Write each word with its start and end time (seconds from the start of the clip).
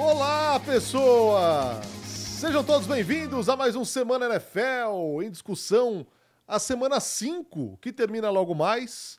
Olá, 0.00 0.60
pessoas! 0.60 1.84
Sejam 2.04 2.62
todos 2.62 2.86
bem-vindos 2.86 3.48
a 3.48 3.56
mais 3.56 3.74
um 3.74 3.84
Semana 3.84 4.26
NFL 4.26 5.24
em 5.24 5.28
discussão, 5.28 6.06
a 6.46 6.60
semana 6.60 7.00
5, 7.00 7.76
que 7.78 7.92
termina 7.92 8.30
logo 8.30 8.54
mais, 8.54 9.18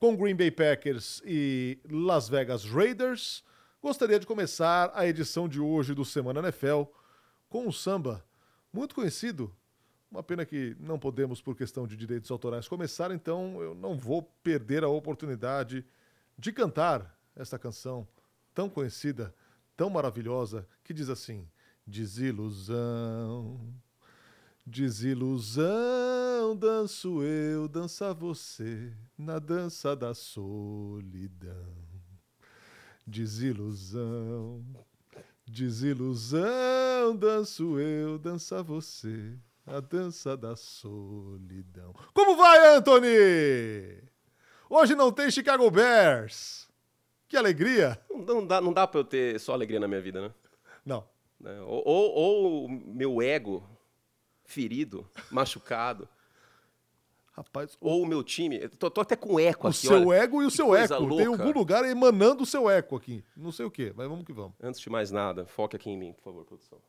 com 0.00 0.16
Green 0.16 0.34
Bay 0.34 0.50
Packers 0.50 1.22
e 1.24 1.78
Las 1.88 2.28
Vegas 2.28 2.64
Raiders. 2.64 3.44
Gostaria 3.80 4.18
de 4.18 4.26
começar 4.26 4.90
a 4.92 5.06
edição 5.06 5.48
de 5.48 5.60
hoje 5.60 5.94
do 5.94 6.04
Semana 6.04 6.40
NFL 6.40 6.82
com 7.48 7.68
um 7.68 7.72
samba 7.72 8.24
muito 8.72 8.96
conhecido. 8.96 9.54
Uma 10.10 10.24
pena 10.24 10.44
que 10.44 10.76
não 10.80 10.98
podemos, 10.98 11.40
por 11.40 11.54
questão 11.54 11.86
de 11.86 11.96
direitos 11.96 12.28
autorais, 12.32 12.66
começar, 12.66 13.12
então 13.12 13.62
eu 13.62 13.72
não 13.72 13.96
vou 13.96 14.24
perder 14.42 14.82
a 14.82 14.88
oportunidade 14.88 15.86
de 16.36 16.52
cantar 16.52 17.16
esta 17.36 17.56
canção 17.56 18.06
tão 18.52 18.68
conhecida, 18.68 19.32
tão 19.78 19.88
maravilhosa, 19.88 20.68
que 20.82 20.92
diz 20.92 21.08
assim: 21.08 21.48
Desilusão, 21.86 23.72
desilusão, 24.66 25.64
danço 26.56 27.22
eu, 27.22 27.68
dança 27.68 28.12
você, 28.12 28.92
na 29.16 29.38
dança 29.38 29.94
da 29.94 30.12
solidão. 30.14 31.76
Desilusão, 33.06 34.66
desilusão, 35.46 37.16
danço 37.16 37.78
eu, 37.78 38.18
dança 38.18 38.62
você, 38.62 39.38
a 39.64 39.78
dança 39.78 40.36
da 40.36 40.56
solidão. 40.56 41.94
Como 42.12 42.36
vai, 42.36 42.76
Anthony? 42.76 44.02
Hoje 44.68 44.96
não 44.96 45.12
tem 45.12 45.30
Chicago 45.30 45.70
Bears. 45.70 46.67
Que 47.28 47.36
alegria! 47.36 48.00
Não 48.10 48.46
dá, 48.46 48.60
não 48.60 48.72
dá 48.72 48.86
pra 48.86 49.00
eu 49.00 49.04
ter 49.04 49.38
só 49.38 49.52
alegria 49.52 49.78
na 49.78 49.86
minha 49.86 50.00
vida, 50.00 50.20
né? 50.20 50.34
Não. 50.84 51.06
Né? 51.38 51.60
Ou, 51.60 51.82
ou, 51.86 52.12
ou 52.14 52.68
meu 52.68 53.20
ego 53.22 53.62
ferido, 54.44 55.08
machucado, 55.30 56.08
Rapaz, 57.32 57.78
ou 57.80 58.02
o 58.02 58.06
meu 58.06 58.24
time. 58.24 58.68
Tô, 58.70 58.90
tô 58.90 59.00
até 59.00 59.14
com 59.14 59.38
eco 59.38 59.68
o 59.68 59.70
aqui, 59.70 59.78
seu 59.86 60.08
olha. 60.08 60.22
ego 60.22 60.42
e 60.42 60.46
o 60.46 60.50
seu 60.50 60.74
eco. 60.74 60.88
Tem 60.96 61.06
louca. 61.28 61.42
algum 61.44 61.56
lugar 61.56 61.84
emanando 61.84 62.42
o 62.42 62.46
seu 62.46 62.68
eco 62.68 62.96
aqui. 62.96 63.24
Não 63.36 63.52
sei 63.52 63.64
o 63.64 63.70
quê, 63.70 63.92
mas 63.94 64.08
vamos 64.08 64.24
que 64.24 64.32
vamos. 64.32 64.54
Antes 64.60 64.80
de 64.80 64.90
mais 64.90 65.12
nada, 65.12 65.46
foque 65.46 65.76
aqui 65.76 65.88
em 65.88 65.96
mim, 65.96 66.12
por 66.14 66.24
favor, 66.24 66.44
produção. 66.44 66.80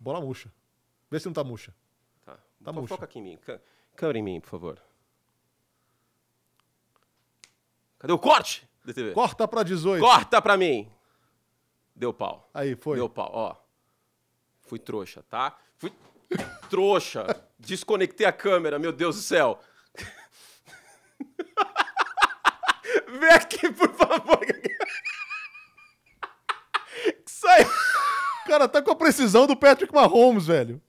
Bola 0.00 0.20
murcha. 0.20 0.52
Vê 1.08 1.20
se 1.20 1.26
não 1.26 1.32
tá 1.32 1.44
murcha. 1.44 1.72
Tá. 2.24 2.36
Tá 2.64 2.72
Fo- 2.72 2.80
murcha. 2.80 2.94
Foca 2.94 3.04
aqui 3.04 3.20
em 3.20 3.22
mim. 3.22 3.38
Câmera 3.94 4.18
em 4.18 4.22
mim, 4.22 4.40
por 4.40 4.48
favor. 4.50 4.82
Cadê 8.02 8.12
o 8.12 8.18
corte? 8.18 8.68
DTV? 8.84 9.12
Corta 9.12 9.46
pra 9.46 9.62
18. 9.62 10.00
Corta 10.02 10.42
pra 10.42 10.56
mim! 10.56 10.90
Deu 11.94 12.12
pau. 12.12 12.50
Aí, 12.52 12.74
foi. 12.74 12.96
Deu 12.96 13.08
pau, 13.08 13.30
ó. 13.32 13.54
Fui 14.62 14.80
trouxa, 14.80 15.22
tá? 15.30 15.56
Fui 15.78 15.92
trouxa. 16.68 17.24
Desconectei 17.60 18.26
a 18.26 18.32
câmera, 18.32 18.76
meu 18.80 18.90
Deus 18.92 19.14
do 19.14 19.22
céu. 19.22 19.60
Vem 23.20 23.30
aqui, 23.30 23.70
por 23.72 23.94
favor. 23.94 24.40
Sai. 27.24 27.64
Cara, 28.46 28.66
tá 28.68 28.82
com 28.82 28.90
a 28.90 28.96
precisão 28.96 29.46
do 29.46 29.56
Patrick 29.56 29.94
Mahomes, 29.94 30.46
velho. 30.46 30.82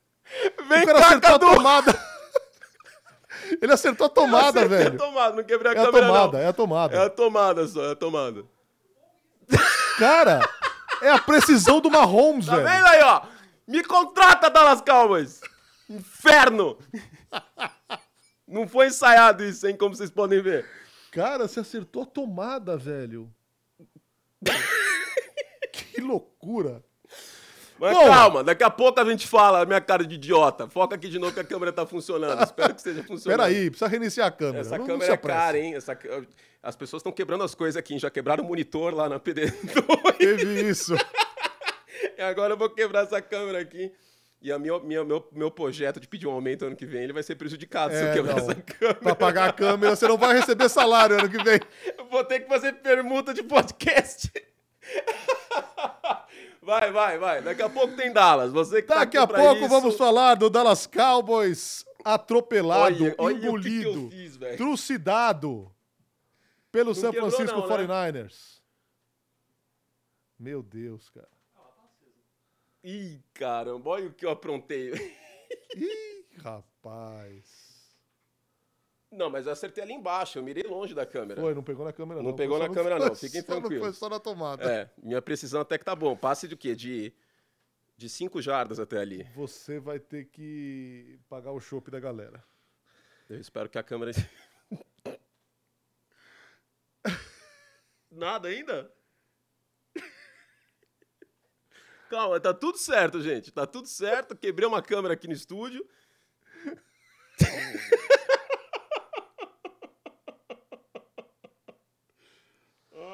Vem 0.68 0.82
O 0.82 0.86
cara 0.88 1.00
cá, 1.00 1.22
Cadu. 1.22 1.48
a 1.48 1.56
tomada. 1.56 2.13
Ele 3.62 3.74
acertou 3.74 4.08
a 4.08 4.10
tomada, 4.10 4.60
Acertei 4.60 4.78
velho. 4.78 4.96
a 4.96 4.98
tomada, 4.98 5.36
não 5.36 5.44
quebrei 5.44 5.72
a 5.72 5.76
É 5.76 5.80
a 5.82 5.86
câmera, 5.86 6.08
tomada, 6.08 6.38
não. 6.38 6.44
é 6.44 6.48
a 6.48 6.54
tomada. 6.54 6.96
É 6.98 7.06
a 7.06 7.10
tomada 7.10 7.68
só, 7.68 7.84
é 7.86 7.92
a 7.92 7.96
tomada. 7.96 8.44
Cara, 10.00 10.40
é 11.02 11.10
a 11.12 11.20
precisão 11.20 11.80
do 11.80 11.90
Mahomes, 11.92 12.46
Tá 12.46 12.56
velho. 12.58 12.68
vendo 12.68 12.86
aí, 12.88 13.02
ó? 13.04 13.22
Me 13.68 13.84
contrata, 13.84 14.50
Dallas 14.50 14.82
Cowboys! 14.82 15.42
Inferno! 15.90 16.78
Não 18.48 18.68
foi 18.68 18.88
ensaiado 18.88 19.44
isso, 19.44 19.68
hein? 19.68 19.76
Como 19.78 19.96
vocês 19.96 20.10
podem 20.10 20.42
ver. 20.42 20.66
Cara, 21.12 21.48
você 21.48 21.60
acertou 21.60 22.04
a 22.04 22.06
tomada, 22.06 22.76
velho. 22.78 23.32
que 25.72 26.02
loucura. 26.02 26.84
Mas 27.80 27.98
Bom. 27.98 28.06
calma, 28.06 28.44
daqui 28.44 28.64
a 28.64 28.70
pouco 28.70 29.00
a 29.00 29.06
gente 29.06 29.28
fala 29.28 29.66
minha 29.66 29.82
cara 29.82 30.06
de 30.06 30.16
idiota. 30.16 30.68
Foca 30.70 30.96
aqui 30.96 31.10
de 31.10 31.20
novo 31.20 31.34
que 31.34 31.40
a 31.40 31.44
câmera 31.44 31.72
tá 31.74 31.86
funcionando. 31.86 32.42
Espero 32.44 32.74
que 32.74 32.80
esteja 32.80 33.04
funcionando. 33.04 33.40
Peraí, 33.40 33.70
precisa 33.70 33.88
reiniciar 33.90 34.28
a 34.28 34.32
câmera. 34.32 34.60
Essa 34.62 34.72
não, 34.72 34.78
não 34.80 34.86
câmera 34.86 35.06
se 35.06 35.12
é 35.12 35.18
cara, 35.18 35.58
hein? 35.60 35.76
Essa... 35.76 35.98
As 36.62 36.76
pessoas 36.78 37.02
estão 37.02 37.12
quebrando 37.12 37.44
as 37.44 37.54
coisas 37.54 37.76
aqui, 37.76 37.94
hein? 37.94 38.00
Já 38.00 38.10
quebraram 38.10 38.44
o 38.44 38.48
monitor 38.48 38.94
lá 38.96 39.10
na 39.10 39.20
PD2. 39.20 39.52
Teve 40.18 40.62
isso. 40.62 40.96
e 42.18 42.22
agora 42.22 42.54
eu 42.54 42.58
vou 42.58 42.70
quebrar 42.70 43.04
essa 43.04 43.22
câmera 43.22 43.60
aqui. 43.60 43.92
E 44.42 44.52
a 44.52 44.60
minha, 44.60 44.78
minha- 44.80 45.04
meu, 45.04 45.28
meu 45.32 45.50
projeto 45.52 46.00
de 46.00 46.08
pedir 46.08 46.28
um 46.28 46.32
aumento 46.32 46.66
ano 46.66 46.76
que 46.76 46.86
vem, 46.86 47.04
ele 47.04 47.14
vai 47.14 47.24
ser 47.24 47.36
prejudicado 47.36 47.94
se 47.94 48.02
eu 48.02 48.08
É, 48.08 48.14
quebrar 48.14 48.36
não. 48.36 48.44
essa 48.44 48.56
câmera. 48.56 48.96
Pra 49.00 49.16
pagar 49.16 49.50
a 49.50 49.54
câmera, 49.54 49.96
você 49.96 50.08
não 50.08 50.18
vai 50.18 50.34
receber 50.38 50.70
salário 50.70 51.18
ano 51.18 51.30
que 51.30 51.42
vem. 51.44 51.60
Vou 52.12 52.24
ter 52.24 52.42
que 52.42 52.48
fazer 52.48 52.74
permuta 52.74 53.34
de 53.34 53.42
podcast. 53.44 54.32
Vai, 56.64 56.92
vai, 56.92 57.18
vai. 57.18 57.42
Daqui 57.42 57.62
a 57.62 57.70
pouco 57.70 57.96
tem 57.96 58.12
Dallas. 58.12 58.52
Você 58.52 58.82
que 58.82 58.88
tá 58.88 58.96
Daqui 58.96 59.18
aqui 59.18 59.18
a 59.18 59.28
pouco 59.28 59.60
isso. 59.60 59.70
vamos 59.70 59.98
falar 59.98 60.36
do 60.36 60.50
Dallas 60.50 60.88
Cowboys 60.88 61.86
atropelado, 62.04 63.04
Olha, 63.04 63.16
olha 63.18 63.36
o 63.36 63.38
que 63.38 63.42
que 63.42 63.48
engolido, 63.48 64.10
fiz, 64.10 64.38
trucidado 64.58 65.74
pelo 66.72 66.94
San 66.94 67.12
quebrou 67.12 67.32
Francisco 67.32 67.60
não, 67.60 67.68
né? 67.68 67.88
49ers. 67.88 68.62
Meu 70.40 70.62
Deus, 70.62 71.10
cara. 71.10 71.30
Ih, 72.84 73.22
caramba, 73.34 73.92
olha 73.92 74.08
o 74.08 74.14
que 74.14 74.26
eu 74.26 74.30
aprontei. 74.30 74.92
Ih, 75.76 76.26
rapaz. 76.42 77.63
Não, 79.14 79.30
mas 79.30 79.46
eu 79.46 79.52
acertei 79.54 79.84
ali 79.84 79.94
embaixo, 79.94 80.40
eu 80.40 80.44
mirei 80.44 80.64
longe 80.64 80.94
da 80.96 81.06
câmera. 81.06 81.40
Foi, 81.40 81.54
não 81.54 81.64
pegou 81.64 81.86
na 81.86 81.94
câmera 81.94 82.22
não. 82.22 82.30
Não 82.30 82.36
pegou 82.36 82.58
Foi 82.58 82.68
na 82.68 82.74
câmera, 82.74 82.98
foi 82.98 83.08
não. 83.10 83.16
Fiquem 83.16 83.42
só- 83.42 83.48
Foi 83.48 83.60
tranquilos. 83.62 83.98
só 83.98 84.10
na 84.10 84.20
tomada. 84.20 84.64
É, 84.64 84.90
minha 85.02 85.22
precisão 85.22 85.62
até 85.62 85.78
que 85.78 85.86
tá 85.86 85.96
bom. 85.96 86.16
Passe 86.18 86.48
de 86.48 86.58
quê? 86.58 86.76
De, 86.76 87.14
de 87.96 88.10
cinco 88.10 88.42
jardas 88.42 88.80
até 88.80 88.98
ali. 88.98 89.24
Você 89.36 89.80
vai 89.80 90.00
ter 90.00 90.26
que 90.26 91.20
pagar 91.30 91.52
o 91.52 91.60
chopp 91.60 91.92
da 91.92 92.00
galera. 92.00 92.44
Eu 93.30 93.40
espero 93.40 93.70
que 93.70 93.78
a 93.78 93.84
câmera. 93.84 94.12
Nada 98.12 98.48
ainda? 98.48 98.92
Calma, 102.10 102.40
tá 102.40 102.54
tudo 102.54 102.78
certo, 102.78 103.22
gente. 103.22 103.52
Tá 103.52 103.66
tudo 103.66 103.88
certo. 103.88 104.36
Quebrei 104.36 104.68
uma 104.68 104.82
câmera 104.82 105.14
aqui 105.14 105.28
no 105.28 105.34
estúdio. 105.34 105.88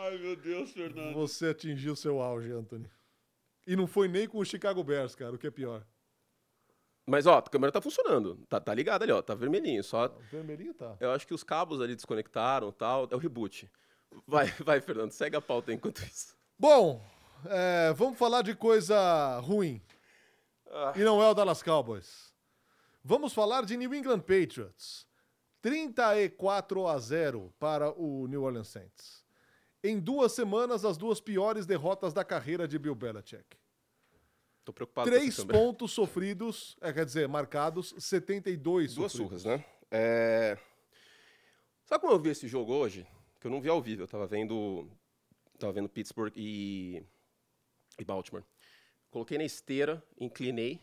Ai, 0.10 0.18
meu 0.18 0.36
Deus, 0.36 0.72
Fernando. 0.72 1.14
Você 1.14 1.50
atingiu 1.50 1.96
seu 1.96 2.20
auge, 2.20 2.52
Anthony. 2.52 2.90
E 3.68 3.76
não 3.76 3.86
foi 3.86 4.08
nem 4.08 4.28
com 4.28 4.40
o 4.40 4.46
Chicago 4.46 4.84
Bears, 4.84 5.14
cara, 5.14 5.36
o 5.36 5.38
que 5.38 5.46
é 5.46 5.52
pior. 5.52 5.86
Mas, 7.06 7.28
ó, 7.28 7.38
a 7.38 7.42
câmera 7.44 7.72
tá 7.72 7.80
funcionando. 7.80 8.36
Tá, 8.50 8.60
tá 8.60 8.74
ligada 8.74 9.06
ali, 9.06 9.12
ó. 9.12 9.22
Tá 9.22 9.36
vermelhinho. 9.36 9.84
Só 9.84 10.08
O 10.08 10.20
vermelhinho 10.32 10.74
tá. 10.74 10.98
Eu 11.00 11.12
acho 11.12 11.28
que 11.28 11.34
os 11.34 11.44
cabos 11.44 11.80
ali 11.80 11.96
desconectaram 11.96 12.70
e 12.70 12.74
tal. 12.74 13.08
É 13.12 13.16
o 13.16 13.20
reboot. 13.20 13.70
Vai, 14.26 14.48
vai, 14.66 14.82
Fernando, 14.82 15.12
segue 15.12 15.36
a 15.36 15.42
pauta 15.42 15.72
enquanto 15.72 16.04
isso. 16.04 16.36
Bom, 16.58 17.06
é, 17.46 17.94
vamos 17.94 18.18
falar 18.18 18.42
de 18.42 18.56
coisa 18.56 19.40
ruim. 19.40 19.80
Ah. 20.72 20.94
E 20.96 21.04
não 21.04 21.22
é 21.22 21.30
o 21.30 21.34
Dallas 21.36 21.62
Cowboys. 21.62 22.34
Vamos 23.04 23.32
falar 23.32 23.64
de 23.64 23.78
New 23.78 23.94
England 23.94 24.22
Patriots. 24.22 25.08
34 25.62 26.88
a 26.88 26.98
0 26.98 27.54
para 27.60 27.92
o 27.92 28.26
New 28.28 28.42
Orleans 28.42 28.70
Saints. 28.70 29.29
Em 29.84 30.00
duas 30.00 30.34
semanas, 30.34 30.84
as 30.84 30.98
duas 30.98 31.22
piores 31.22 31.66
derrotas 31.66 32.14
da 32.14 32.24
carreira 32.24 32.68
de 32.68 32.78
Bill 32.78 32.96
Belichick. 32.96 33.58
Tô 34.66 34.74
preocupado 34.74 35.10
Três 35.10 35.38
com 35.38 35.48
pontos 35.48 35.92
sofridos, 35.92 36.78
é, 36.82 36.92
quer 36.92 37.06
dizer, 37.06 37.28
marcados, 37.28 37.96
72 37.98 38.94
Duas 38.94 39.12
sofridos. 39.12 39.42
surras, 39.42 39.60
né? 39.60 39.66
É... 39.90 40.58
Sabe 41.86 42.02
como 42.02 42.14
eu 42.14 42.20
vi 42.20 42.30
esse 42.30 42.48
jogo 42.48 42.74
hoje? 42.74 43.08
Que 43.40 43.48
eu 43.48 43.52
não 43.52 43.62
vi 43.62 43.70
ao 43.70 43.82
vivo. 43.82 44.04
Eu 44.04 44.08
tava 44.08 44.28
vendo, 44.28 44.88
tava 45.58 45.74
vendo 45.74 45.90
Pittsburgh 45.90 46.34
e, 46.36 47.04
e 47.98 48.04
Baltimore. 48.04 48.44
Coloquei 49.10 49.38
na 49.38 49.44
esteira, 49.44 50.04
inclinei. 50.20 50.80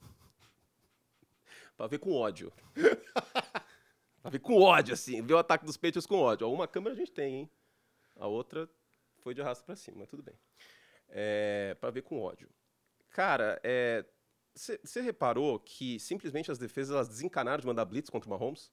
pra 1.76 1.86
ver 1.88 1.98
com 1.98 2.14
ódio. 2.14 2.50
pra 4.22 4.30
ver 4.30 4.38
com 4.38 4.62
ódio, 4.62 4.94
assim. 4.94 5.20
Ver 5.20 5.34
o 5.34 5.38
ataque 5.38 5.66
dos 5.66 5.76
Patriots 5.76 6.06
com 6.06 6.20
ódio. 6.20 6.48
Ó, 6.48 6.52
Uma 6.54 6.66
câmera 6.66 6.94
a 6.94 6.96
gente 6.96 7.12
tem, 7.12 7.34
hein? 7.34 7.50
A 8.20 8.26
outra 8.26 8.70
foi 9.18 9.34
de 9.34 9.40
arrasto 9.40 9.64
pra 9.64 9.74
cima, 9.74 9.96
mas 10.00 10.08
tudo 10.08 10.22
bem. 10.22 10.34
É, 11.08 11.74
pra 11.80 11.90
ver 11.90 12.02
com 12.02 12.20
ódio. 12.20 12.48
Cara, 13.08 13.60
você 14.54 15.00
reparou 15.00 15.58
que 15.58 15.98
simplesmente 15.98 16.50
as 16.50 16.58
defesas 16.58 16.94
elas 16.94 17.08
desencanaram 17.08 17.60
de 17.60 17.66
mandar 17.66 17.84
blitz 17.86 18.10
contra 18.10 18.28
o 18.28 18.30
Mahomes? 18.30 18.70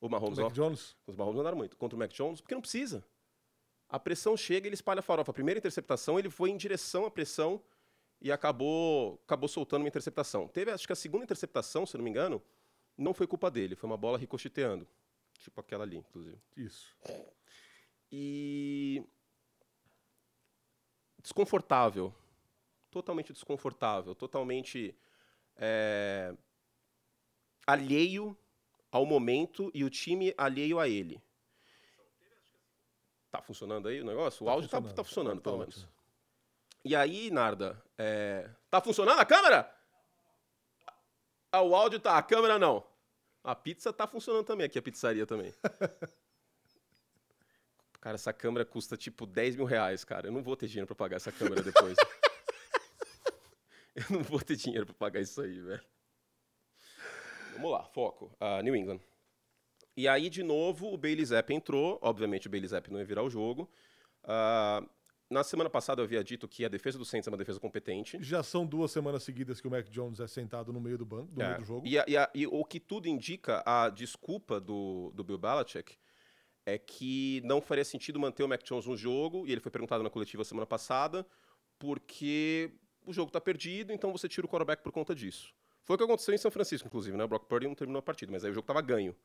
O 0.00 0.08
Mahomes, 0.08 0.38
O 0.38 0.42
ó. 0.42 0.44
Mac 0.44 0.52
Jones? 0.52 0.96
Os 1.06 1.16
Mahomes 1.16 1.36
mandaram 1.36 1.56
muito. 1.56 1.76
Contra 1.76 1.96
o 1.96 1.98
Mac 1.98 2.12
Jones, 2.12 2.40
porque 2.40 2.54
não 2.54 2.60
precisa. 2.60 3.04
A 3.88 3.98
pressão 3.98 4.36
chega 4.36 4.66
e 4.66 4.68
ele 4.68 4.74
espalha 4.74 5.00
a 5.00 5.02
farofa. 5.02 5.30
A 5.30 5.34
primeira 5.34 5.58
interceptação, 5.58 6.18
ele 6.18 6.30
foi 6.30 6.50
em 6.50 6.56
direção 6.56 7.06
à 7.06 7.10
pressão 7.10 7.60
e 8.20 8.30
acabou, 8.30 9.20
acabou 9.24 9.48
soltando 9.48 9.82
uma 9.82 9.88
interceptação. 9.88 10.46
Teve, 10.46 10.70
acho 10.70 10.86
que 10.86 10.92
a 10.92 10.96
segunda 10.96 11.24
interceptação, 11.24 11.86
se 11.86 11.96
não 11.96 12.04
me 12.04 12.10
engano, 12.10 12.40
não 12.96 13.14
foi 13.14 13.26
culpa 13.26 13.50
dele, 13.50 13.74
foi 13.74 13.88
uma 13.88 13.96
bola 13.96 14.18
ricocheteando. 14.18 14.86
Tipo 15.38 15.60
aquela 15.60 15.84
ali, 15.84 15.96
inclusive. 15.96 16.38
Isso. 16.54 16.94
E. 18.12 19.04
Desconfortável. 21.22 22.14
Totalmente 22.90 23.32
desconfortável. 23.32 24.14
Totalmente. 24.14 24.94
é, 25.56 26.34
Alheio 27.66 28.36
ao 28.90 29.06
momento 29.06 29.70
e 29.72 29.84
o 29.84 29.90
time 29.90 30.34
alheio 30.36 30.80
a 30.80 30.88
ele. 30.88 31.22
Tá 33.30 33.40
funcionando 33.40 33.86
aí 33.86 34.00
o 34.00 34.04
negócio? 34.04 34.42
O 34.42 34.46
Tá 34.46 34.52
áudio 34.52 34.68
tá, 34.68 34.76
funcionando. 34.78 34.96
tá 34.96 35.04
funcionando, 35.04 35.36
Tá 35.40 35.50
pelo 35.50 35.62
ótimo. 35.62 35.76
menos. 35.82 36.00
E 36.84 36.96
aí, 36.96 37.30
Narda, 37.30 37.80
é, 37.96 38.50
tá 38.68 38.80
funcionando 38.80 39.20
a 39.20 39.24
câmera? 39.24 39.72
Ah, 41.52 41.62
o 41.62 41.76
áudio 41.76 42.00
tá, 42.00 42.16
a 42.18 42.22
câmera 42.22 42.58
não. 42.58 42.84
A 43.44 43.54
pizza 43.54 43.92
tá 43.92 44.06
funcionando 44.06 44.44
também 44.46 44.66
aqui, 44.66 44.78
a 44.78 44.82
pizzaria 44.82 45.26
também. 45.26 45.54
cara, 48.00 48.14
essa 48.14 48.32
câmera 48.32 48.64
custa 48.64 48.96
tipo 48.96 49.26
10 49.26 49.56
mil 49.56 49.64
reais, 49.64 50.04
cara. 50.04 50.28
Eu 50.28 50.32
não 50.32 50.42
vou 50.42 50.56
ter 50.56 50.66
dinheiro 50.66 50.86
pra 50.86 50.96
pagar 50.96 51.16
essa 51.16 51.30
câmera 51.32 51.62
depois. 51.62 51.96
Eu 53.94 54.04
não 54.10 54.22
vou 54.22 54.40
ter 54.40 54.56
dinheiro 54.56 54.86
pra 54.86 54.94
pagar 54.94 55.20
isso 55.20 55.40
aí, 55.42 55.60
velho. 55.60 55.82
Vamos 57.54 57.72
lá, 57.72 57.84
foco. 57.84 58.34
Ah, 58.40 58.62
New 58.62 58.74
England. 58.74 59.00
E 59.96 60.08
aí, 60.08 60.30
de 60.30 60.42
novo, 60.42 60.92
o 60.92 60.96
Bailey 60.96 61.24
Zapp 61.24 61.52
entrou. 61.52 61.98
Obviamente, 62.00 62.46
o 62.46 62.50
Bailey 62.50 62.68
Zapp 62.68 62.90
não 62.90 62.98
ia 63.00 63.04
virar 63.04 63.22
o 63.22 63.28
jogo. 63.28 63.68
Ah, 64.24 64.82
na 65.28 65.42
semana 65.44 65.68
passada, 65.68 66.00
eu 66.00 66.04
havia 66.04 66.22
dito 66.24 66.48
que 66.48 66.64
a 66.64 66.68
defesa 66.68 66.96
do 66.98 67.04
Saints 67.04 67.26
é 67.26 67.30
uma 67.30 67.36
defesa 67.36 67.60
competente. 67.60 68.16
Já 68.22 68.42
são 68.42 68.64
duas 68.64 68.90
semanas 68.92 69.22
seguidas 69.24 69.60
que 69.60 69.66
o 69.68 69.70
Mac 69.70 69.86
Jones 69.88 70.20
é 70.20 70.26
sentado 70.26 70.72
no 70.72 70.80
meio 70.80 70.96
do 70.96 71.04
banco, 71.04 71.32
no 71.34 71.42
É, 71.42 71.46
meio 71.48 71.58
do 71.58 71.64
jogo. 71.66 71.86
E, 71.86 71.98
a- 71.98 72.04
e 72.08 72.16
a- 72.16 72.30
e 72.34 72.46
o 72.46 72.64
que 72.64 72.80
tudo 72.80 73.08
indica, 73.08 73.62
a 73.66 73.90
desculpa 73.90 74.58
do, 74.60 75.10
do 75.14 75.22
Bill 75.24 75.38
Belichick 75.38 75.96
é 76.66 76.78
que 76.78 77.40
não 77.44 77.60
faria 77.60 77.84
sentido 77.84 78.18
manter 78.18 78.42
o 78.42 78.48
Mac 78.48 78.62
Jones 78.62 78.86
no 78.86 78.96
jogo, 78.96 79.46
e 79.46 79.52
ele 79.52 79.60
foi 79.60 79.70
perguntado 79.70 80.02
na 80.02 80.10
coletiva 80.10 80.44
semana 80.44 80.66
passada, 80.66 81.26
porque 81.78 82.72
o 83.04 83.12
jogo 83.12 83.28
está 83.28 83.40
perdido, 83.40 83.92
então 83.92 84.12
você 84.12 84.28
tira 84.28 84.46
o 84.46 84.48
quarterback 84.48 84.82
por 84.82 84.92
conta 84.92 85.14
disso. 85.14 85.54
Foi 85.82 85.94
o 85.94 85.98
que 85.98 86.04
aconteceu 86.04 86.34
em 86.34 86.38
São 86.38 86.50
Francisco, 86.50 86.86
inclusive, 86.86 87.16
né? 87.16 87.24
O 87.24 87.28
Brock 87.28 87.46
Purdy 87.46 87.66
não 87.66 87.74
terminou 87.74 87.98
a 88.00 88.02
partida, 88.02 88.30
mas 88.30 88.44
aí 88.44 88.50
o 88.50 88.54
jogo 88.54 88.64
estava 88.64 88.80
ganho. 88.80 89.16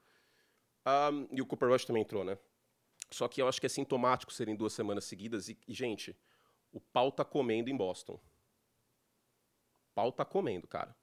Ahm, 0.86 1.28
e 1.32 1.42
o 1.42 1.46
Cooper 1.46 1.70
Rush 1.70 1.86
também 1.86 2.02
entrou, 2.02 2.24
né? 2.24 2.38
Só 3.12 3.28
que 3.28 3.42
eu 3.42 3.48
acho 3.48 3.60
que 3.60 3.66
é 3.66 3.70
sintomático 3.70 4.34
serem 4.34 4.56
duas 4.56 4.74
semanas 4.74 5.06
seguidas, 5.06 5.50
e, 5.50 5.58
e, 5.68 5.74
gente, 5.74 6.16
o 6.72 6.80
pau 6.80 7.12
tá 7.12 7.24
comendo 7.24 7.70
em 7.70 7.76
Boston. 7.76 8.14
O 8.14 9.94
pau 9.94 10.12
tá 10.12 10.26
comendo, 10.26 10.68
cara. 10.68 10.96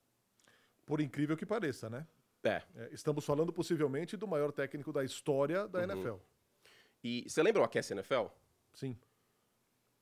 Por 0.85 1.01
incrível 1.01 1.37
que 1.37 1.47
pareça, 1.47 1.89
né? 1.89 2.07
É, 2.45 2.63
É, 2.77 2.89
estamos 2.93 3.25
falando 3.25 3.53
possivelmente 3.53 4.17
do 4.17 4.27
maior 4.27 4.53
técnico 4.53 4.93
da 4.93 5.05
história 5.05 5.69
da 5.69 5.81
Uhum. 5.81 5.85
NFL. 5.85 6.17
E 7.05 7.29
você 7.29 7.43
lembra 7.43 7.63
o 7.63 7.65
Aquece 7.65 7.93
NFL? 7.93 8.27
Sim. 8.75 8.97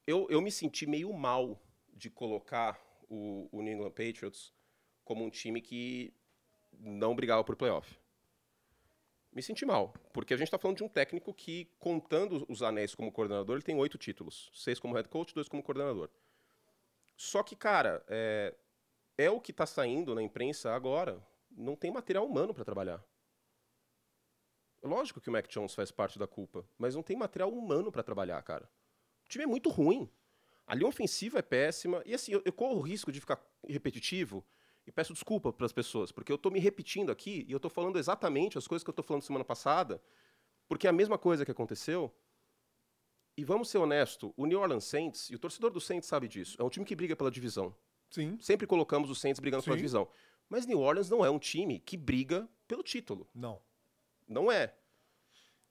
Eu, 0.06 0.26
eu 0.30 0.40
me 0.40 0.50
senti 0.50 0.86
meio 0.86 1.12
mal 1.12 1.60
de 1.92 2.10
colocar 2.10 2.80
o, 3.08 3.48
o 3.52 3.62
New 3.62 3.74
England 3.74 3.90
Patriots 3.90 4.52
como 5.04 5.24
um 5.24 5.30
time 5.30 5.60
que 5.60 6.12
não 6.78 7.14
brigava 7.14 7.44
por 7.44 7.56
playoff. 7.56 7.98
Me 9.32 9.42
senti 9.42 9.64
mal, 9.64 9.94
porque 10.12 10.34
a 10.34 10.36
gente 10.36 10.46
está 10.48 10.58
falando 10.58 10.78
de 10.78 10.84
um 10.84 10.88
técnico 10.88 11.32
que, 11.32 11.66
contando 11.78 12.44
os 12.48 12.62
anéis 12.62 12.94
como 12.94 13.12
coordenador, 13.12 13.56
ele 13.56 13.62
tem 13.62 13.76
oito 13.76 13.96
títulos. 13.96 14.50
Seis 14.52 14.80
como 14.80 14.94
head 14.94 15.08
coach, 15.08 15.32
dois 15.34 15.48
como 15.48 15.62
coordenador. 15.62 16.10
Só 17.16 17.42
que, 17.42 17.54
cara, 17.54 18.04
é, 18.08 18.54
é 19.16 19.30
o 19.30 19.40
que 19.40 19.52
está 19.52 19.66
saindo 19.66 20.14
na 20.14 20.22
imprensa 20.22 20.74
agora. 20.74 21.22
Não 21.50 21.76
tem 21.76 21.90
material 21.90 22.26
humano 22.26 22.54
para 22.54 22.64
trabalhar. 22.64 23.04
Lógico 24.82 25.20
que 25.20 25.28
o 25.28 25.32
Mac 25.32 25.46
Jones 25.48 25.74
faz 25.74 25.90
parte 25.90 26.18
da 26.18 26.26
culpa, 26.26 26.66
mas 26.78 26.94
não 26.94 27.02
tem 27.02 27.16
material 27.16 27.52
humano 27.52 27.92
para 27.92 28.02
trabalhar, 28.02 28.42
cara. 28.42 28.70
O 29.26 29.28
time 29.28 29.44
é 29.44 29.46
muito 29.46 29.68
ruim. 29.68 30.10
A 30.66 30.74
linha 30.74 30.88
ofensiva 30.88 31.38
é 31.38 31.42
péssima. 31.42 32.02
E 32.06 32.14
assim, 32.14 32.32
eu, 32.32 32.42
eu 32.44 32.52
corro 32.52 32.76
o 32.76 32.80
risco 32.80 33.12
de 33.12 33.20
ficar 33.20 33.44
repetitivo 33.68 34.44
e 34.86 34.92
peço 34.92 35.12
desculpa 35.12 35.52
para 35.52 35.66
as 35.66 35.72
pessoas, 35.72 36.10
porque 36.10 36.32
eu 36.32 36.38
tô 36.38 36.50
me 36.50 36.58
repetindo 36.58 37.10
aqui 37.10 37.44
e 37.48 37.52
eu 37.52 37.60
tô 37.60 37.68
falando 37.68 37.98
exatamente 37.98 38.56
as 38.56 38.66
coisas 38.66 38.82
que 38.82 38.90
eu 38.90 38.94
tô 38.94 39.02
falando 39.02 39.22
semana 39.22 39.44
passada, 39.44 40.02
porque 40.68 40.86
é 40.86 40.90
a 40.90 40.92
mesma 40.92 41.18
coisa 41.18 41.44
que 41.44 41.50
aconteceu. 41.50 42.14
E 43.36 43.44
vamos 43.44 43.68
ser 43.68 43.78
honesto, 43.78 44.32
o 44.36 44.46
New 44.46 44.60
Orleans 44.60 44.84
Saints, 44.84 45.30
e 45.30 45.34
o 45.34 45.38
torcedor 45.38 45.70
do 45.70 45.80
Saints 45.80 46.08
sabe 46.08 46.28
disso, 46.28 46.56
é 46.60 46.64
um 46.64 46.68
time 46.68 46.84
que 46.84 46.96
briga 46.96 47.14
pela 47.14 47.30
divisão. 47.30 47.74
Sim. 48.10 48.38
Sempre 48.40 48.66
colocamos 48.66 49.08
os 49.10 49.20
Saints 49.20 49.38
brigando 49.38 49.62
pela 49.62 49.76
Sim. 49.76 49.78
divisão. 49.78 50.08
Mas 50.50 50.66
New 50.66 50.80
Orleans 50.80 51.08
não 51.08 51.24
é 51.24 51.30
um 51.30 51.38
time 51.38 51.78
que 51.78 51.96
briga 51.96 52.46
pelo 52.66 52.82
título. 52.82 53.26
Não. 53.32 53.62
Não 54.28 54.50
é. 54.50 54.74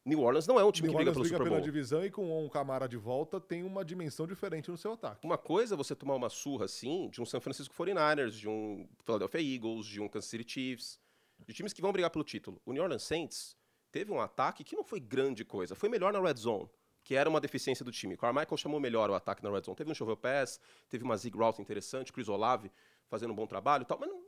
New 0.05 0.21
Orleans 0.21 0.47
não 0.47 0.57
é 0.57 0.63
um 0.63 0.71
time 0.71 0.87
New 0.87 0.97
que 0.97 1.03
briga 1.03 1.11
Orleans 1.11 1.13
pelo 1.13 1.23
briga 1.23 1.37
Super 1.37 1.43
pela 1.43 1.55
Bowl. 1.57 1.65
divisão 1.65 2.05
e 2.05 2.09
com 2.09 2.45
um 2.45 2.49
Camara 2.49 2.87
de 2.87 2.95
volta 2.95 3.39
tem 3.41 3.61
uma 3.63 3.83
dimensão 3.83 4.25
diferente 4.25 4.71
no 4.71 4.77
seu 4.77 4.93
ataque. 4.93 5.25
Uma 5.25 5.37
coisa 5.37 5.75
é 5.75 5.77
você 5.77 5.93
tomar 5.93 6.15
uma 6.15 6.29
surra 6.29 6.65
assim 6.65 7.09
de 7.09 7.21
um 7.21 7.25
San 7.25 7.41
Francisco 7.41 7.75
49ers, 7.75 8.31
de 8.31 8.47
um 8.47 8.87
Philadelphia 9.03 9.41
Eagles, 9.41 9.85
de 9.85 9.99
um 9.99 10.07
Kansas 10.07 10.29
City 10.29 10.49
Chiefs, 10.49 10.97
de 11.45 11.53
times 11.53 11.73
que 11.73 11.81
vão 11.81 11.91
brigar 11.91 12.09
pelo 12.09 12.23
título. 12.23 12.61
O 12.65 12.71
New 12.71 12.81
Orleans 12.81 13.03
Saints 13.03 13.57
teve 13.91 14.11
um 14.11 14.21
ataque 14.21 14.63
que 14.63 14.75
não 14.75 14.83
foi 14.83 15.01
grande 15.01 15.43
coisa, 15.43 15.75
foi 15.75 15.89
melhor 15.89 16.13
na 16.13 16.21
red 16.21 16.35
zone, 16.35 16.69
que 17.03 17.15
era 17.15 17.29
uma 17.29 17.41
deficiência 17.41 17.83
do 17.83 17.91
time. 17.91 18.15
Carmichael 18.15 18.57
chamou 18.57 18.79
melhor 18.79 19.09
o 19.09 19.13
ataque 19.13 19.43
na 19.43 19.51
red 19.51 19.61
zone. 19.61 19.75
Teve 19.75 19.91
um 19.91 19.95
shovel 19.95 20.15
pass, 20.17 20.59
teve 20.87 21.03
uma 21.03 21.17
zig 21.17 21.37
route 21.37 21.61
interessante, 21.61 22.13
Chris 22.13 22.29
Olave 22.29 22.71
fazendo 23.09 23.31
um 23.31 23.35
bom 23.35 23.45
trabalho 23.45 23.81
e 23.81 23.85
tal, 23.85 23.99
mas 23.99 24.09
não, 24.09 24.21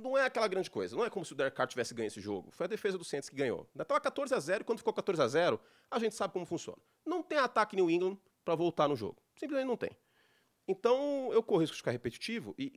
não 0.00 0.16
é 0.16 0.24
aquela 0.24 0.48
grande 0.48 0.70
coisa. 0.70 0.96
Não 0.96 1.04
é 1.04 1.10
como 1.10 1.24
se 1.24 1.32
o 1.32 1.36
Derek 1.36 1.56
Carr 1.56 1.66
tivesse 1.66 1.94
ganho 1.94 2.06
esse 2.06 2.20
jogo. 2.20 2.50
Foi 2.50 2.64
a 2.64 2.68
defesa 2.68 2.96
do 2.96 3.04
Saints 3.04 3.28
que 3.28 3.36
ganhou. 3.36 3.66
Ainda 3.72 3.82
estava 3.82 4.00
14 4.00 4.34
a 4.34 4.40
0 4.40 4.62
e 4.62 4.64
quando 4.64 4.78
ficou 4.78 4.92
14 4.92 5.22
a 5.22 5.28
0 5.28 5.60
a 5.90 5.98
gente 5.98 6.14
sabe 6.14 6.32
como 6.32 6.46
funciona. 6.46 6.78
Não 7.04 7.22
tem 7.22 7.38
ataque 7.38 7.76
New 7.76 7.90
England 7.90 8.18
para 8.44 8.54
voltar 8.54 8.88
no 8.88 8.96
jogo. 8.96 9.22
Simplesmente 9.36 9.68
não 9.68 9.76
tem. 9.76 9.90
Então, 10.66 11.30
eu 11.32 11.42
corro 11.42 11.60
risco 11.60 11.74
de 11.74 11.82
ficar 11.82 11.90
repetitivo 11.90 12.54
e 12.58 12.72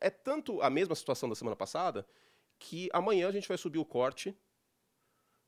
é 0.00 0.10
tanto 0.10 0.60
a 0.62 0.68
mesma 0.68 0.94
situação 0.94 1.28
da 1.28 1.34
semana 1.34 1.56
passada 1.56 2.06
que 2.58 2.88
amanhã 2.92 3.28
a 3.28 3.32
gente 3.32 3.48
vai 3.48 3.56
subir 3.56 3.78
o 3.78 3.84
corte 3.84 4.36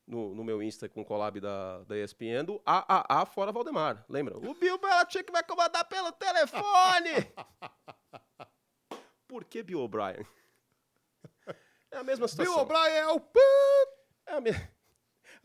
no, 0.07 0.33
no 0.33 0.43
meu 0.43 0.61
Insta 0.61 0.89
com 0.89 1.01
o 1.01 1.05
collab 1.05 1.39
da, 1.39 1.83
da 1.83 1.97
ESPN 1.97 2.43
do 2.45 2.61
AAA 2.65 3.25
fora 3.25 3.51
Valdemar. 3.51 4.05
Lembra? 4.09 4.37
O 4.37 4.53
Bill 4.53 4.77
Belichick 4.77 5.31
vai 5.31 5.43
comandar 5.43 5.85
pelo 5.85 6.11
telefone! 6.11 7.31
Por 9.27 9.43
que 9.45 9.63
Bill 9.63 9.81
O'Brien? 9.81 10.25
É 11.93 11.97
a 11.97 12.03
mesma 12.03 12.27
situação. 12.27 12.53
Bill 12.53 12.63
O'Brien 12.63 12.97
é 12.97 13.07
o... 13.07 13.21
É 14.25 14.33
a 14.33 14.41
mesma... 14.41 14.69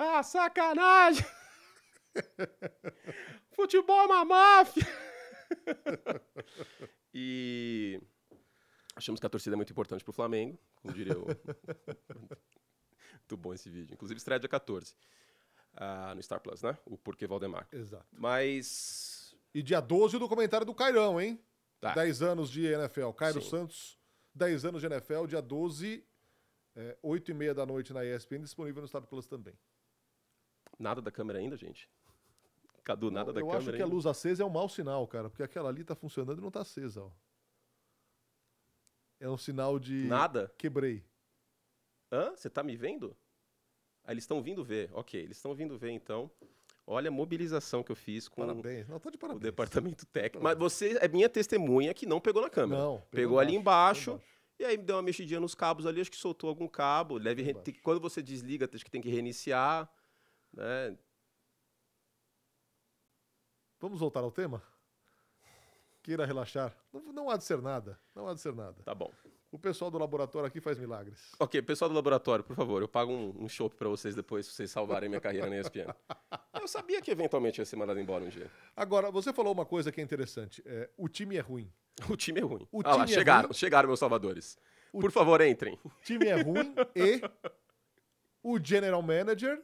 Ah, 0.01 0.23
sacanagem! 0.23 1.27
Futebol 3.51 4.03
é 4.03 4.07
uma 4.07 4.25
máfia! 4.25 4.87
e 7.13 8.01
achamos 8.95 9.21
que 9.21 9.27
a 9.27 9.29
torcida 9.29 9.55
é 9.55 9.59
muito 9.59 9.73
importante 9.73 10.05
pro 10.05 10.13
Flamengo, 10.13 10.57
como 10.77 10.95
diria 10.95 11.19
o. 11.19 11.27
muito 13.13 13.37
bom 13.37 13.53
esse 13.53 13.69
vídeo. 13.69 13.95
Inclusive 13.95 14.19
estreia 14.19 14.39
dia 14.39 14.49
14. 14.49 14.95
ah, 15.75 16.15
no 16.15 16.23
Star 16.23 16.41
Plus, 16.41 16.63
né? 16.63 16.79
O 16.85 16.97
Porquê 16.97 17.27
Valdemar. 17.27 17.67
Exato. 17.73 18.07
Mas. 18.13 19.35
E 19.53 19.63
dia 19.63 19.81
12 19.81 20.17
o 20.17 20.21
documentário 20.21 20.65
do 20.67 20.75
Cairão, 20.75 21.21
hein? 21.21 21.43
Tá. 21.81 21.93
10 21.95 22.23
anos 22.23 22.51
de 22.51 22.67
NFL. 22.67 23.11
Cairo 23.13 23.41
Sim. 23.43 23.51
Santos, 23.51 23.99
10 24.35 24.65
anos 24.67 24.81
de 24.81 24.87
NFL, 24.87 25.27
dia 25.27 25.43
12, 25.43 26.07
é, 26.79 26.97
8 27.03 27.31
e 27.31 27.35
meia 27.35 27.53
da 27.55 27.67
noite 27.67 27.93
na 27.93 28.05
ESPN, 28.05 28.41
disponível 28.41 28.81
no 28.81 28.87
Star 28.89 29.03
Plus 29.07 29.27
também. 29.27 29.55
Nada 30.79 31.03
da 31.03 31.11
câmera 31.11 31.41
ainda, 31.41 31.57
gente. 31.57 31.91
Cadu, 32.85 33.11
nada 33.11 33.33
da 33.33 33.41
Eu 33.41 33.47
câmera 33.47 33.59
acho 33.65 33.73
que 33.77 33.83
a 33.83 33.85
ainda. 33.85 33.95
luz 33.95 34.07
acesa 34.07 34.43
é 34.43 34.47
um 34.47 34.51
mau 34.51 34.69
sinal, 34.69 35.07
cara, 35.09 35.29
porque 35.29 35.43
aquela 35.43 35.69
ali 35.69 35.83
tá 35.85 35.95
funcionando 35.97 36.39
e 36.39 36.43
não 36.43 36.51
tá 36.51 36.61
acesa, 36.61 37.03
ó. 37.03 37.11
É 39.21 39.29
um 39.29 39.37
sinal 39.37 39.79
de 39.79 40.05
Nada? 40.07 40.53
quebrei. 40.57 41.05
Hã? 42.13 42.31
Você 42.37 42.49
tá 42.49 42.63
me 42.63 42.77
vendo? 42.77 43.17
Ah, 44.05 44.13
eles 44.13 44.23
estão 44.25 44.41
vindo 44.41 44.65
ver. 44.65 44.89
Ok, 44.95 45.21
eles 45.21 45.37
estão 45.37 45.55
vindo 45.55 45.77
ver 45.77 45.91
então. 45.91 46.31
Olha 46.87 47.09
a 47.09 47.11
mobilização 47.13 47.83
que 47.83 47.93
eu 47.93 47.97
fiz 47.97 48.29
com 48.29 48.41
Parabéns. 48.47 48.89
Não, 48.89 48.99
tô 48.99 49.11
de 49.11 49.17
o 49.17 49.19
parabéns. 49.19 49.43
departamento 49.43 50.07
técnico. 50.07 50.43
Mas 50.43 50.57
você 50.57 50.97
é 51.03 51.09
minha 51.09 51.29
testemunha 51.29 51.93
que 51.93 52.07
não 52.07 52.19
pegou 52.21 52.41
na 52.41 52.49
câmera. 52.49 52.81
Não, 52.81 53.03
Pegou, 53.11 53.39
ali 53.39 53.55
embaixo, 53.55 54.13
embaixo. 54.13 54.25
E 54.59 54.65
aí 54.65 54.77
deu 54.77 54.97
uma 54.97 55.03
mexidinha 55.03 55.39
nos 55.39 55.55
cabos 55.55 55.87
ali, 55.87 56.01
acho 56.01 56.11
que 56.11 56.17
soltou 56.17 56.49
algum 56.49 56.67
cabo. 56.67 57.19
Deve 57.19 57.55
quando 57.83 58.01
você 58.01 58.21
desliga, 58.21 58.69
acho 58.73 58.85
que 58.85 58.91
tem 58.91 59.01
que 59.01 59.09
reiniciar. 59.09 59.89
Né? 60.53 60.97
Vamos 63.81 64.01
voltar 64.01 64.21
ao 64.21 64.33
tema? 64.33 64.63
Queira 66.03 66.27
relaxar. 66.27 66.77
Não, 66.93 67.13
não 67.13 67.31
há 67.31 67.37
de 67.37 67.45
ser 67.45 67.63
nada. 67.63 67.99
Não 68.15 68.27
há 68.27 68.35
de 68.35 68.41
ser 68.41 68.55
nada. 68.55 68.83
Tá 68.83 68.95
bom. 68.95 69.13
O 69.51 69.59
pessoal 69.59 69.91
do 69.91 69.97
laboratório 69.97 70.47
aqui 70.47 70.61
faz 70.61 70.79
milagres. 70.79 71.33
Ok, 71.39 71.63
pessoal 71.63 71.89
do 71.89 71.95
laboratório, 71.95 72.45
por 72.45 72.55
favor, 72.55 72.83
eu 72.83 72.89
pago 72.89 73.13
um, 73.13 73.45
um 73.45 73.49
chopp 73.49 73.75
pra 73.77 73.89
vocês 73.89 74.15
depois, 74.15 74.47
se 74.47 74.53
vocês 74.53 74.71
salvarem 74.71 75.09
minha 75.09 75.21
carreira 75.21 75.49
na 75.49 75.59
ESPN. 75.59 75.95
Eu 76.61 76.69
sabia 76.69 77.01
que 77.01 77.11
eventualmente 77.11 77.61
ia 77.61 77.65
ser 77.65 77.77
mandado 77.77 77.99
embora 77.99 78.25
um 78.25 78.29
dia. 78.29 78.51
Agora, 78.77 79.11
você 79.11 79.33
falou 79.33 79.53
uma 79.53 79.65
coisa 79.65 79.91
que 79.91 80.01
é 80.01 80.05
interessante. 80.05 80.63
É, 80.67 80.91
o 80.99 81.09
time 81.09 81.37
é 81.37 81.41
ruim. 81.41 81.73
O 82.09 82.17
time 82.17 82.41
é 82.41 82.45
ruim. 82.45 82.67
O 82.71 82.81
ah 82.85 82.97
lá, 82.97 83.05
é 83.05 83.07
chegaram, 83.07 83.49
ruim. 83.49 83.55
chegaram, 83.55 83.87
meus 83.89 83.99
salvadores. 84.01 84.59
Por 84.93 85.11
favor, 85.13 85.41
entrem. 85.41 85.79
O 85.85 85.91
time 86.03 86.27
é 86.27 86.41
ruim 86.43 86.75
e 86.97 87.21
o 88.43 88.59
general 88.63 89.03
manager 89.03 89.63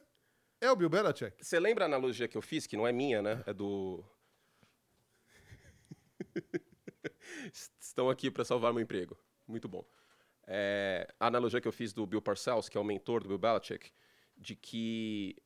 é 0.60 0.70
o 0.70 0.76
Bill 0.76 0.88
Belichick. 0.88 1.44
Você 1.44 1.58
lembra 1.58 1.84
a 1.84 1.86
analogia 1.86 2.28
que 2.28 2.36
eu 2.36 2.42
fiz, 2.42 2.66
que 2.66 2.76
não 2.76 2.86
é 2.86 2.92
minha, 2.92 3.20
né? 3.22 3.42
É 3.46 3.52
do. 3.52 4.04
Estão 7.80 8.10
aqui 8.10 8.30
para 8.30 8.44
salvar 8.44 8.72
meu 8.72 8.82
emprego. 8.82 9.16
Muito 9.46 9.68
bom. 9.68 9.84
É, 10.46 11.06
a 11.18 11.26
analogia 11.26 11.60
que 11.60 11.68
eu 11.68 11.72
fiz 11.72 11.92
do 11.92 12.06
Bill 12.06 12.20
Parcells, 12.22 12.70
que 12.70 12.76
é 12.76 12.80
o 12.80 12.84
mentor 12.84 13.22
do 13.22 13.28
Bill 13.28 13.38
Belichick, 13.38 13.90
de 14.36 14.54
que 14.56 15.36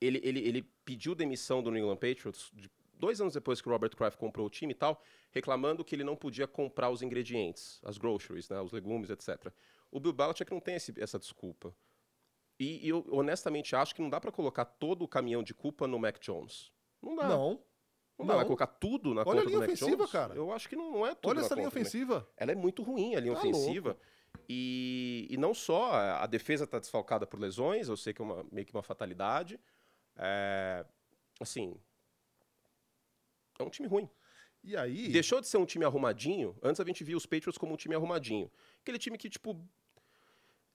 ele, 0.00 0.20
ele, 0.22 0.40
ele 0.40 0.62
pediu 0.84 1.14
demissão 1.14 1.62
do 1.62 1.70
New 1.70 1.82
England 1.82 1.96
Patriots 1.96 2.50
de- 2.54 2.70
dois 2.98 3.20
anos 3.20 3.34
depois 3.34 3.60
que 3.60 3.68
o 3.68 3.72
Robert 3.72 3.94
Kraft 3.96 4.18
comprou 4.18 4.46
o 4.46 4.50
time 4.50 4.72
e 4.72 4.74
tal, 4.74 5.02
reclamando 5.30 5.84
que 5.84 5.94
ele 5.94 6.04
não 6.04 6.16
podia 6.16 6.46
comprar 6.46 6.90
os 6.90 7.00
ingredientes, 7.02 7.80
as 7.84 7.96
groceries, 7.98 8.48
né, 8.48 8.60
os 8.60 8.72
legumes, 8.72 9.10
etc. 9.10 9.52
O 9.90 10.00
Bill 10.00 10.12
Belichick 10.12 10.50
não 10.50 10.60
tem 10.60 10.74
esse- 10.76 10.94
essa 11.00 11.18
desculpa. 11.18 11.74
E, 12.58 12.84
e 12.84 12.88
eu 12.88 13.06
honestamente 13.10 13.76
acho 13.76 13.94
que 13.94 14.02
não 14.02 14.10
dá 14.10 14.20
pra 14.20 14.32
colocar 14.32 14.64
todo 14.64 15.02
o 15.02 15.08
caminhão 15.08 15.42
de 15.42 15.54
culpa 15.54 15.86
no 15.86 15.98
Mac 15.98 16.18
Jones. 16.20 16.72
Não 17.00 17.14
dá. 17.14 17.28
Não, 17.28 17.38
Não. 17.38 17.54
dá. 18.18 18.24
não. 18.32 18.36
Vai 18.36 18.44
colocar 18.44 18.66
tudo 18.66 19.14
na 19.14 19.20
Olha 19.22 19.30
a 19.30 19.34
conta 19.34 19.44
linha 19.46 19.50
do 19.52 19.60
Mac 19.60 19.68
ofensiva, 19.70 19.96
Jones? 19.96 20.10
cara. 20.10 20.34
Eu 20.34 20.52
acho 20.52 20.68
que 20.68 20.74
não, 20.74 20.90
não 20.90 21.06
é 21.06 21.14
tudo 21.14 21.30
Olha 21.30 21.40
essa 21.40 21.54
linha 21.54 21.68
ofensiva. 21.68 22.28
ela 22.36 22.50
é 22.50 22.54
muito 22.56 22.82
ruim, 22.82 23.14
a 23.14 23.20
linha 23.20 23.34
Tá 23.34 23.38
ofensiva. 23.40 23.96
E, 24.48 25.26
e 25.30 25.36
não 25.36 25.54
só, 25.54 25.92
a 25.92 26.26
defesa 26.26 26.64
está 26.64 26.78
desfalcada 26.78 27.26
por 27.26 27.38
lesões, 27.38 27.88
eu 27.88 27.96
sei 27.96 28.12
que 28.12 28.20
é 28.20 28.24
uma, 28.24 28.44
meio 28.50 28.66
que 28.66 28.74
uma 28.74 28.82
fatalidade. 28.82 29.58
É, 30.16 30.84
assim, 31.40 31.76
é 33.58 33.62
um 33.62 33.68
time 33.70 33.88
ruim. 33.88 34.08
E 34.62 34.76
aí, 34.76 35.08
Deixou 35.08 35.40
de 35.40 35.46
ser 35.48 35.56
um 35.56 35.64
time 35.66 35.84
arrumadinho, 35.84 36.56
antes 36.62 36.80
a 36.80 36.84
gente 36.84 37.02
via 37.04 37.16
os 37.16 37.26
Patriots 37.26 37.58
como 37.58 37.74
um 37.74 37.76
time 37.76 37.94
arrumadinho. 37.94 38.50
Aquele 38.80 38.98
time 38.98 39.16
que, 39.16 39.28
tipo, 39.30 39.60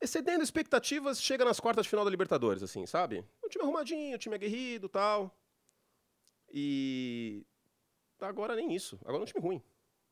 excedendo 0.02 0.44
expectativas, 0.44 1.22
chega 1.22 1.44
nas 1.46 1.60
quartas 1.60 1.86
de 1.86 1.90
final 1.90 2.06
da 2.06 2.12
Libertadores, 2.12 2.64
assim, 2.64 2.86
sabe? 2.86 3.26
Um 3.44 3.48
time 3.50 3.64
arrumadinho, 3.64 4.16
um 4.16 4.20
time 4.20 4.36
aguerrido 4.36 4.88
tal. 4.90 5.36
E 6.52 7.46
agora 8.20 8.56
nem 8.56 8.74
isso. 8.74 8.98
Agora 9.02 9.18
é 9.18 9.22
um 9.24 9.26
time 9.26 9.42
ruim. 9.44 9.62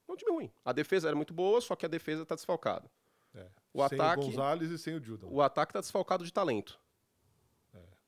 É 0.07 0.11
um 0.11 0.15
time 0.15 0.31
ruim. 0.31 0.51
A 0.65 0.73
defesa 0.73 1.07
era 1.07 1.15
muito 1.15 1.33
boa, 1.33 1.61
só 1.61 1.75
que 1.75 1.85
a 1.85 1.89
defesa 1.89 2.25
tá 2.25 2.35
desfalcada. 2.35 2.89
é, 3.33 3.47
o 3.73 3.87
sem 3.87 3.97
ataque- 3.97 4.21
o 4.21 4.25
Gonzalez 4.25 4.69
e 4.71 4.77
sem 4.77 4.95
o 4.95 5.01
Judon. 5.01 5.27
O 5.31 5.41
ataque 5.41 5.71
tá 5.71 5.79
desfalcado 5.79 6.25
de 6.25 6.33
talento. 6.33 6.77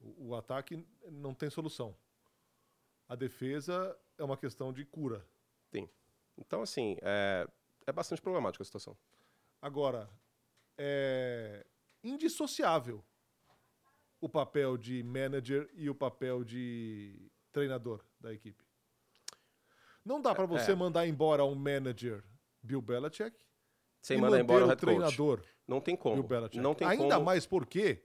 O, 0.01 0.27
o 0.31 0.35
ataque 0.35 0.85
não 1.09 1.33
tem 1.33 1.49
solução. 1.49 1.95
A 3.07 3.15
defesa 3.15 3.97
é 4.17 4.23
uma 4.23 4.37
questão 4.37 4.71
de 4.71 4.85
cura. 4.85 5.25
Tem. 5.71 5.89
Então, 6.37 6.61
assim, 6.61 6.97
é, 7.01 7.47
é 7.85 7.91
bastante 7.91 8.21
problemática 8.21 8.61
a 8.61 8.65
situação. 8.65 8.97
Agora, 9.61 10.09
é 10.77 11.65
indissociável 12.03 13.03
o 14.19 14.29
papel 14.29 14.77
de 14.77 15.03
manager 15.03 15.69
e 15.73 15.89
o 15.89 15.95
papel 15.95 16.43
de 16.43 17.29
treinador 17.51 18.03
da 18.19 18.33
equipe. 18.33 18.63
Não 20.03 20.21
dá 20.21 20.33
pra 20.33 20.45
você 20.45 20.71
é. 20.71 20.75
mandar 20.75 21.07
embora 21.07 21.45
um 21.45 21.55
manager 21.55 22.23
Bill 22.61 22.81
Belichick 22.81 23.37
Sem 24.01 24.17
mandar 24.17 24.39
embora 24.39 24.63
o 24.63 24.67
o 24.67 24.69
head 24.69 24.81
coach. 24.81 24.95
treinador 24.95 25.43
Não 25.67 25.79
tem 25.79 25.95
como. 25.95 26.15
Bill 26.15 26.27
Belichick. 26.27 26.59
Não 26.59 26.73
tem 26.73 26.87
Ainda 26.87 27.15
como. 27.15 27.25
mais 27.25 27.45
porque, 27.45 28.03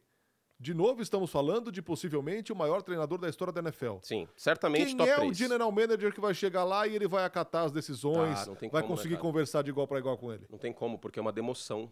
de 0.61 0.75
novo, 0.75 1.01
estamos 1.01 1.31
falando 1.31 1.71
de 1.71 1.81
possivelmente 1.81 2.53
o 2.53 2.57
maior 2.57 2.83
treinador 2.83 3.19
da 3.19 3.29
história 3.29 3.53
da 3.53 3.61
NFL. 3.61 3.99
Sim, 4.03 4.29
certamente 4.37 4.87
Quem 4.87 4.97
top 4.97 5.11
é 5.11 5.17
3. 5.17 5.31
o 5.31 5.35
general 5.35 5.71
manager 5.71 6.13
que 6.13 6.21
vai 6.21 6.35
chegar 6.35 6.65
lá 6.65 6.87
e 6.87 6.97
ele 6.97 7.07
vai 7.07 7.25
acatar 7.25 7.65
as 7.65 7.73
decisões, 7.73 8.45
tem 8.59 8.69
vai 8.69 8.83
como, 8.83 8.95
né, 8.95 8.97
conseguir 8.97 9.15
cara? 9.15 9.23
conversar 9.23 9.63
de 9.63 9.71
igual 9.71 9.87
para 9.87 10.01
igual 10.01 10.19
com 10.19 10.33
ele? 10.33 10.47
Não 10.51 10.59
tem 10.59 10.73
como, 10.73 10.99
porque 10.99 11.19
é 11.21 11.23
uma 11.23 11.33
demoção. 11.33 11.91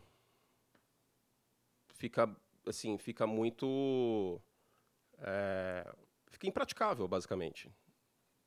Fica, 1.95 2.29
assim, 2.67 2.99
fica 2.99 3.27
muito... 3.27 4.41
é, 5.19 5.89
fica 6.31 6.49
impraticável, 6.49 7.07
basicamente. 7.07 7.71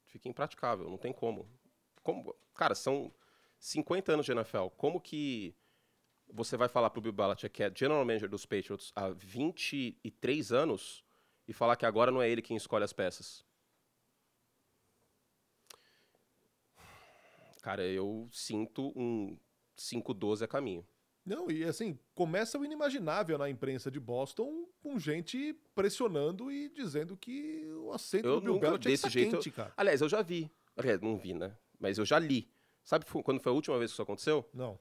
Fica 0.05 0.27
impraticável, 0.27 0.89
não 0.89 0.97
tem 0.97 1.13
como. 1.13 1.47
como. 2.03 2.35
Cara, 2.53 2.75
são 2.75 3.11
50 3.57 4.11
anos 4.11 4.25
de 4.25 4.33
NFL. 4.33 4.67
Como 4.75 4.99
que 4.99 5.55
você 6.31 6.55
vai 6.55 6.67
falar 6.67 6.89
pro 6.89 7.01
Bill 7.01 7.11
Belichick, 7.11 7.49
que 7.49 7.63
é 7.63 7.71
general 7.73 8.05
manager 8.05 8.29
dos 8.29 8.45
Patriots 8.45 8.91
há 8.95 9.09
23 9.09 10.51
anos, 10.51 11.03
e 11.47 11.53
falar 11.53 11.75
que 11.75 11.85
agora 11.85 12.11
não 12.11 12.21
é 12.21 12.29
ele 12.29 12.41
quem 12.41 12.55
escolhe 12.55 12.83
as 12.83 12.93
peças? 12.93 13.43
Cara, 17.61 17.83
eu 17.83 18.29
sinto 18.31 18.93
um 18.95 19.37
5-12 19.77 20.43
a 20.43 20.47
caminho. 20.47 20.85
Não, 21.25 21.51
e 21.51 21.63
assim, 21.63 21.99
começa 22.15 22.57
o 22.57 22.65
inimaginável 22.65 23.37
na 23.37 23.49
imprensa 23.49 23.91
de 23.91 23.99
Boston 23.99 24.67
com 24.81 24.97
gente 24.97 25.53
pressionando 25.75 26.51
e 26.51 26.69
dizendo 26.69 27.17
que 27.17 27.65
o 27.73 27.91
assento 27.91 28.25
Eu 28.25 28.35
do 28.35 28.41
Bill 28.41 28.53
nunca, 28.53 28.67
Belichick 28.67 28.89
desse 28.89 29.03
tá 29.03 29.09
jeito, 29.09 29.35
quente, 29.35 29.51
cara. 29.51 29.73
Aliás, 29.75 30.01
eu 30.01 30.09
já 30.09 30.21
vi. 30.21 30.49
Aliás, 30.75 31.01
não 31.01 31.17
vi, 31.17 31.33
né? 31.33 31.55
Mas 31.77 31.97
eu 31.97 32.05
já 32.05 32.17
li. 32.17 32.49
Sabe 32.83 33.05
quando 33.05 33.41
foi 33.41 33.51
a 33.51 33.55
última 33.55 33.77
vez 33.77 33.91
que 33.91 33.95
isso 33.95 34.01
aconteceu? 34.01 34.49
Não. 34.53 34.79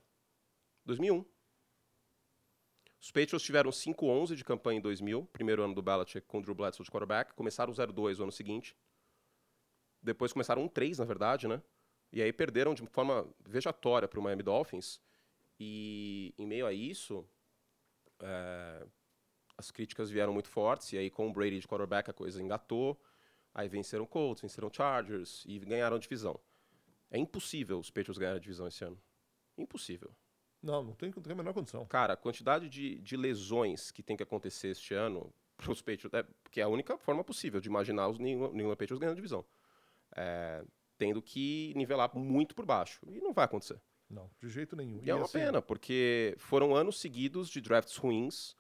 2001. 0.87 1.25
Os 3.00 3.11
Patriots 3.11 3.43
tiveram 3.43 3.71
5-11 3.71 4.35
de 4.35 4.45
campanha 4.45 4.78
em 4.78 4.83
2000, 4.83 5.25
primeiro 5.33 5.62
ano 5.62 5.75
do 5.75 5.83
Belichick 5.83 6.26
com 6.26 6.38
o 6.38 6.43
Drew 6.43 6.55
Bledsoe 6.55 6.85
de 6.85 6.90
quarterback. 6.90 7.33
Começaram 7.35 7.73
0-2 7.73 8.19
o 8.19 8.25
ano 8.25 8.33
seguinte. 8.33 8.76
Depois 10.02 10.33
começaram 10.33 10.69
1-3, 10.69 10.99
na 10.99 11.05
verdade, 11.05 11.47
né? 11.47 11.62
E 12.12 12.23
aí 12.23 12.33
perderam 12.33 12.75
de 12.75 12.85
forma 12.87 13.28
vejatória 13.47 14.09
para 14.09 14.19
o 14.19 14.23
Miami 14.23 14.43
Dolphins. 14.43 15.00
E 15.61 16.35
em 16.38 16.47
meio 16.47 16.67
a 16.67 16.73
isso, 16.73 17.28
é, 18.21 18.87
as 19.57 19.71
críticas 19.71 20.11
vieram 20.11 20.33
muito 20.33 20.49
fortes. 20.49 20.93
E 20.93 20.99
aí 20.99 21.11
com 21.11 21.28
o 21.28 21.33
Brady 21.33 21.61
de 21.61 21.69
quarterback 21.69 22.11
a 22.11 22.12
coisa 22.12 22.43
engatou. 22.43 23.00
Aí 23.55 23.69
venceram 23.69 24.07
Colts, 24.07 24.43
venceram 24.43 24.71
Chargers 24.73 25.45
e 25.47 25.59
ganharam 25.59 25.97
a 25.97 26.00
divisão. 26.00 26.38
É 27.11 27.19
impossível 27.19 27.78
os 27.78 27.90
Patriots 27.90 28.19
ganharem 28.19 28.38
a 28.38 28.43
divisão 28.43 28.67
esse 28.67 28.85
ano. 28.85 29.00
Impossível. 29.57 30.14
Não, 30.62 30.82
não 30.82 30.92
tem, 30.94 31.12
não 31.14 31.22
tem 31.22 31.32
a 31.32 31.36
menor 31.36 31.54
condição. 31.54 31.86
Cara, 31.86 32.14
a 32.14 32.16
quantidade 32.16 32.68
de, 32.68 32.98
de 32.98 33.16
lesões 33.16 33.90
que 33.90 34.02
tem 34.02 34.16
que 34.16 34.22
acontecer 34.22 34.68
este 34.68 34.94
ano 34.94 35.32
para 35.56 35.72
os 35.72 35.80
Patriots, 35.80 36.12
é, 36.14 36.24
que 36.50 36.60
é 36.60 36.64
a 36.64 36.68
única 36.68 36.96
forma 36.96 37.22
possível 37.22 37.60
de 37.60 37.68
imaginar 37.68 38.08
os 38.08 38.18
England 38.18 38.70
Patriots 38.70 38.98
ganhando 38.98 39.12
a 39.12 39.16
divisão. 39.16 39.44
É, 40.16 40.64
tendo 40.96 41.22
que 41.22 41.72
nivelar 41.76 42.16
muito 42.16 42.54
por 42.54 42.66
baixo. 42.66 43.00
E 43.08 43.20
não 43.20 43.32
vai 43.32 43.44
acontecer. 43.44 43.80
Não, 44.10 44.30
de 44.40 44.48
jeito 44.48 44.74
nenhum. 44.74 45.00
E 45.02 45.10
é 45.10 45.14
uma 45.14 45.24
assim, 45.24 45.38
pena, 45.38 45.60
porque 45.60 46.34
foram 46.38 46.74
anos 46.74 46.98
seguidos 46.98 47.48
de 47.50 47.60
drafts 47.60 47.96
ruins. 47.96 48.56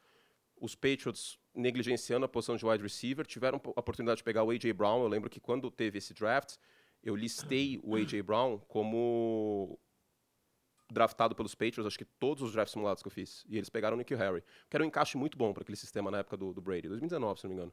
Os 0.60 0.74
Patriots 0.74 1.38
negligenciando 1.54 2.24
a 2.24 2.28
posição 2.28 2.56
de 2.56 2.64
wide 2.64 2.82
receiver, 2.82 3.26
tiveram 3.26 3.60
a 3.76 3.80
oportunidade 3.80 4.18
de 4.18 4.24
pegar 4.24 4.44
o 4.44 4.50
A.J. 4.50 4.72
Brown. 4.72 5.02
Eu 5.02 5.08
lembro 5.08 5.28
que 5.30 5.40
quando 5.40 5.70
teve 5.70 5.98
esse 5.98 6.14
draft, 6.14 6.56
eu 7.02 7.16
listei 7.16 7.80
o 7.82 7.96
A.J. 7.96 8.22
Brown 8.22 8.58
como 8.68 9.78
draftado 10.90 11.34
pelos 11.34 11.54
Patriots, 11.54 11.86
acho 11.86 11.98
que 11.98 12.04
todos 12.04 12.42
os 12.42 12.52
drafts 12.52 12.72
simulados 12.72 13.02
que 13.02 13.06
eu 13.06 13.12
fiz. 13.12 13.44
E 13.48 13.56
eles 13.56 13.68
pegaram 13.68 13.94
o 13.94 13.98
Nikhil 13.98 14.16
Harry, 14.18 14.42
que 14.68 14.76
era 14.76 14.84
um 14.84 14.86
encaixe 14.86 15.16
muito 15.16 15.36
bom 15.36 15.52
para 15.52 15.62
aquele 15.62 15.76
sistema 15.76 16.10
na 16.10 16.18
época 16.18 16.36
do, 16.36 16.52
do 16.52 16.60
Brady, 16.60 16.88
2019, 16.88 17.40
se 17.40 17.46
não 17.46 17.50
me 17.50 17.56
engano. 17.56 17.72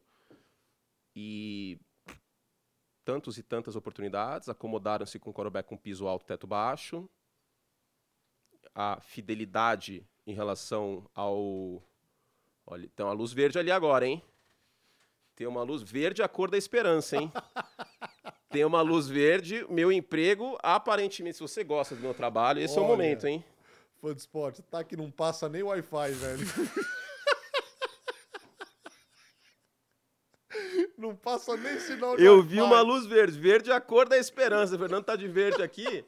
E 1.16 1.80
tantos 3.06 3.38
e 3.38 3.44
tantas 3.44 3.76
oportunidades, 3.76 4.50
acomodaram-se 4.50 5.20
com 5.20 5.30
o 5.30 5.34
quarterback 5.34 5.70
com 5.70 5.78
piso 5.78 6.08
alto, 6.08 6.26
teto 6.26 6.48
baixo. 6.48 7.08
A 8.74 9.00
fidelidade 9.00 10.06
em 10.26 10.34
relação 10.34 11.10
ao. 11.14 11.82
Olha, 12.66 12.90
tem 12.96 13.06
uma 13.06 13.14
luz 13.14 13.32
verde 13.32 13.60
ali 13.60 13.72
agora, 13.72 14.08
hein? 14.08 14.22
Tem 15.36 15.46
uma 15.46 15.62
luz 15.64 15.84
verde 15.84 16.24
a 16.24 16.28
cor 16.28 16.50
da 16.50 16.58
esperança, 16.58 17.16
hein? 17.16 17.32
tem 18.56 18.64
uma 18.64 18.82
luz 18.82 19.10
verde, 19.10 19.66
meu 19.70 19.92
emprego, 19.92 20.58
aparentemente, 20.64 21.36
se 21.36 21.42
você 21.42 21.62
gosta 21.62 21.94
do 21.94 22.00
meu 22.00 22.14
trabalho, 22.14 22.62
esse 22.62 22.78
é 22.78 22.80
o 22.80 22.86
Olha. 22.86 22.94
momento, 22.94 23.28
hein? 23.28 23.44
Fã 24.00 24.14
de 24.14 24.22
esporte, 24.22 24.62
tá 24.62 24.82
que 24.82 24.96
não 24.96 25.12
passa 25.12 25.50
nem 25.50 25.62
Wi-Fi, 25.62 26.12
velho. 26.12 26.48
não 30.98 31.14
passa 31.18 31.58
nem 31.58 31.78
sinal 31.82 32.16
de 32.16 32.24
Eu 32.24 32.42
vi 32.42 32.62
uma 32.62 32.80
luz 32.80 33.06
verde. 33.06 33.38
Verde 33.38 33.72
é 33.72 33.74
a 33.74 33.82
cor 33.82 34.08
da 34.08 34.18
esperança. 34.18 34.78
O 34.78 34.80
Fernando 34.80 35.04
tá 35.04 35.18
de 35.18 35.28
verde 35.28 35.62
aqui. 35.62 36.06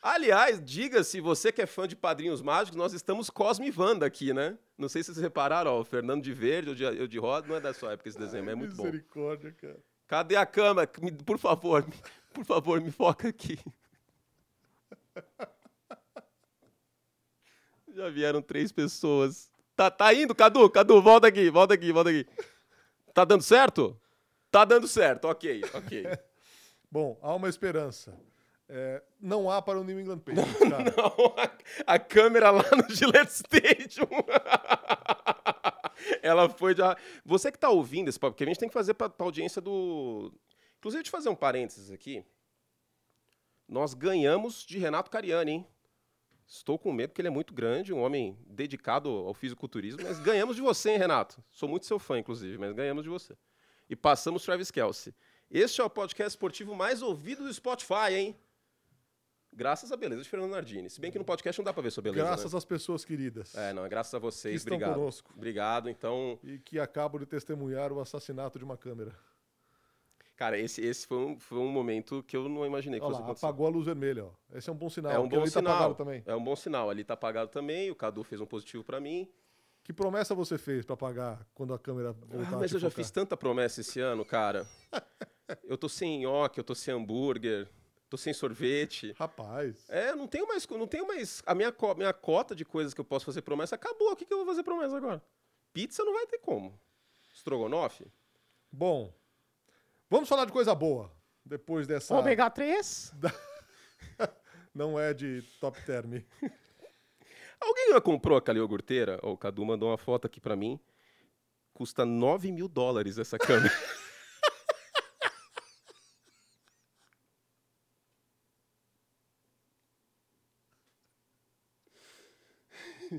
Aliás, 0.00 0.58
diga 0.64 1.04
se 1.04 1.20
você 1.20 1.52
que 1.52 1.60
é 1.60 1.66
fã 1.66 1.86
de 1.86 1.94
Padrinhos 1.94 2.40
Mágicos, 2.40 2.78
nós 2.78 2.94
estamos 2.94 3.28
Cosme 3.28 3.70
Wanda 3.76 4.06
aqui, 4.06 4.32
né? 4.32 4.56
Não 4.78 4.88
sei 4.88 5.02
se 5.02 5.12
vocês 5.12 5.22
repararam, 5.22 5.70
ó, 5.70 5.80
o 5.80 5.84
Fernando 5.84 6.22
de 6.22 6.32
verde, 6.32 6.70
eu 6.70 6.74
de, 6.74 7.08
de 7.08 7.18
rosa, 7.18 7.46
não 7.46 7.56
é 7.56 7.60
da 7.60 7.74
sua 7.74 7.92
época 7.92 8.08
esse 8.08 8.18
desenho, 8.18 8.44
mas 8.44 8.52
é 8.52 8.56
muito 8.56 8.74
bom. 8.74 8.84
Misericórdia, 8.84 9.52
cara. 9.52 9.76
Cadê 10.06 10.36
a 10.36 10.44
cama? 10.46 10.88
Me- 11.00 11.12
Por 11.12 11.38
favor, 11.38 11.86
me- 11.86 11.94
por 12.34 12.44
favor, 12.44 12.80
me 12.80 12.90
foca 12.90 13.28
aqui. 13.28 13.58
Já 17.94 18.08
vieram 18.10 18.42
três 18.42 18.72
pessoas. 18.72 19.50
Tá, 19.76 19.90
tá 19.90 20.12
indo, 20.12 20.34
Cadu? 20.34 20.68
Cadu, 20.70 21.00
volta 21.00 21.28
aqui, 21.28 21.48
volta 21.50 21.74
aqui, 21.74 21.92
volta 21.92 22.10
aqui. 22.10 22.26
Tá 23.12 23.24
dando 23.24 23.42
certo? 23.42 23.98
Tá 24.50 24.64
dando 24.64 24.86
certo, 24.88 25.26
ok, 25.26 25.62
ok. 25.74 26.04
Bom, 26.90 27.18
há 27.22 27.34
uma 27.34 27.48
esperança. 27.48 28.16
É, 28.68 29.02
não 29.20 29.50
há 29.50 29.60
para 29.60 29.78
o 29.78 29.84
New 29.84 30.00
England 30.00 30.18
Patriots, 30.20 30.58
cara. 30.58 30.84
Não, 30.96 31.34
a, 31.86 31.94
a 31.94 31.98
câmera 31.98 32.50
lá 32.50 32.64
no 32.76 32.94
Gillette 32.94 33.32
Stadium. 33.32 34.08
Ela 36.24 36.48
foi 36.48 36.74
já. 36.74 36.96
Você 37.22 37.52
que 37.52 37.58
tá 37.58 37.68
ouvindo 37.68 38.08
esse 38.08 38.18
porque 38.18 38.44
a 38.44 38.46
gente 38.46 38.58
tem 38.58 38.68
que 38.68 38.72
fazer 38.72 38.94
pra, 38.94 39.10
pra 39.10 39.26
audiência 39.26 39.60
do. 39.60 40.32
Inclusive, 40.78 41.02
deixa 41.02 41.14
eu 41.14 41.18
fazer 41.18 41.28
um 41.28 41.34
parênteses 41.34 41.90
aqui. 41.90 42.24
Nós 43.68 43.92
ganhamos 43.92 44.64
de 44.64 44.78
Renato 44.78 45.10
Cariani, 45.10 45.52
hein? 45.52 45.66
Estou 46.46 46.78
com 46.78 46.92
medo, 46.92 47.10
porque 47.10 47.20
ele 47.20 47.28
é 47.28 47.30
muito 47.30 47.52
grande, 47.52 47.92
um 47.92 48.02
homem 48.02 48.38
dedicado 48.46 49.08
ao 49.10 49.34
fisiculturismo, 49.34 50.02
mas 50.02 50.18
ganhamos 50.18 50.56
de 50.56 50.62
você, 50.62 50.92
hein, 50.92 50.98
Renato? 50.98 51.42
Sou 51.50 51.68
muito 51.68 51.86
seu 51.86 51.98
fã, 51.98 52.18
inclusive, 52.18 52.56
mas 52.58 52.72
ganhamos 52.72 53.02
de 53.02 53.08
você. 53.08 53.36
E 53.88 53.96
passamos 53.96 54.44
Travis 54.44 54.70
Kelsey. 54.70 55.14
Este 55.50 55.80
é 55.80 55.84
o 55.84 55.90
podcast 55.90 56.30
esportivo 56.30 56.74
mais 56.74 57.02
ouvido 57.02 57.44
do 57.44 57.52
Spotify, 57.52 58.12
hein? 58.14 58.40
Graças 59.56 59.92
à 59.92 59.96
beleza 59.96 60.22
de 60.22 60.28
Fernando 60.28 60.50
Nardini. 60.50 60.90
Se 60.90 61.00
bem 61.00 61.12
que 61.12 61.18
no 61.18 61.24
podcast 61.24 61.60
não 61.60 61.64
dá 61.64 61.72
pra 61.72 61.82
ver 61.82 61.90
sua 61.90 62.02
beleza. 62.02 62.24
Graças 62.24 62.52
né? 62.52 62.58
às 62.58 62.64
pessoas 62.64 63.04
queridas. 63.04 63.54
É, 63.54 63.72
não, 63.72 63.84
é 63.84 63.88
graças 63.88 64.12
a 64.12 64.18
vocês. 64.18 64.54
Que 64.54 64.56
estão 64.56 64.74
Obrigado. 64.74 64.98
conosco. 64.98 65.32
Obrigado. 65.36 65.88
Então, 65.88 66.38
E 66.42 66.58
que 66.58 66.78
acabam 66.80 67.20
de 67.20 67.26
testemunhar 67.26 67.92
o 67.92 68.00
assassinato 68.00 68.58
de 68.58 68.64
uma 68.64 68.76
câmera. 68.76 69.14
cara, 70.36 70.58
esse, 70.58 70.80
esse 70.84 71.06
foi, 71.06 71.18
um, 71.18 71.38
foi 71.38 71.58
um 71.58 71.68
momento 71.68 72.22
que 72.24 72.36
eu 72.36 72.48
não 72.48 72.66
imaginei 72.66 72.98
que 72.98 73.06
Olha 73.06 73.12
fosse 73.12 73.20
lá, 73.20 73.26
acontecer. 73.26 73.46
apagou 73.46 73.66
a 73.66 73.70
luz 73.70 73.86
vermelha, 73.86 74.24
ó. 74.24 74.30
Esse 74.56 74.68
é 74.68 74.72
um 74.72 74.76
bom 74.76 74.90
sinal. 74.90 75.12
É 75.12 75.18
um 75.18 75.28
bom 75.28 75.44
tá 75.44 75.50
sinal. 75.50 75.94
também. 75.94 76.22
É 76.26 76.34
um 76.34 76.42
bom 76.42 76.56
sinal. 76.56 76.90
Ali 76.90 77.04
tá 77.04 77.14
apagado 77.14 77.50
também. 77.50 77.90
O 77.90 77.94
Cadu 77.94 78.24
fez 78.24 78.40
um 78.40 78.46
positivo 78.46 78.82
pra 78.82 79.00
mim. 79.00 79.28
Que 79.84 79.92
promessa 79.92 80.34
você 80.34 80.56
fez 80.58 80.84
pra 80.84 80.96
pagar 80.96 81.46
quando 81.54 81.74
a 81.74 81.78
câmera 81.78 82.12
voltar 82.12 82.54
Ah, 82.54 82.58
mas 82.58 82.72
eu 82.72 82.80
já 82.80 82.90
fiz 82.90 83.10
tanta 83.10 83.36
promessa 83.36 83.82
esse 83.82 84.00
ano, 84.00 84.24
cara. 84.24 84.66
eu 85.62 85.76
tô 85.76 85.88
sem 85.88 86.20
nhoque, 86.20 86.58
eu 86.58 86.64
tô 86.64 86.74
sem 86.74 86.92
hambúrguer, 86.92 87.68
tô 88.14 88.18
sem 88.18 88.32
sorvete. 88.32 89.12
Rapaz. 89.18 89.84
É, 89.88 90.14
não 90.14 90.26
tenho 90.28 90.46
mais, 90.46 90.66
não 90.68 90.86
tenho 90.86 91.06
mais 91.06 91.42
a 91.44 91.54
minha, 91.54 91.72
co- 91.72 91.94
minha 91.94 92.12
cota 92.12 92.54
de 92.54 92.64
coisas 92.64 92.94
que 92.94 93.00
eu 93.00 93.04
posso 93.04 93.24
fazer 93.26 93.42
promessa 93.42 93.74
acabou. 93.74 94.12
O 94.12 94.16
que, 94.16 94.24
que 94.24 94.32
eu 94.32 94.38
vou 94.38 94.46
fazer 94.46 94.62
promessa 94.62 94.96
agora? 94.96 95.22
Pizza 95.72 96.04
não 96.04 96.12
vai 96.12 96.26
ter 96.26 96.38
como. 96.38 96.78
Estrogonofe? 97.34 98.06
Bom, 98.70 99.12
vamos 100.08 100.28
falar 100.28 100.44
de 100.44 100.52
coisa 100.52 100.74
boa. 100.74 101.10
Depois 101.44 101.86
dessa. 101.86 102.14
Ômega 102.14 102.48
3? 102.48 103.12
Não 104.74 104.98
é 104.98 105.12
de 105.14 105.42
top 105.60 105.80
term. 105.84 106.14
Alguém 107.60 107.88
já 107.92 108.00
comprou 108.00 108.36
aquela 108.38 108.58
iogurteira? 108.58 109.20
Ó, 109.22 109.32
o 109.32 109.36
Cadu 109.36 109.64
mandou 109.64 109.90
uma 109.90 109.98
foto 109.98 110.26
aqui 110.26 110.40
pra 110.40 110.56
mim. 110.56 110.80
Custa 111.72 112.04
9 112.04 112.50
mil 112.50 112.66
dólares 112.68 113.18
essa 113.18 113.38
câmera. 113.38 113.72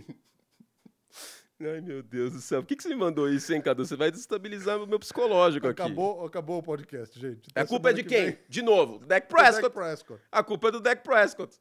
Ai, 1.60 1.80
meu 1.80 2.04
Deus 2.04 2.34
do 2.34 2.42
céu. 2.42 2.62
Por 2.62 2.68
que, 2.68 2.76
que 2.76 2.84
você 2.84 2.90
me 2.90 2.96
mandou 2.96 3.30
isso, 3.30 3.54
hein, 3.54 3.62
Cadu? 3.62 3.86
Você 3.86 3.96
vai 3.96 4.12
desestabilizar 4.12 4.82
o 4.82 4.86
meu 4.86 5.00
psicológico 5.00 5.68
aqui. 5.68 5.82
Acabou, 5.82 6.26
acabou 6.26 6.60
o 6.60 6.64
podcast, 6.64 7.18
gente. 7.18 7.50
A 7.56 7.62
Até 7.62 7.70
culpa 7.70 7.92
é 7.92 7.94
de 7.94 8.04
que 8.04 8.10
quem? 8.10 8.26
vem. 8.26 8.40
De 8.50 8.62
novo, 8.62 9.00
Dak 9.00 9.06
Do 9.06 9.08
Dak 9.08 9.28
Prescott. 9.28 9.74
Prescott. 9.74 10.22
A 10.30 10.44
culpa 10.44 10.68
é 10.68 10.72
do 10.72 10.82
Dak 10.82 11.02
Prescott. 11.02 11.58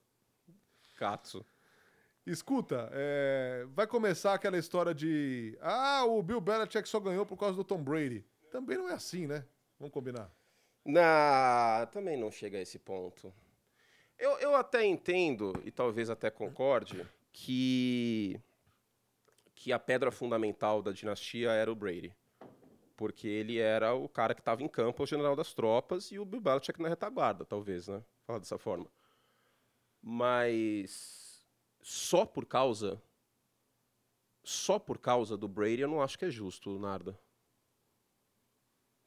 Katsu. 0.97 1.47
Escuta, 2.27 2.89
é, 2.93 3.67
vai 3.69 3.87
começar 3.87 4.35
aquela 4.35 4.59
história 4.59 4.95
de. 4.95 5.57
Ah, 5.61 6.05
o 6.07 6.23
Bill 6.23 6.41
Belichick 6.41 6.89
só 6.89 6.99
ganhou 6.99 7.25
por 7.27 7.37
causa 7.37 7.55
do 7.55 7.63
Tom 7.63 7.83
Brady. 7.83 8.25
Também 8.51 8.79
não 8.79 8.89
é 8.89 8.95
assim, 8.95 9.27
né? 9.27 9.45
Vamos 9.79 9.93
combinar. 9.93 10.31
Não, 10.85 11.87
também 11.93 12.17
não 12.17 12.31
chega 12.31 12.59
a 12.59 12.61
esse 12.61 12.79
ponto. 12.79 13.33
Eu, 14.19 14.39
eu 14.39 14.55
até 14.55 14.85
entendo, 14.85 15.53
e 15.65 15.71
talvez 15.71 16.09
até 16.09 16.31
concorde, 16.31 17.05
que, 17.35 18.41
que 19.57 19.73
a 19.73 19.79
pedra 19.79 20.13
fundamental 20.13 20.81
da 20.81 20.93
dinastia 20.93 21.51
era 21.51 21.71
o 21.71 21.75
Brady. 21.75 22.17
Porque 22.97 23.27
ele 23.27 23.59
era 23.59 23.93
o 23.93 24.09
cara 24.09 24.35
que 24.35 24.41
estava 24.41 24.63
em 24.63 24.69
campo, 24.69 25.03
o 25.03 25.07
general 25.07 25.35
das 25.35 25.53
tropas, 25.53 26.13
e 26.13 26.19
o 26.19 26.25
Bill 26.25 26.41
Belichick 26.41 26.81
na 26.81 26.89
retaguarda, 26.89 27.45
talvez, 27.45 27.89
né? 27.89 28.03
Falar 28.25 28.39
dessa 28.39 28.57
forma. 28.57 28.89
Mas 30.01 31.45
só 31.83 32.25
por 32.25 32.47
causa. 32.47 33.03
Só 34.45 34.79
por 34.79 34.99
causa 34.99 35.37
do 35.37 35.49
Brady, 35.49 35.81
eu 35.81 35.89
não 35.89 36.01
acho 36.01 36.17
que 36.19 36.27
é 36.27 36.31
justo, 36.31 36.79
Narda. 36.79 37.19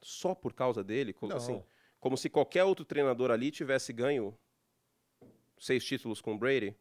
Só 0.02 0.34
por 0.34 0.52
causa 0.52 0.84
dele, 0.84 1.14
co- 1.14 1.28
Não. 1.28 1.36
assim, 1.36 1.64
como 1.98 2.16
se 2.18 2.28
qualquer 2.28 2.64
outro 2.64 2.84
treinador 2.84 3.30
ali 3.30 3.50
tivesse 3.50 3.92
ganho 3.92 4.36
seis 5.58 5.82
títulos 5.84 6.20
com 6.20 6.34
o 6.34 6.38
Brady. 6.38 6.76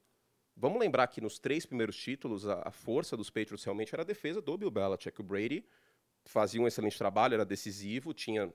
Vamos 0.59 0.79
lembrar 0.79 1.05
que 1.07 1.21
nos 1.21 1.37
três 1.37 1.67
primeiros 1.67 1.95
títulos, 1.95 2.47
a, 2.47 2.63
a 2.67 2.71
força 2.71 3.15
dos 3.15 3.29
Patriots 3.29 3.63
realmente 3.63 3.93
era 3.93 4.01
a 4.01 4.05
defesa 4.05 4.41
do 4.41 4.57
Bill 4.57 4.71
Belichick. 4.71 5.21
O 5.21 5.23
Brady 5.23 5.63
fazia 6.25 6.59
um 6.59 6.65
excelente 6.65 6.97
trabalho, 6.97 7.35
era 7.35 7.45
decisivo, 7.45 8.11
tinha 8.11 8.51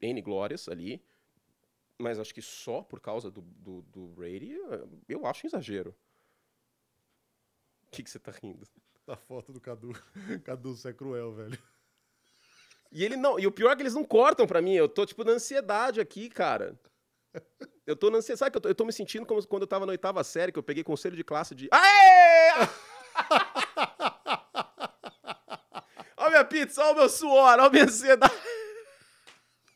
N 0.00 0.22
glórias 0.22 0.68
ali. 0.68 1.04
Mas 1.98 2.20
acho 2.20 2.32
que 2.32 2.40
só 2.40 2.82
por 2.82 3.00
causa 3.00 3.32
do, 3.32 3.40
do, 3.40 3.82
do 3.82 4.06
Brady, 4.08 4.56
eu 5.08 5.26
acho 5.26 5.44
um 5.44 5.48
exagero. 5.48 5.90
O 7.88 7.90
que, 7.90 8.04
que 8.04 8.10
você 8.10 8.20
tá 8.20 8.30
rindo? 8.30 8.64
A 9.08 9.16
foto 9.16 9.52
do 9.52 9.60
Cadu. 9.60 9.92
Cadu, 10.44 10.76
você 10.76 10.90
é 10.90 10.92
cruel, 10.92 11.32
velho. 11.32 11.58
E 12.92 13.04
ele 13.04 13.16
não. 13.16 13.40
E 13.40 13.46
o 13.46 13.52
pior 13.52 13.72
é 13.72 13.76
que 13.76 13.82
eles 13.82 13.94
não 13.94 14.04
cortam 14.04 14.46
pra 14.46 14.62
mim. 14.62 14.74
Eu 14.74 14.88
tô, 14.88 15.04
tipo, 15.04 15.24
na 15.24 15.32
ansiedade 15.32 16.00
aqui, 16.00 16.28
cara. 16.28 16.78
Eu 17.84 17.96
tô 17.96 18.10
na 18.10 18.18
ansiedade. 18.18 18.38
Sabe 18.38 18.52
que 18.52 18.58
eu 18.58 18.60
tô, 18.60 18.68
eu 18.68 18.74
tô 18.76 18.84
me 18.84 18.92
sentindo 18.92 19.26
como 19.26 19.44
quando 19.44 19.62
eu 19.62 19.66
tava 19.66 19.84
na 19.84 19.90
oitava 19.90 20.22
série, 20.22 20.52
que 20.52 20.58
eu 20.58 20.62
peguei 20.62 20.84
conselho 20.84 21.16
de 21.16 21.24
classe 21.24 21.52
de. 21.52 21.68
Aê! 21.72 22.68
Olha 26.16 26.30
minha 26.30 26.44
pizza, 26.44 26.80
olha 26.82 26.92
o 26.92 26.96
meu 26.98 27.08
suor, 27.08 27.58
olha 27.58 27.64
a 27.64 27.70
minha 27.70 27.84
ansiedade. 27.84 28.32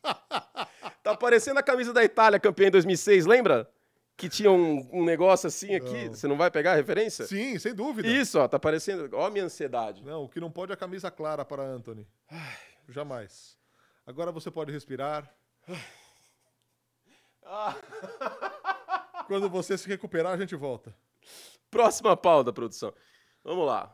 Tá 1.03 1.15
parecendo 1.15 1.57
a 1.57 1.63
camisa 1.63 1.93
da 1.93 2.03
Itália, 2.03 2.37
campeã 2.37 2.67
em 2.67 2.71
2006, 2.71 3.25
lembra? 3.25 3.69
Que 4.17 4.27
tinha 4.27 4.51
um, 4.51 4.85
um 4.91 5.05
negócio 5.05 5.47
assim 5.47 5.73
aqui. 5.73 6.05
Não. 6.05 6.13
Você 6.13 6.27
não 6.27 6.35
vai 6.35 6.51
pegar 6.51 6.73
a 6.73 6.75
referência? 6.75 7.25
Sim, 7.25 7.57
sem 7.59 7.73
dúvida. 7.73 8.09
Isso, 8.09 8.37
ó, 8.37 8.45
tá 8.45 8.59
parecendo. 8.59 9.09
Ó 9.13 9.25
a 9.25 9.29
minha 9.29 9.45
ansiedade. 9.45 10.03
Não, 10.03 10.25
o 10.25 10.29
que 10.29 10.41
não 10.41 10.51
pode 10.51 10.71
é 10.71 10.73
a 10.73 10.77
camisa 10.77 11.09
clara 11.09 11.45
para 11.45 11.63
Anthony. 11.63 12.05
Jamais. 12.89 13.57
Agora 14.05 14.33
você 14.33 14.51
pode 14.51 14.69
respirar. 14.69 15.33
Quando 19.27 19.49
você 19.49 19.77
se 19.77 19.87
recuperar, 19.87 20.33
a 20.33 20.37
gente 20.37 20.55
volta. 20.55 20.95
Próxima 21.69 22.15
pauta, 22.15 22.53
produção. 22.53 22.93
Vamos 23.43 23.65
lá. 23.65 23.93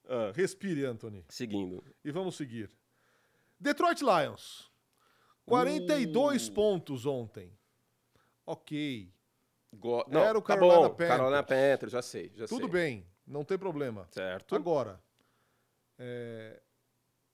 Ah, 0.08 0.32
Respire, 0.34 0.86
Anthony. 0.86 1.23
seguindo. 1.30 1.84
E 2.04 2.12
vamos 2.12 2.36
seguir. 2.36 2.71
Detroit 3.60 4.01
Lions. 4.01 4.69
42 5.45 6.47
Uh. 6.47 6.51
pontos 6.54 7.06
ontem. 7.06 7.58
Ok. 8.45 9.13
Go- 9.73 10.06
não, 10.10 10.21
Era 10.21 10.38
o 10.38 10.41
tá 10.41 10.47
Carolina 10.47 10.75
bom, 10.82 10.89
Panthers. 10.89 11.10
Carolina 11.10 11.43
Panthers, 11.43 11.91
já 11.91 12.01
sei, 12.01 12.32
já 12.36 12.45
Tudo 12.47 12.63
sei. 12.63 12.69
bem, 12.71 13.08
não 13.25 13.43
tem 13.45 13.58
problema. 13.58 14.08
Certo. 14.12 14.54
Agora, 14.56 15.01
é, 15.97 16.62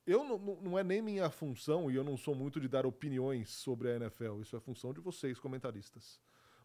eu 0.06 0.24
não 0.62 0.78
é 0.78 0.84
nem 0.84 1.02
minha 1.02 1.30
função, 1.32 1.90
e 1.90 1.96
eu 1.96 2.04
não 2.04 2.16
sou 2.16 2.36
muito 2.36 2.60
de 2.60 2.68
dar 2.68 2.86
opiniões 2.86 3.50
sobre 3.50 3.90
a 3.92 3.96
NFL, 3.96 4.42
isso 4.42 4.56
é 4.56 4.60
função 4.60 4.94
de 4.94 5.00
vocês, 5.02 5.40
comentaristas. 5.40 6.20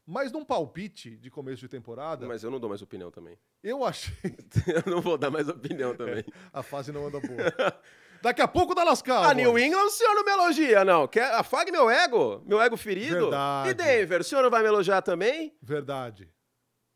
Mas 0.06 0.32
num 0.32 0.44
palpite 0.44 1.16
de 1.16 1.30
começo 1.30 1.60
de 1.60 1.68
temporada, 1.68 2.26
Mas 2.26 2.42
eu 2.42 2.50
não 2.50 2.58
dou 2.58 2.68
mais 2.68 2.82
opinião 2.82 3.10
também. 3.10 3.38
eu 3.62 3.84
achei. 3.84 4.14
eu 4.86 4.90
não 4.90 5.00
vou 5.00 5.16
dar 5.16 5.30
mais 5.30 5.48
opinião 5.48 5.94
também. 5.96 6.24
A 6.52 6.62
fase 6.62 6.90
não 6.90 7.06
anda 7.06 7.20
boa. 7.20 7.36
Daqui 8.20 8.40
a 8.40 8.46
pouco 8.48 8.74
dá 8.74 8.84
lascado. 8.84 9.26
A 9.26 9.34
New 9.34 9.58
England, 9.58 9.84
o 9.84 9.90
senhor 9.90 10.14
não 10.14 10.24
me 10.24 10.30
elogia, 10.30 10.84
não. 10.84 11.08
Quer, 11.08 11.32
afague 11.34 11.72
meu 11.72 11.90
ego, 11.90 12.40
meu 12.46 12.60
ego 12.62 12.76
ferido. 12.76 13.22
Verdade. 13.22 13.70
E 13.70 13.74
Denver, 13.74 14.20
o 14.20 14.24
senhor 14.24 14.42
não 14.42 14.50
vai 14.50 14.62
me 14.62 14.68
elogiar 14.68 15.02
também? 15.02 15.56
Verdade. 15.60 16.28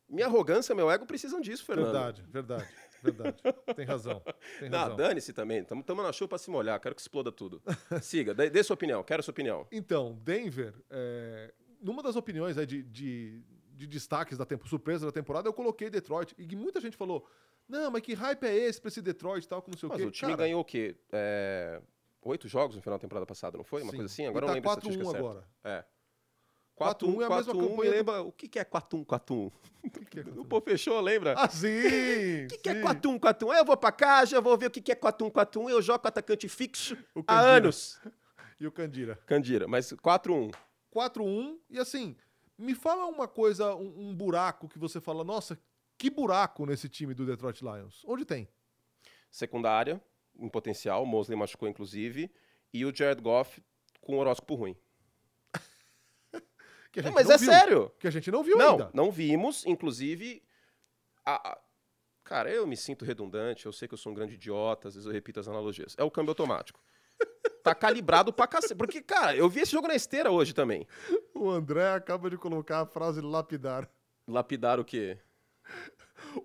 Minha 0.09 0.27
arrogância, 0.27 0.73
meu 0.75 0.89
ego 0.89 1.05
precisam 1.05 1.41
disso, 1.41 1.65
Fernando. 1.65 1.87
Verdade, 1.93 2.25
verdade, 2.29 2.69
verdade. 3.03 3.37
Tem 3.75 3.85
razão. 3.85 4.23
Tem 4.61 4.69
Não, 4.71 4.79
razão. 4.79 4.97
dane-se 4.97 5.33
também. 5.33 5.59
Estamos 5.63 6.05
na 6.05 6.13
chuva 6.13 6.29
pra 6.29 6.39
se 6.39 6.49
molhar. 6.49 6.79
Quero 6.79 6.95
que 6.95 7.01
exploda 7.01 7.33
tudo. 7.33 7.61
Siga, 8.01 8.33
dê, 8.33 8.49
dê 8.49 8.63
sua 8.63 8.75
opinião. 8.75 9.03
Quero 9.03 9.21
sua 9.23 9.33
opinião. 9.33 9.67
Então, 9.73 10.15
Denver, 10.23 10.75
é, 10.89 11.53
numa 11.81 12.03
das 12.03 12.17
opiniões 12.17 12.57
aí 12.59 12.67
de, 12.67 12.83
de, 12.83 13.43
de 13.75 13.87
destaques 13.87 14.37
da 14.39 14.45
tempo, 14.45 14.69
surpresa 14.69 15.07
da 15.07 15.13
temporada, 15.13 15.49
eu 15.49 15.53
coloquei 15.53 15.91
Detroit. 15.91 16.35
E 16.39 16.57
muita 16.57 16.81
gente 16.81 16.97
falou: 16.97 17.29
não, 17.69 17.91
mas 17.91 18.03
que 18.03 18.15
hype 18.15 18.45
é 18.45 18.55
esse 18.55 18.81
pra 18.81 18.89
esse 18.89 19.03
Detroit 19.03 19.45
e 19.45 19.49
tal, 19.49 19.63
que 19.63 19.71
não 19.71 19.79
sei 19.79 19.89
Mas 19.89 19.99
o 19.99 20.03
quê. 20.03 20.07
o 20.07 20.11
time 20.11 20.33
Cara, 20.33 20.43
ganhou 20.45 20.61
o 20.61 20.65
quê? 20.65 20.97
É, 21.13 21.81
Oito 22.23 22.49
jogos 22.49 22.75
no 22.75 22.83
final 22.83 22.99
da 22.99 23.03
temporada 23.03 23.25
passada, 23.27 23.57
não 23.57 23.65
foi? 23.65 23.83
Uma 23.83 23.93
sim. 23.93 23.99
coisa 23.99 24.13
assim? 24.13 24.25
E 24.25 24.27
Agora 24.27 24.45
eu 24.45 24.47
tá 24.49 24.53
não 24.53 24.55
lembro 24.55 24.71
a 24.71 24.73
estatística 24.75 25.05
4-1 25.05 25.11
certa. 25.13 25.19
agora. 25.29 25.49
É. 25.63 25.85
4-1 26.79 27.23
é 27.23 27.25
a 27.25 27.31
mesma 27.31 27.55
4-1 27.55 27.57
me 27.63 27.69
campanha 27.69 27.91
do- 27.91 27.97
lembra... 27.97 28.23
O 28.23 28.33
que 28.33 28.49
que 28.49 28.59
é 28.59 28.65
4-1, 28.65 29.07
4-1? 29.07 29.53
que 30.11 30.21
é 30.21 30.23
O 30.37 30.45
pô 30.45 30.61
fechou, 30.61 31.01
lembra? 31.01 31.35
Ah, 31.39 31.49
sim! 31.49 31.69
O 32.45 32.49
que, 32.49 32.59
que 32.59 32.69
é 32.69 32.75
sim. 32.75 32.81
4-1, 32.83 33.19
4-1? 33.21 33.57
Eu 33.57 33.65
vou 33.65 33.77
pra 33.77 33.93
cá, 33.93 34.25
já 34.25 34.41
vou 34.41 34.59
ver 34.59 34.67
o 34.67 34.71
que, 34.71 34.83
que 34.83 34.93
é 34.93 34.97
4-1, 34.97 35.31
4-1. 35.31 35.71
Eu 35.71 35.81
jogo 35.81 36.01
com 36.01 36.09
atacante 36.09 36.49
fixo 36.49 36.97
O 37.15 37.23
há 37.27 37.41
anos. 37.41 38.01
E 38.59 38.67
o 38.67 38.73
Candira. 38.73 39.17
Candira, 39.27 39.69
mas 39.69 39.93
4-1. 39.93 40.51
4-1. 40.97 41.59
E 41.71 41.79
assim, 41.79 42.17
me 42.57 42.75
fala 42.75 43.07
uma 43.07 43.29
coisa, 43.29 43.75
um, 43.75 44.09
um 44.11 44.15
buraco 44.15 44.69
que 44.69 44.79
você 44.79 45.01
fala, 45.01 45.23
nossa, 45.25 45.59
que 45.99 46.09
buraco 46.11 46.65
nesse 46.67 46.89
time 46.89 47.13
do 47.15 47.27
Detroit 47.27 47.61
Lions. 47.63 48.03
Onde 48.07 48.25
tem? 48.25 48.49
Secundária, 49.31 50.03
em 50.39 50.49
potencial. 50.49 51.03
O 51.03 51.07
Mosley 51.07 51.39
machucou, 51.39 51.69
inclusive. 51.69 52.31
E 52.73 52.85
o 52.85 52.95
Jared 52.95 53.21
Goff 53.23 53.63
com 54.01 54.19
horóscopo 54.19 54.55
ruim. 54.55 54.77
Não, 57.05 57.13
mas 57.13 57.27
não 57.27 57.35
é 57.35 57.39
viu. 57.39 57.51
sério. 57.51 57.91
Que 57.99 58.09
a 58.09 58.11
gente 58.11 58.31
não 58.31 58.43
viu 58.43 58.57
Não, 58.57 58.71
ainda. 58.73 58.91
não 58.95 59.11
vimos. 59.11 59.67
Inclusive, 59.67 60.43
a- 61.25 61.51
a- 61.53 61.59
cara, 62.25 62.51
eu 62.51 62.67
me 62.67 62.75
sinto 62.77 63.05
redundante. 63.05 63.67
Eu 63.67 63.73
sei 63.73 63.87
que 63.87 63.93
eu 63.93 63.99
sou 63.99 64.13
um 64.13 64.15
grande 64.15 64.35
idiota. 64.35 64.89
Às 64.89 64.95
vezes 64.95 65.07
eu 65.07 65.13
repito 65.13 65.39
as 65.39 65.47
analogias. 65.47 65.95
É 65.99 66.03
o 66.05 66.11
câmbio 66.11 66.31
automático. 66.31 66.81
Tá 67.63 67.75
calibrado 67.75 68.33
pra 68.33 68.47
cacete. 68.47 68.77
Porque, 68.77 69.03
cara, 69.03 69.35
eu 69.35 69.49
vi 69.49 69.61
esse 69.61 69.73
jogo 69.73 69.89
na 69.89 69.95
esteira 69.97 70.31
hoje 70.31 70.55
também. 70.55 70.87
O 71.35 71.51
André 71.51 71.95
acaba 71.95 72.31
de 72.31 72.37
colocar 72.37 72.83
a 72.83 72.87
frase 72.87 73.21
lapidar. 73.21 73.91
Lapidar 74.29 74.79
o 74.79 74.85
quê? 74.85 75.19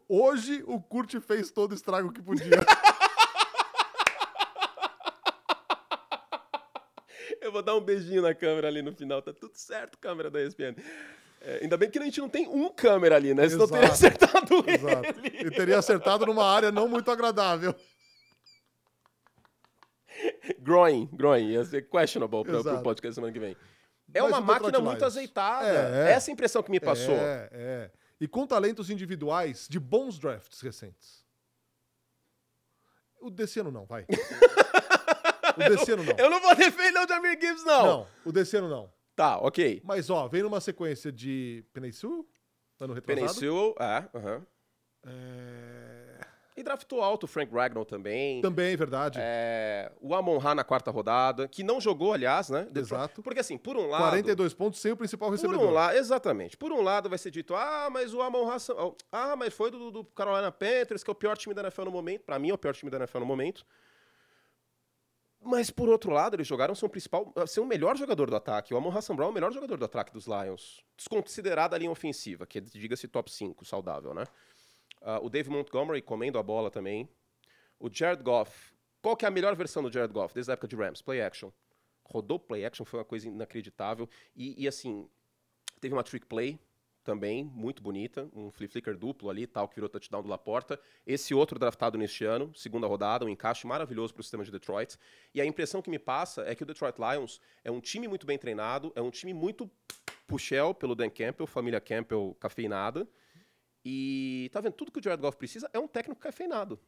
Hoje 0.09 0.63
o 0.65 0.81
Kurt 0.81 1.19
fez 1.19 1.51
todo 1.51 1.73
o 1.73 1.75
estrago 1.75 2.11
que 2.11 2.21
podia. 2.21 2.49
Eu 7.39 7.51
vou 7.51 7.61
dar 7.61 7.75
um 7.75 7.81
beijinho 7.81 8.21
na 8.21 8.33
câmera 8.35 8.67
ali 8.67 8.81
no 8.81 8.93
final. 8.93 9.21
Tá 9.21 9.33
tudo 9.33 9.55
certo, 9.55 9.97
câmera 9.97 10.29
da 10.29 10.41
ESPN. 10.41 10.75
É, 11.41 11.59
ainda 11.63 11.75
bem 11.75 11.89
que 11.89 11.97
a 11.97 12.03
gente 12.03 12.21
não 12.21 12.29
tem 12.29 12.47
um 12.47 12.69
câmera 12.69 13.15
ali, 13.15 13.33
né? 13.33 13.49
Senão 13.49 13.67
teria 13.67 13.89
acertado 13.89 14.63
Exato. 14.67 15.19
ele. 15.23 15.47
E 15.47 15.51
teria 15.51 15.79
acertado 15.79 16.25
numa 16.25 16.45
área 16.45 16.71
não 16.71 16.87
muito 16.87 17.09
agradável. 17.09 17.75
Groin, 20.61 21.09
groin. 21.11 21.49
Ia 21.49 21.65
ser 21.65 21.89
questionable 21.89 22.43
para 22.43 22.79
o 22.79 22.83
podcast 22.83 23.15
semana 23.15 23.33
que 23.33 23.39
vem. 23.39 23.57
É 24.13 24.21
Mas 24.21 24.31
uma 24.31 24.41
máquina 24.41 24.79
muito 24.79 25.03
azeitada. 25.03 25.67
É. 25.67 26.11
Essa 26.11 26.31
impressão 26.31 26.61
que 26.61 26.69
me 26.69 26.79
passou. 26.79 27.15
É, 27.15 27.49
é. 27.51 27.91
E 28.19 28.27
com 28.27 28.45
talentos 28.45 28.89
individuais 28.89 29.67
de 29.67 29.79
bons 29.79 30.19
drafts 30.19 30.61
recentes. 30.61 31.25
O 33.19 33.29
desse 33.29 33.59
ano 33.59 33.71
não, 33.71 33.85
vai. 33.85 34.05
O 35.51 35.59
desse 35.69 35.91
ano 35.91 36.03
não. 36.05 36.15
Eu 36.17 36.29
não 36.29 36.39
vou 36.39 36.55
defender 36.55 36.97
o 36.97 37.07
Jamir 37.07 37.37
Gibbs, 37.39 37.65
não. 37.65 37.85
Não, 37.85 38.07
o 38.23 38.31
desse 38.31 38.55
ano 38.55 38.69
não. 38.69 38.89
Tá, 39.15 39.37
ok. 39.37 39.81
Mas, 39.83 40.09
ó, 40.09 40.27
vem 40.27 40.41
numa 40.43 40.61
sequência 40.61 41.11
de 41.11 41.65
Peninsul, 41.73 42.25
ano 42.79 42.93
retrasado. 42.93 43.27
Peninsul, 43.27 43.75
é, 43.77 44.09
aham. 44.15 44.47
É... 45.05 45.80
E 46.61 46.63
draftou 46.63 47.01
alto 47.01 47.23
o 47.23 47.27
Frank 47.27 47.51
Ragnall 47.51 47.83
também. 47.83 48.39
Também, 48.39 48.75
verdade. 48.75 49.17
É, 49.19 49.91
o 49.99 50.13
Amon 50.13 50.37
Ra 50.37 50.53
na 50.53 50.63
quarta 50.63 50.91
rodada, 50.91 51.47
que 51.47 51.63
não 51.63 51.81
jogou, 51.81 52.13
aliás, 52.13 52.51
né? 52.51 52.67
Exato. 52.75 53.23
Porque 53.23 53.39
assim, 53.39 53.57
por 53.57 53.75
um 53.75 53.87
lado... 53.87 54.03
42 54.03 54.53
pontos 54.53 54.79
sem 54.79 54.91
o 54.91 54.95
principal 54.95 55.29
Por 55.29 55.35
recebedor. 55.35 55.67
um 55.67 55.71
lado, 55.71 55.97
exatamente. 55.97 56.55
Por 56.55 56.71
um 56.71 56.81
lado 56.83 57.09
vai 57.09 57.17
ser 57.17 57.31
dito, 57.31 57.55
ah, 57.55 57.89
mas 57.91 58.13
o 58.13 58.21
Amon 58.21 58.45
Ra... 58.45 58.59
são- 58.59 58.95
Ah, 59.11 59.35
mas 59.35 59.51
foi 59.55 59.71
do, 59.71 59.89
do 59.89 60.05
Carolina 60.05 60.51
Panthers, 60.51 61.03
que 61.03 61.09
é 61.09 61.13
o 61.13 61.15
pior 61.15 61.35
time 61.35 61.55
da 61.55 61.63
NFL 61.63 61.85
no 61.85 61.91
momento. 61.91 62.21
Pra 62.25 62.37
mim 62.37 62.51
é 62.51 62.53
o 62.53 62.57
pior 62.59 62.75
time 62.75 62.91
da 62.91 62.97
NFL 62.97 63.19
no 63.21 63.25
momento. 63.25 63.65
Mas 65.43 65.71
por 65.71 65.89
outro 65.89 66.11
lado, 66.11 66.35
eles 66.35 66.45
jogaram 66.45 66.75
ser 66.75 66.85
o 66.85 66.89
principal, 66.89 67.33
ser 67.47 67.59
o 67.61 67.65
melhor 67.65 67.97
jogador 67.97 68.29
do 68.29 68.35
ataque. 68.35 68.71
O 68.71 68.77
Amon 68.77 68.95
Hassan 68.95 69.15
Brown 69.15 69.29
é 69.29 69.31
o 69.31 69.33
melhor 69.33 69.51
jogador 69.51 69.77
do 69.77 69.85
ataque 69.85 70.13
dos 70.13 70.27
Lions. 70.27 70.83
Desconsiderada 70.95 71.75
a 71.75 71.79
linha 71.79 71.89
ofensiva, 71.89 72.45
que 72.45 72.59
é, 72.59 72.61
diga-se 72.61 73.07
top 73.07 73.31
5, 73.31 73.65
saudável, 73.65 74.13
né? 74.13 74.25
Ah, 75.01 75.19
o 75.21 75.29
Dave 75.29 75.49
Montgomery 75.49 76.01
comendo 76.01 76.37
a 76.37 76.43
bola 76.43 76.69
também. 76.69 77.09
O 77.79 77.89
Jared 77.91 78.23
Goff. 78.23 78.71
Qual 79.01 79.17
que 79.17 79.25
é 79.25 79.27
a 79.27 79.31
melhor 79.31 79.55
versão 79.55 79.81
do 79.81 79.91
Jared 79.91 80.13
Goff 80.13 80.33
desde 80.33 80.51
a 80.51 80.53
época 80.53 80.67
de 80.67 80.75
Rams? 80.75 81.01
Play 81.01 81.21
action. 81.21 81.51
Rodou 82.03 82.39
play 82.39 82.65
action, 82.65 82.85
foi 82.85 82.99
uma 82.99 83.05
coisa 83.05 83.27
inacreditável. 83.27 84.07
E, 84.35 84.63
e, 84.63 84.67
assim, 84.67 85.09
teve 85.79 85.95
uma 85.95 86.03
trick 86.03 86.25
play 86.25 86.59
também, 87.03 87.43
muito 87.43 87.81
bonita. 87.81 88.29
Um 88.33 88.51
flip 88.51 88.71
flicker 88.71 88.95
duplo 88.95 89.29
ali, 89.29 89.47
tal, 89.47 89.67
que 89.67 89.75
virou 89.75 89.89
touchdown 89.89 90.21
do 90.21 90.29
Laporta. 90.29 90.79
Esse 91.05 91.33
outro 91.33 91.57
draftado 91.57 91.97
neste 91.97 92.23
ano, 92.25 92.53
segunda 92.53 92.85
rodada, 92.85 93.25
um 93.25 93.29
encaixe 93.29 93.65
maravilhoso 93.65 94.13
para 94.13 94.21
o 94.21 94.23
sistema 94.23 94.43
de 94.43 94.51
Detroit. 94.51 94.97
E 95.33 95.41
a 95.41 95.45
impressão 95.45 95.81
que 95.81 95.89
me 95.89 95.97
passa 95.97 96.43
é 96.43 96.53
que 96.53 96.63
o 96.63 96.65
Detroit 96.65 96.95
Lions 96.99 97.41
é 97.63 97.71
um 97.71 97.79
time 97.79 98.07
muito 98.07 98.27
bem 98.27 98.37
treinado, 98.37 98.91
é 98.95 99.01
um 99.01 99.09
time 99.09 99.33
muito 99.33 99.69
puxel 100.27 100.73
pelo 100.73 100.95
Dan 100.95 101.09
Campbell, 101.09 101.47
família 101.47 101.81
Campbell 101.81 102.35
cafeinada. 102.39 103.07
E 103.83 104.49
tá 104.53 104.61
vendo? 104.61 104.73
Tudo 104.73 104.91
que 104.91 104.99
o 104.99 105.03
Jared 105.03 105.21
Goff 105.21 105.37
precisa 105.37 105.69
é 105.73 105.79
um 105.79 105.87
técnico 105.87 106.19
cafeinado, 106.21 106.79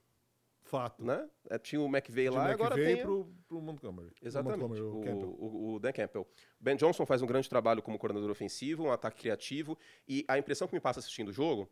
Fato. 0.63 1.03
né? 1.03 1.27
É, 1.49 1.57
tinha 1.57 1.81
o 1.81 1.89
De 1.89 2.29
lá, 2.29 2.51
agora 2.51 2.75
McVay 2.75 2.95
tem... 2.95 3.03
pro, 3.03 3.33
pro 3.47 3.61
Montgomery. 3.61 4.11
Exatamente. 4.21 4.59
Montgomery, 4.61 4.81
o 4.81 5.25
o, 5.27 5.45
o- 5.45 5.73
o 5.75 5.79
Dan 5.79 5.91
Campbell. 5.91 6.27
Ben 6.59 6.75
Johnson 6.75 7.05
faz 7.05 7.21
um 7.21 7.25
grande 7.27 7.49
trabalho 7.49 7.81
como 7.81 7.97
coordenador 7.97 8.29
ofensivo, 8.31 8.83
um 8.83 8.91
ataque 8.91 9.17
criativo. 9.21 9.77
E 10.07 10.23
a 10.27 10.37
impressão 10.37 10.67
que 10.67 10.73
me 10.75 10.79
passa 10.79 10.99
assistindo 10.99 11.29
o 11.29 11.33
jogo 11.33 11.69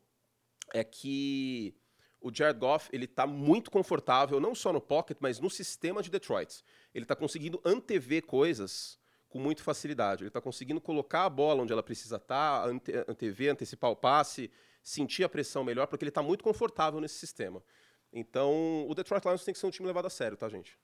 é 0.74 0.84
que 0.84 1.76
o 2.20 2.32
Jared 2.34 2.60
Goff 2.60 2.90
ele 2.92 3.08
tá 3.08 3.26
muito 3.26 3.72
confortável, 3.72 4.40
não 4.40 4.54
só 4.56 4.74
no 4.74 4.82
pocket, 4.82 5.18
mas 5.20 5.40
no 5.40 5.50
sistema 5.50 6.02
de 6.04 6.10
Detroit. 6.10 6.64
Ele 6.94 7.04
está 7.06 7.16
conseguindo 7.16 7.62
antever 7.66 8.24
coisas 8.26 9.00
com 9.30 9.40
muita 9.40 9.64
facilidade. 9.64 10.24
Ele 10.24 10.28
está 10.30 10.42
conseguindo 10.42 10.82
colocar 10.82 11.26
a 11.26 11.30
bola 11.30 11.64
onde 11.64 11.72
ela 11.72 11.82
precisa 11.82 12.18
estar, 12.18 12.68
ante, 12.68 12.92
antever, 13.08 13.52
antecipar 13.54 13.90
o 13.90 13.96
passe, 13.96 14.52
sentir 14.84 15.24
a 15.24 15.30
pressão 15.30 15.64
melhor, 15.64 15.88
porque 15.88 16.04
ele 16.04 16.10
está 16.10 16.22
muito 16.22 16.44
confortável 16.44 17.00
nesse 17.00 17.16
sistema. 17.16 17.64
Então, 18.12 18.86
o 18.90 18.94
Detroit 18.96 19.24
Lions 19.26 19.44
tem 19.46 19.54
que 19.54 19.60
ser 19.60 19.68
um 19.68 19.72
time 19.72 19.88
levado 19.88 20.06
a 20.08 20.10
sério, 20.10 20.36
tá, 20.38 20.50
gente? 20.50 20.78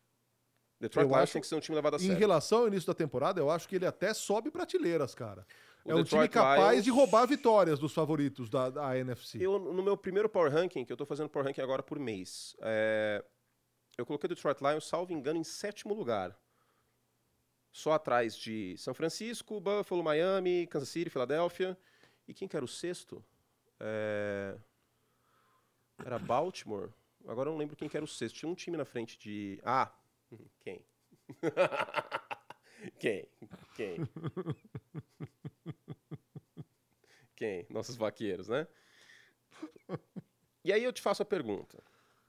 Detroit 0.79 1.05
Eu 1.05 1.09
Lions 1.09 1.23
acho- 1.23 1.33
tem 1.33 1.41
que 1.41 1.47
ser 1.47 1.55
um 1.55 1.59
time 1.59 1.75
levado 1.75 1.95
a 1.95 1.97
Em 1.97 2.01
sério. 2.01 2.17
relação 2.17 2.59
ao 2.59 2.67
início 2.67 2.85
da 2.87 2.93
temporada, 2.93 3.39
eu 3.41 3.49
acho 3.49 3.67
que 3.67 3.75
ele 3.75 3.85
até 3.85 4.13
sobe 4.13 4.51
prateleiras, 4.51 5.15
cara. 5.15 5.45
O 5.83 5.91
é 5.91 5.95
um 5.95 6.03
time 6.03 6.21
Detroit 6.21 6.29
capaz 6.31 6.71
Lions- 6.73 6.83
de 6.85 6.91
roubar 6.91 7.25
vitórias 7.25 7.79
dos 7.79 7.93
favoritos 7.93 8.49
da, 8.49 8.69
da 8.69 8.97
NFC. 8.97 9.39
Eu, 9.43 9.57
no 9.57 9.81
meu 9.81 9.97
primeiro 9.97 10.29
Power 10.29 10.51
Ranking, 10.51 10.85
que 10.85 10.93
eu 10.93 10.97
tô 10.97 11.05
fazendo 11.05 11.29
Power 11.29 11.47
Ranking 11.47 11.61
agora 11.61 11.81
por 11.81 11.97
mês, 11.97 12.55
é, 12.61 13.23
eu 13.97 14.05
coloquei 14.05 14.27
o 14.27 14.29
Detroit 14.29 14.59
Lions, 14.61 14.85
salvo 14.87 15.11
engano, 15.11 15.39
em 15.39 15.43
sétimo 15.43 15.93
lugar. 15.95 16.37
Só 17.71 17.91
atrás 17.93 18.35
de 18.35 18.75
São 18.77 18.93
Francisco, 18.93 19.59
Buffalo, 19.59 20.03
Miami, 20.03 20.67
Kansas 20.67 20.89
City, 20.89 21.09
Filadélfia. 21.09 21.77
E 22.27 22.33
quem 22.33 22.47
que 22.47 22.55
era 22.55 22.65
o 22.65 22.67
sexto? 22.67 23.23
É, 23.79 24.57
Era 26.05 26.19
Baltimore. 26.19 26.91
Agora 27.27 27.49
eu 27.49 27.53
não 27.53 27.59
lembro 27.59 27.75
quem 27.75 27.89
que 27.89 27.97
era 27.97 28.03
o 28.03 28.07
sexto. 28.07 28.35
Tinha 28.35 28.49
um 28.49 28.55
time 28.55 28.77
na 28.77 28.85
frente 28.85 29.17
de. 29.17 29.59
Ah! 29.63 29.91
Quem? 30.59 30.85
quem? 32.99 33.27
Quem? 33.75 33.97
Quem? 37.35 37.67
Nossos 37.69 37.95
vaqueiros, 37.95 38.47
né? 38.47 38.67
E 40.63 40.73
aí 40.73 40.83
eu 40.83 40.91
te 40.91 41.01
faço 41.01 41.21
a 41.23 41.25
pergunta. 41.25 41.81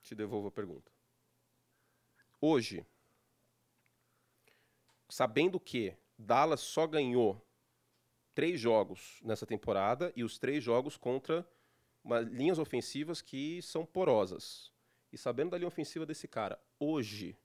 Te 0.02 0.14
devolvo 0.14 0.48
a 0.48 0.52
pergunta. 0.52 0.92
Hoje, 2.40 2.86
sabendo 5.08 5.58
que 5.58 5.96
Dallas 6.16 6.60
só 6.60 6.86
ganhou 6.86 7.44
três 8.38 8.60
jogos 8.60 9.18
nessa 9.24 9.44
temporada 9.44 10.12
e 10.14 10.22
os 10.22 10.38
três 10.38 10.62
jogos 10.62 10.96
contra 10.96 11.44
uma- 12.04 12.20
linhas 12.20 12.60
ofensivas 12.60 13.20
que 13.20 13.60
são 13.62 13.84
porosas. 13.84 14.72
E 15.12 15.18
sabendo 15.18 15.50
da 15.50 15.58
linha 15.58 15.66
ofensiva 15.66 16.06
desse 16.06 16.28
cara, 16.28 16.56
hoje, 16.78 17.36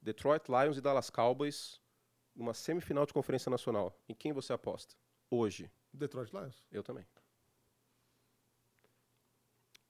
Detroit 0.00 0.44
Lions 0.48 0.78
e 0.78 0.80
Dallas 0.80 1.10
Cowboys 1.10 1.80
numa 2.36 2.54
semifinal 2.54 3.04
de 3.04 3.12
conferência 3.12 3.50
nacional. 3.50 4.00
Em 4.08 4.14
quem 4.14 4.32
você 4.32 4.52
aposta? 4.52 4.94
Hoje. 5.28 5.68
Detroit 5.92 6.30
Lions. 6.32 6.64
Eu 6.70 6.84
também. 6.84 7.04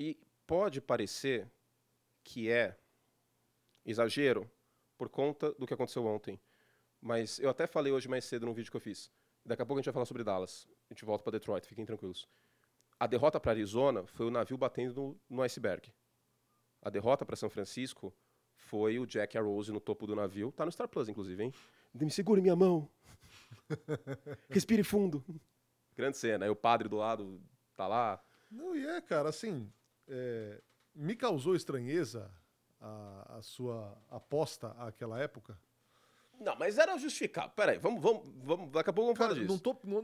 E 0.00 0.18
pode 0.46 0.81
parecer 0.81 1.46
que 2.24 2.50
é 2.50 2.74
exagero 3.85 4.50
por 4.96 5.11
conta 5.11 5.52
do 5.52 5.66
que 5.66 5.74
aconteceu 5.74 6.07
ontem. 6.07 6.40
Mas 7.02 7.38
eu 7.38 7.50
até 7.50 7.66
falei 7.66 7.92
hoje 7.92 8.09
mais 8.09 8.24
cedo 8.24 8.46
num 8.46 8.55
vídeo 8.55 8.70
que 8.70 8.79
eu 8.79 8.81
fiz. 8.81 9.14
Daqui 9.47 9.63
a 9.63 9.67
pouco 9.67 9.79
a 9.79 9.81
gente 9.81 9.87
vai 9.87 9.95
falar 9.95 10.07
sobre 10.07 10.25
Dallas. 10.25 10.67
A 10.91 10.95
gente 10.95 11.05
volta 11.05 11.23
para 11.23 11.39
Detroit, 11.39 11.67
fiquem 11.67 11.87
tranquilos. 11.87 12.29
A 12.99 13.07
derrota 13.07 13.39
para 13.39 13.53
Arizona 13.53 14.05
foi 14.07 14.27
o 14.27 14.31
navio 14.31 14.59
batendo 14.59 14.95
no, 14.95 15.21
no 15.37 15.43
iceberg. 15.43 15.93
A 16.83 16.91
derrota 16.91 17.25
para 17.25 17.37
São 17.37 17.49
Francisco 17.49 18.13
foi 18.55 18.99
o 18.99 19.07
Jack 19.07 19.39
Rose 19.39 19.71
no 19.71 19.81
topo 19.81 20.07
do 20.07 20.17
navio. 20.17 20.51
Tá 20.51 20.65
no 20.65 20.73
Star 20.73 20.89
Plus, 20.89 21.09
inclusive, 21.09 21.45
hein? 21.45 21.55
Me 21.95 22.11
segure 22.11 22.41
minha 22.41 22.57
mão. 22.57 22.91
Respire 24.51 24.83
fundo. 24.83 25.25
Grande 25.97 26.17
cena. 26.17 26.45
Aí 26.45 26.51
o 26.51 26.57
padre 26.57 26.89
do 26.89 26.97
lado 26.97 27.41
tá 27.77 27.87
lá. 27.87 28.21
Não, 28.51 28.75
e 28.75 28.85
é, 28.87 29.01
cara, 29.01 29.29
assim, 29.29 29.73
é, 30.09 30.61
me 30.95 31.15
causou 31.15 31.55
estranheza 31.55 32.31
a, 32.81 33.37
a 33.39 33.43
sua 33.43 33.97
aposta 34.11 34.69
àquela 34.79 35.21
época. 35.21 35.59
Não, 36.40 36.55
mas 36.57 36.77
era 36.79 36.96
justificável. 36.99 37.51
Peraí, 37.57 37.79
vamos, 37.79 38.01
vamos, 38.03 38.29
vamos, 38.44 38.70
daqui 38.70 38.90
a 38.90 38.92
pouco 38.92 39.07
vamos 39.14 39.18
Cara, 39.18 39.31
falar 39.35 39.40
disso. 39.46 39.53
não, 39.53 39.59
tô, 39.59 39.77
não, 39.85 40.03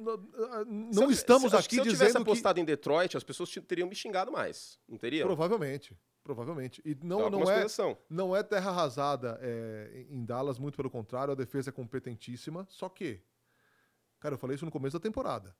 não- 0.66 1.08
Se 1.08 1.12
estamos 1.12 1.50
se, 1.50 1.56
aqui 1.56 1.74
se 1.74 1.78
eu 1.80 1.84
tivesse 1.84 2.04
dizendo 2.06 2.24
que... 2.24 2.30
apostado 2.30 2.58
em 2.60 2.64
Detroit, 2.64 3.16
as 3.16 3.24
pessoas 3.24 3.48
te- 3.50 3.60
teriam 3.60 3.88
me 3.88 3.94
xingado 3.94 4.32
mais. 4.32 4.78
Não 4.88 4.96
teriam? 4.98 5.26
Provavelmente, 5.26 5.96
provavelmente. 6.24 6.80
E 6.84 6.94
não, 7.02 7.28
não, 7.30 7.50
é, 7.50 7.66
não 8.08 8.34
é 8.36 8.42
terra 8.42 8.70
arrasada 8.70 9.38
é, 9.42 10.06
em 10.08 10.24
Dallas, 10.24 10.58
muito 10.58 10.76
pelo 10.76 10.90
contrário, 10.90 11.32
a 11.32 11.36
defesa 11.36 11.70
é 11.70 11.72
competentíssima, 11.72 12.66
só 12.70 12.88
que, 12.88 13.20
cara, 14.18 14.34
eu 14.34 14.38
falei 14.38 14.56
isso 14.56 14.64
no 14.64 14.70
começo 14.70 14.96
da 14.98 15.02
temporada. 15.02 15.54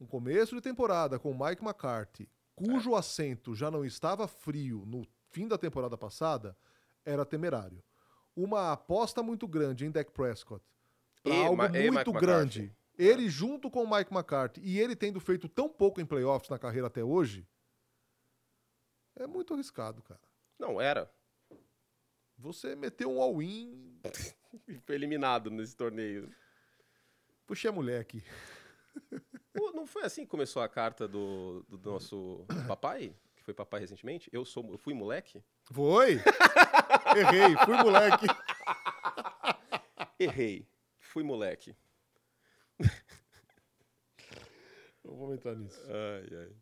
Um 0.00 0.06
começo 0.06 0.54
de 0.54 0.60
temporada 0.60 1.18
com 1.18 1.30
o 1.30 1.38
Mike 1.46 1.62
McCarthy, 1.64 2.28
cujo 2.54 2.94
É. 2.94 2.98
assento 2.98 3.54
já 3.54 3.70
não 3.70 3.84
estava 3.84 4.28
frio 4.28 4.84
no 4.86 5.06
fim 5.30 5.48
da 5.48 5.56
temporada 5.58 5.96
passada, 5.96 6.56
era 7.04 7.24
temerário. 7.24 7.82
Uma 8.40 8.72
aposta 8.72 9.20
muito 9.20 9.48
grande 9.48 9.84
em 9.84 9.90
Dak 9.90 10.12
Prescott, 10.12 10.64
pra 11.24 11.34
E 11.34 11.42
algo 11.44 11.56
Ma- 11.56 11.68
muito 11.68 12.12
grande. 12.12 12.60
McCarthy. 12.60 12.78
Ele 12.96 13.28
junto 13.28 13.68
com 13.70 13.82
o 13.82 13.90
Mike 13.90 14.12
McCarthy 14.12 14.60
e 14.60 14.78
ele 14.78 14.94
tendo 14.94 15.18
feito 15.20 15.48
tão 15.48 15.68
pouco 15.68 16.00
em 16.00 16.06
playoffs 16.06 16.48
na 16.48 16.58
carreira 16.58 16.86
até 16.86 17.02
hoje, 17.02 17.44
é 19.16 19.26
muito 19.26 19.54
arriscado, 19.54 20.02
cara. 20.02 20.20
Não, 20.58 20.80
era. 20.80 21.10
Você 22.36 22.76
meteu 22.76 23.10
um 23.10 23.20
all-in. 23.20 24.00
E 24.66 24.78
Foi 24.78 24.94
eliminado 24.94 25.50
nesse 25.50 25.76
torneio. 25.76 26.32
Puxei 27.46 27.68
a 27.68 27.72
mulher 27.72 28.00
aqui. 28.00 28.22
Pô, 29.52 29.70
Não 29.74 29.86
foi 29.86 30.04
assim 30.04 30.22
que 30.22 30.28
começou 30.30 30.62
a 30.62 30.68
carta 30.68 31.06
do, 31.06 31.62
do 31.68 31.78
nosso 31.90 32.46
papai? 32.66 33.14
Foi 33.48 33.54
papai 33.54 33.80
recentemente? 33.80 34.28
Eu, 34.30 34.44
sou, 34.44 34.70
eu 34.70 34.76
fui 34.76 34.92
moleque? 34.92 35.42
Foi! 35.72 36.16
Errei, 37.16 37.56
fui 37.64 37.76
moleque. 37.78 38.26
Errei. 40.20 40.68
Fui 40.98 41.22
moleque. 41.22 41.74
Não 45.02 45.16
vou 45.16 45.32
entrar 45.32 45.56
nisso. 45.56 45.80
Ai, 45.86 46.28
ai. 46.36 46.54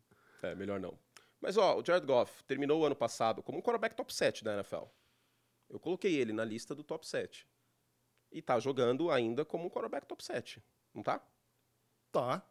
É, 0.49 0.55
melhor 0.55 0.79
não. 0.79 0.97
Mas, 1.41 1.57
ó, 1.57 1.77
o 1.77 1.85
Jared 1.85 2.07
Goff 2.07 2.41
terminou 2.45 2.79
o 2.79 2.85
ano 2.85 2.95
passado 2.95 3.43
como 3.43 3.57
um 3.57 3.61
quarterback 3.61 3.93
top 3.93 4.13
7 4.13 4.45
da 4.45 4.53
NFL. 4.53 4.85
Eu 5.69 5.81
coloquei 5.81 6.15
ele 6.15 6.31
na 6.31 6.45
lista 6.45 6.73
do 6.73 6.85
top 6.85 7.05
7. 7.05 7.45
E 8.31 8.41
tá 8.41 8.61
jogando 8.61 9.11
ainda 9.11 9.43
como 9.43 9.65
um 9.65 9.69
quarterback 9.69 10.07
top 10.07 10.23
7. 10.23 10.63
Não 10.93 11.03
tá? 11.03 11.21
Tá. 12.13 12.41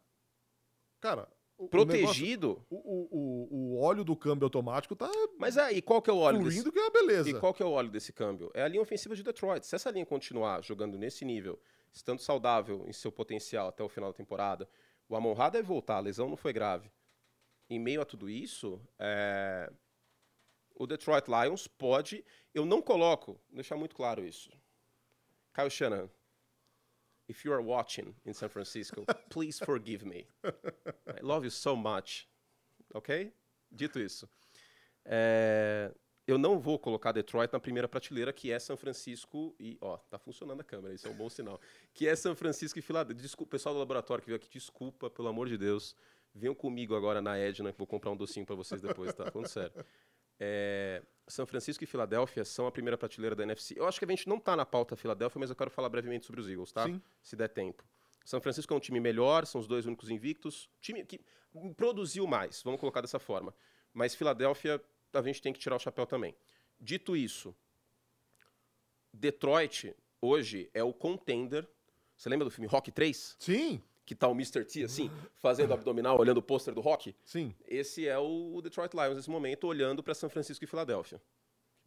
Cara, 0.99 1.27
o, 1.57 1.67
Protegido. 1.67 2.63
o, 2.69 2.75
o, 2.75 3.07
o- 3.11 3.75
o 3.77 3.81
óleo 3.81 4.03
do 4.03 4.15
câmbio 4.15 4.45
automático 4.45 4.95
tá 4.95 5.09
Mas 5.37 5.57
aí, 5.57 5.81
qual 5.81 6.01
que 6.01 6.09
é 6.09 6.13
o 6.13 6.17
óleo 6.17 6.43
desse... 6.43 6.71
que 6.71 6.77
é 6.77 6.81
uma 6.81 6.91
beleza. 6.91 7.29
E 7.29 7.39
qual 7.39 7.53
que 7.53 7.63
é 7.63 7.65
o 7.65 7.71
óleo 7.71 7.89
desse 7.89 8.13
câmbio? 8.13 8.51
É 8.53 8.61
a 8.63 8.67
linha 8.67 8.81
ofensiva 8.81 9.15
de 9.15 9.23
Detroit. 9.23 9.65
Se 9.65 9.75
essa 9.75 9.89
linha 9.89 10.05
continuar 10.05 10.63
jogando 10.63 10.97
nesse 10.97 11.25
nível, 11.25 11.59
estando 11.91 12.19
saudável 12.21 12.85
em 12.87 12.93
seu 12.93 13.11
potencial 13.11 13.69
até 13.69 13.83
o 13.83 13.89
final 13.89 14.11
da 14.11 14.17
temporada, 14.17 14.69
o 15.09 15.15
Amon-Ra 15.15 15.49
deve 15.49 15.67
voltar, 15.67 15.95
a 15.97 16.01
lesão 16.01 16.29
não 16.29 16.37
foi 16.37 16.53
grave. 16.53 16.91
Em 17.69 17.79
meio 17.79 18.01
a 18.01 18.05
tudo 18.05 18.29
isso, 18.29 18.79
é, 18.99 19.71
o 20.75 20.85
Detroit 20.85 21.25
Lions 21.27 21.67
pode... 21.67 22.23
Eu 22.53 22.65
não 22.65 22.81
coloco, 22.81 23.39
deixar 23.49 23.75
muito 23.77 23.95
claro 23.95 24.23
isso. 24.25 24.49
Kyle 25.53 25.69
Shanahan, 25.69 26.09
if 27.27 27.45
you 27.45 27.53
are 27.53 27.61
watching 27.61 28.13
in 28.25 28.33
San 28.33 28.49
Francisco, 28.49 29.05
please 29.29 29.59
forgive 29.63 30.05
me. 30.05 30.27
I 30.43 31.21
love 31.21 31.45
you 31.45 31.51
so 31.51 31.75
much. 31.75 32.27
Ok? 32.93 33.33
Dito 33.71 33.99
isso. 33.99 34.29
É, 35.05 35.93
eu 36.25 36.37
não 36.37 36.59
vou 36.59 36.77
colocar 36.77 37.11
Detroit 37.11 37.51
na 37.51 37.59
primeira 37.59 37.87
prateleira, 37.87 38.33
que 38.33 38.51
é 38.51 38.59
São 38.59 38.75
Francisco 38.75 39.55
e. 39.59 39.77
Ó, 39.81 39.97
tá 39.97 40.17
funcionando 40.17 40.61
a 40.61 40.63
câmera, 40.63 40.93
isso 40.93 41.07
é 41.07 41.11
um 41.11 41.15
bom 41.15 41.29
sinal. 41.29 41.59
Que 41.93 42.07
é 42.07 42.15
São 42.15 42.35
Francisco 42.35 42.77
e 42.77 42.81
Filadélfia. 42.81 43.21
Desculpa, 43.21 43.51
pessoal 43.51 43.73
do 43.73 43.79
laboratório 43.79 44.21
que 44.21 44.29
veio 44.29 44.37
aqui, 44.37 44.49
desculpa, 44.49 45.09
pelo 45.09 45.27
amor 45.27 45.47
de 45.47 45.57
Deus. 45.57 45.95
Venham 46.33 46.53
comigo 46.53 46.95
agora 46.95 47.21
na 47.21 47.37
Edna, 47.37 47.71
que 47.71 47.77
vou 47.77 47.87
comprar 47.87 48.11
um 48.11 48.17
docinho 48.17 48.45
pra 48.45 48.55
vocês 48.55 48.81
depois, 48.81 49.13
tá? 49.13 49.31
Falando 49.31 49.47
sério. 49.47 49.73
É, 50.39 51.01
São 51.27 51.45
Francisco 51.45 51.83
e 51.83 51.87
Filadélfia 51.87 52.45
são 52.45 52.67
a 52.67 52.71
primeira 52.71 52.97
prateleira 52.97 53.35
da 53.35 53.43
NFC. 53.43 53.77
Eu 53.77 53.85
acho 53.85 53.99
que 53.99 54.05
a 54.05 54.07
gente 54.07 54.29
não 54.29 54.39
tá 54.39 54.55
na 54.55 54.65
pauta 54.65 54.95
Filadélfia, 54.95 55.39
mas 55.39 55.49
eu 55.49 55.55
quero 55.55 55.69
falar 55.69 55.89
brevemente 55.89 56.25
sobre 56.25 56.39
os 56.39 56.47
Eagles, 56.47 56.71
tá? 56.71 56.85
Sim. 56.85 57.01
Se 57.21 57.35
der 57.35 57.49
tempo. 57.49 57.83
São 58.23 58.39
Francisco 58.41 58.73
é 58.73 58.77
um 58.77 58.79
time 58.79 58.99
melhor, 58.99 59.45
são 59.45 59.59
os 59.59 59.67
dois 59.67 59.85
únicos 59.85 60.09
invictos. 60.09 60.69
Time 60.81 61.05
que 61.05 61.19
produziu 61.75 62.25
mais, 62.27 62.61
vamos 62.63 62.79
colocar 62.79 63.01
dessa 63.01 63.19
forma. 63.19 63.53
Mas 63.93 64.15
Filadélfia, 64.15 64.81
a 65.13 65.21
gente 65.21 65.41
tem 65.41 65.51
que 65.51 65.59
tirar 65.59 65.75
o 65.75 65.79
chapéu 65.79 66.05
também. 66.05 66.35
Dito 66.79 67.15
isso, 67.15 67.55
Detroit 69.13 69.95
hoje 70.21 70.69
é 70.73 70.83
o 70.83 70.93
contender. 70.93 71.67
Você 72.15 72.29
lembra 72.29 72.45
do 72.45 72.51
filme 72.51 72.67
Rock 72.67 72.91
3? 72.91 73.35
Sim, 73.39 73.81
Que 74.07 74.15
tá 74.15 74.25
o 74.29 74.31
Mr. 74.31 74.63
T 74.63 74.85
assim, 74.85 75.11
fazendo 75.35 75.73
abdominal, 75.73 76.17
olhando 76.17 76.37
o 76.37 76.41
pôster 76.41 76.73
do 76.73 76.79
Rock? 76.79 77.13
sim. 77.25 77.53
Esse 77.67 78.07
é 78.07 78.17
o 78.17 78.61
Detroit 78.61 78.93
Lions 78.93 79.17
nesse 79.17 79.29
momento, 79.29 79.67
olhando 79.67 80.01
para 80.01 80.15
São 80.15 80.29
Francisco 80.29 80.63
e 80.63 80.67
Filadélfia. 80.67 81.21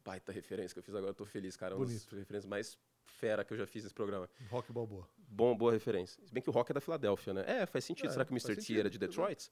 Baita 0.04 0.30
referência 0.30 0.74
que 0.74 0.80
eu 0.80 0.82
fiz 0.82 0.94
agora, 0.94 1.12
eu 1.12 1.14
tô 1.14 1.24
feliz, 1.24 1.56
cara. 1.56 1.74
É 1.74 1.76
uma 1.76 1.86
das 1.86 1.94
Bonito. 1.94 2.16
referências 2.16 2.44
mais 2.44 2.78
fera 3.06 3.42
que 3.42 3.54
eu 3.54 3.56
já 3.56 3.66
fiz 3.66 3.84
nesse 3.84 3.94
programa. 3.94 4.28
Rock 4.50 4.70
Balboa. 4.70 5.08
Bom, 5.16 5.56
boa 5.56 5.72
referência. 5.72 6.22
Se 6.26 6.32
bem 6.32 6.42
que 6.42 6.50
o 6.50 6.52
Rock 6.52 6.70
é 6.70 6.74
da 6.74 6.80
Filadélfia, 6.80 7.32
né? 7.32 7.44
É, 7.46 7.64
faz 7.64 7.86
sentido. 7.86 8.08
É, 8.08 8.12
Será 8.12 8.24
que 8.26 8.32
o 8.32 8.34
Mr. 8.34 8.54
T 8.54 8.78
era 8.78 8.90
de 8.90 8.98
Detroit? 8.98 9.50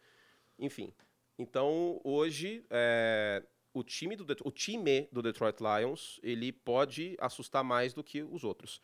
Enfim. 0.58 0.92
Então, 1.38 2.02
hoje, 2.04 2.66
é, 2.68 3.42
o, 3.72 3.82
time 3.82 4.14
do 4.14 4.26
o 4.44 4.50
time 4.50 5.08
do 5.10 5.22
Detroit 5.22 5.56
Lions, 5.60 6.20
ele 6.22 6.52
pode 6.52 7.16
assustar 7.18 7.64
mais 7.64 7.94
do 7.94 8.04
que 8.04 8.22
os 8.22 8.44
outros. 8.44 8.82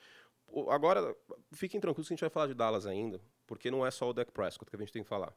Agora, 0.70 1.14
fiquem 1.52 1.80
tranquilos 1.80 2.08
que 2.08 2.14
a 2.14 2.16
gente 2.16 2.20
vai 2.22 2.30
falar 2.30 2.46
de 2.46 2.54
Dallas 2.54 2.86
ainda, 2.86 3.20
porque 3.46 3.70
não 3.70 3.84
é 3.86 3.90
só 3.90 4.08
o 4.08 4.12
Dak 4.12 4.30
Prescott 4.32 4.70
que 4.70 4.76
a 4.76 4.78
gente 4.78 4.92
tem 4.92 5.02
que 5.02 5.08
falar. 5.08 5.34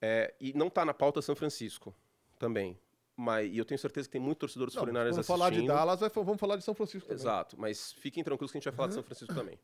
É, 0.00 0.34
e 0.40 0.52
não 0.52 0.70
tá 0.70 0.84
na 0.84 0.94
pauta 0.94 1.20
São 1.20 1.34
Francisco 1.34 1.94
também. 2.38 2.78
Mas, 3.16 3.52
e 3.52 3.58
eu 3.58 3.64
tenho 3.64 3.78
certeza 3.78 4.06
que 4.08 4.12
tem 4.12 4.20
muito 4.20 4.38
torcedor 4.38 4.66
dos 4.68 4.76
Não, 4.76 4.82
49ers 4.84 4.92
quando 4.92 5.08
assistindo. 5.08 5.24
falar 5.26 5.50
de 5.50 5.66
Dallas, 5.66 5.98
vai- 6.00 6.08
vamos 6.10 6.38
falar 6.38 6.56
de 6.56 6.62
São 6.62 6.72
Francisco 6.74 7.08
também. 7.08 7.20
Exato, 7.20 7.58
mas 7.58 7.92
fiquem 7.94 8.22
tranquilos 8.22 8.52
que 8.52 8.58
a 8.58 8.60
gente 8.60 8.66
vai 8.66 8.74
falar 8.76 8.88
de 8.88 8.94
São 8.94 9.02
Francisco 9.02 9.34
também. 9.34 9.58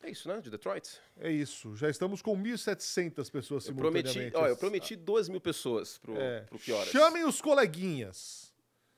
É 0.00 0.10
isso, 0.10 0.28
né? 0.28 0.40
De 0.40 0.48
Detroit. 0.48 0.98
É 1.18 1.30
isso. 1.30 1.76
Já 1.76 1.90
estamos 1.90 2.22
com 2.22 2.34
1.700 2.36 3.28
pessoas 3.30 3.64
Eu 3.66 3.72
simultaneamente. 3.74 4.12
prometi, 4.14 4.36
ó, 4.36 4.46
eu 4.46 4.56
prometi 4.56 4.96
2 4.96 5.28
mil 5.28 5.40
pessoas 5.40 5.98
pro, 5.98 6.16
É. 6.16 6.42
pro 6.42 6.58
que 6.58 6.72
horas? 6.72 6.88
Chamem 6.88 7.24
os 7.24 7.40
coleguinhas. 7.42 8.50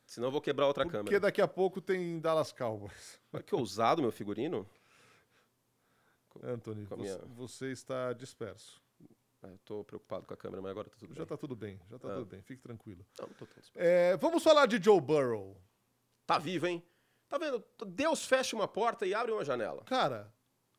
Senão 0.06 0.28
eu 0.28 0.32
vou 0.32 0.40
quebrar 0.40 0.66
outra 0.66 0.84
Porque 0.84 0.98
câmera. 0.98 1.18
daqui 1.20 1.40
a 1.40 1.48
pouco 1.48 1.80
tem 1.80 2.20
Dallas 2.20 2.52
Cowboys. 2.52 3.18
Olha 3.32 3.42
que 3.42 3.54
ousado 3.54 4.02
meu 4.02 4.12
figurino. 4.12 4.68
Anthony, 6.42 6.86
Com 6.86 6.96
você, 6.96 7.02
minha- 7.02 7.18
você 7.34 7.72
está 7.72 8.12
disperso. 8.12 8.80
Ah, 9.42 9.48
tô 9.64 9.82
preocupado 9.84 10.26
com 10.26 10.34
a 10.34 10.36
câmera, 10.36 10.60
mas 10.60 10.70
agora 10.70 10.88
tá 10.90 10.96
tudo 10.98 11.14
Já 11.14 11.20
bem. 11.20 11.26
tá 11.26 11.36
tudo 11.36 11.56
bem, 11.56 11.80
já 11.90 11.98
tá 11.98 12.08
Ah. 12.08 12.14
tudo 12.14 12.26
bem. 12.26 12.42
Fique 12.42 12.60
tranquilo. 12.62 13.04
Não. 13.18 13.28
É, 13.74 14.16
vamos 14.18 14.42
falar 14.42 14.66
de 14.66 14.82
Joe 14.82 15.00
Burrow. 15.00 15.56
Tá 16.26 16.38
vivo, 16.38 16.66
hein? 16.66 16.82
Tá 17.28 17.38
vendo? 17.38 17.64
Deus 17.86 18.26
fecha 18.26 18.54
uma 18.54 18.68
porta 18.68 19.06
e 19.06 19.14
abre 19.14 19.32
uma 19.32 19.44
janela. 19.44 19.82
Cara, 19.84 20.32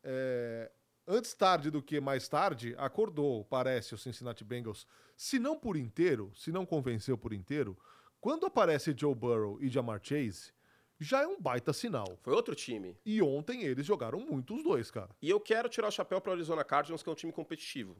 é, 0.03 0.71
antes 1.07 1.33
tarde 1.33 1.71
do 1.71 1.81
que 1.81 1.99
mais 1.99 2.27
tarde, 2.27 2.75
acordou, 2.77 3.43
parece, 3.45 3.95
o 3.95 3.97
Cincinnati 3.97 4.43
Bengals. 4.43 4.85
Se 5.17 5.39
não 5.39 5.57
por 5.57 5.75
inteiro, 5.75 6.31
se 6.35 6.51
não 6.51 6.65
convenceu 6.65 7.17
por 7.17 7.33
inteiro, 7.33 7.75
quando 8.19 8.45
aparece 8.45 8.93
Joe 8.95 9.15
Burrow 9.15 9.61
e 9.61 9.69
Jamar 9.69 9.99
Chase, 10.03 10.53
já 11.03 11.23
é 11.23 11.27
um 11.27 11.41
baita 11.41 11.73
sinal. 11.73 12.15
Foi 12.21 12.31
outro 12.31 12.53
time. 12.53 12.95
E 13.03 13.21
ontem 13.23 13.63
eles 13.63 13.85
jogaram 13.85 14.19
muito 14.19 14.55
os 14.55 14.63
dois, 14.63 14.91
cara. 14.91 15.09
E 15.19 15.29
eu 15.29 15.39
quero 15.39 15.67
tirar 15.67 15.87
o 15.87 15.91
chapéu 15.91 16.21
pro 16.21 16.31
Arizona 16.31 16.63
Cardinals, 16.63 17.01
que 17.01 17.09
é 17.09 17.11
um 17.11 17.15
time 17.15 17.33
competitivo. 17.33 17.97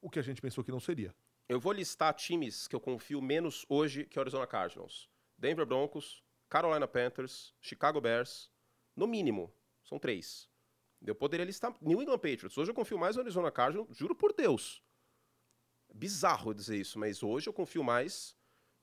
O 0.00 0.10
que 0.10 0.18
a 0.18 0.22
gente 0.22 0.42
pensou 0.42 0.62
que 0.62 0.70
não 0.70 0.78
seria. 0.78 1.14
Eu 1.48 1.58
vou 1.58 1.72
listar 1.72 2.12
times 2.14 2.68
que 2.68 2.76
eu 2.76 2.80
confio 2.80 3.22
menos 3.22 3.64
hoje 3.68 4.04
que 4.04 4.18
o 4.18 4.20
Arizona 4.20 4.46
Cardinals. 4.46 5.08
Denver 5.38 5.64
Broncos, 5.64 6.22
Carolina 6.50 6.86
Panthers, 6.86 7.54
Chicago 7.60 7.98
Bears, 7.98 8.52
no 8.94 9.06
mínimo, 9.06 9.50
são 9.82 9.98
três. 9.98 10.50
Eu 11.04 11.14
poderia 11.14 11.46
listar 11.46 11.74
New 11.80 12.02
England 12.02 12.18
Patriots. 12.18 12.58
Hoje 12.58 12.70
eu 12.70 12.74
confio 12.74 12.98
mais 12.98 13.16
no 13.16 13.22
Arizona 13.22 13.50
Cardinals, 13.50 13.96
juro 13.96 14.14
por 14.14 14.34
Deus. 14.34 14.82
Bizarro 15.94 16.52
dizer 16.52 16.76
isso, 16.76 16.98
mas 16.98 17.22
hoje 17.22 17.48
eu 17.48 17.54
confio 17.54 17.82
mais 17.82 18.36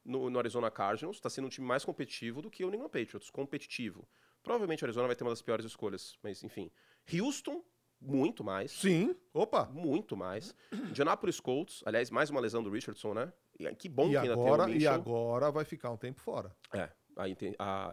no, 0.07 0.29
no 0.29 0.39
Arizona 0.39 0.71
Cardinals. 0.71 1.17
Está 1.17 1.29
sendo 1.29 1.45
um 1.45 1.49
time 1.49 1.67
mais 1.67 1.85
competitivo 1.85 2.41
do 2.41 2.49
que 2.49 2.63
o 2.63 2.69
New 2.69 2.75
England 2.79 2.89
Patriots. 2.89 3.29
Competitivo. 3.29 4.07
Provavelmente 4.41 4.83
o 4.83 4.85
Arizona 4.85 5.07
vai 5.07 5.15
ter 5.15 5.23
uma 5.23 5.29
das 5.31 5.41
piores 5.41 5.65
escolhas, 5.65 6.17
mas 6.23 6.43
enfim. 6.43 6.71
Houston, 7.13 7.63
muito 7.99 8.43
mais. 8.43 8.71
Sim, 8.71 9.15
opa. 9.33 9.65
Muito 9.65 10.15
mais. 10.15 10.55
Indianapolis 10.71 11.39
Colts, 11.39 11.83
aliás, 11.85 12.09
mais 12.09 12.29
uma 12.29 12.39
lesão 12.39 12.63
do 12.63 12.69
Richardson, 12.69 13.13
né? 13.13 13.33
E 13.59 13.75
que 13.75 13.89
bom 13.89 14.07
E 14.07 14.11
que 14.11 14.17
ainda 14.17 14.33
agora, 14.33 14.63
tem 14.65 14.73
o 14.73 14.75
e 14.75 14.79
Mitchell. 14.79 14.93
agora 14.93 15.51
vai 15.51 15.65
ficar 15.65 15.91
um 15.91 15.97
tempo 15.97 16.21
fora. 16.21 16.55
É, 16.73 16.89
a, 17.17 17.23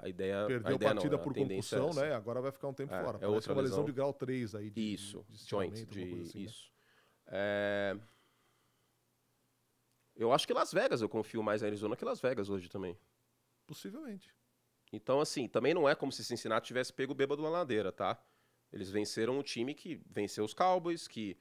a, 0.04 0.08
ideia. 0.08 0.46
Perdeu 0.46 0.72
a 0.72 0.74
ideia 0.74 0.92
partida 0.92 1.16
não, 1.16 1.22
por 1.24 1.36
é 1.36 1.40
concussão, 1.40 1.88
essa. 1.88 2.00
né? 2.06 2.14
Agora 2.14 2.40
vai 2.42 2.52
ficar 2.52 2.68
um 2.68 2.74
tempo 2.74 2.92
É, 2.94 3.02
fora. 3.02 3.16
é 3.16 3.20
Parece 3.20 3.34
outra 3.34 3.52
uma 3.54 3.62
lesão 3.62 3.78
lesão. 3.78 3.84
de 3.86 3.92
grau 3.92 4.12
3 4.12 4.54
aí. 4.54 4.70
De, 4.70 4.94
Isso, 4.94 5.24
de 5.30 5.48
joint, 5.48 5.74
de, 5.74 5.80
alguma 6.00 6.16
coisa 6.16 6.30
assim, 6.30 6.38
né? 6.40 6.44
isso. 6.44 6.70
É, 7.26 7.96
Eu 10.16 10.32
acho 10.32 10.46
que 10.46 10.52
Las 10.52 10.72
Vegas 10.72 11.02
eu 11.02 11.08
confio 11.08 11.42
mais 11.42 11.62
em 11.62 11.66
Arizona 11.66 11.96
que 11.96 12.04
Las 12.04 12.20
Vegas 12.20 12.48
hoje 12.48 12.68
também. 12.68 12.96
Possivelmente. 13.66 14.34
Então, 14.92 15.20
assim, 15.20 15.48
também 15.48 15.74
não 15.74 15.88
é 15.88 15.94
como 15.94 16.12
se 16.12 16.24
Cincinnati 16.24 16.68
tivesse 16.68 16.92
pego 16.92 17.12
o 17.12 17.14
bêbado 17.14 17.42
na 17.42 17.48
ladeira, 17.48 17.90
tá? 17.90 18.22
Eles 18.72 18.90
venceram 18.90 19.38
um 19.38 19.42
time 19.42 19.74
que 19.74 20.00
venceu 20.08 20.44
os 20.44 20.54
Cowboys, 20.54 21.08
que 21.08 21.36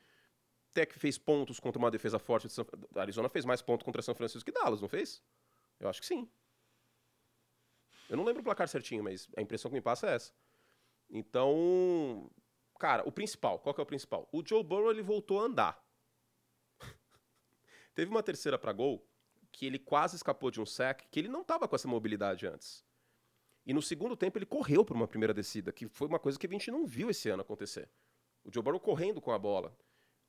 até 0.72 0.88
que 0.88 0.98
fez 0.98 1.20
pontos 1.20 1.60
contra 1.60 1.78
uma 1.78 1.92
defesa 1.92 2.18
forte 2.18 2.48
de 2.48 2.54
São... 2.54 2.66
Arizona 2.96 3.30
fez 3.30 3.46
mais 3.46 3.62
pontos 3.62 3.86
contra 3.86 4.02
São 4.02 4.16
Francisco 4.16 4.52
que 4.52 4.52
Dallas, 4.52 4.82
não 4.82 4.90
fez? 4.90 5.22
Eu 5.80 5.88
acho 5.88 6.00
que 6.02 6.08
sim. 6.08 6.28
Eu 8.10 8.18
não 8.18 8.24
lembro 8.24 8.42
o 8.42 8.44
placar 8.44 8.68
certinho, 8.68 9.04
mas 9.04 9.30
a 9.38 9.42
impressão 9.42 9.70
que 9.70 9.76
me 9.76 9.82
passa 9.82 10.08
é 10.08 10.16
essa. 10.16 10.34
Então, 11.10 12.30
cara, 12.80 13.08
o 13.08 13.12
principal, 13.12 13.60
qual 13.60 13.74
que 13.74 13.82
é 13.82 13.84
o 13.84 13.88
principal? 13.88 14.28
O 14.32 14.44
Joe 14.46 14.64
Burrow 14.64 14.90
ele 14.90 15.04
voltou 15.04 15.40
a 15.40 15.44
andar. 15.44 15.83
Teve 17.95 18.10
uma 18.12 18.23
terceira 18.23 18.58
para 18.58 18.71
gol 18.73 19.06
que 19.51 19.65
ele 19.65 19.77
quase 19.77 20.15
escapou 20.15 20.49
de 20.49 20.60
um 20.60 20.65
sack, 20.65 21.08
que 21.10 21.19
ele 21.19 21.27
não 21.27 21.41
estava 21.41 21.67
com 21.67 21.75
essa 21.75 21.88
mobilidade 21.88 22.47
antes. 22.47 22.84
E 23.65 23.73
no 23.73 23.82
segundo 23.82 24.15
tempo 24.17 24.38
ele 24.38 24.45
correu 24.45 24.84
para 24.84 24.95
uma 24.95 25.08
primeira 25.08 25.34
descida, 25.34 25.71
que 25.71 25.88
foi 25.88 26.08
uma 26.08 26.19
coisa 26.19 26.38
que 26.39 26.47
a 26.47 26.49
gente 26.49 26.71
não 26.71 26.86
viu 26.86 27.10
esse 27.10 27.29
ano 27.29 27.43
acontecer. 27.43 27.89
O 28.43 28.51
Joe 28.51 28.63
Burrow 28.63 28.79
correndo 28.79 29.21
com 29.21 29.32
a 29.32 29.38
bola. 29.39 29.77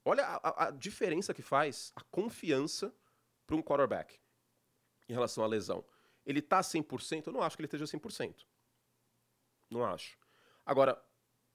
Olha 0.04 0.24
a, 0.24 0.66
a- 0.66 0.70
diferença 0.70 1.32
que 1.32 1.42
faz 1.42 1.90
a 1.96 2.02
confiança 2.02 2.94
para 3.46 3.56
um 3.56 3.62
quarterback 3.62 4.20
em 5.08 5.12
relação 5.12 5.42
à 5.42 5.46
lesão. 5.46 5.84
Ele 6.24 6.40
tá 6.42 6.60
100%? 6.60 7.26
Eu 7.26 7.32
não 7.32 7.42
acho 7.42 7.56
que 7.56 7.62
ele 7.62 7.66
esteja 7.66 7.86
100%. 7.86 8.46
Não 9.70 9.84
acho. 9.84 10.16
Agora, 10.64 11.02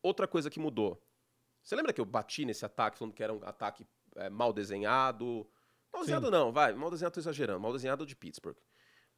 outra 0.01 0.27
coisa 0.27 0.49
que 0.49 0.59
mudou. 0.59 1.01
Você 1.61 1.75
lembra 1.75 1.93
que 1.93 2.01
eu 2.01 2.05
bati 2.05 2.45
nesse 2.45 2.65
ataque 2.65 2.97
falando 2.97 3.13
que 3.13 3.23
era 3.23 3.33
um 3.33 3.43
ataque 3.43 3.85
é, 4.15 4.29
mal 4.29 4.51
desenhado? 4.51 5.49
Mal 5.91 6.01
desenhado 6.01 6.31
não, 6.31 6.51
vai. 6.51 6.73
Mal 6.73 6.89
desenhado 6.89 7.13
tô 7.13 7.19
exagerando. 7.19 7.59
Mal 7.59 7.73
desenhado 7.73 8.05
de 8.05 8.15
Pittsburgh. 8.15 8.57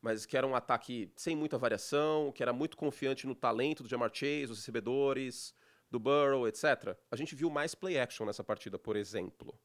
Mas 0.02 0.26
que 0.26 0.36
era 0.36 0.48
um 0.48 0.56
ataque 0.56 1.12
sem 1.16 1.36
muita 1.36 1.58
variação, 1.58 2.32
que 2.32 2.42
era 2.42 2.52
muito 2.52 2.76
confiante 2.76 3.28
no 3.28 3.36
talento 3.36 3.84
do 3.84 3.90
Jamar 3.90 4.10
Chase, 4.12 4.52
os 4.52 4.58
recebedores, 4.58 5.54
do 5.92 6.00
Burrow, 6.00 6.48
etc. 6.48 6.98
A 7.12 7.16
gente 7.16 7.36
viu 7.36 7.50
mais 7.50 7.76
play 7.76 8.00
action 8.00 8.26
nessa 8.26 8.44
partida, 8.44 8.80
por 8.80 8.96
exemplo. 8.96 9.60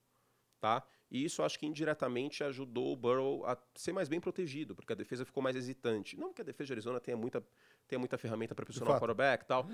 Tá? 0.60 0.82
E 1.10 1.24
isso 1.24 1.42
acho 1.42 1.58
que 1.58 1.66
indiretamente 1.66 2.42
ajudou 2.42 2.92
o 2.92 2.96
Burrow 2.96 3.46
a 3.46 3.56
ser 3.76 3.92
mais 3.92 4.08
bem 4.08 4.20
protegido, 4.20 4.74
porque 4.74 4.92
a 4.92 4.96
defesa 4.96 5.24
ficou 5.24 5.42
mais 5.42 5.54
hesitante. 5.54 6.18
Não 6.18 6.32
que 6.32 6.40
a 6.40 6.44
defesa 6.44 6.66
de 6.66 6.72
Arizona 6.72 6.98
tenha 6.98 7.16
muita, 7.16 7.46
tenha 7.86 7.98
muita 7.98 8.18
ferramenta 8.18 8.54
para 8.54 8.64
pressionar 8.64 8.96
o 8.96 8.98
quarterback 8.98 9.44
e 9.44 9.46
tal, 9.46 9.68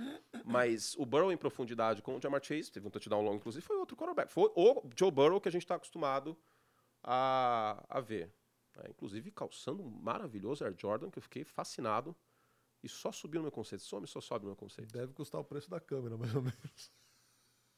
mas 0.45 0.95
o 0.97 1.07
Burrow 1.07 1.33
em 1.33 1.37
profundidade 1.37 2.03
com 2.03 2.17
o 2.17 2.21
Jamar 2.21 2.43
Chase, 2.45 2.71
teve 2.71 2.87
um 2.87 2.91
touchdown 2.91 3.23
longo, 3.23 3.37
inclusive, 3.37 3.65
foi 3.65 3.79
outro 3.79 3.97
quarterback. 3.97 4.31
Foi 4.31 4.53
o 4.55 4.83
Joe 4.95 5.11
Burrow 5.11 5.41
que 5.41 5.49
a 5.49 5.53
gente 5.53 5.63
está 5.63 5.77
acostumado 5.77 6.37
a, 7.03 7.85
a 7.89 8.01
ver. 8.01 8.33
É, 8.77 8.91
inclusive 8.91 9.31
calçando 9.31 9.83
um 9.83 9.89
maravilhoso 9.91 10.65
Air 10.65 10.75
Jordan, 10.79 11.11
que 11.11 11.19
eu 11.19 11.23
fiquei 11.23 11.45
fascinado. 11.45 12.17
E 12.83 12.89
só 12.89 13.13
subiu 13.13 13.41
no 13.41 13.45
meu 13.45 13.53
conceito. 13.53 13.83
Some, 13.85 14.07
só 14.07 14.21
sobe 14.21 14.45
no 14.45 14.51
meu 14.51 14.57
conceito. 14.57 14.93
Deve 14.93 15.13
custar 15.13 15.41
o 15.41 15.45
preço 15.45 15.71
da 15.71 15.79
câmera, 15.79 16.17
mais 16.17 16.35
ou 16.35 16.43
menos. 16.43 16.93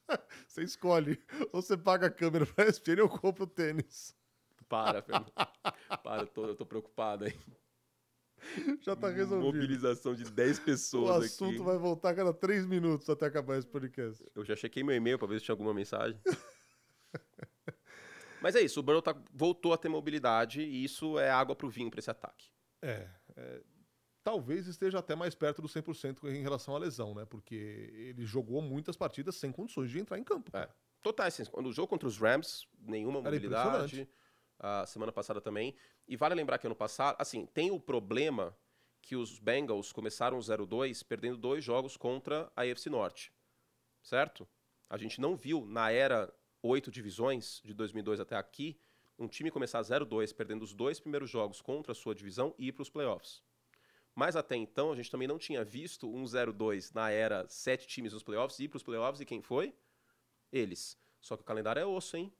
você 0.47 0.63
escolhe. 0.63 1.21
Ou 1.51 1.61
você 1.61 1.77
paga 1.77 2.07
a 2.07 2.11
câmera 2.11 2.45
pra 2.45 2.65
ESPN 2.67 3.01
ou 3.03 3.09
compra 3.09 3.43
o 3.43 3.47
tênis. 3.47 4.15
Para, 4.67 5.01
Fernando. 5.03 5.31
Para, 6.03 6.23
eu 6.23 6.27
tô, 6.27 6.45
eu 6.47 6.55
tô 6.55 6.65
preocupado 6.65 7.25
aí. 7.25 7.37
Já 8.81 8.95
tá 8.95 9.09
resolvido. 9.09 9.45
Mobilização 9.45 10.13
de 10.13 10.23
10 10.23 10.59
O 10.59 10.61
pessoas 10.63 11.25
assunto 11.25 11.55
aqui. 11.55 11.63
vai 11.63 11.77
voltar 11.77 12.09
a 12.11 12.15
cada 12.15 12.33
três 12.33 12.65
minutos 12.65 13.09
até 13.09 13.25
acabar 13.25 13.57
esse 13.57 13.67
podcast. 13.67 14.23
Eu 14.35 14.43
já 14.43 14.55
chequei 14.55 14.83
meu 14.83 14.95
e-mail 14.95 15.17
pra 15.17 15.27
ver 15.27 15.39
se 15.39 15.45
tinha 15.45 15.53
alguma 15.53 15.73
mensagem. 15.73 16.19
Mas 18.45 18.55
é 18.55 18.61
isso, 18.61 18.79
o 18.79 18.83
Burrow 18.83 19.01
tá- 19.01 19.19
voltou 19.33 19.73
a 19.73 19.77
ter 19.77 19.89
mobilidade 19.89 20.61
e 20.61 20.83
isso 20.83 21.17
é 21.17 21.31
água 21.31 21.55
pro 21.55 21.67
vinho 21.67 21.89
pra 21.89 21.97
esse 21.97 22.11
ataque. 22.11 22.51
É, 22.79 23.09
é, 23.35 23.63
talvez 24.23 24.67
esteja 24.67 24.99
até 24.99 25.15
mais 25.15 25.33
perto 25.33 25.63
do 25.63 25.67
100% 25.67 26.27
em 26.29 26.43
relação 26.43 26.75
à 26.75 26.77
lesão, 26.77 27.15
né? 27.15 27.25
Porque 27.25 27.55
ele 27.55 28.23
jogou 28.23 28.61
muitas 28.61 28.95
partidas 28.95 29.37
sem 29.37 29.51
condições 29.51 29.89
de 29.89 29.99
entrar 29.99 30.19
em 30.19 30.23
campo. 30.23 30.55
É. 30.55 30.69
Totais, 31.01 31.41
assim, 31.41 31.51
no 31.59 31.73
jogo 31.73 31.87
contra 31.87 32.07
os 32.07 32.19
Rams, 32.19 32.67
nenhuma 32.77 33.17
Era 33.17 33.31
mobilidade. 33.31 34.07
A 34.59 34.85
semana 34.85 35.11
passada 35.11 35.41
também. 35.41 35.75
E 36.07 36.15
vale 36.15 36.35
lembrar 36.35 36.59
que 36.59 36.67
ano 36.67 36.75
passado, 36.75 37.15
assim, 37.17 37.47
tem 37.47 37.71
o 37.71 37.79
problema 37.79 38.55
que 39.01 39.15
os 39.15 39.39
Bengals 39.39 39.91
começaram 39.91 40.39
0-2 40.39 41.01
perdendo 41.01 41.35
dois 41.35 41.63
jogos 41.63 41.97
contra 41.97 42.51
a 42.55 42.61
AFC 42.61 42.91
Norte. 42.91 43.33
Certo? 44.03 44.47
A 44.87 44.99
gente 44.99 45.19
não 45.19 45.35
viu 45.35 45.65
na 45.65 45.89
era 45.89 46.31
oito 46.65 46.91
divisões 46.91 47.61
de 47.63 47.73
2002 47.73 48.19
até 48.19 48.35
aqui 48.35 48.79
um 49.17 49.27
time 49.27 49.51
começar 49.51 49.79
0-2 49.81 50.33
perdendo 50.33 50.63
os 50.63 50.73
dois 50.73 50.99
primeiros 50.99 51.29
jogos 51.29 51.61
contra 51.61 51.91
a 51.91 51.95
sua 51.95 52.13
divisão 52.13 52.53
e 52.57 52.67
ir 52.67 52.71
para 52.73 52.81
os 52.81 52.89
playoffs. 52.89 53.41
Mas 54.13 54.35
até 54.35 54.55
então 54.55 54.91
a 54.91 54.95
gente 54.95 55.11
também 55.11 55.27
não 55.27 55.37
tinha 55.37 55.63
visto 55.63 56.09
um 56.09 56.23
0-2 56.23 56.93
na 56.93 57.09
era 57.09 57.47
sete 57.47 57.87
times 57.87 58.13
nos 58.13 58.23
playoffs 58.23 58.59
ir 58.59 58.67
para 58.67 58.77
os 58.77 58.83
playoffs 58.83 59.21
e 59.21 59.25
quem 59.25 59.41
foi? 59.41 59.73
Eles. 60.51 60.97
Só 61.21 61.35
que 61.35 61.43
o 61.43 61.45
calendário 61.45 61.79
é 61.79 61.85
osso, 61.85 62.17
hein? 62.17 62.33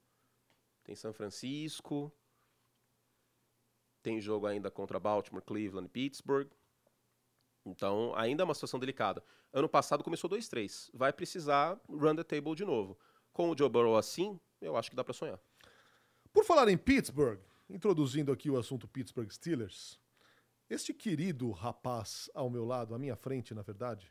Tem 0.83 0.95
São 0.95 1.13
Francisco. 1.13 2.11
Tem 4.01 4.21
jogo 4.21 4.45
ainda 4.45 4.69
contra 4.69 4.99
Baltimore, 4.99 5.43
Cleveland 5.43 5.87
e 5.87 5.89
Pittsburgh. 5.89 6.49
Então, 7.65 8.13
ainda 8.15 8.43
é 8.43 8.45
uma 8.45 8.53
situação 8.53 8.79
delicada. 8.79 9.23
Ano 9.51 9.67
passado 9.67 10.03
começou 10.03 10.29
2-3. 10.29 10.91
Vai 10.93 11.11
precisar 11.11 11.79
run 11.89 12.15
the 12.15 12.23
table 12.23 12.53
de 12.53 12.63
novo. 12.63 12.97
Com 13.35 13.51
o 13.51 13.57
Joe 13.57 13.67
Burrow 13.67 13.97
assim, 13.97 14.39
eu 14.61 14.77
acho 14.77 14.89
que 14.89 14.95
dá 14.95 15.03
pra 15.03 15.13
sonhar. 15.13 15.37
Por 16.31 16.45
falar 16.45 16.69
em 16.69 16.77
Pittsburgh, 16.77 17.41
introduzindo 17.69 18.31
aqui 18.31 18.49
o 18.49 18.57
assunto 18.57 18.87
Pittsburgh 18.87 19.29
Steelers, 19.29 19.99
este 20.69 20.93
querido 20.93 21.51
rapaz 21.51 22.29
ao 22.33 22.49
meu 22.49 22.63
lado, 22.63 22.95
à 22.95 22.97
minha 22.97 23.17
frente, 23.17 23.53
na 23.53 23.61
verdade, 23.61 24.09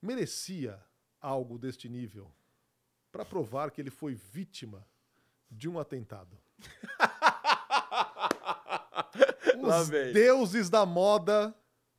merecia 0.00 0.80
algo 1.20 1.58
deste 1.58 1.88
nível 1.88 2.30
para 3.10 3.24
provar 3.24 3.72
que 3.72 3.80
ele 3.80 3.90
foi 3.90 4.14
vítima 4.14 4.86
de 5.50 5.68
um 5.68 5.76
atentado. 5.76 6.38
Os 9.60 9.88
deuses 10.12 10.70
da 10.70 10.86
moda 10.86 11.52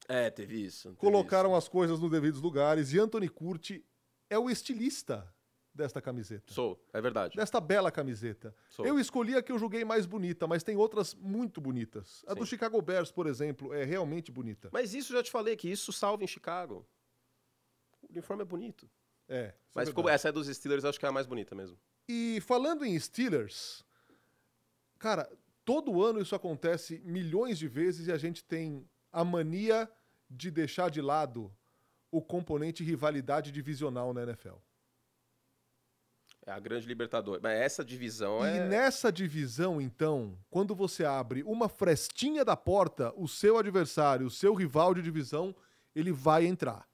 É, 0.07 0.29
teve 0.29 0.55
isso. 0.55 0.87
teve 0.91 1.01
colocaram 1.01 1.53
as 1.53 1.67
coisas 1.67 1.99
nos 1.99 2.09
devidos 2.09 2.39
lugares 2.39 2.93
e 2.93 2.99
Anthony 2.99 3.27
Curti 3.27 3.85
é 4.29 4.39
o 4.39 4.49
estilista 4.49 5.29
desta 5.73 6.01
camiseta. 6.01 6.53
Sou, 6.53 6.83
é 6.93 7.01
verdade. 7.01 7.35
Desta 7.35 7.59
bela 7.59 7.91
camiseta. 7.91 8.53
Sou. 8.69 8.85
Eu 8.85 8.99
escolhi 8.99 9.35
a 9.35 9.41
que 9.41 9.51
eu 9.51 9.59
julguei 9.59 9.85
mais 9.85 10.05
bonita, 10.05 10.47
mas 10.47 10.63
tem 10.63 10.75
outras 10.75 11.13
muito 11.15 11.61
bonitas. 11.61 12.23
A 12.27 12.33
do 12.33 12.45
Sim. 12.45 12.51
Chicago 12.51 12.81
Bears, 12.81 13.11
por 13.11 13.27
exemplo, 13.27 13.73
é 13.73 13.83
realmente 13.83 14.31
bonita. 14.31 14.69
Mas 14.71 14.93
isso 14.93 15.13
eu 15.13 15.17
já 15.17 15.23
te 15.23 15.31
falei, 15.31 15.55
que 15.55 15.69
isso 15.69 15.91
salva 15.91 16.23
em 16.23 16.27
Chicago. 16.27 16.85
O 18.01 18.11
uniforme 18.11 18.43
é 18.43 18.45
bonito. 18.45 18.89
É. 19.27 19.35
é 19.35 19.55
Mas 19.73 19.89
como 19.89 20.07
verdade. 20.07 20.15
essa 20.15 20.29
é 20.29 20.31
dos 20.31 20.47
Steelers, 20.47 20.83
acho 20.83 20.99
que 20.99 21.05
é 21.05 21.09
a 21.09 21.11
mais 21.11 21.25
bonita 21.25 21.55
mesmo. 21.55 21.77
E 22.07 22.41
falando 22.41 22.83
em 22.83 22.99
Steelers, 22.99 23.85
cara, 24.99 25.31
todo 25.63 26.03
ano 26.03 26.21
isso 26.21 26.35
acontece 26.35 26.99
milhões 27.05 27.57
de 27.57 27.67
vezes 27.67 28.07
e 28.07 28.11
a 28.11 28.17
gente 28.17 28.43
tem 28.43 28.85
a 29.11 29.23
mania 29.23 29.89
de 30.29 30.51
deixar 30.51 30.89
de 30.89 31.01
lado 31.01 31.53
o 32.09 32.21
componente 32.21 32.83
rivalidade 32.83 33.51
divisional 33.51 34.13
na 34.13 34.23
NFL. 34.23 34.55
É 36.51 36.53
a 36.55 36.59
grande 36.59 36.85
Libertadores. 36.85 37.41
Mas 37.41 37.57
essa 37.59 37.83
divisão 37.85 38.45
E 38.45 38.57
é. 38.57 38.67
nessa 38.67 39.09
divisão, 39.11 39.79
então, 39.79 40.37
quando 40.49 40.75
você 40.75 41.05
abre 41.05 41.43
uma 41.43 41.69
frestinha 41.69 42.43
da 42.43 42.57
porta, 42.57 43.13
o 43.15 43.25
seu 43.27 43.57
adversário, 43.57 44.27
o 44.27 44.29
seu 44.29 44.53
rival 44.53 44.93
de 44.93 45.01
divisão, 45.01 45.55
ele 45.95 46.11
vai 46.11 46.45
entrar. 46.45 46.85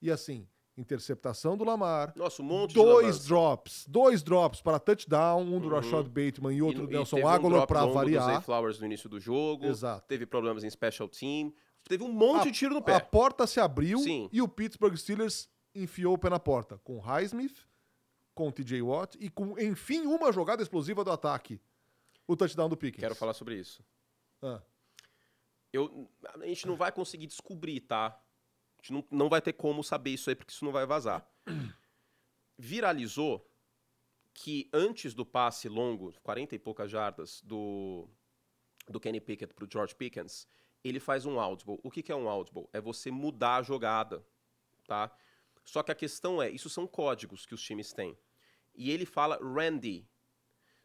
E 0.00 0.10
assim, 0.10 0.48
interceptação 0.76 1.56
do 1.56 1.64
Lamar, 1.64 2.12
Nossa, 2.16 2.40
um 2.40 2.46
monte 2.46 2.70
de 2.70 2.74
dois 2.76 3.06
lambança. 3.06 3.28
drops, 3.28 3.84
dois 3.86 4.22
drops 4.22 4.60
para 4.62 4.78
touchdown, 4.78 5.42
um 5.42 5.60
do 5.60 5.68
Uhum. 5.68 5.74
Rashad 5.74 6.08
Bateman 6.08 6.54
e 6.54 6.62
outro 6.62 6.84
E- 6.84 6.86
do 6.86 6.92
e 6.92 6.96
Nelson 6.96 7.16
teve 7.16 7.28
um 7.28 7.30
Aguilar 7.30 7.52
drop 7.58 7.68
para 7.68 7.86
variar. 7.86 8.42
Flowers 8.42 8.80
no 8.80 8.86
início 8.86 9.08
do 9.08 9.20
jogo. 9.20 9.66
Exato. 9.66 10.06
Teve 10.08 10.24
problemas 10.26 10.64
em 10.64 10.70
special 10.70 11.08
team. 11.08 11.52
Teve 11.86 12.02
um 12.02 12.10
monte 12.12 12.40
A- 12.40 12.44
de 12.44 12.52
tiro 12.52 12.72
no 12.72 12.80
A 12.80 12.82
pé. 12.82 12.98
porta 13.00 13.46
se 13.46 13.60
abriu 13.60 13.98
Sim. 13.98 14.28
e 14.32 14.40
o 14.40 14.48
Pittsburgh 14.48 14.96
Steelers 14.96 15.48
enfiou 15.74 16.14
o 16.14 16.18
pé 16.18 16.30
na 16.30 16.40
porta 16.40 16.78
com 16.82 16.98
Highsmith, 16.98 17.56
com 18.34 18.50
TJ 18.50 18.82
Watt 18.82 19.16
e 19.20 19.30
com, 19.30 19.58
enfim, 19.58 20.06
uma 20.06 20.32
jogada 20.32 20.62
explosiva 20.62 21.04
do 21.04 21.10
ataque. 21.10 21.60
O 22.26 22.36
touchdown 22.36 22.68
do 22.68 22.76
Pickens. 22.76 23.00
Quero 23.00 23.14
falar 23.14 23.34
sobre 23.34 23.56
isso. 23.58 23.84
Ah, 24.42 24.62
Eu, 25.72 26.10
a 26.40 26.46
gente 26.46 26.66
não 26.66 26.76
vai 26.76 26.90
conseguir 26.90 27.26
descobrir, 27.26 27.80
tá? 27.80 28.06
A 28.78 28.82
gente 28.82 28.92
não, 28.92 29.04
não 29.10 29.28
vai 29.28 29.40
ter 29.40 29.52
como 29.52 29.82
saber 29.82 30.10
isso 30.10 30.30
aí, 30.30 30.36
porque 30.36 30.52
isso 30.52 30.64
não 30.64 30.72
vai 30.72 30.86
vazar. 30.86 31.26
Viralizou 32.58 33.50
que 34.32 34.68
antes 34.72 35.14
do 35.14 35.24
passe 35.24 35.68
longo, 35.68 36.12
40 36.22 36.54
e 36.54 36.58
poucas 36.58 36.90
jardas, 36.90 37.40
do, 37.42 38.08
do 38.88 38.98
Kenny 38.98 39.20
Pickett 39.20 39.54
pro 39.54 39.68
George 39.70 39.94
Pickens, 39.94 40.48
ele 40.82 41.00
faz 41.00 41.24
um 41.24 41.38
audible. 41.40 41.78
O 41.82 41.90
que, 41.90 42.02
que 42.02 42.12
é 42.12 42.16
um 42.16 42.28
audible? 42.28 42.68
É 42.72 42.80
você 42.80 43.10
mudar 43.10 43.56
a 43.56 43.62
jogada, 43.62 44.26
tá? 44.86 45.10
Só 45.64 45.82
que 45.82 45.90
a 45.90 45.94
questão 45.94 46.42
é, 46.42 46.50
isso 46.50 46.68
são 46.68 46.86
códigos 46.86 47.46
que 47.46 47.54
os 47.54 47.62
times 47.62 47.92
têm. 47.92 48.16
E 48.74 48.90
ele 48.90 49.06
fala 49.06 49.38
Randy. 49.40 50.08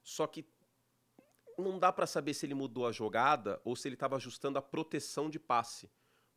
Só 0.04 0.28
que 0.28 0.46
não 1.58 1.78
dá 1.78 1.92
pra 1.92 2.08
saber 2.08 2.34
se 2.34 2.46
ele 2.46 2.54
mudou 2.54 2.88
a 2.88 2.92
jogada 2.92 3.60
ou 3.64 3.76
se 3.76 3.88
ele 3.88 3.96
estava 3.96 4.16
ajustando 4.16 4.58
a 4.58 4.62
proteção 4.62 5.30
de 5.30 5.40
passe. 5.40 5.92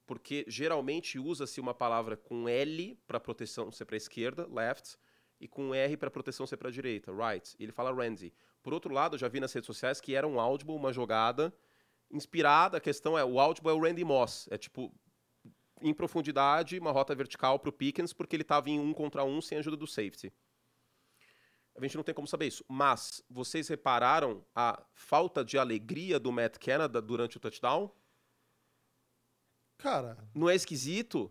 Porque 0.07 0.45
geralmente 0.49 1.19
usa-se 1.19 1.61
uma 1.61 1.73
palavra 1.73 2.17
com 2.17 2.49
L 2.49 2.99
para 3.07 3.21
proteção 3.21 3.71
ser 3.71 3.85
para 3.85 3.97
esquerda, 3.97 4.47
left, 4.49 4.97
e 5.41 5.49
com 5.49 5.75
R 5.75 5.97
para 5.97 6.11
proteção 6.11 6.47
ser 6.47 6.57
para 6.57 6.71
direita, 6.71 7.13
right. 7.13 7.57
E 7.59 7.65
ele 7.65 7.73
fala 7.73 7.93
Randy. 7.93 8.33
Por 8.63 8.73
outro 8.73 8.93
lado, 8.93 9.15
eu 9.15 9.19
já 9.19 9.29
vi 9.29 9.41
nas 9.41 9.53
redes 9.53 9.67
sociais 9.67 10.01
que 10.01 10.15
era 10.15 10.27
um 10.27 10.39
audible, 10.39 10.75
uma 10.75 10.93
jogada 10.93 11.53
inspirada. 12.11 12.77
A 12.79 12.81
questão 12.81 13.19
é, 13.19 13.25
o 13.25 13.41
audible 13.41 13.71
é 13.71 13.75
o 13.75 13.81
Randy 13.81 14.05
Moss. 14.05 14.49
É 14.51 14.59
tipo, 14.59 14.95
em 15.81 15.93
profundidade, 15.93 16.79
uma 16.79 16.93
rota 16.93 17.15
vertical 17.15 17.59
pro 17.59 17.73
Pickens, 17.73 18.13
porque 18.13 18.37
ele 18.37 18.43
estava 18.43 18.71
em 18.71 18.79
um 18.79 18.93
contra 18.93 19.25
um 19.25 19.41
sem 19.41 19.59
a 19.59 19.61
ajuda 19.61 19.77
do 19.77 19.87
safety. 19.87 20.33
A 21.77 21.81
gente 21.83 21.97
não 21.97 22.05
tem 22.05 22.15
como 22.15 22.27
saber 22.29 22.47
isso. 22.47 22.65
Mas 22.69 23.23
vocês 23.31 23.67
repararam 23.69 24.45
a 24.55 24.83
falta 24.93 25.45
de 25.45 25.57
alegria 25.59 26.19
do 26.21 26.31
Matt 26.31 26.59
Canada 26.59 27.01
durante 27.01 27.37
o 27.37 27.41
touchdown? 27.41 27.91
cara, 29.79 30.17
Não 30.35 30.49
é 30.49 30.55
esquisito? 30.55 31.31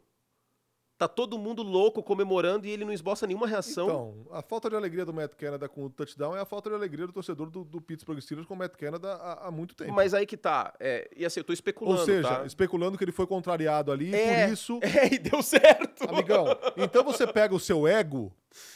Tá 0.98 1.08
todo 1.08 1.36
mundo 1.40 1.64
louco 1.64 2.04
comemorando 2.04 2.68
e 2.68 2.70
ele 2.70 2.86
não 2.86 2.94
esboça 2.94 3.26
nenhuma 3.26 3.48
reação. 3.48 3.86
então, 3.86 4.28
a 4.38 4.42
falta 4.44 4.70
de 4.70 4.76
alegria 4.76 5.04
do 5.04 5.12
Matt 5.12 5.34
Canada 5.34 5.68
com 5.68 5.86
o 5.86 5.90
touchdown 5.90 6.36
é 6.38 6.42
a 6.42 6.46
falta 6.46 6.70
de 6.70 6.76
alegria 6.76 7.08
do 7.08 7.14
torcedor 7.14 7.50
do, 7.50 7.64
do 7.64 7.82
Pittsburgh 7.82 8.20
Steelers 8.20 8.48
com 8.48 8.54
o 8.54 8.58
Matt 8.58 8.76
Canada 8.76 9.14
há, 9.14 9.48
há 9.48 9.52
muito 9.52 9.74
tempo. 9.74 9.92
Mas 9.94 10.14
aí 10.14 10.28
que 10.28 10.38
tá. 10.38 10.74
É, 10.80 11.10
e 11.16 11.26
assim, 11.26 11.40
eu 11.40 11.44
tô 11.44 11.54
especulando, 11.54 12.02
Ou 12.02 12.06
seja, 12.06 12.28
tá? 12.42 12.46
especulando 12.46 13.00
que 13.00 13.04
ele 13.04 13.12
foi 13.12 13.26
contrariado 13.26 13.92
ali 13.92 14.12
e 14.12 14.16
É. 14.16 14.46
por 14.46 14.54
isso... 14.54 14.80
É, 14.84 15.12
e 15.12 15.18
deu 15.18 15.42
certo. 15.42 16.08
Amigão, 16.08 16.46
então 16.78 17.04
você 17.04 17.26
pega 17.26 17.56
o 17.56 17.60
seu 17.60 17.88
ego 17.88 18.32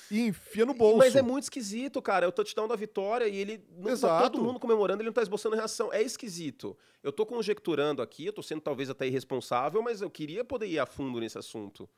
e 0.10 0.28
enfia 0.28 0.66
no 0.66 0.74
bolso. 0.74 0.98
Mas 0.98 1.16
é 1.16 1.22
muito 1.22 1.44
esquisito, 1.44 2.02
cara. 2.02 2.26
É 2.26 2.28
o 2.28 2.32
touchdown 2.32 2.68
da 2.68 2.76
vitória 2.76 3.28
e 3.28 3.36
ele 3.36 3.64
não 3.76 3.86
tá 3.86 3.92
Exato. 3.92 4.32
todo 4.32 4.44
mundo 4.44 4.60
comemorando, 4.60 5.02
ele 5.02 5.10
não 5.10 5.14
tá 5.14 5.22
esboçando 5.22 5.56
reação. 5.56 5.92
É 5.92 6.02
esquisito. 6.02 6.78
Eu 7.04 7.12
tô 7.12 7.26
conjecturando 7.26 8.02
aqui, 8.02 8.26
eu 8.26 8.34
tô 8.34 8.42
sendo 8.42 8.62
talvez 8.62 8.90
até 8.90 9.08
irresponsável, 9.08 9.82
mas 9.82 10.02
eu 10.02 10.10
queria 10.10 10.44
poder 10.44 10.68
ir 10.68 10.80
a 10.80 10.86
fundo 10.86 11.20
nesse 11.20 11.38
assunto. 11.38 11.90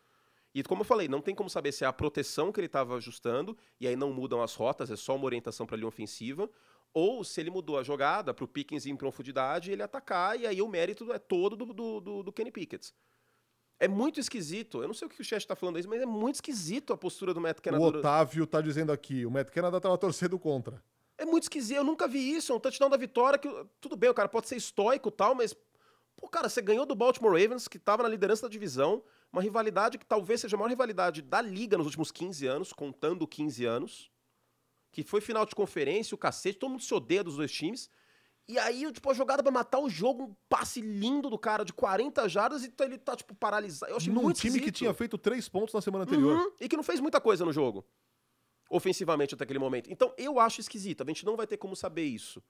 E 0.53 0.63
como 0.63 0.81
eu 0.81 0.85
falei, 0.85 1.07
não 1.07 1.21
tem 1.21 1.35
como 1.35 1.49
saber 1.49 1.71
se 1.71 1.83
é 1.83 1.87
a 1.87 1.93
proteção 1.93 2.51
que 2.51 2.59
ele 2.59 2.65
estava 2.67 2.95
ajustando, 2.95 3.55
e 3.79 3.87
aí 3.87 3.95
não 3.95 4.11
mudam 4.11 4.41
as 4.41 4.55
rotas, 4.55 4.89
é 4.89 4.95
só 4.95 5.15
uma 5.15 5.25
orientação 5.25 5.67
para 5.67 5.75
a 5.75 5.77
linha 5.77 5.87
ofensiva, 5.87 6.49
ou 6.93 7.23
se 7.23 7.39
ele 7.39 7.51
mudou 7.51 7.77
a 7.77 7.83
jogada 7.83 8.33
para 8.33 8.43
o 8.43 8.47
Pickens 8.47 8.85
ir 8.85 8.89
em 8.89 8.95
profundidade 8.95 9.69
e 9.69 9.73
ele 9.73 9.83
atacar, 9.83 10.39
e 10.39 10.47
aí 10.47 10.61
o 10.61 10.67
mérito 10.67 11.13
é 11.13 11.19
todo 11.19 11.55
do, 11.55 11.65
do, 11.73 11.99
do, 11.99 12.23
do 12.23 12.33
Kenny 12.33 12.51
Pickett. 12.51 12.91
É 13.79 13.87
muito 13.87 14.19
esquisito. 14.19 14.81
Eu 14.81 14.87
não 14.87 14.93
sei 14.93 15.07
o 15.07 15.09
que 15.09 15.21
o 15.21 15.23
chat 15.23 15.45
tá 15.45 15.55
falando 15.55 15.77
isso, 15.77 15.87
mas 15.87 16.01
é 16.01 16.05
muito 16.05 16.35
esquisito 16.35 16.93
a 16.93 16.97
postura 16.97 17.33
do 17.33 17.39
Matt 17.39 17.59
O 17.59 17.61
Canada. 17.61 17.83
Otávio 17.83 18.47
tá 18.47 18.59
dizendo 18.59 18.91
aqui, 18.91 19.25
o 19.25 19.31
Matt 19.31 19.49
Canada 19.49 19.79
tava 19.79 19.97
torcendo 19.97 20.39
contra. 20.39 20.81
É 21.17 21.25
muito 21.25 21.43
esquisito. 21.43 21.77
Eu 21.77 21.83
nunca 21.83 22.07
vi 22.07 22.35
isso. 22.35 22.51
É 22.51 22.55
um 22.55 22.59
touchdown 22.59 22.89
da 22.89 22.97
vitória 22.97 23.37
que. 23.39 23.49
Tudo 23.81 23.95
bem, 23.95 24.09
o 24.09 24.13
cara 24.13 24.29
pode 24.29 24.47
ser 24.47 24.55
estoico 24.55 25.09
e 25.09 25.11
tal, 25.11 25.35
mas. 25.35 25.55
Pô, 26.15 26.27
cara, 26.27 26.49
você 26.49 26.61
ganhou 26.61 26.85
do 26.85 26.95
Baltimore 26.95 27.39
Ravens, 27.39 27.67
que 27.67 27.77
tava 27.77 28.01
na 28.01 28.09
liderança 28.09 28.43
da 28.43 28.47
divisão. 28.47 29.03
Uma 29.31 29.41
rivalidade 29.41 29.97
que 29.99 30.05
talvez 30.05 30.41
seja 30.41 30.55
a 30.55 30.59
maior 30.59 30.69
rivalidade 30.69 31.21
da 31.21 31.41
liga 31.41 31.77
nos 31.77 31.85
últimos 31.85 32.11
15 32.11 32.47
anos, 32.47 32.73
contando 32.73 33.27
15 33.27 33.65
anos. 33.65 34.11
Que 34.91 35.03
foi 35.03 35.21
final 35.21 35.45
de 35.45 35.53
conferência, 35.53 36.15
o 36.15 36.17
cacete, 36.17 36.57
todo 36.57 36.71
mundo 36.71 36.81
se 36.83 36.93
odeia 36.93 37.23
dos 37.23 37.35
dois 37.35 37.51
times. 37.51 37.89
E 38.47 38.57
aí, 38.57 38.89
tipo, 38.93 39.09
a 39.11 39.13
jogada 39.13 39.43
pra 39.43 39.51
matar 39.51 39.79
o 39.79 39.89
jogo, 39.89 40.23
um 40.23 40.35
passe 40.47 40.79
lindo 40.79 41.29
do 41.29 41.37
cara 41.37 41.65
de 41.65 41.73
40 41.73 42.29
jardas 42.29 42.63
e 42.63 42.73
ele 42.79 42.97
tá, 42.97 43.13
tipo, 43.13 43.35
paralisado. 43.35 43.91
Eu 43.91 43.97
achei 43.97 44.13
Num 44.13 44.23
muito 44.23 44.39
time 44.39 44.59
que 44.61 44.71
tinha 44.71 44.93
feito 44.93 45.17
três 45.17 45.49
pontos 45.49 45.73
na 45.73 45.81
semana 45.81 46.05
anterior. 46.05 46.37
Uhum, 46.37 46.51
e 46.59 46.69
que 46.69 46.77
não 46.77 46.83
fez 46.83 47.01
muita 47.01 47.19
coisa 47.19 47.43
no 47.43 47.51
jogo. 47.51 47.85
Ofensivamente 48.69 49.35
até 49.35 49.43
aquele 49.43 49.59
momento. 49.59 49.91
Então 49.91 50.13
eu 50.17 50.39
acho 50.39 50.61
esquisito. 50.61 51.03
A 51.03 51.05
gente 51.05 51.25
não 51.25 51.35
vai 51.35 51.45
ter 51.45 51.57
como 51.57 51.75
saber 51.75 52.05
isso. 52.05 52.41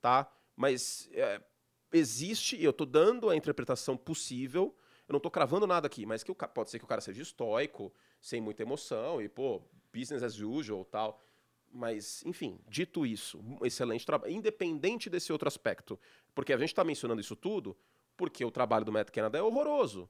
Tá? 0.00 0.30
Mas 0.56 1.10
é, 1.12 1.42
existe, 1.92 2.62
eu 2.62 2.72
tô 2.72 2.86
dando 2.86 3.28
a 3.28 3.36
interpretação 3.36 3.98
possível. 3.98 4.74
Eu 5.06 5.12
não 5.12 5.20
tô 5.20 5.30
cravando 5.30 5.66
nada 5.66 5.86
aqui, 5.86 6.06
mas 6.06 6.22
que 6.22 6.30
o, 6.30 6.34
pode 6.34 6.70
ser 6.70 6.78
que 6.78 6.84
o 6.86 6.88
cara 6.88 7.02
seja 7.02 7.20
estoico, 7.20 7.92
sem 8.18 8.40
muita 8.40 8.62
emoção, 8.62 9.20
e, 9.20 9.28
pô, 9.28 9.60
business 9.92 10.22
as 10.22 10.38
usual 10.38 10.86
tal. 10.86 11.20
Mas, 11.76 12.24
enfim, 12.24 12.60
dito 12.68 13.04
isso, 13.04 13.42
excelente 13.64 14.06
trabalho. 14.06 14.32
Independente 14.32 15.10
desse 15.10 15.32
outro 15.32 15.48
aspecto. 15.48 15.98
Porque 16.32 16.52
a 16.52 16.56
gente 16.56 16.68
está 16.68 16.84
mencionando 16.84 17.20
isso 17.20 17.34
tudo 17.34 17.76
porque 18.16 18.44
o 18.44 18.50
trabalho 18.50 18.84
do 18.84 18.92
Matt 18.92 19.10
Canada 19.10 19.36
é 19.38 19.42
horroroso. 19.42 20.08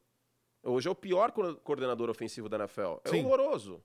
Hoje 0.63 0.89
é 0.89 0.91
o 0.91 0.95
pior 0.95 1.33
co- 1.33 1.57
coordenador 1.57 2.11
ofensivo 2.11 2.51
da 2.51 2.59
NFL. 2.59 2.97
É 3.05 3.09
Sim. 3.09 3.25
horroroso. 3.25 3.83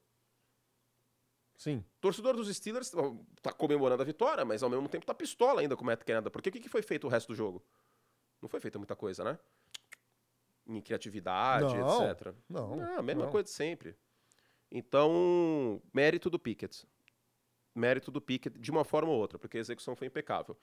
Sim. 1.55 1.83
Torcedor 2.01 2.35
dos 2.35 2.53
Steelers 2.53 2.93
ó, 2.93 3.15
tá 3.41 3.51
comemorando 3.53 4.01
a 4.01 4.05
vitória, 4.05 4.43
mas 4.43 4.61
ao 4.63 4.69
mesmo 4.69 4.87
tempo 4.89 5.05
tá 5.05 5.13
pistola 5.13 5.61
ainda 5.61 5.75
com 5.77 5.83
o 5.83 5.85
Matt 5.85 6.03
Canada. 6.03 6.29
Porque 6.29 6.49
o 6.49 6.51
que, 6.51 6.59
que 6.59 6.69
foi 6.69 6.81
feito 6.81 7.07
o 7.07 7.09
resto 7.09 7.27
do 7.29 7.35
jogo? 7.35 7.63
Não 8.41 8.49
foi 8.49 8.59
feita 8.59 8.77
muita 8.77 8.95
coisa, 8.95 9.23
né? 9.23 9.39
Em 10.67 10.81
criatividade, 10.81 11.75
Não, 11.77 12.09
etc. 12.11 12.33
não, 12.49 12.75
Não, 12.75 12.99
a 12.99 13.01
mesma 13.01 13.23
não. 13.23 13.31
coisa 13.31 13.45
de 13.45 13.49
sempre. 13.51 13.95
Então, 14.71 15.81
mérito 15.93 16.29
do 16.29 16.37
Pickett. 16.37 16.85
Mérito 17.79 18.11
do 18.11 18.21
Pickett 18.21 18.59
de 18.59 18.69
uma 18.69 18.83
forma 18.83 19.11
ou 19.11 19.17
outra, 19.17 19.39
porque 19.39 19.57
a 19.57 19.59
execução 19.59 19.95
foi 19.95 20.07
impecável. 20.07 20.57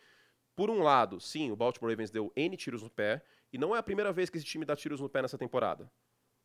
Por 0.55 0.71
um 0.71 0.83
lado, 0.83 1.21
sim, 1.21 1.51
o 1.51 1.57
Baltimore 1.57 1.91
Ravens 1.91 2.11
deu 2.11 2.33
N 2.37 2.57
tiros 2.57 2.83
no 2.83 2.91
pé, 2.91 3.23
e 3.53 3.59
não 3.59 3.75
é 3.75 3.79
a 3.79 3.83
primeira 3.83 4.13
vez 4.13 4.31
que 4.31 4.39
esse 4.39 4.47
time 4.47 4.65
dá 4.65 4.77
tiros 4.77 5.01
no 5.01 5.09
pé 5.09 5.23
nessa 5.23 5.37
temporada. 5.37 5.91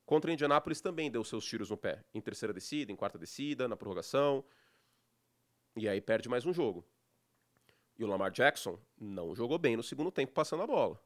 Contra 0.06 0.30
o 0.30 0.34
Indianapolis 0.34 0.82
também 0.82 1.10
deu 1.10 1.24
seus 1.24 1.46
tiros 1.46 1.70
no 1.70 1.78
pé. 1.78 2.04
Em 2.14 2.20
terceira 2.20 2.54
descida, 2.54 2.92
em 2.92 2.96
quarta 2.96 3.18
descida, 3.18 3.68
na 3.68 3.78
prorrogação. 3.78 4.44
E 5.78 5.88
aí 5.88 6.02
perde 6.02 6.28
mais 6.28 6.46
um 6.46 6.54
jogo. 6.54 6.86
E 7.98 8.04
o 8.04 8.08
Lamar 8.08 8.32
Jackson 8.32 8.80
não 9.00 9.34
jogou 9.36 9.58
bem 9.58 9.78
no 9.78 9.84
segundo 9.84 10.12
tempo 10.12 10.34
passando 10.34 10.64
a 10.64 10.68
bola. 10.68 11.02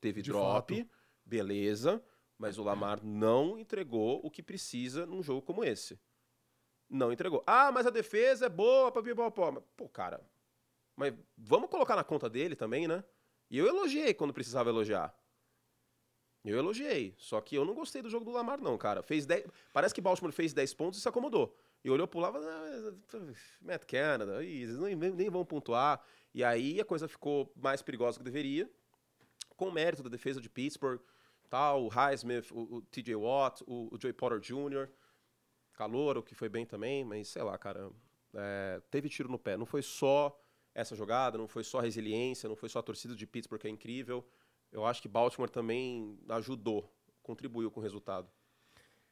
Teve 0.00 0.22
De 0.22 0.30
drop, 0.30 0.74
fato. 0.74 0.90
beleza, 1.24 2.02
mas 2.38 2.58
o 2.58 2.62
Lamar 2.62 3.04
não 3.04 3.58
entregou 3.58 4.20
o 4.24 4.30
que 4.30 4.42
precisa 4.42 5.04
num 5.04 5.22
jogo 5.22 5.42
como 5.42 5.64
esse. 5.64 5.98
Não 6.88 7.12
entregou. 7.12 7.42
Ah, 7.46 7.72
mas 7.72 7.86
a 7.86 7.90
defesa 7.90 8.46
é 8.46 8.48
boa, 8.48 8.92
papipopó. 8.92 9.52
Pô, 9.76 9.88
cara, 9.88 10.20
mas 10.94 11.12
vamos 11.36 11.68
colocar 11.68 11.96
na 11.96 12.04
conta 12.04 12.28
dele 12.30 12.56
também, 12.56 12.86
né? 12.88 13.04
E 13.50 13.58
eu 13.58 13.66
elogiei 13.66 14.14
quando 14.14 14.32
precisava 14.32 14.70
elogiar. 14.70 15.14
Eu 16.44 16.56
elogiei. 16.56 17.14
Só 17.18 17.40
que 17.40 17.56
eu 17.56 17.64
não 17.64 17.74
gostei 17.74 18.00
do 18.00 18.08
jogo 18.08 18.24
do 18.24 18.30
Lamar, 18.30 18.60
não, 18.60 18.78
cara. 18.78 19.02
Fez 19.02 19.26
10... 19.26 19.46
Parece 19.72 19.94
que 19.94 20.00
Baltimore 20.00 20.32
fez 20.32 20.52
10 20.52 20.74
pontos 20.74 20.98
e 20.98 21.02
se 21.02 21.08
acomodou. 21.08 21.56
E 21.84 21.90
olhou 21.90 22.06
pro 22.06 22.20
lado 22.20 22.38
ah, 22.38 22.92
Matt 23.60 23.84
Canada, 23.84 24.44
eles 24.44 24.78
nem, 24.78 24.94
nem 24.96 25.28
vão 25.28 25.44
pontuar. 25.44 26.00
E 26.32 26.42
aí 26.44 26.80
a 26.80 26.84
coisa 26.84 27.08
ficou 27.08 27.52
mais 27.56 27.82
perigosa 27.82 28.18
do 28.18 28.20
que 28.20 28.30
deveria. 28.30 28.70
Com 29.56 29.68
o 29.68 29.72
mérito 29.72 30.02
da 30.02 30.08
defesa 30.08 30.40
de 30.40 30.48
Pittsburgh, 30.48 31.00
tal, 31.48 31.84
o 31.84 31.88
Highsmith, 31.88 32.50
o, 32.52 32.76
o 32.76 32.82
TJ 32.82 33.16
Watt, 33.16 33.62
o, 33.66 33.94
o 33.94 33.98
Joey 34.00 34.12
Potter 34.12 34.38
Jr., 34.38 34.88
Calouro, 35.76 36.22
que 36.22 36.34
foi 36.34 36.48
bem 36.48 36.64
também, 36.66 37.04
mas 37.04 37.28
sei 37.28 37.42
lá, 37.42 37.56
cara, 37.58 37.90
é, 38.34 38.80
teve 38.90 39.08
tiro 39.08 39.28
no 39.28 39.38
pé. 39.38 39.56
Não 39.56 39.66
foi 39.66 39.82
só 39.82 40.36
essa 40.74 40.94
jogada, 40.96 41.38
não 41.38 41.46
foi 41.48 41.62
só 41.64 41.78
a 41.78 41.82
resiliência, 41.82 42.48
não 42.48 42.56
foi 42.56 42.68
só 42.68 42.80
a 42.80 42.82
torcida 42.82 43.14
de 43.14 43.26
Pittsburgh 43.26 43.60
que 43.60 43.66
é 43.68 43.70
incrível. 43.70 44.26
Eu 44.72 44.84
acho 44.84 45.00
que 45.00 45.08
Baltimore 45.08 45.48
também 45.48 46.18
ajudou, 46.30 46.92
contribuiu 47.22 47.70
com 47.70 47.80
o 47.80 47.82
resultado. 47.82 48.28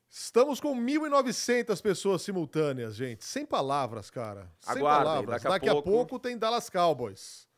Estamos 0.09 0.61
com 0.61 0.77
1.900 0.77 1.81
pessoas 1.83 2.23
simultâneas, 2.23 2.95
gente. 2.95 3.25
Sem 3.25 3.45
palavras, 3.45 4.11
cara. 4.11 4.51
Sem 4.61 4.77
Aguardem, 4.77 5.05
palavras. 5.05 5.43
daqui 5.43 5.69
a 5.69 5.83
pouco- 5.83 6.19
tem 6.19 6.39
Dallas 6.39 6.71
Cowboys. 6.71 7.49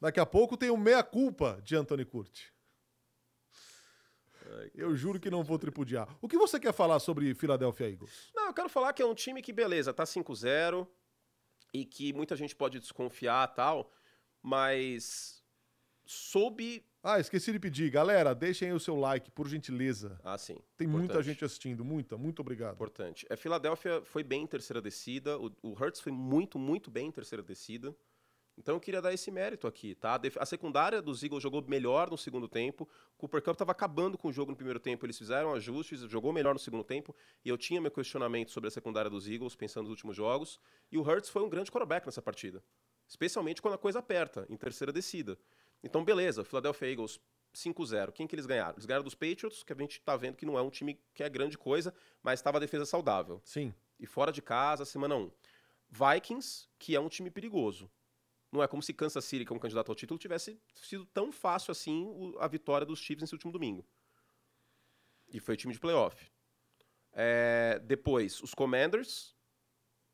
Daqui 0.00 0.18
a 0.20 0.26
pouco 0.26 0.56
tem 0.56 0.70
o 0.70 0.76
meia-culpa 0.76 1.60
de 1.62 1.76
Anthony 1.76 2.04
Curti. 2.04 2.51
Eu 4.74 4.94
juro 4.94 5.18
que 5.20 5.30
não 5.30 5.42
vou 5.42 5.58
tripudiar. 5.58 6.08
O 6.20 6.28
que 6.28 6.36
você 6.36 6.58
quer 6.60 6.72
falar 6.72 6.98
sobre 7.00 7.34
Philadelphia 7.34 7.88
Eagles? 7.90 8.30
Não, 8.34 8.46
eu 8.46 8.54
quero 8.54 8.68
falar 8.68 8.92
que 8.92 9.02
é 9.02 9.06
um 9.06 9.14
time 9.14 9.40
que, 9.42 9.52
beleza, 9.52 9.92
tá 9.92 10.04
5-0 10.04 10.86
e 11.72 11.84
que 11.84 12.12
muita 12.12 12.36
gente 12.36 12.54
pode 12.54 12.78
desconfiar 12.78 13.46
tal, 13.48 13.90
mas 14.42 15.42
soube 16.04 16.84
Ah, 17.02 17.18
esqueci 17.18 17.50
de 17.52 17.58
pedir. 17.58 17.90
Galera, 17.90 18.34
deixem 18.34 18.68
aí 18.68 18.74
o 18.74 18.78
seu 18.80 18.94
like, 18.94 19.30
por 19.30 19.48
gentileza. 19.48 20.20
Ah, 20.22 20.38
sim. 20.38 20.58
Tem 20.76 20.86
muita 20.86 21.04
Importante. 21.14 21.24
gente 21.26 21.44
assistindo, 21.44 21.84
muita, 21.84 22.16
muito 22.16 22.40
obrigado. 22.40 22.74
Importante. 22.74 23.26
É, 23.28 23.36
Filadélfia 23.36 24.02
foi 24.04 24.22
bem 24.22 24.42
em 24.42 24.46
terceira 24.46 24.80
descida. 24.80 25.38
O, 25.38 25.50
o 25.62 25.72
Hurts 25.72 26.00
foi 26.00 26.12
muito, 26.12 26.58
muito 26.58 26.90
bem 26.90 27.08
em 27.08 27.12
terceira 27.12 27.42
descida. 27.42 27.94
Então 28.62 28.76
eu 28.76 28.80
queria 28.80 29.02
dar 29.02 29.12
esse 29.12 29.28
mérito 29.28 29.66
aqui, 29.66 29.96
tá? 29.96 30.20
A, 30.38 30.46
secundária 30.46 31.02
dos 31.02 31.20
Eagles 31.24 31.42
jogou 31.42 31.64
melhor 31.66 32.08
no 32.08 32.16
segundo 32.16 32.46
tempo. 32.46 32.88
Cooper 33.18 33.42
Cup 33.42 33.54
estava 33.54 33.72
acabando 33.72 34.16
com 34.16 34.28
o 34.28 34.32
jogo 34.32 34.52
no 34.52 34.56
primeiro 34.56 34.78
tempo. 34.78 35.04
Eles 35.04 35.18
fizeram 35.18 35.52
ajustes, 35.52 36.02
jogou 36.02 36.32
melhor 36.32 36.54
no 36.54 36.60
segundo 36.60 36.84
tempo. 36.84 37.14
E 37.44 37.48
eu 37.48 37.58
tinha 37.58 37.80
meu 37.80 37.90
questionamento 37.90 38.52
sobre 38.52 38.68
a 38.68 38.70
secundária 38.70 39.10
dos 39.10 39.28
Eagles, 39.28 39.56
pensando 39.56 39.82
nos 39.82 39.90
últimos 39.90 40.14
jogos. 40.14 40.60
E 40.92 40.96
o 40.96 41.02
Hurts 41.02 41.28
foi 41.28 41.42
um 41.42 41.48
grande 41.48 41.72
quarterback 41.72 42.06
nessa 42.06 42.22
partida. 42.22 42.62
Especialmente 43.08 43.60
quando 43.60 43.74
a 43.74 43.78
coisa 43.78 43.98
aperta, 43.98 44.46
em 44.48 44.56
terceira 44.56 44.92
descida. 44.92 45.36
Então, 45.82 46.04
beleza, 46.04 46.44
Philadelphia 46.44 46.88
Eagles 46.88 47.18
5-0. 47.52 48.12
Quem 48.12 48.28
que 48.28 48.36
eles 48.36 48.46
ganharam? 48.46 48.74
Eles 48.74 48.86
ganharam 48.86 49.04
dos 49.04 49.16
Patriots, 49.16 49.64
que 49.64 49.72
a 49.72 49.76
gente 49.76 50.00
tá 50.02 50.16
vendo 50.16 50.36
que 50.36 50.46
não 50.46 50.56
é 50.56 50.62
um 50.62 50.70
time 50.70 51.00
que 51.12 51.24
é 51.24 51.28
grande 51.28 51.58
coisa, 51.58 51.92
mas 52.22 52.38
estava 52.38 52.58
a 52.58 52.60
defesa 52.60 52.86
saudável. 52.86 53.40
Sim. 53.44 53.74
E 53.98 54.06
fora 54.06 54.30
de 54.30 54.40
casa, 54.40 54.84
semana 54.84 55.16
1. 55.16 55.32
Vikings, 55.90 56.68
que 56.78 56.94
é 56.94 57.00
um 57.00 57.08
time 57.08 57.28
perigoso. 57.28 57.90
Não 58.52 58.62
é 58.62 58.68
como 58.68 58.82
se 58.82 58.92
Kansas 58.92 59.24
City, 59.24 59.46
que 59.46 59.52
é 59.52 59.56
um 59.56 59.58
candidato 59.58 59.88
ao 59.88 59.94
título, 59.94 60.18
tivesse 60.18 60.60
sido 60.76 61.06
tão 61.06 61.32
fácil 61.32 61.72
assim 61.72 62.34
a 62.38 62.46
vitória 62.46 62.86
dos 62.86 62.98
Chiefs 62.98 63.22
nesse 63.22 63.34
último 63.34 63.50
domingo. 63.50 63.84
E 65.32 65.40
foi 65.40 65.56
time 65.56 65.72
de 65.72 65.80
playoff. 65.80 66.30
É, 67.12 67.78
depois, 67.78 68.42
os 68.42 68.52
Commanders. 68.52 69.34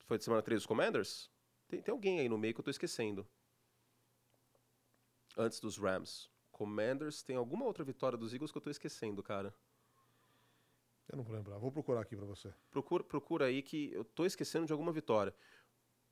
Foi 0.06 0.16
de 0.16 0.24
semana 0.24 0.40
3 0.40 0.62
os 0.62 0.66
Commanders? 0.66 1.30
Tem, 1.66 1.82
tem 1.82 1.92
alguém 1.92 2.20
aí 2.20 2.28
no 2.28 2.38
meio 2.38 2.54
que 2.54 2.60
eu 2.60 2.64
tô 2.64 2.70
esquecendo. 2.70 3.28
Antes 5.36 5.58
dos 5.58 5.76
Rams. 5.76 6.30
Commanders, 6.52 7.22
tem 7.22 7.36
alguma 7.36 7.64
outra 7.64 7.84
vitória 7.84 8.16
dos 8.16 8.32
Eagles 8.32 8.52
que 8.52 8.58
eu 8.58 8.62
tô 8.62 8.70
esquecendo, 8.70 9.22
cara? 9.22 9.52
Eu 11.08 11.16
não 11.16 11.24
vou 11.24 11.34
lembrar. 11.34 11.58
Vou 11.58 11.72
procurar 11.72 12.02
aqui 12.02 12.16
pra 12.16 12.24
você. 12.24 12.54
Procura, 12.70 13.02
procura 13.02 13.44
aí 13.46 13.62
que 13.62 13.92
eu 13.92 14.04
tô 14.04 14.24
esquecendo 14.24 14.66
de 14.66 14.72
alguma 14.72 14.92
vitória. 14.92 15.34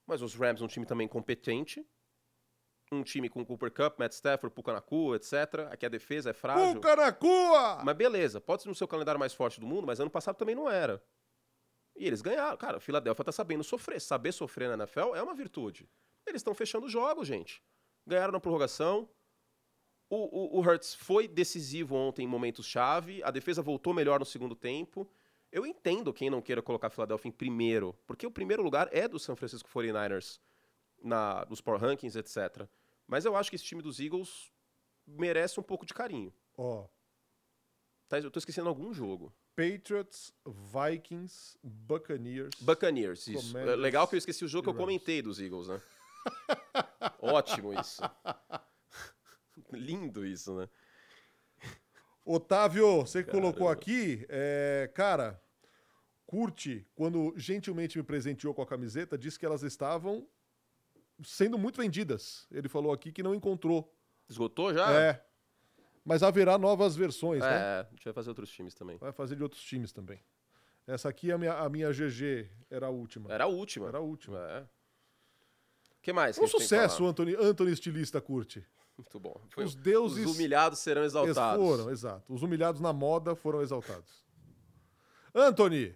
Mas 0.07 0.23
os 0.23 0.35
Rams, 0.35 0.63
um 0.63 0.67
time 0.67 0.87
também 0.87 1.07
competente. 1.07 1.87
Um 2.93 3.03
time 3.03 3.29
com 3.29 3.45
Cooper 3.45 3.73
Cup, 3.73 3.99
Matt 3.99 4.13
Stafford, 4.13 4.55
Pucanacu, 4.55 5.15
etc. 5.15 5.69
Aqui 5.71 5.85
a 5.85 5.89
defesa 5.89 6.31
é 6.31 6.33
frágil. 6.33 6.75
Puca 6.75 6.95
na 6.95 7.13
cua! 7.13 7.83
Mas 7.85 7.97
beleza, 7.97 8.41
pode 8.41 8.63
ser 8.63 8.69
no 8.69 8.75
seu 8.75 8.87
calendário 8.87 9.19
mais 9.19 9.35
forte 9.35 9.59
do 9.59 9.67
mundo, 9.67 9.87
mas 9.87 9.99
ano 9.99 10.11
passado 10.11 10.37
também 10.37 10.55
não 10.55 10.71
era. 10.71 11.03
E 11.97 12.07
eles 12.07 12.23
ganharam. 12.23 12.57
Cara, 12.57 12.77
o 12.77 12.81
Philadelphia 12.81 13.25
tá 13.25 13.33
sabendo 13.33 13.65
sofrer. 13.65 14.01
Saber 14.01 14.33
sofrer 14.33 14.69
na 14.69 14.85
NFL 14.85 15.15
é 15.17 15.23
uma 15.23 15.35
virtude. 15.35 15.89
Eles 16.27 16.41
estão 16.41 16.55
fechando 16.55 16.89
jogos, 16.89 17.27
gente. 17.27 17.63
Ganharam 18.07 18.33
na 18.33 18.41
prorrogação. 18.41 19.09
O, 20.09 20.57
o, 20.57 20.59
o 20.59 20.61
Hurts 20.61 20.95
foi 20.95 21.27
decisivo 21.27 21.97
ontem 21.97 22.25
em 22.25 22.29
momentos-chave. 22.29 23.23
A 23.25 23.31
defesa 23.31 23.63
voltou 23.63 23.93
melhor 23.93 24.21
no 24.21 24.27
segundo 24.27 24.55
tempo. 24.55 25.11
Eu 25.51 25.67
entendo 25.67 26.13
quem 26.13 26.29
não 26.29 26.43
queira 26.43 26.63
colocar 26.63 26.89
a 26.89 26.91
Philadelphia 26.91 27.29
em 27.29 27.33
primeiro, 27.33 27.97
porque 28.07 28.27
o 28.27 28.31
primeiro 28.31 28.63
lugar 28.63 28.89
é 28.93 29.09
do 29.09 29.19
San 29.19 29.35
Francisco 29.35 29.69
49ers 29.71 30.39
na, 31.07 31.47
nos 31.49 31.61
Power 31.61 31.81
Rankings, 31.81 32.19
etc. 32.19 32.69
Mas 33.07 33.25
eu 33.25 33.37
acho 33.37 33.51
que 33.51 33.57
esse 33.57 33.65
time 33.65 33.83
dos 33.83 34.01
Eagles 34.01 34.53
merece 35.07 35.59
um 35.61 35.63
pouco 35.63 35.87
de 35.87 35.95
carinho. 35.95 36.33
Ó, 36.57 36.87
Tá, 38.09 38.21
eu 38.21 38.31
tô 38.31 38.39
esquecendo 38.39 38.69
algum 38.69 38.93
jogo. 38.93 39.35
Patriots, 39.57 40.33
Vikings, 40.47 41.59
Buccaneers. 41.63 42.55
Buccaneers, 42.61 43.27
isso. 43.27 43.49
Commanders 43.49 43.73
É 43.73 43.77
legal 43.77 44.07
que 44.07 44.15
eu 44.15 44.19
esqueci 44.19 44.45
o 44.45 44.49
jogo 44.49 44.65
que 44.65 44.69
eu 44.69 44.75
comentei 44.75 45.21
dos 45.23 45.41
Eagles, 45.41 45.67
né? 45.67 45.81
Ótimo 47.19 47.73
isso. 47.73 48.01
Lindo 49.73 50.25
isso, 50.25 50.55
né? 50.57 50.69
Otávio, 52.25 52.99
você 52.99 53.25
que 53.25 53.31
colocou 53.31 53.69
aqui, 53.69 54.27
é, 54.29 54.91
cara, 54.95 55.41
curte, 56.27 56.87
quando 56.95 57.33
gentilmente 57.37 57.97
me 57.97 58.05
presenteou 58.05 58.53
com 58.53 58.63
a 58.63 58.67
camiseta, 58.67 59.17
disse 59.17 59.39
que 59.39 59.47
elas 59.47 59.63
estavam 59.63 60.29
sendo 61.25 61.59
muito 61.59 61.81
vendidas. 61.81 62.47
Ele 62.51 62.69
falou 62.69 62.93
aqui 62.93 63.13
que 63.13 63.23
não 63.23 63.35
encontrou. 63.35 63.93
Esgotou 64.29 64.73
já? 64.75 64.91
É. 64.93 65.25
Mas 66.05 66.23
haverá 66.23 66.57
novas 66.59 66.95
versões, 66.97 67.41
né? 67.41 67.49
É, 67.81 67.81
a 67.81 67.91
gente 67.91 68.05
vai 68.05 68.13
fazer 68.13 68.29
outros 68.31 68.51
times 68.51 68.75
também. 68.75 68.97
Vai 68.99 69.13
fazer 69.13 69.37
de 69.37 69.43
outros 69.43 69.63
times 69.63 69.93
também. 69.93 70.23
Essa 70.87 71.09
aqui, 71.09 71.33
a 71.33 71.39
minha, 71.39 71.53
a 71.55 71.69
minha 71.69 71.91
GG, 71.91 72.49
era 72.71 72.87
a 72.87 72.91
última. 72.91 73.33
Era 73.33 73.45
a 73.45 73.49
última. 73.49 73.89
Era 73.89 73.99
a 73.99 74.01
última. 74.01 74.39
É. 74.39 74.61
O 74.63 76.01
que 76.03 76.13
mais? 76.13 76.39
Um 76.39 76.43
que 76.43 76.49
sucesso, 76.49 77.05
Anthony, 77.05 77.35
Anthony 77.35 77.73
Estilista 77.73 78.21
curte. 78.21 78.65
Muito 78.97 79.19
bom. 79.19 79.41
Foi- 79.51 79.65
Os 79.65 79.75
deuses 79.75 80.25
Os 80.25 80.37
humilhados 80.37 80.79
serão 80.79 81.03
exaltados. 81.05 81.63
foram, 81.65 81.91
exato. 81.91 82.33
Os 82.33 82.43
humilhados 82.43 82.81
na 82.81 82.93
moda 82.93 83.35
foram 83.35 83.61
exaltados. 83.61 84.25
Anthony, 85.35 85.95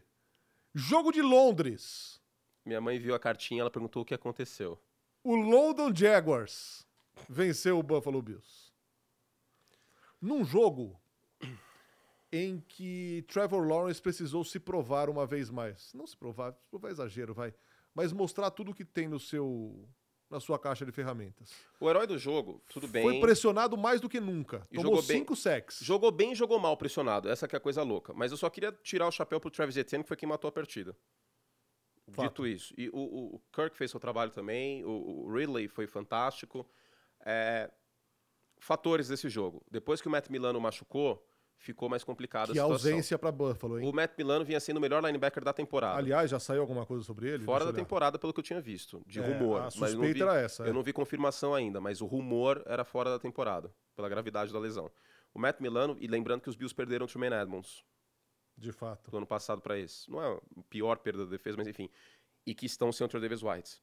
jogo 0.74 1.12
de 1.12 1.22
Londres. 1.22 2.20
Minha 2.64 2.80
mãe 2.80 2.98
viu 2.98 3.14
a 3.14 3.18
cartinha, 3.18 3.62
ela 3.62 3.70
perguntou 3.70 4.02
o 4.02 4.04
que 4.04 4.12
aconteceu. 4.12 4.78
O 5.22 5.36
London 5.36 5.94
Jaguars 5.94 6.86
venceu 7.28 7.78
o 7.78 7.82
Buffalo 7.82 8.22
Bills. 8.22 8.72
Num 10.20 10.44
jogo 10.44 10.98
em 12.32 12.60
que 12.68 13.24
Trevor 13.28 13.66
Lawrence 13.66 14.00
precisou 14.00 14.44
se 14.44 14.58
provar 14.58 15.10
uma 15.10 15.26
vez 15.26 15.50
mais. 15.50 15.92
Não 15.94 16.06
se 16.06 16.16
provar, 16.16 16.52
se 16.62 16.68
provar 16.68 16.88
é 16.88 16.92
exagero, 16.92 17.34
vai. 17.34 17.52
Mas 17.94 18.12
mostrar 18.12 18.50
tudo 18.50 18.72
que 18.74 18.84
tem 18.84 19.08
no 19.08 19.18
seu, 19.18 19.86
na 20.30 20.38
sua 20.38 20.58
caixa 20.58 20.86
de 20.86 20.92
ferramentas. 20.92 21.50
O 21.80 21.90
herói 21.90 22.06
do 22.06 22.16
jogo, 22.16 22.62
tudo 22.72 22.86
bem. 22.86 23.02
Foi 23.02 23.20
pressionado 23.20 23.76
mais 23.76 24.00
do 24.00 24.08
que 24.08 24.20
nunca. 24.20 24.66
E 24.70 24.76
Tomou 24.76 24.92
jogou 24.92 25.06
bem. 25.06 25.18
cinco 25.18 25.34
sacks. 25.34 25.80
Jogou 25.82 26.10
bem 26.10 26.32
e 26.32 26.34
jogou 26.34 26.58
mal 26.58 26.76
pressionado. 26.76 27.28
Essa 27.28 27.48
que 27.48 27.56
é 27.56 27.58
a 27.58 27.60
coisa 27.60 27.82
louca. 27.82 28.14
Mas 28.14 28.30
eu 28.30 28.38
só 28.38 28.48
queria 28.48 28.72
tirar 28.72 29.08
o 29.08 29.12
chapéu 29.12 29.40
pro 29.40 29.50
Travis 29.50 29.76
Etienne, 29.76 30.04
que 30.04 30.08
foi 30.08 30.16
quem 30.16 30.28
matou 30.28 30.48
a 30.48 30.52
partida. 30.52 30.96
Fato. 32.12 32.28
Dito 32.28 32.46
isso. 32.46 32.74
E 32.76 32.88
o, 32.90 33.34
o- 33.36 33.40
Kirk 33.52 33.76
fez 33.76 33.90
seu 33.90 34.00
trabalho 34.00 34.30
também. 34.30 34.84
O, 34.84 35.24
o 35.26 35.32
Ridley 35.32 35.68
foi 35.68 35.86
fantástico. 35.86 36.66
É, 37.24 37.70
fatores 38.58 39.08
desse 39.08 39.28
jogo. 39.28 39.62
Depois 39.70 40.00
que 40.00 40.08
o 40.08 40.10
Matt 40.10 40.28
Milano 40.28 40.60
machucou, 40.60 41.24
ficou 41.56 41.88
mais 41.88 42.02
complicada 42.04 42.52
Que 42.52 42.58
a 42.58 42.62
situação. 42.62 42.72
ausência 42.90 43.18
para 43.18 43.30
Buffalo, 43.30 43.78
hein? 43.78 43.88
O 43.88 43.92
Matt 43.92 44.12
Milano 44.16 44.44
vinha 44.44 44.58
sendo 44.60 44.78
o 44.78 44.80
melhor 44.80 45.02
linebacker 45.04 45.44
da 45.44 45.52
temporada. 45.52 45.98
Aliás, 45.98 46.30
já 46.30 46.38
saiu 46.38 46.60
alguma 46.62 46.84
coisa 46.86 47.04
sobre 47.04 47.28
ele? 47.28 47.44
Fora 47.44 47.64
da 47.66 47.72
temporada, 47.72 48.18
pelo 48.18 48.32
que 48.32 48.40
eu 48.40 48.44
tinha 48.44 48.60
visto, 48.60 49.02
de 49.06 49.20
É, 49.20 49.22
rumor. 49.22 49.60
a 49.60 49.64
mas 49.64 49.74
eu 49.74 49.80
não 49.80 50.04
suspeita 50.04 50.14
vi- 50.14 50.22
era 50.22 50.40
essa, 50.40 50.64
é. 50.64 50.68
Eu 50.68 50.74
não 50.74 50.82
vi 50.82 50.92
confirmação 50.92 51.54
ainda, 51.54 51.80
mas 51.80 52.00
o 52.00 52.06
rumor 52.06 52.62
era 52.66 52.84
fora 52.84 53.10
da 53.10 53.18
temporada, 53.18 53.72
pela 53.94 54.08
gravidade 54.08 54.52
da 54.52 54.58
lesão. 54.58 54.90
O 55.32 55.38
Matt 55.38 55.60
Milano, 55.60 55.96
e 56.00 56.06
lembrando 56.06 56.40
que 56.40 56.48
os 56.48 56.56
Bills 56.56 56.74
perderam 56.74 57.04
o 57.04 57.08
Truman 57.08 57.40
Edmonds 57.40 57.84
De 58.60 58.72
fato. 58.72 59.10
do 59.10 59.16
ano 59.16 59.26
passado 59.26 59.60
para 59.62 59.78
esse. 59.78 60.08
Não 60.10 60.22
é 60.22 60.36
a 60.36 60.62
pior 60.68 60.98
perda 60.98 61.24
da 61.24 61.30
defesa, 61.30 61.56
mas 61.56 61.66
enfim. 61.66 61.88
E 62.46 62.54
que 62.54 62.66
estão 62.66 62.92
sem 62.92 63.04
o 63.04 63.08
Trey 63.08 63.22
Davis 63.22 63.42
White. 63.42 63.80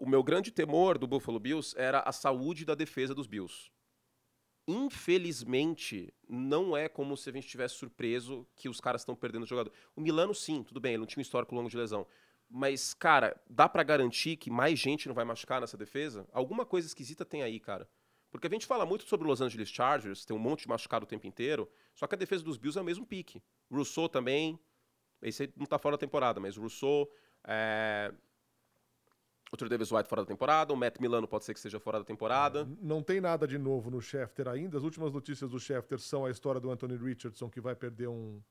O 0.00 0.08
meu 0.08 0.22
grande 0.22 0.50
temor 0.50 0.98
do 0.98 1.06
Buffalo 1.06 1.38
Bills 1.38 1.74
era 1.78 2.00
a 2.00 2.12
saúde 2.12 2.64
da 2.64 2.74
defesa 2.74 3.14
dos 3.14 3.26
Bills. 3.26 3.70
Infelizmente, 4.66 6.12
não 6.28 6.76
é 6.76 6.88
como 6.88 7.16
se 7.16 7.30
a 7.30 7.32
gente 7.32 7.48
tivesse 7.48 7.76
surpreso 7.76 8.46
que 8.54 8.68
os 8.68 8.80
caras 8.80 9.02
estão 9.02 9.14
perdendo 9.14 9.44
o 9.44 9.46
jogador. 9.46 9.72
O 9.96 10.00
Milano, 10.00 10.34
sim, 10.34 10.62
tudo 10.62 10.80
bem, 10.80 10.92
ele 10.92 11.00
não 11.00 11.06
tinha 11.06 11.20
um 11.20 11.22
histórico 11.22 11.54
longo 11.54 11.68
de 11.68 11.76
lesão. 11.76 12.06
Mas, 12.48 12.92
cara, 12.92 13.40
dá 13.48 13.68
pra 13.68 13.82
garantir 13.82 14.36
que 14.36 14.50
mais 14.50 14.78
gente 14.78 15.08
não 15.08 15.14
vai 15.14 15.24
machucar 15.24 15.60
nessa 15.60 15.76
defesa? 15.76 16.28
Alguma 16.32 16.66
coisa 16.66 16.86
esquisita 16.86 17.24
tem 17.24 17.42
aí, 17.42 17.58
cara. 17.58 17.88
Porque 18.30 18.46
a 18.46 18.50
gente 18.50 18.66
fala 18.66 18.86
muito 18.86 19.04
sobre 19.04 19.26
o 19.26 19.30
Los 19.30 19.40
Angeles 19.40 19.68
Chargers, 19.68 20.24
tem 20.24 20.36
um 20.36 20.40
monte 20.40 20.62
de 20.62 20.68
machucado 20.68 21.04
o 21.04 21.08
tempo 21.08 21.26
inteiro, 21.26 21.68
só 21.94 22.06
que 22.06 22.14
a 22.14 22.18
defesa 22.18 22.42
dos 22.42 22.56
Bills 22.56 22.78
é 22.78 22.82
o 22.82 22.84
mesmo 22.84 23.06
pique. 23.06 23.42
Rousseau 23.70 24.08
também, 24.08 24.58
esse 25.22 25.52
não 25.56 25.66
tá 25.66 25.78
fora 25.78 25.96
da 25.96 26.00
temporada, 26.00 26.40
mas 26.40 26.56
Rousseau, 26.56 27.10
é... 27.44 28.12
o 29.52 29.56
Trey 29.56 29.68
Davis 29.68 29.90
White 29.92 30.08
fora 30.08 30.22
da 30.22 30.26
temporada, 30.26 30.72
o 30.72 30.76
Matt 30.76 30.98
Milano 30.98 31.28
pode 31.28 31.44
ser 31.44 31.52
que 31.52 31.58
esteja 31.58 31.78
fora 31.78 31.98
da 31.98 32.04
temporada. 32.04 32.68
Não 32.80 33.02
tem 33.02 33.20
nada 33.20 33.46
de 33.46 33.58
novo 33.58 33.90
no 33.90 34.00
Schefter 34.00 34.48
ainda. 34.48 34.78
As 34.78 34.84
últimas 34.84 35.12
notícias 35.12 35.50
do 35.50 35.60
Schefter 35.60 35.98
são 35.98 36.24
a 36.24 36.30
história 36.30 36.60
do 36.60 36.70
Anthony 36.70 36.96
Richardson, 36.96 37.48
que 37.48 37.60
vai 37.60 37.74
perder 37.74 38.08
um, 38.08 38.42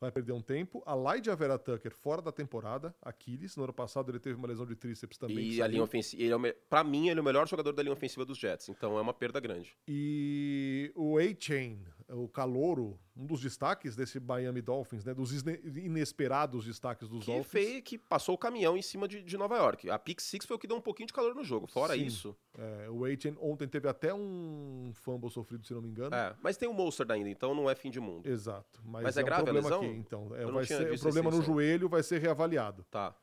vai 0.00 0.10
perder 0.10 0.32
um 0.32 0.42
tempo. 0.42 0.82
A 0.86 0.94
Lydia 0.94 1.34
Vera 1.34 1.58
Tucker 1.58 1.94
fora 1.94 2.20
da 2.20 2.32
temporada, 2.32 2.94
Aquiles. 3.02 3.56
No 3.56 3.64
ano 3.64 3.72
passado 3.72 4.10
ele 4.10 4.18
teve 4.18 4.36
uma 4.36 4.48
lesão 4.48 4.66
de 4.66 4.76
tríceps 4.76 5.18
também. 5.18 5.52
E 5.52 5.62
a 5.62 5.66
linha 5.66 5.82
ofensiva, 5.82 6.22
ele 6.22 6.32
é 6.32 6.38
me... 6.38 6.52
pra 6.52 6.84
mim, 6.84 7.08
ele 7.08 7.18
é 7.18 7.22
o 7.22 7.24
melhor 7.24 7.48
jogador 7.48 7.72
da 7.72 7.82
linha 7.82 7.92
ofensiva 7.92 8.24
dos 8.24 8.38
Jets, 8.38 8.68
então 8.68 8.98
é 8.98 9.00
uma 9.00 9.14
perda 9.14 9.40
grande. 9.40 9.76
E 9.88 10.92
o 10.94 11.18
A-Chain, 11.18 11.84
o 12.08 12.28
calouro, 12.28 12.98
um 13.16 13.24
dos 13.24 13.40
destaques 13.40 13.96
desse 13.96 14.20
Miami 14.20 14.60
Dolphins, 14.60 15.04
né? 15.04 15.14
Dos 15.14 15.32
inesperados 15.32 16.66
destaques 16.66 17.08
dos 17.08 17.24
Que 17.24 17.32
Dolphins. 17.32 17.50
fez 17.50 17.82
que 17.82 17.96
passou 17.96 18.34
o 18.34 18.38
caminhão 18.38 18.76
em 18.76 18.82
cima 18.82 19.08
de, 19.08 19.22
de 19.22 19.38
Nova 19.38 19.56
York. 19.56 19.88
A 19.88 19.98
pick 19.98 20.20
six 20.20 20.44
foi 20.44 20.56
o 20.56 20.58
que 20.58 20.66
deu 20.66 20.76
um 20.76 20.80
pouquinho 20.82 21.06
de 21.06 21.12
calor 21.14 21.34
no 21.34 21.42
jogo. 21.42 21.66
Fora 21.66 21.94
Sim. 21.94 22.04
isso. 22.04 22.36
É, 22.58 22.90
o 22.90 23.04
A-Chain 23.06 23.34
ontem 23.40 23.66
teve 23.66 23.88
até 23.88 24.12
um 24.12 24.90
fumble 24.94 25.30
sofrido, 25.30 25.64
se 25.66 25.72
não 25.72 25.80
me 25.80 25.88
engano. 25.88 26.14
É, 26.14 26.36
mas 26.42 26.56
tem 26.58 26.68
o 26.68 26.74
Mostert 26.74 27.10
ainda, 27.10 27.30
então 27.30 27.54
não 27.54 27.70
é 27.70 27.74
fim 27.74 27.90
de 27.90 28.00
mundo. 28.00 28.28
Exato. 28.28 28.82
Mas, 28.84 29.02
Mas 29.04 29.16
é 29.16 29.22
um 29.22 29.24
grave 29.24 29.42
a 29.42 29.44
problema 29.44 29.68
lesão? 29.70 29.82
aqui. 29.82 29.96
Então, 29.98 30.36
é, 30.36 30.44
vai 30.44 30.64
ser, 30.66 30.92
o 30.92 31.00
problema 31.00 31.30
no 31.30 31.40
joelho 31.42 31.88
vai 31.88 32.02
ser 32.02 32.20
reavaliado. 32.20 32.84
Tá. 32.90 33.16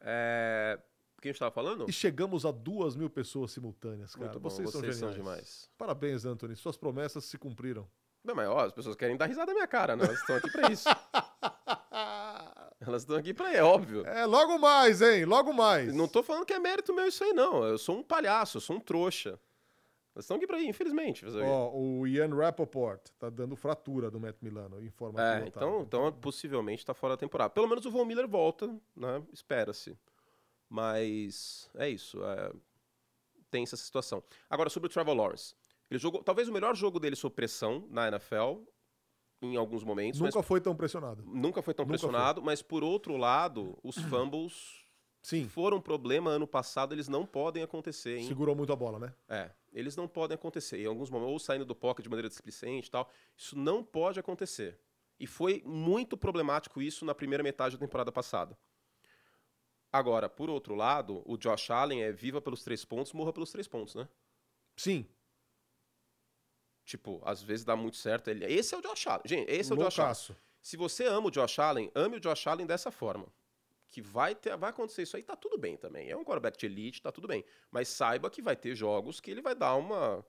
É, 0.00 0.80
Quem 1.20 1.30
a 1.30 1.32
gente 1.32 1.40
tava 1.40 1.50
falando? 1.50 1.84
E 1.88 1.92
chegamos 1.92 2.46
a 2.46 2.50
duas 2.50 2.96
mil 2.96 3.10
pessoas 3.10 3.50
simultâneas, 3.50 4.14
cara. 4.14 4.26
Muito 4.28 4.40
bom, 4.40 4.48
vocês, 4.48 4.70
vocês 4.70 4.96
são 4.96 5.08
são 5.08 5.16
demais. 5.18 5.68
Parabéns, 5.76 6.24
Anthony. 6.24 6.56
Suas 6.56 6.76
promessas 6.76 7.24
se 7.24 7.36
cumpriram. 7.36 7.86
Não, 8.24 8.34
mas 8.34 8.48
ó, 8.48 8.66
as 8.66 8.72
pessoas 8.72 8.96
querem 8.96 9.16
dar 9.16 9.26
risada 9.26 9.46
na 9.46 9.54
minha 9.54 9.66
cara, 9.66 9.96
né? 9.96 10.04
Elas 10.04 10.18
estão 10.18 10.36
aqui 10.36 10.50
pra 10.50 10.70
isso. 10.70 10.88
Elas 12.80 13.02
estão 13.02 13.16
aqui 13.16 13.34
pra 13.34 13.52
é 13.52 13.62
óbvio. 13.62 14.06
É, 14.06 14.24
logo 14.24 14.56
mais, 14.58 15.02
hein? 15.02 15.24
Logo 15.24 15.52
mais. 15.52 15.94
Não 15.94 16.06
tô 16.06 16.22
falando 16.22 16.46
que 16.46 16.52
é 16.52 16.58
mérito 16.58 16.94
meu 16.94 17.06
isso 17.06 17.22
aí, 17.24 17.32
não. 17.32 17.64
Eu 17.64 17.76
sou 17.76 17.96
um 17.96 18.02
palhaço, 18.02 18.58
eu 18.58 18.60
sou 18.60 18.76
um 18.76 18.80
trouxa. 18.80 19.38
Elas 20.14 20.24
estão 20.24 20.36
aqui 20.36 20.46
pra 20.46 20.60
ir, 20.60 20.66
infelizmente. 20.66 21.24
Ó, 21.26 21.70
o 21.72 22.06
Ian 22.06 22.34
Rappaport 22.34 23.00
tá 23.18 23.30
dando 23.30 23.54
fratura 23.54 24.10
do 24.10 24.18
Matt 24.18 24.36
Milano, 24.42 24.82
informa 24.82 25.20
É, 25.22 25.46
então, 25.46 25.82
então 25.82 26.12
possivelmente 26.12 26.84
tá 26.84 26.94
fora 26.94 27.14
da 27.14 27.18
temporada. 27.18 27.50
Pelo 27.50 27.68
menos 27.68 27.84
o 27.84 27.90
Von 27.90 28.04
Miller 28.04 28.26
volta, 28.26 28.66
né? 28.96 29.22
Espera-se. 29.32 29.96
Mas 30.68 31.70
é 31.74 31.88
isso. 31.88 32.22
É... 32.24 32.52
Tem 33.50 33.62
essa 33.62 33.76
situação. 33.76 34.22
Agora, 34.50 34.68
sobre 34.68 34.88
o 34.88 34.90
Trevor 34.90 35.14
Lawrence. 35.14 35.54
Ele 35.90 35.98
jogou 35.98 36.22
talvez 36.22 36.48
o 36.48 36.52
melhor 36.52 36.74
jogo 36.74 37.00
dele 37.00 37.16
sob 37.16 37.34
pressão 37.34 37.86
na 37.90 38.08
NFL, 38.08 38.62
em 39.40 39.56
alguns 39.56 39.82
momentos. 39.84 40.20
Nunca 40.20 40.42
foi 40.42 40.60
tão 40.60 40.74
pressionado. 40.74 41.22
nunca 41.26 41.62
foi 41.62 41.74
tão 41.74 41.84
Nunca 41.84 41.98
foi. 41.98 42.08
pressionado, 42.08 42.42
mas 42.42 42.60
por 42.62 42.82
outro 42.82 43.16
lado, 43.16 43.78
os 43.82 43.96
fumbles 43.96 44.84
Sim, 45.22 45.48
foram 45.48 45.78
um 45.78 45.80
problema 45.80 46.30
ano 46.30 46.46
passado, 46.46 46.94
eles 46.94 47.08
não 47.08 47.24
podem 47.24 47.62
acontecer, 47.62 48.18
hein? 48.18 48.26
segurou 48.28 48.54
muito 48.54 48.72
a 48.72 48.76
bola, 48.76 48.98
né? 48.98 49.14
É, 49.28 49.50
eles 49.72 49.96
não 49.96 50.08
podem 50.08 50.34
acontecer. 50.34 50.80
Em 50.82 50.86
alguns 50.86 51.10
momentos, 51.10 51.32
ou 51.32 51.38
saindo 51.38 51.64
do 51.64 51.74
pocket 51.74 52.02
de 52.02 52.08
maneira 52.08 52.28
displicente 52.28 52.88
e 52.88 52.90
tal. 52.90 53.10
Isso 53.36 53.56
não 53.56 53.82
pode 53.82 54.18
acontecer. 54.18 54.78
E 55.20 55.26
foi 55.26 55.62
muito 55.66 56.16
problemático 56.16 56.80
isso 56.80 57.04
na 57.04 57.14
primeira 57.14 57.42
metade 57.42 57.76
da 57.76 57.80
temporada 57.80 58.12
passada. 58.12 58.56
Agora, 59.92 60.28
por 60.28 60.50
outro 60.50 60.74
lado, 60.74 61.22
o 61.24 61.36
Josh 61.36 61.70
Allen 61.70 62.02
é 62.02 62.12
viva 62.12 62.40
pelos 62.40 62.62
três 62.62 62.84
pontos, 62.84 63.12
morra 63.12 63.32
pelos 63.32 63.50
três 63.50 63.66
pontos, 63.66 63.94
né? 63.94 64.08
Sim, 64.76 65.06
Tipo, 66.88 67.20
às 67.22 67.42
vezes 67.42 67.66
dá 67.66 67.76
muito 67.76 67.98
certo. 67.98 68.28
Ele... 68.28 68.46
Esse 68.46 68.74
é 68.74 68.78
o 68.78 68.80
Josh 68.80 69.06
Allen. 69.06 69.22
Gente, 69.26 69.50
esse 69.50 69.70
é 69.70 69.74
o 69.74 69.78
Josh 69.78 69.98
Allen. 69.98 70.08
loucaço. 70.08 70.36
Se 70.62 70.74
você 70.74 71.04
ama 71.04 71.28
o 71.28 71.30
Josh 71.30 71.58
Allen, 71.58 71.92
ame 71.94 72.16
o 72.16 72.20
Josh 72.20 72.46
Allen 72.46 72.66
dessa 72.66 72.90
forma. 72.90 73.26
Que 73.90 74.00
vai, 74.00 74.34
ter, 74.34 74.56
vai 74.56 74.70
acontecer 74.70 75.02
isso 75.02 75.14
aí, 75.14 75.22
tá 75.22 75.36
tudo 75.36 75.58
bem 75.58 75.76
também. 75.76 76.08
É 76.08 76.16
um 76.16 76.24
quarterback 76.24 76.58
de 76.58 76.64
elite, 76.64 77.02
tá 77.02 77.12
tudo 77.12 77.28
bem. 77.28 77.44
Mas 77.70 77.88
saiba 77.88 78.30
que 78.30 78.40
vai 78.40 78.56
ter 78.56 78.74
jogos 78.74 79.20
que 79.20 79.30
ele 79.30 79.42
vai 79.42 79.54
dar 79.54 79.74
uma, 79.74 80.24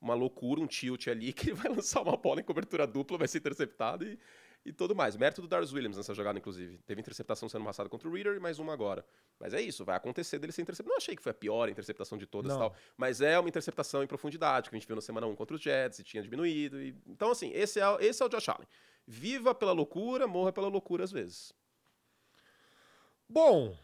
uma 0.00 0.14
loucura, 0.14 0.60
um 0.60 0.66
tilt 0.68 1.08
ali, 1.08 1.32
que 1.34 1.50
ele 1.50 1.56
vai 1.56 1.72
lançar 1.72 2.02
uma 2.02 2.16
bola 2.16 2.40
em 2.40 2.44
cobertura 2.44 2.86
dupla, 2.86 3.18
vai 3.18 3.26
ser 3.26 3.38
interceptado 3.38 4.06
e, 4.06 4.16
e 4.66 4.72
tudo 4.72 4.94
mais. 4.94 5.16
Mérito 5.16 5.40
do 5.40 5.46
Darius 5.48 5.72
Williams 5.72 5.96
nessa 5.96 6.12
jogada, 6.12 6.38
inclusive. 6.38 6.78
Teve 6.78 7.00
interceptação 7.00 7.48
sendo 7.48 7.64
passada 7.64 7.88
contra 7.88 8.08
o 8.08 8.12
Reader 8.12 8.34
e 8.36 8.40
mais 8.40 8.58
uma 8.58 8.72
agora. 8.72 9.04
Mas 9.38 9.54
é 9.54 9.60
isso, 9.60 9.84
vai 9.84 9.96
acontecer 9.96 10.38
dele 10.38 10.52
ser 10.52 10.62
interceptado. 10.62 10.90
Não 10.90 10.96
achei 10.96 11.14
que 11.14 11.22
foi 11.22 11.30
a 11.30 11.34
pior 11.34 11.68
interceptação 11.68 12.18
de 12.18 12.26
todas 12.26 12.52
e 12.52 12.58
tal. 12.58 12.74
Mas 12.96 13.20
é 13.20 13.38
uma 13.38 13.48
interceptação 13.48 14.02
em 14.02 14.06
profundidade, 14.06 14.68
que 14.68 14.74
a 14.74 14.78
gente 14.78 14.86
viu 14.86 14.96
na 14.96 15.02
semana 15.02 15.26
1 15.26 15.36
contra 15.36 15.54
os 15.56 15.62
Jets 15.62 16.00
e 16.00 16.04
tinha 16.04 16.22
diminuído. 16.22 16.80
e- 16.82 16.96
Então, 17.06 17.30
assim, 17.30 17.50
esse 17.54 17.78
é, 17.80 17.88
o- 17.88 18.00
esse 18.00 18.22
é 18.22 18.26
o 18.26 18.28
Josh 18.28 18.48
Allen. 18.48 18.66
Viva 19.06 19.54
pela 19.54 19.72
loucura, 19.72 20.26
morra 20.26 20.52
pela 20.52 20.68
loucura 20.68 21.04
às 21.04 21.12
vezes. 21.12 21.52
Bom, 23.28 23.76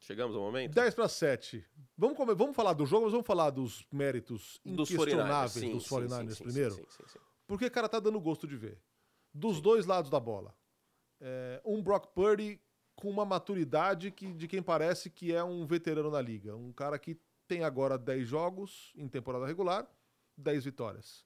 Chegamos 0.00 0.34
ao 0.34 0.42
momento? 0.42 0.74
10 0.74 0.94
para 0.96 1.06
7. 1.08 1.64
Vamos, 1.96 2.16
come- 2.16 2.34
vamos 2.34 2.56
falar 2.56 2.72
do 2.72 2.84
jogo, 2.84 3.04
mas 3.04 3.12
vamos 3.12 3.26
falar 3.26 3.50
dos 3.50 3.86
méritos 3.92 4.60
Dos 4.64 4.90
49ers. 4.90 4.94
inquestionáveis 4.94 5.52
Sim, 5.52 5.70
dos 5.70 5.84
sim, 5.84 5.88
49ers 5.94 6.28
sim, 6.30 6.34
sim, 6.34 6.44
primeiro. 6.44 6.74
sim, 6.74 6.84
sim, 6.88 7.04
sim. 7.06 7.18
Porque, 7.46 7.70
cara, 7.70 7.88
tá 7.88 8.00
dando 8.00 8.18
gosto 8.20 8.44
de 8.48 8.56
ver. 8.56 8.78
Dos 9.32 9.60
dois 9.60 9.86
lados 9.86 10.10
da 10.10 10.20
bola. 10.20 10.54
É, 11.20 11.60
um 11.64 11.82
Brock 11.82 12.08
Purdy 12.14 12.60
com 12.94 13.08
uma 13.10 13.24
maturidade 13.24 14.10
que, 14.10 14.32
de 14.32 14.46
quem 14.46 14.62
parece 14.62 15.10
que 15.10 15.34
é 15.34 15.42
um 15.42 15.64
veterano 15.64 16.10
na 16.10 16.20
liga. 16.20 16.54
Um 16.54 16.72
cara 16.72 16.98
que 16.98 17.18
tem 17.48 17.64
agora 17.64 17.98
10 17.98 18.26
jogos 18.26 18.92
em 18.96 19.08
temporada 19.08 19.46
regular, 19.46 19.86
10 20.36 20.64
vitórias. 20.64 21.24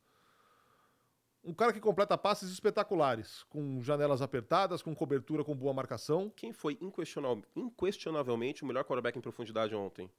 Um 1.43 1.55
cara 1.55 1.73
que 1.73 1.81
completa 1.81 2.19
passes 2.19 2.51
espetaculares, 2.51 3.45
com 3.45 3.81
janelas 3.81 4.21
apertadas, 4.21 4.83
com 4.83 4.95
cobertura 4.95 5.45
com 5.45 5.55
boa 5.55 5.73
marcação. 5.73 6.29
Quem 6.29 6.53
foi 6.53 6.77
inquestionavelmente 7.55 8.65
o 8.65 8.67
melhor 8.67 8.83
quarterback 8.85 9.17
em 9.17 9.23
profundidade 9.23 9.73
ontem? 9.73 10.11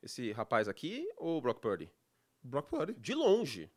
Esse 0.00 0.30
rapaz 0.30 0.68
aqui 0.68 1.10
ou 1.16 1.38
o 1.38 1.40
Brock 1.40 1.60
Purdy? 1.60 1.90
Brock 2.40 2.68
Purdy. 2.68 2.94
De 2.94 3.14
longe. 3.14 3.68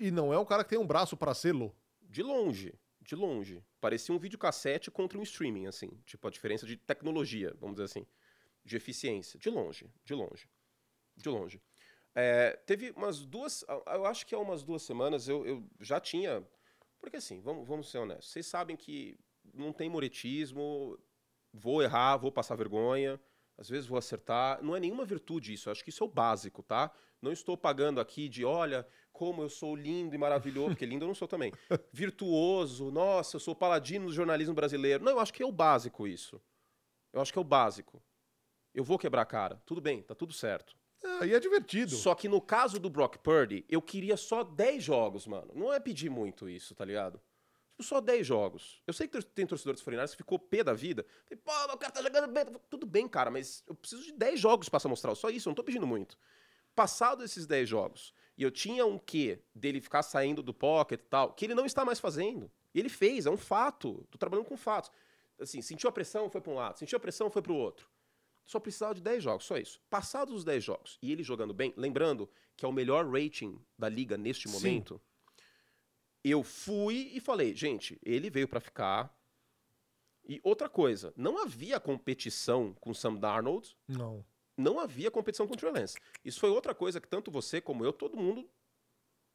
E 0.00 0.10
não 0.10 0.32
é 0.32 0.38
um 0.38 0.44
cara 0.44 0.64
que 0.64 0.70
tem 0.70 0.78
um 0.78 0.86
braço 0.86 1.16
para 1.16 1.34
sê-lo. 1.34 1.74
De 2.00 2.22
longe. 2.22 2.72
De 3.04 3.14
longe. 3.14 3.62
Parecia 3.80 4.14
um 4.14 4.18
videocassete 4.18 4.90
contra 4.90 5.18
um 5.18 5.22
streaming, 5.22 5.66
assim. 5.66 5.90
Tipo, 6.06 6.26
a 6.26 6.30
diferença 6.30 6.66
de 6.66 6.76
tecnologia, 6.76 7.54
vamos 7.60 7.76
dizer 7.76 7.84
assim. 7.84 8.06
De 8.64 8.76
eficiência. 8.76 9.38
De 9.38 9.50
longe. 9.50 9.92
De 10.04 10.14
longe. 10.14 10.48
De 11.14 11.28
longe. 11.28 11.60
É, 12.14 12.56
teve 12.64 12.92
umas 12.92 13.26
duas. 13.26 13.62
Eu 13.86 14.06
acho 14.06 14.26
que 14.26 14.34
há 14.34 14.38
umas 14.38 14.62
duas 14.62 14.82
semanas 14.82 15.28
eu, 15.28 15.46
eu 15.46 15.68
já 15.80 16.00
tinha. 16.00 16.42
Porque 16.98 17.18
assim, 17.18 17.40
vamos, 17.42 17.68
vamos 17.68 17.90
ser 17.90 17.98
honestos. 17.98 18.30
Vocês 18.30 18.46
sabem 18.46 18.74
que 18.74 19.18
não 19.52 19.70
tem 19.70 19.90
moretismo. 19.90 20.98
Vou 21.52 21.82
errar, 21.82 22.16
vou 22.16 22.32
passar 22.32 22.56
vergonha. 22.56 23.20
Às 23.56 23.68
vezes 23.68 23.86
vou 23.86 23.98
acertar. 23.98 24.62
Não 24.62 24.74
é 24.74 24.80
nenhuma 24.80 25.04
virtude 25.04 25.52
isso. 25.52 25.68
Eu 25.68 25.72
acho 25.72 25.84
que 25.84 25.90
isso 25.90 26.02
é 26.02 26.06
o 26.06 26.10
básico, 26.10 26.62
tá? 26.62 26.90
Não 27.22 27.32
estou 27.32 27.56
pagando 27.56 28.00
aqui 28.00 28.28
de, 28.28 28.44
olha, 28.44 28.86
como 29.12 29.42
eu 29.42 29.48
sou 29.48 29.74
lindo 29.74 30.14
e 30.14 30.18
maravilhoso, 30.18 30.70
porque 30.70 30.84
lindo 30.84 31.04
eu 31.04 31.08
não 31.08 31.14
sou 31.14 31.28
também. 31.28 31.52
Virtuoso, 31.92 32.90
nossa, 32.90 33.36
eu 33.36 33.40
sou 33.40 33.54
paladino 33.54 34.06
do 34.06 34.12
jornalismo 34.12 34.54
brasileiro. 34.54 35.04
Não, 35.04 35.12
eu 35.12 35.20
acho 35.20 35.32
que 35.32 35.42
é 35.42 35.46
o 35.46 35.52
básico 35.52 36.06
isso. 36.06 36.40
Eu 37.12 37.20
acho 37.20 37.32
que 37.32 37.38
é 37.38 37.40
o 37.40 37.44
básico. 37.44 38.02
Eu 38.74 38.82
vou 38.82 38.98
quebrar 38.98 39.22
a 39.22 39.26
cara. 39.26 39.62
Tudo 39.64 39.80
bem, 39.80 40.02
tá 40.02 40.14
tudo 40.14 40.32
certo. 40.32 40.76
Aí 41.20 41.32
é 41.32 41.40
divertido. 41.40 41.92
Só 41.92 42.14
que 42.14 42.28
no 42.28 42.40
caso 42.40 42.78
do 42.78 42.90
Brock 42.90 43.18
Purdy, 43.18 43.64
eu 43.68 43.80
queria 43.80 44.16
só 44.16 44.42
10 44.42 44.82
jogos, 44.82 45.26
mano. 45.26 45.52
Não 45.54 45.72
é 45.72 45.78
pedir 45.78 46.10
muito 46.10 46.48
isso, 46.48 46.74
tá 46.74 46.84
ligado? 46.84 47.20
Só 47.80 48.00
10 48.00 48.26
jogos. 48.26 48.80
Eu 48.86 48.92
sei 48.92 49.08
que 49.08 49.20
tem 49.22 49.46
torcedores 49.46 49.80
foreigners 49.80 50.12
que 50.12 50.18
ficou 50.18 50.38
pé 50.38 50.62
da 50.62 50.72
vida. 50.72 51.04
Pô, 51.44 51.52
o 51.72 51.76
cara 51.76 51.92
tá 51.92 52.02
jogando 52.02 52.32
bem. 52.32 52.44
Tudo 52.70 52.86
bem, 52.86 53.08
cara, 53.08 53.30
mas 53.30 53.64
eu 53.66 53.74
preciso 53.74 54.04
de 54.04 54.12
10 54.12 54.38
jogos 54.38 54.68
pra 54.68 54.80
mostrar. 54.88 55.14
Só 55.14 55.28
isso, 55.28 55.48
eu 55.48 55.50
não 55.50 55.56
tô 55.56 55.64
pedindo 55.64 55.86
muito. 55.86 56.16
Passado 56.74 57.22
esses 57.24 57.46
10 57.46 57.68
jogos, 57.68 58.12
e 58.36 58.42
eu 58.42 58.50
tinha 58.50 58.84
um 58.84 58.98
quê 58.98 59.40
dele 59.54 59.80
ficar 59.80 60.02
saindo 60.02 60.42
do 60.42 60.52
pocket 60.52 61.00
e 61.00 61.04
tal, 61.04 61.32
que 61.32 61.44
ele 61.44 61.54
não 61.54 61.66
está 61.66 61.84
mais 61.84 62.00
fazendo. 62.00 62.50
E 62.74 62.80
ele 62.80 62.88
fez, 62.88 63.26
é 63.26 63.30
um 63.30 63.36
fato. 63.36 64.06
Tô 64.10 64.18
trabalhando 64.18 64.46
com 64.46 64.56
fatos. 64.56 64.90
Assim, 65.38 65.62
sentiu 65.62 65.88
a 65.88 65.92
pressão, 65.92 66.28
foi 66.28 66.40
pra 66.40 66.52
um 66.52 66.56
lado. 66.56 66.78
Sentiu 66.78 66.96
a 66.96 67.00
pressão, 67.00 67.30
foi 67.30 67.42
pro 67.42 67.54
outro. 67.54 67.88
Só 68.44 68.60
precisava 68.60 68.94
de 68.94 69.00
10 69.00 69.22
jogos, 69.22 69.46
só 69.46 69.56
isso. 69.56 69.80
Passados 69.88 70.34
os 70.34 70.44
10 70.44 70.62
jogos 70.62 70.98
e 71.00 71.10
ele 71.10 71.22
jogando 71.22 71.54
bem, 71.54 71.72
lembrando 71.76 72.28
que 72.56 72.64
é 72.64 72.68
o 72.68 72.72
melhor 72.72 73.08
rating 73.08 73.58
da 73.78 73.88
liga 73.88 74.16
neste 74.16 74.48
Sim. 74.48 75.00
Eu 76.30 76.42
fui 76.42 77.10
e 77.12 77.20
falei, 77.20 77.54
gente, 77.54 77.98
ele 78.02 78.30
veio 78.30 78.48
pra 78.48 78.60
ficar. 78.60 79.14
E 80.26 80.40
outra 80.42 80.68
coisa, 80.68 81.12
não 81.16 81.42
havia 81.42 81.78
competição 81.78 82.72
com 82.80 82.94
Sam 82.94 83.16
Darnold, 83.16 83.76
Não. 83.86 84.24
não 84.56 84.80
havia 84.80 85.10
competição 85.10 85.46
com 85.46 85.52
o 85.52 85.56
Trey 85.56 85.70
Lance. 85.70 85.98
Isso 86.24 86.40
foi 86.40 86.48
outra 86.48 86.74
coisa 86.74 86.98
que 87.00 87.06
tanto 87.08 87.30
você 87.30 87.60
como 87.60 87.84
eu, 87.84 87.92
todo 87.92 88.16
mundo 88.16 88.48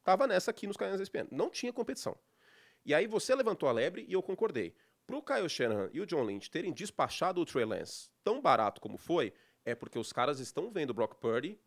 tava 0.03 0.25
nessa 0.25 0.49
aqui 0.49 0.65
nos 0.65 0.77
canais 0.77 0.97
da 0.97 1.03
ESPN. 1.03 1.27
Não 1.31 1.49
tinha 1.49 1.71
competição. 1.71 2.17
E 2.83 2.93
aí 2.93 3.05
você 3.05 3.35
levantou 3.35 3.69
a 3.69 3.71
lebre 3.71 4.03
e 4.07 4.13
eu 4.13 4.23
concordei. 4.23 4.73
Pro 5.05 5.21
Kyle 5.21 5.47
Shanahan 5.49 5.89
e 5.93 6.01
o 6.01 6.05
John 6.07 6.23
Lynch 6.23 6.49
terem 6.49 6.73
despachado 6.73 7.39
o 7.41 7.45
Trey 7.45 7.65
Lance 7.65 8.09
tão 8.23 8.41
barato 8.41 8.81
como 8.81 8.97
foi, 8.97 9.31
é 9.65 9.75
porque 9.75 9.99
os 9.99 10.11
caras 10.11 10.39
estão 10.39 10.71
vendo 10.71 10.89
o 10.91 10.93
Brock 10.93 11.15
Purdy 11.15 11.59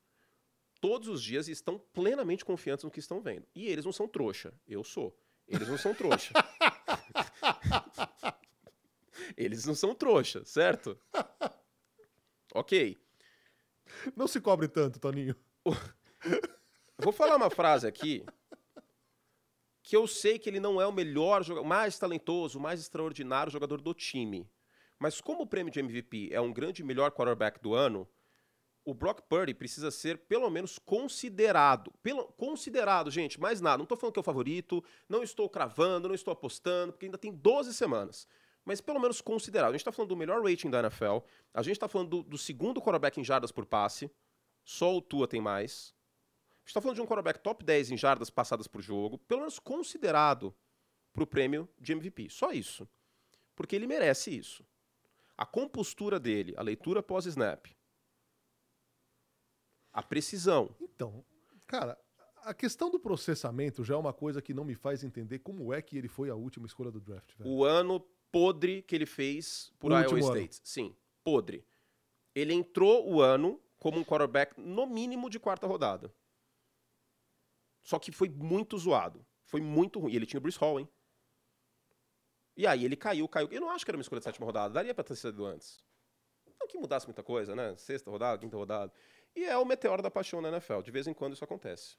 todos 0.83 1.07
os 1.07 1.23
dias 1.23 1.47
e 1.47 1.53
estão 1.53 1.79
plenamente 1.79 2.45
confiantes 2.45 2.85
no 2.85 2.91
que 2.91 2.99
estão 2.99 3.21
vendo. 3.21 3.47
E 3.55 3.69
eles 3.69 3.85
não 3.85 3.93
são 3.93 4.09
trouxa. 4.09 4.53
Eu 4.67 4.83
sou. 4.83 5.17
Eles 5.47 5.69
não 5.69 5.79
são 5.79 5.95
trouxa. 5.95 6.35
eles 9.39 9.65
não 9.65 9.77
são 9.77 9.95
trouxa, 9.95 10.45
certo? 10.45 10.99
ok. 12.53 12.99
Não 14.17 14.27
se 14.27 14.41
cobre 14.41 14.67
tanto, 14.67 14.99
Toninho. 14.99 15.37
Vou 16.99 17.13
falar 17.13 17.37
uma 17.37 17.51
frase 17.51 17.87
aqui 17.87 18.27
que 19.85 19.97
eu 19.97 20.09
sei 20.09 20.37
que 20.37 20.51
ele 20.51 20.59
não 20.59 20.81
é 20.81 20.87
o 20.87 20.93
melhor 20.93 21.45
jogador, 21.45 21.67
mais 21.67 21.97
talentoso, 21.97 22.59
mais 22.59 22.81
extraordinário 22.81 23.53
jogador 23.53 23.81
do 23.81 23.95
time. 23.95 24.51
Mas 24.99 25.21
como 25.21 25.43
o 25.43 25.47
prêmio 25.47 25.73
de 25.73 25.79
MVP 25.79 26.31
é 26.33 26.41
um 26.41 26.53
grande 26.53 26.83
melhor 26.83 27.13
quarterback 27.13 27.61
do 27.61 27.73
ano, 27.73 28.09
o 28.85 28.93
Brock 28.93 29.23
Purdy 29.23 29.55
precisa 29.55 29.91
ser 29.91 30.19
pelo 30.19 30.51
menos 30.51 30.79
considerado. 30.79 31.93
Pelo, 32.03 32.25
considerado, 32.33 33.11
gente, 33.11 33.41
mais 33.41 33.61
nada. 33.61 33.79
Não 33.79 33.85
estou 33.85 33.97
falando 33.97 34.15
que 34.15 34.19
é 34.19 34.23
o 34.23 34.25
favorito, 34.25 34.83
não 35.09 35.23
estou 35.23 35.49
cravando, 35.49 36.09
não 36.09 36.15
estou 36.15 36.33
apostando, 36.33 36.93
porque 36.93 37.07
ainda 37.07 37.19
tem 37.19 37.33
12 37.33 37.73
semanas. 37.75 38.27
Mas 38.65 38.81
pelo 38.81 39.01
menos 39.01 39.21
considerado. 39.21 39.71
A 39.71 39.73
gente 39.73 39.81
está 39.81 39.93
falando 39.93 40.11
do 40.11 40.17
melhor 40.17 40.43
rating 40.43 40.71
da 40.71 40.81
NFL, 40.81 41.19
a 41.53 41.63
gente 41.63 41.77
está 41.77 41.89
falando 41.89 42.09
do, 42.09 42.23
do 42.23 42.39
segundo 42.39 42.81
quarterback 42.81 43.21
em 43.21 43.25
jardas 43.25 43.53
por 43.53 43.67
passe, 43.67 44.11
só 44.65 44.97
o 44.97 45.01
Tua 45.01 45.27
tem 45.27 45.41
mais. 45.41 45.95
A 46.51 46.59
gente 46.61 46.69
está 46.69 46.81
falando 46.81 46.97
de 46.97 47.03
um 47.03 47.07
quarterback 47.07 47.41
top 47.41 47.65
10 47.65 47.91
em 47.91 47.97
jardas 47.97 48.31
passadas 48.31 48.67
por 48.67 48.81
jogo, 48.81 49.19
pelo 49.19 49.41
menos 49.41 49.59
considerado 49.59 50.55
para 51.13 51.25
o 51.25 51.27
prêmio 51.27 51.69
de 51.79 51.93
MVP. 51.93 52.31
Só 52.31 52.53
isso. 52.53 52.89
Porque 53.55 53.77
ele 53.77 53.87
merece 53.87 54.37
isso. 54.37 54.65
A 55.37 55.45
compostura 55.45 56.21
dele, 56.21 56.55
a 56.57 56.63
leitura 56.63 57.03
pós-snap, 57.03 57.67
A 59.93 60.03
precisão. 60.03 60.75
Então, 60.81 61.25
cara, 61.67 61.99
a 62.43 62.55
questão 62.55 62.91
do 62.91 62.99
processamento 62.99 63.85
já 63.85 63.95
é 63.95 63.97
uma 63.97 64.13
coisa 64.13 64.41
que 64.41 64.55
não 64.55 64.65
me 64.65 64.75
faz 64.75 65.05
entender 65.05 65.39
como 65.41 65.73
é 65.73 65.83
que 65.83 65.97
ele 65.97 66.09
foi 66.09 66.31
a 66.31 66.35
última 66.35 66.67
escolha 66.67 66.91
do 66.91 67.01
draft. 67.01 67.35
Velho. 67.37 67.51
O 67.51 67.65
ano 67.65 68.01
podre 68.31 68.83
que 68.83 68.95
ele 68.95 69.07
fez 69.07 69.73
por 69.79 69.93
O 69.93 69.95
Iowa 69.95 70.13
último 70.13 70.27
ano. 70.27 70.37
State. 70.39 70.61
Sim, 70.69 70.97
podre. 71.23 71.65
Ele 72.35 72.55
entrou 72.55 73.09
o 73.09 73.21
ano 73.21 73.61
como 73.79 73.99
um 73.99 74.05
quarterback 74.05 74.59
no 74.59 74.87
mínimo 74.87 75.29
de 75.29 75.39
quarta 75.39 75.67
rodada. 75.67 76.15
Só 77.83 77.99
que 77.99 78.13
foi 78.13 78.29
muito 78.29 78.79
zoado. 78.79 79.27
Foi 79.45 79.61
muito 79.61 79.99
ruim. 79.99 80.13
E 80.13 80.17
ele 80.17 80.25
tinha 80.25 80.39
o 80.39 80.41
Bruce 80.41 80.59
Hall, 80.59 80.81
hein? 80.81 80.89
E 82.57 82.67
aí 82.67 82.85
ele 82.85 82.97
caiu, 82.97 83.29
caiu. 83.29 83.49
Eu 83.51 83.61
não 83.61 83.71
acho 83.71 83.85
que 83.85 83.91
era 83.91 83.97
uma 83.97 84.03
escolha 84.03 84.21
de 84.21 84.25
sétima 84.25 84.47
rodada. 84.47 84.73
Daria 84.73 84.95
pra 84.95 85.05
ter 85.05 85.17
sido 85.17 85.45
antes. 85.45 85.85
Não 86.61 86.67
que 86.67 86.79
mudasse 86.79 87.07
muita 87.07 87.23
coisa, 87.23 87.57
né? 87.57 87.77
Sexta 87.77 88.11
rodada, 88.11 88.39
quinta 88.39 88.57
rodada. 88.57 88.93
E 89.35 89.45
é 89.45 89.57
o 89.57 89.65
meteoro 89.65 90.03
da 90.03 90.11
paixão 90.11 90.41
na 90.41 90.49
NFL. 90.49 90.81
De 90.83 90.91
vez 90.91 91.07
em 91.07 91.15
quando 91.15 91.33
isso 91.35 91.45
acontece. 91.45 91.97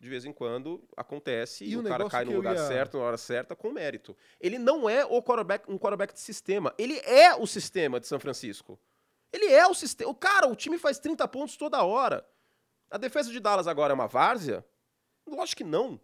De 0.00 0.08
vez 0.08 0.24
em 0.24 0.32
quando 0.32 0.82
acontece 0.96 1.64
e, 1.64 1.70
E 1.72 1.76
o 1.76 1.82
cara 1.82 2.08
cai 2.08 2.24
no 2.24 2.32
lugar 2.36 2.54
ia- 2.54 2.66
certo, 2.68 2.98
na 2.98 3.04
hora 3.04 3.16
certa, 3.18 3.56
com 3.56 3.70
mérito. 3.72 4.16
Ele 4.40 4.56
não 4.58 4.88
é 4.88 5.04
o 5.04 5.20
quarterback, 5.22 5.70
um 5.70 5.76
quarterback 5.76 6.12
de 6.14 6.20
sistema. 6.20 6.72
Ele 6.78 6.98
é 7.00 7.34
o 7.34 7.46
sistema 7.46 7.98
de 7.98 8.06
São 8.06 8.20
Francisco. 8.20 8.78
Ele 9.32 9.46
é 9.46 9.66
o 9.66 9.74
sistema. 9.74 10.10
O 10.10 10.14
cara, 10.14 10.46
o 10.46 10.54
time 10.54 10.78
faz 10.78 10.98
30 10.98 11.26
pontos 11.28 11.56
toda 11.56 11.82
hora. 11.84 12.26
A 12.90 12.96
defesa 12.96 13.30
de 13.30 13.40
Dallas 13.40 13.66
agora 13.66 13.92
é 13.92 13.94
uma 13.94 14.06
várzea? 14.06 14.64
Lógico 15.26 15.58
que 15.58 15.64
não. 15.64 16.00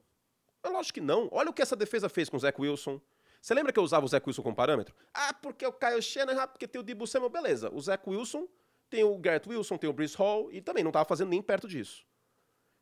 É 0.62 0.68
lógico 0.68 0.94
que 0.94 1.00
não. 1.00 1.28
Olha 1.30 1.50
o 1.50 1.52
que 1.52 1.62
essa 1.62 1.76
defesa 1.76 2.08
fez 2.08 2.28
com 2.28 2.36
o 2.36 2.40
Zach 2.40 2.60
Wilson. 2.60 3.00
Você 3.40 3.54
lembra 3.54 3.72
que 3.72 3.78
eu 3.78 3.82
usava 3.82 4.04
o 4.04 4.08
Zach 4.08 4.26
Wilson 4.26 4.42
como 4.42 4.56
parâmetro? 4.56 4.94
Ah, 5.14 5.32
porque 5.34 5.64
o 5.66 5.72
Kyle 5.72 6.02
Shanahan, 6.02 6.48
porque 6.48 6.66
tem 6.66 6.80
o 6.80 6.84
Debo 6.84 7.06
Samuel. 7.06 7.30
Beleza, 7.30 7.70
o 7.72 7.80
Zach 7.80 8.02
Wilson, 8.08 8.48
tem 8.90 9.04
o 9.04 9.16
Garrett 9.18 9.48
Wilson, 9.48 9.76
tem 9.78 9.88
o 9.88 9.92
Bruce 9.92 10.16
Hall, 10.16 10.50
e 10.52 10.60
também 10.60 10.82
não 10.84 10.90
estava 10.90 11.04
fazendo 11.04 11.28
nem 11.30 11.42
perto 11.42 11.66
disso. 11.68 12.04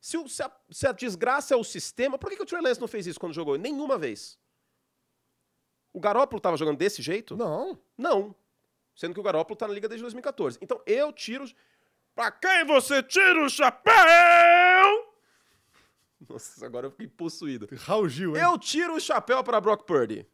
Se, 0.01 0.17
o- 0.19 0.29
se 0.29 0.43
a, 0.43 0.51
se 0.71 0.87
a 0.87 0.93
desgraça 0.93 1.55
é 1.55 1.57
o 1.57 1.63
sistema, 1.65 2.19
por 2.19 2.29
que, 2.29 2.37
que 2.37 2.43
o 2.43 2.47
Trey 2.47 2.61
Lance 2.61 2.81
não 2.81 2.89
fez 2.89 3.07
isso 3.07 3.21
quando 3.21 3.33
jogou? 3.35 3.57
Nenhuma 3.57 3.97
vez. 3.97 4.39
O 5.93 6.01
Garoppolo 6.01 6.39
estava 6.39 6.57
jogando 6.57 6.79
desse 6.79 7.01
jeito? 7.03 7.37
Não. 7.37 7.79
Não. 7.97 8.35
Sendo 8.97 9.15
que 9.15 9.21
o 9.21 9.23
Garoppolo 9.23 9.57
tá 9.57 9.69
na 9.69 9.75
liga 9.75 9.89
desde 9.89 10.03
2014. 10.03 10.59
Então 10.61 10.83
eu 10.87 11.13
tiro. 11.13 11.45
Pra 12.15 12.31
quem 12.31 12.65
você 12.67 13.03
tira 13.03 13.45
o 13.45 13.49
chapéu? 13.49 13.95
Nossa, 16.29 16.65
agora 16.67 16.87
eu 16.87 16.91
fiquei 16.91 17.09
possuído. 17.09 17.69
Raul 17.73 18.09
Gil, 18.09 18.37
hein? 18.37 18.43
Eu 18.43 18.59
tiro 18.59 18.95
o 18.95 19.01
chapéu 19.01 19.43
para 19.43 19.61
Brock 19.61 19.85
Purdy. 19.87 20.27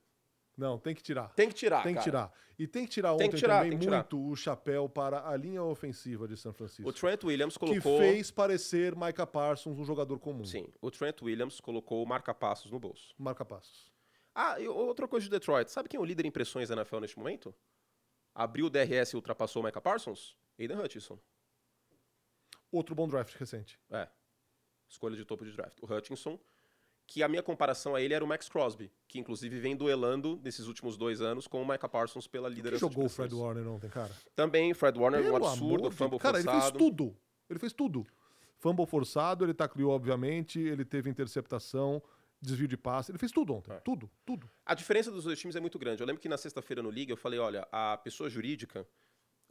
Não, 0.58 0.76
tem 0.76 0.92
que 0.92 1.02
tirar. 1.02 1.32
Tem 1.34 1.48
que 1.48 1.54
tirar. 1.54 1.84
tem 1.84 1.94
que 1.94 2.00
cara. 2.00 2.04
tirar. 2.04 2.32
E 2.58 2.66
tem 2.66 2.84
que 2.84 2.90
tirar 2.90 3.10
Tem 3.10 3.28
ontem 3.28 3.30
que 3.30 3.36
tirar, 3.36 3.62
também 3.62 3.78
que 3.78 3.84
tirar. 3.84 3.98
muito 3.98 4.28
o 4.28 4.34
chapéu 4.34 4.88
para 4.88 5.28
a 5.28 5.36
linha 5.36 5.62
ofensiva 5.62 6.26
de 6.26 6.36
São 6.36 6.52
Francisco. 6.52 6.88
O 6.90 6.92
Trent 6.92 7.22
Williams 7.22 7.54
que 7.54 7.60
colocou. 7.60 7.98
fez 8.00 8.32
parecer 8.32 8.96
Micah 8.96 9.24
Parsons 9.28 9.78
um 9.78 9.84
jogador 9.84 10.18
comum. 10.18 10.44
Sim, 10.44 10.66
o 10.80 10.90
Trent 10.90 11.22
Williams 11.22 11.60
colocou 11.60 12.04
marca-passos 12.04 12.72
no 12.72 12.80
bolso. 12.80 13.14
Marca 13.16 13.44
passos. 13.44 13.92
Ah, 14.34 14.58
e 14.58 14.66
outra 14.66 15.06
coisa 15.06 15.24
de 15.24 15.30
Detroit. 15.30 15.70
Sabe 15.70 15.88
quem 15.88 15.98
é 15.98 16.00
o 16.00 16.04
líder 16.04 16.24
em 16.24 16.28
impressões 16.28 16.68
da 16.68 16.74
NFL 16.74 16.98
neste 16.98 17.16
momento? 17.16 17.54
Abriu 18.34 18.66
o 18.66 18.70
DRS 18.70 19.12
e 19.12 19.16
ultrapassou 19.16 19.62
o 19.62 19.64
Micah 19.64 19.80
Parsons? 19.80 20.36
Aiden 20.58 20.76
Hutchinson. 20.78 21.18
Outro 22.72 22.94
bom 22.96 23.06
draft 23.08 23.34
recente. 23.36 23.78
É. 23.90 24.08
Escolha 24.88 25.16
de 25.16 25.24
topo 25.24 25.44
de 25.44 25.52
draft. 25.52 25.78
O 25.80 25.86
Hutchinson, 25.92 26.38
que 27.08 27.22
a 27.22 27.28
minha 27.28 27.42
comparação 27.42 27.94
a 27.94 28.02
ele 28.02 28.12
era 28.12 28.22
o 28.22 28.28
Max 28.28 28.50
Crosby, 28.50 28.92
que 29.08 29.18
inclusive 29.18 29.58
vem 29.58 29.74
duelando 29.74 30.38
nesses 30.44 30.66
últimos 30.66 30.94
dois 30.94 31.22
anos 31.22 31.46
com 31.46 31.62
o 31.62 31.66
Micah 31.66 31.88
Parsons 31.88 32.26
pela 32.26 32.50
liderança 32.50 32.80
jogou 32.80 33.06
o 33.06 33.08
Fred. 33.08 33.34
Warner 33.34 33.66
ontem, 33.66 33.88
cara? 33.88 34.14
Também 34.36 34.74
Fred 34.74 34.96
Warner, 34.98 35.20
um 35.20 35.24
Pelo 35.24 35.36
absurdo, 35.46 35.74
amor 35.86 35.92
fumble 35.92 36.18
Cara, 36.18 36.38
ele 36.38 36.44
fez 36.44 36.56
forçado. 36.56 36.78
tudo. 36.78 37.16
Ele 37.48 37.58
fez 37.58 37.72
tudo. 37.72 38.06
Fumble 38.58 38.84
forçado, 38.86 39.42
ele 39.42 39.54
tacleou, 39.54 39.90
obviamente, 39.90 40.60
ele 40.60 40.84
teve 40.84 41.08
interceptação, 41.08 42.02
desvio 42.42 42.68
de 42.68 42.76
passe, 42.76 43.10
ele 43.10 43.18
fez 43.18 43.32
tudo 43.32 43.54
ontem. 43.54 43.72
É. 43.72 43.80
Tudo, 43.80 44.10
tudo. 44.26 44.50
A 44.66 44.74
diferença 44.74 45.10
dos 45.10 45.24
dois 45.24 45.38
times 45.38 45.56
é 45.56 45.60
muito 45.60 45.78
grande. 45.78 46.02
Eu 46.02 46.06
lembro 46.06 46.20
que 46.20 46.28
na 46.28 46.36
sexta-feira 46.36 46.82
no 46.82 46.90
Liga 46.90 47.10
eu 47.10 47.16
falei, 47.16 47.38
olha, 47.38 47.66
a 47.72 47.96
pessoa 47.96 48.28
jurídica, 48.28 48.86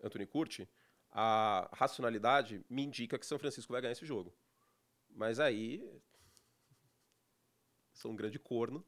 Anthony 0.04 0.28
Curti, 0.28 0.70
a 1.12 1.68
racionalidade 1.74 2.64
me 2.70 2.84
indica 2.84 3.18
que 3.18 3.26
São 3.26 3.40
Francisco 3.40 3.74
vai 3.74 3.82
ganhar 3.82 3.94
esse 3.94 4.06
jogo. 4.06 4.32
Mas 5.10 5.40
aí 5.40 5.84
sou 7.98 8.12
um 8.12 8.16
grande 8.16 8.40
corno. 8.40 8.86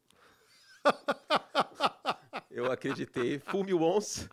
eu 2.49 2.72
acreditei. 2.72 3.39
Fool 3.39 3.64
me 3.64 3.74
once. 3.74 4.28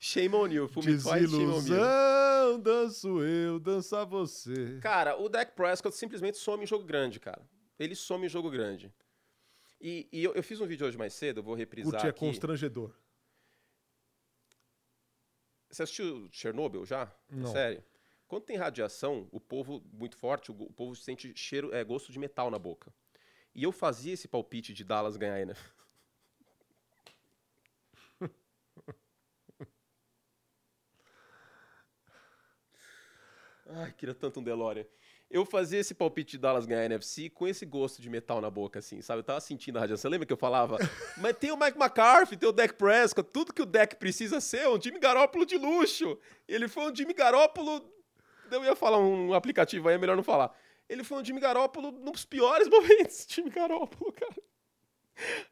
Shame 0.00 0.34
on 0.34 0.48
you. 0.48 0.68
Fool 0.68 0.84
me 0.84 0.98
twice, 0.98 1.28
shame 1.28 1.46
on 1.46 2.58
danço 2.58 3.22
eu, 3.22 3.58
dança 3.58 4.04
você. 4.04 4.78
Cara, 4.80 5.16
o 5.20 5.28
Dak 5.28 5.52
Prescott 5.54 5.96
simplesmente 5.96 6.36
some 6.36 6.62
em 6.62 6.66
jogo 6.66 6.84
grande, 6.84 7.20
cara. 7.20 7.48
Ele 7.78 7.94
some 7.94 8.26
em 8.26 8.28
jogo 8.28 8.50
grande. 8.50 8.92
E, 9.80 10.08
e 10.10 10.24
eu, 10.24 10.34
eu 10.34 10.42
fiz 10.42 10.60
um 10.60 10.66
vídeo 10.66 10.86
hoje 10.86 10.96
mais 10.96 11.12
cedo, 11.12 11.40
eu 11.40 11.44
vou 11.44 11.54
reprisar 11.54 11.92
Curte 11.92 12.06
é 12.06 12.10
aqui. 12.10 12.20
constrangedor. 12.20 12.94
Você 15.70 15.82
assistiu 15.82 16.28
Chernobyl 16.30 16.86
já? 16.86 17.12
Não. 17.28 17.52
Sério. 17.52 17.84
Quando 18.26 18.44
tem 18.44 18.56
radiação, 18.56 19.28
o 19.30 19.38
povo 19.38 19.84
muito 19.92 20.16
forte, 20.16 20.50
o, 20.50 20.54
o 20.54 20.72
povo 20.72 20.96
sente 20.96 21.32
cheiro, 21.36 21.72
é, 21.74 21.84
gosto 21.84 22.10
de 22.10 22.18
metal 22.18 22.50
na 22.50 22.58
boca. 22.58 22.92
E 23.56 23.62
eu 23.62 23.72
fazia 23.72 24.12
esse 24.12 24.28
palpite 24.28 24.74
de 24.74 24.84
Dallas 24.84 25.16
ganhar 25.16 25.32
ainda. 25.32 25.56
Ai, 33.70 33.94
queria 33.96 34.14
tanto 34.14 34.40
um 34.40 34.42
DeLorean. 34.42 34.84
Eu 35.30 35.46
fazia 35.46 35.80
esse 35.80 35.94
palpite 35.94 36.32
de 36.32 36.38
Dallas 36.38 36.66
ganhar 36.66 36.82
a 36.82 36.84
NFC 36.84 37.30
com 37.30 37.48
esse 37.48 37.64
gosto 37.64 38.02
de 38.02 38.10
metal 38.10 38.42
na 38.42 38.50
boca, 38.50 38.78
assim, 38.78 39.00
sabe? 39.00 39.20
Eu 39.20 39.24
tava 39.24 39.40
sentindo 39.40 39.78
a 39.78 39.80
radiação. 39.80 40.10
Lembra 40.10 40.26
que 40.26 40.34
eu 40.34 40.36
falava? 40.36 40.76
Mas 41.16 41.38
tem 41.38 41.50
o 41.50 41.56
Mike 41.56 41.78
McCarthy, 41.78 42.36
tem 42.36 42.46
o 42.50 42.52
Dak 42.52 42.74
Prescott, 42.74 43.30
tudo 43.32 43.54
que 43.54 43.62
o 43.62 43.66
Dak 43.66 43.96
precisa 43.96 44.38
ser 44.38 44.58
é 44.58 44.68
um 44.68 44.78
Jimmy 44.78 44.98
Garoppolo 44.98 45.46
de 45.46 45.56
luxo. 45.56 46.18
Ele 46.46 46.68
foi 46.68 46.92
um 46.92 46.94
Jimmy 46.94 47.14
Garoppolo... 47.14 47.90
Eu 48.50 48.62
ia 48.62 48.76
falar 48.76 48.98
um 48.98 49.32
aplicativo 49.32 49.88
aí, 49.88 49.94
é 49.94 49.98
melhor 49.98 50.14
não 50.14 50.22
falar. 50.22 50.54
Ele 50.88 51.02
foi 51.02 51.18
um 51.20 51.24
Jimmy 51.24 51.40
Garoppolo 51.40 51.90
nos 51.92 52.24
piores 52.24 52.68
momentos. 52.70 53.26
Jimmy 53.28 53.50
Garoppolo, 53.50 54.12
cara. 54.12 54.36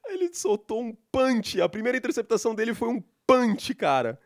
Ele 0.07 0.33
soltou 0.35 0.83
um 0.83 0.95
punch. 1.11 1.61
A 1.61 1.69
primeira 1.69 1.97
interceptação 1.99 2.55
dele 2.55 2.75
foi 2.75 2.89
um 2.89 3.01
punch, 3.27 3.75
cara. 3.75 4.21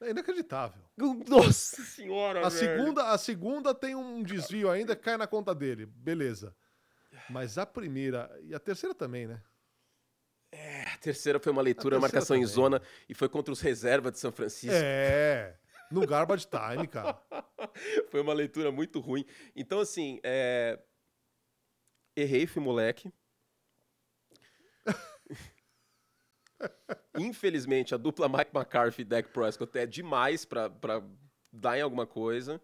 É 0.00 0.10
inacreditável. 0.10 0.82
Nossa 1.28 1.82
senhora, 1.82 2.46
A 2.46 2.48
velho. 2.48 2.78
segunda, 2.78 3.08
a 3.10 3.18
segunda 3.18 3.74
tem 3.74 3.94
um 3.94 4.22
desvio 4.22 4.70
ainda, 4.70 4.94
cai 4.96 5.16
na 5.16 5.26
conta 5.26 5.54
dele. 5.54 5.86
Beleza. 5.86 6.54
Mas 7.30 7.56
a 7.58 7.64
primeira 7.66 8.30
e 8.42 8.54
a 8.54 8.58
terceira 8.58 8.94
também, 8.94 9.26
né? 9.26 9.40
A 10.94 10.98
terceira 10.98 11.40
foi 11.40 11.50
uma 11.50 11.62
leitura, 11.62 11.98
marcação 11.98 12.36
em 12.36 12.40
terceira 12.40 12.62
zona 12.70 12.82
e 13.08 13.14
foi 13.14 13.28
contra 13.28 13.52
os 13.52 13.60
reservas 13.60 14.12
de 14.12 14.18
São 14.18 14.30
Francisco. 14.30 14.74
É. 14.76 15.56
No 15.92 16.06
garbage 16.06 16.46
time, 16.46 16.86
cara. 16.86 17.20
Foi 18.10 18.20
uma 18.20 18.32
leitura 18.32 18.72
muito 18.72 19.00
ruim. 19.00 19.24
Então, 19.54 19.80
assim, 19.80 20.20
é... 20.22 20.78
errei, 22.16 22.46
fui 22.46 22.62
moleque. 22.62 23.12
Infelizmente, 27.18 27.94
a 27.94 27.98
dupla 27.98 28.28
Mike 28.28 28.50
McCarthy 28.54 29.02
e 29.02 29.04
Dak 29.04 29.28
Prescott 29.28 29.78
é 29.78 29.86
demais 29.86 30.44
pra, 30.44 30.70
pra 30.70 31.02
dar 31.52 31.78
em 31.78 31.82
alguma 31.82 32.06
coisa. 32.06 32.60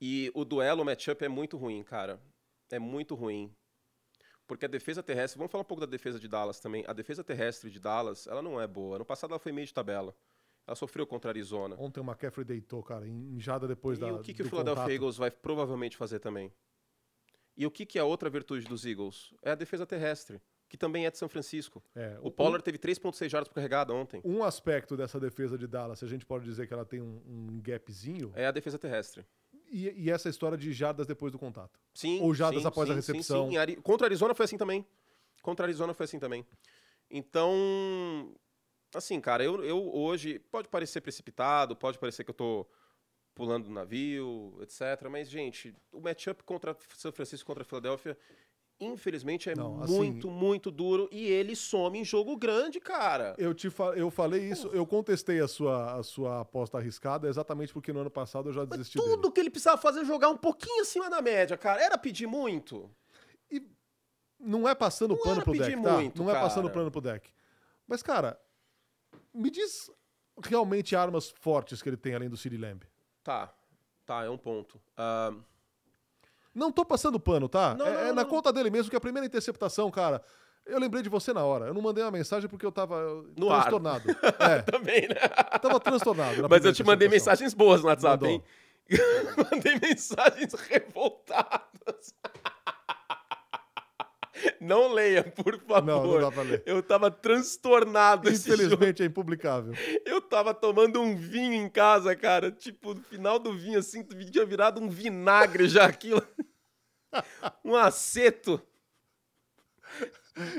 E 0.00 0.30
o 0.34 0.44
duelo, 0.44 0.82
o 0.82 0.84
matchup 0.84 1.24
é 1.24 1.28
muito 1.28 1.56
ruim, 1.56 1.82
cara. 1.82 2.20
É 2.70 2.78
muito 2.78 3.14
ruim. 3.14 3.54
Porque 4.46 4.64
a 4.64 4.68
defesa 4.68 5.02
terrestre, 5.02 5.38
vamos 5.38 5.50
falar 5.50 5.62
um 5.62 5.66
pouco 5.66 5.80
da 5.80 5.86
defesa 5.86 6.18
de 6.18 6.28
Dallas 6.28 6.60
também. 6.60 6.84
A 6.86 6.92
defesa 6.92 7.24
terrestre 7.24 7.70
de 7.70 7.80
Dallas, 7.80 8.26
ela 8.26 8.42
não 8.42 8.60
é 8.60 8.66
boa. 8.66 8.98
No 8.98 9.04
passado 9.04 9.30
ela 9.30 9.38
foi 9.38 9.52
meio 9.52 9.66
de 9.66 9.72
tabela. 9.72 10.14
Ela 10.66 10.74
sofreu 10.76 11.06
contra 11.06 11.30
a 11.30 11.32
Arizona. 11.32 11.76
Ontem 11.78 12.00
o 12.00 12.04
McCaffrey 12.04 12.44
deitou, 12.44 12.82
cara, 12.82 13.06
enjada 13.06 13.68
depois 13.68 13.98
e 13.98 14.00
da. 14.00 14.12
o 14.14 14.22
que, 14.22 14.32
que 14.32 14.42
o 14.42 14.44
Philadelphia 14.48 14.82
contato. 14.82 14.92
Eagles 14.94 15.16
vai 15.16 15.30
provavelmente 15.30 15.96
fazer 15.96 16.18
também? 16.20 16.50
E 17.56 17.66
o 17.66 17.70
que, 17.70 17.84
que 17.86 17.98
é 17.98 18.00
a 18.02 18.04
outra 18.04 18.28
virtude 18.30 18.64
dos 18.66 18.84
Eagles? 18.86 19.32
É 19.42 19.50
a 19.50 19.54
defesa 19.54 19.86
terrestre, 19.86 20.40
que 20.68 20.76
também 20.76 21.06
é 21.06 21.10
de 21.10 21.18
São 21.18 21.28
Francisco. 21.28 21.82
É, 21.94 22.18
O 22.20 22.30
Pollard 22.30 22.64
teve 22.64 22.78
3,6 22.78 23.28
jardas 23.28 23.48
por 23.48 23.54
carregada 23.54 23.92
ontem. 23.92 24.20
Um 24.24 24.42
aspecto 24.42 24.96
dessa 24.96 25.20
defesa 25.20 25.56
de 25.58 25.66
Dallas, 25.66 25.98
se 26.00 26.04
a 26.04 26.08
gente 26.08 26.24
pode 26.26 26.44
dizer 26.44 26.66
que 26.66 26.72
ela 26.72 26.84
tem 26.84 27.00
um, 27.00 27.20
um 27.26 27.60
gapzinho, 27.62 28.32
É 28.34 28.46
a 28.46 28.50
defesa 28.50 28.78
terrestre. 28.78 29.24
e, 29.70 29.88
e 29.90 30.10
essa 30.10 30.28
história 30.28 30.56
de 30.58 30.72
jardas 30.72 31.06
depois 31.06 31.30
do 31.30 31.38
contato. 31.38 31.78
Sim. 31.92 32.20
Ou 32.22 32.34
jardas 32.34 32.62
sim, 32.62 32.66
após 32.68 32.90
a 32.90 32.94
sim, 32.94 33.02
sim, 33.02 33.12
recepção. 33.12 33.50
sim. 33.50 33.56
Ari- 33.58 33.76
Contra 33.76 34.06
a 34.06 34.08
Arizona 34.08 34.34
foi 34.34 34.44
assim 34.44 34.56
também. 34.58 34.84
Contra 35.42 35.64
a 35.64 35.66
Arizona 35.66 35.92
foi 35.94 36.04
assim 36.04 36.18
também. 36.18 36.44
Então, 37.10 38.34
assim, 38.94 39.20
cara, 39.20 39.42
eu, 39.44 39.64
eu 39.64 39.94
hoje 39.94 40.38
pode 40.38 40.68
parecer 40.68 41.00
precipitado, 41.00 41.74
pode 41.76 41.98
parecer 41.98 42.24
que 42.24 42.30
eu 42.30 42.34
tô 42.34 42.66
pulando 43.34 43.64
do 43.64 43.70
navio, 43.70 44.56
etc. 44.62 45.08
Mas, 45.10 45.28
gente, 45.28 45.74
o 45.92 46.00
matchup 46.00 46.42
contra 46.44 46.76
São 46.96 47.10
Francisco 47.12 47.46
contra 47.46 47.64
Filadélfia, 47.64 48.16
infelizmente, 48.80 49.50
é 49.50 49.54
Não, 49.56 49.82
assim- 49.82 49.92
muito, 49.96 50.30
muito 50.30 50.70
duro. 50.70 51.08
E 51.10 51.26
ele 51.26 51.56
some 51.56 51.98
em 51.98 52.04
jogo 52.04 52.36
grande, 52.36 52.78
cara. 52.80 53.34
Eu, 53.38 53.52
te 53.54 53.70
fa- 53.70 53.94
eu 53.96 54.10
falei 54.10 54.48
isso, 54.50 54.68
eu 54.68 54.86
contestei 54.86 55.40
a 55.40 55.48
sua, 55.48 55.94
a 55.98 56.02
sua 56.02 56.40
aposta 56.42 56.78
arriscada 56.78 57.28
exatamente 57.28 57.72
porque 57.72 57.92
no 57.92 58.00
ano 58.00 58.10
passado 58.10 58.48
eu 58.48 58.52
já 58.52 58.60
Mas 58.60 58.70
desisti 58.70 58.98
tudo 58.98 59.16
dele. 59.20 59.32
que 59.32 59.40
ele 59.40 59.50
precisava 59.50 59.80
fazer 59.80 60.00
é 60.00 60.04
jogar 60.04 60.28
um 60.28 60.36
pouquinho 60.36 60.82
acima 60.82 61.08
da 61.10 61.20
média, 61.22 61.56
cara. 61.56 61.82
Era 61.82 61.98
pedir 61.98 62.26
muito. 62.26 62.90
Não 64.38 64.68
é 64.68 64.74
passando 64.74 65.14
Não 65.14 65.22
pano 65.22 65.42
pro 65.42 65.52
deck, 65.56 65.80
tá? 65.82 65.92
muito, 65.96 66.22
não 66.22 66.30
é 66.30 66.34
passando 66.38 66.64
cara. 66.64 66.74
pano 66.74 66.90
pro 66.90 67.00
deck. 67.00 67.30
Mas, 67.86 68.02
cara, 68.02 68.38
me 69.34 69.50
diz 69.50 69.90
realmente 70.42 70.94
armas 70.96 71.30
fortes 71.40 71.82
que 71.82 71.88
ele 71.88 71.96
tem 71.96 72.14
além 72.14 72.28
do 72.30 72.36
CD 72.36 72.56
Lamb. 72.56 72.82
Tá, 73.22 73.52
tá, 74.06 74.24
é 74.24 74.30
um 74.30 74.38
ponto. 74.38 74.80
Ah, 74.96 75.32
Não 76.54 76.70
tô 76.70 76.84
passando 76.84 77.18
pano, 77.18 77.48
tá? 77.48 77.74
Não, 77.74 77.86
é 77.86 77.92
não, 77.92 78.00
é 78.00 78.06
não, 78.08 78.14
na 78.14 78.24
conta 78.24 78.52
dele 78.52 78.70
mesmo 78.70 78.90
que 78.90 78.96
a 78.96 79.00
primeira 79.00 79.26
interceptação, 79.26 79.90
cara. 79.90 80.22
Eu 80.66 80.78
lembrei 80.78 81.02
de 81.02 81.10
você 81.10 81.32
na 81.34 81.44
hora. 81.44 81.66
Eu 81.66 81.74
não 81.74 81.82
mandei 81.82 82.02
uma 82.02 82.10
mensagem 82.10 82.48
porque 82.48 82.64
eu 82.64 82.72
tava 82.72 83.22
No 83.36 83.50
ar. 83.50 83.60
transtornado. 83.62 84.04
É, 84.40 84.62
também, 84.62 85.02
né? 85.08 85.14
tava 85.60 85.78
transtornado. 85.78 86.40
na 86.42 86.48
Mas 86.48 86.64
eu 86.64 86.72
te 86.72 86.82
mandei 86.82 87.06
mensagens 87.08 87.52
boas 87.52 87.82
no 87.82 87.88
WhatsApp, 87.88 88.24
Mandou. 88.24 88.28
hein? 88.30 88.42
mandei 89.52 89.78
mensagens 89.78 90.54
revoltadas. 90.68 92.14
Não 94.60 94.92
leia, 94.92 95.22
por 95.22 95.58
favor. 95.60 95.84
Não, 95.84 96.06
não 96.06 96.20
dá 96.20 96.30
pra 96.30 96.42
ler. 96.42 96.62
Eu 96.66 96.82
tava 96.82 97.10
transtornado. 97.10 98.28
Infelizmente 98.30 99.02
é 99.02 99.06
impublicável. 99.06 99.74
Eu 100.04 100.20
tava 100.20 100.52
tomando 100.52 101.00
um 101.00 101.16
vinho 101.16 101.54
em 101.54 101.68
casa, 101.68 102.14
cara. 102.16 102.50
Tipo, 102.50 102.94
no 102.94 103.02
final 103.02 103.38
do 103.38 103.56
vinho, 103.56 103.78
assim, 103.78 104.02
tinha 104.02 104.44
virado 104.44 104.80
um 104.80 104.88
vinagre 104.88 105.68
já 105.68 105.84
aquilo. 105.84 106.22
Um 107.64 107.76
aceto. 107.76 108.60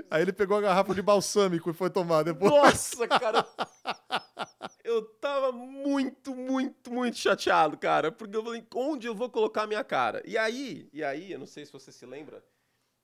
Aí 0.10 0.22
ele 0.22 0.32
pegou 0.32 0.58
a 0.58 0.62
garrafa 0.62 0.96
de 0.96 1.02
balsâmico 1.02 1.70
e 1.70 1.74
foi 1.74 1.90
tomar 1.90 2.24
depois. 2.24 2.50
Nossa, 2.50 3.06
cara. 3.08 3.46
Eu 4.84 5.04
tava 5.04 5.52
muito, 5.52 6.34
muito, 6.34 6.94
muito 6.94 7.18
chateado, 7.18 7.78
cara. 7.78 8.12
Porque 8.12 8.38
eu 8.38 8.44
falei, 8.44 8.66
onde 8.74 9.08
eu 9.08 9.16
vou 9.16 9.30
colocar 9.30 9.64
a 9.64 9.68
minha 9.68 9.84
cara? 9.84 10.22
E 10.26 10.38
aí, 10.38 10.88
e 10.94 11.04
aí, 11.04 11.32
eu 11.32 11.40
não 11.40 11.48
sei 11.48 11.66
se 11.66 11.74
você 11.74 11.92
se 11.92 12.06
lembra, 12.06 12.44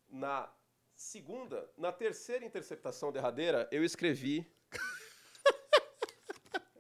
na 0.08 0.48
segunda, 1.02 1.70
na 1.78 1.92
terceira 1.92 2.46
interceptação 2.46 3.12
derradeira, 3.12 3.68
eu 3.72 3.84
escrevi. 3.84 4.48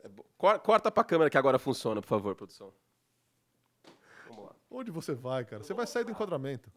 É 0.03 0.57
Corta 0.57 0.91
pra 0.91 1.03
câmera 1.03 1.30
que 1.30 1.38
agora 1.38 1.59
funciona, 1.59 2.01
por 2.01 2.07
favor, 2.07 2.36
produção. 2.36 2.74
Vamos 4.28 4.45
lá. 4.45 4.55
Onde 4.72 4.89
você 4.89 5.13
vai, 5.13 5.45
cara? 5.45 5.63
Você 5.63 5.76
vai 5.76 5.86
sair 5.86 6.03
do 6.03 6.09
enquadramento. 6.09 6.72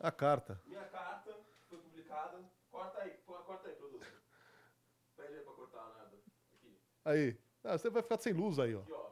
A 0.00 0.10
carta. 0.10 0.60
Minha 0.66 0.84
carta 0.86 1.36
foi 1.68 1.78
publicada. 1.78 2.44
Corta 2.68 3.02
aí, 3.02 3.10
corta 3.24 3.68
aí, 3.68 3.74
produção. 3.76 4.08
Pede 5.16 5.34
aí 5.34 5.44
pra 5.44 5.52
cortar 5.52 5.88
nada. 5.90 6.18
Aqui, 6.52 6.80
Aí. 7.04 7.38
Ah, 7.62 7.78
você 7.78 7.90
vai 7.90 8.02
ficar 8.02 8.18
sem 8.18 8.32
luz 8.32 8.58
aí, 8.58 8.74
ó. 8.74 8.80
aqui, 8.80 8.92
ó. 8.92 9.10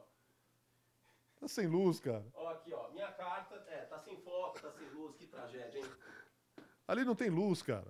Tá 1.39 1.47
sem 1.47 1.67
luz, 1.67 2.01
cara. 2.01 2.25
Ó, 2.33 2.49
aqui, 2.49 2.73
ó. 2.73 2.89
Minha 2.89 3.13
carta, 3.13 3.55
é, 3.69 3.85
tá 3.85 3.97
sem 3.99 4.17
foco, 4.17 4.59
tá 4.59 4.71
sem 4.71 4.89
luz, 4.89 5.15
que 5.15 5.25
tragédia, 5.25 5.79
hein? 5.79 5.85
Ali 6.89 7.05
não 7.05 7.15
tem 7.15 7.29
luz, 7.29 7.61
cara. 7.61 7.85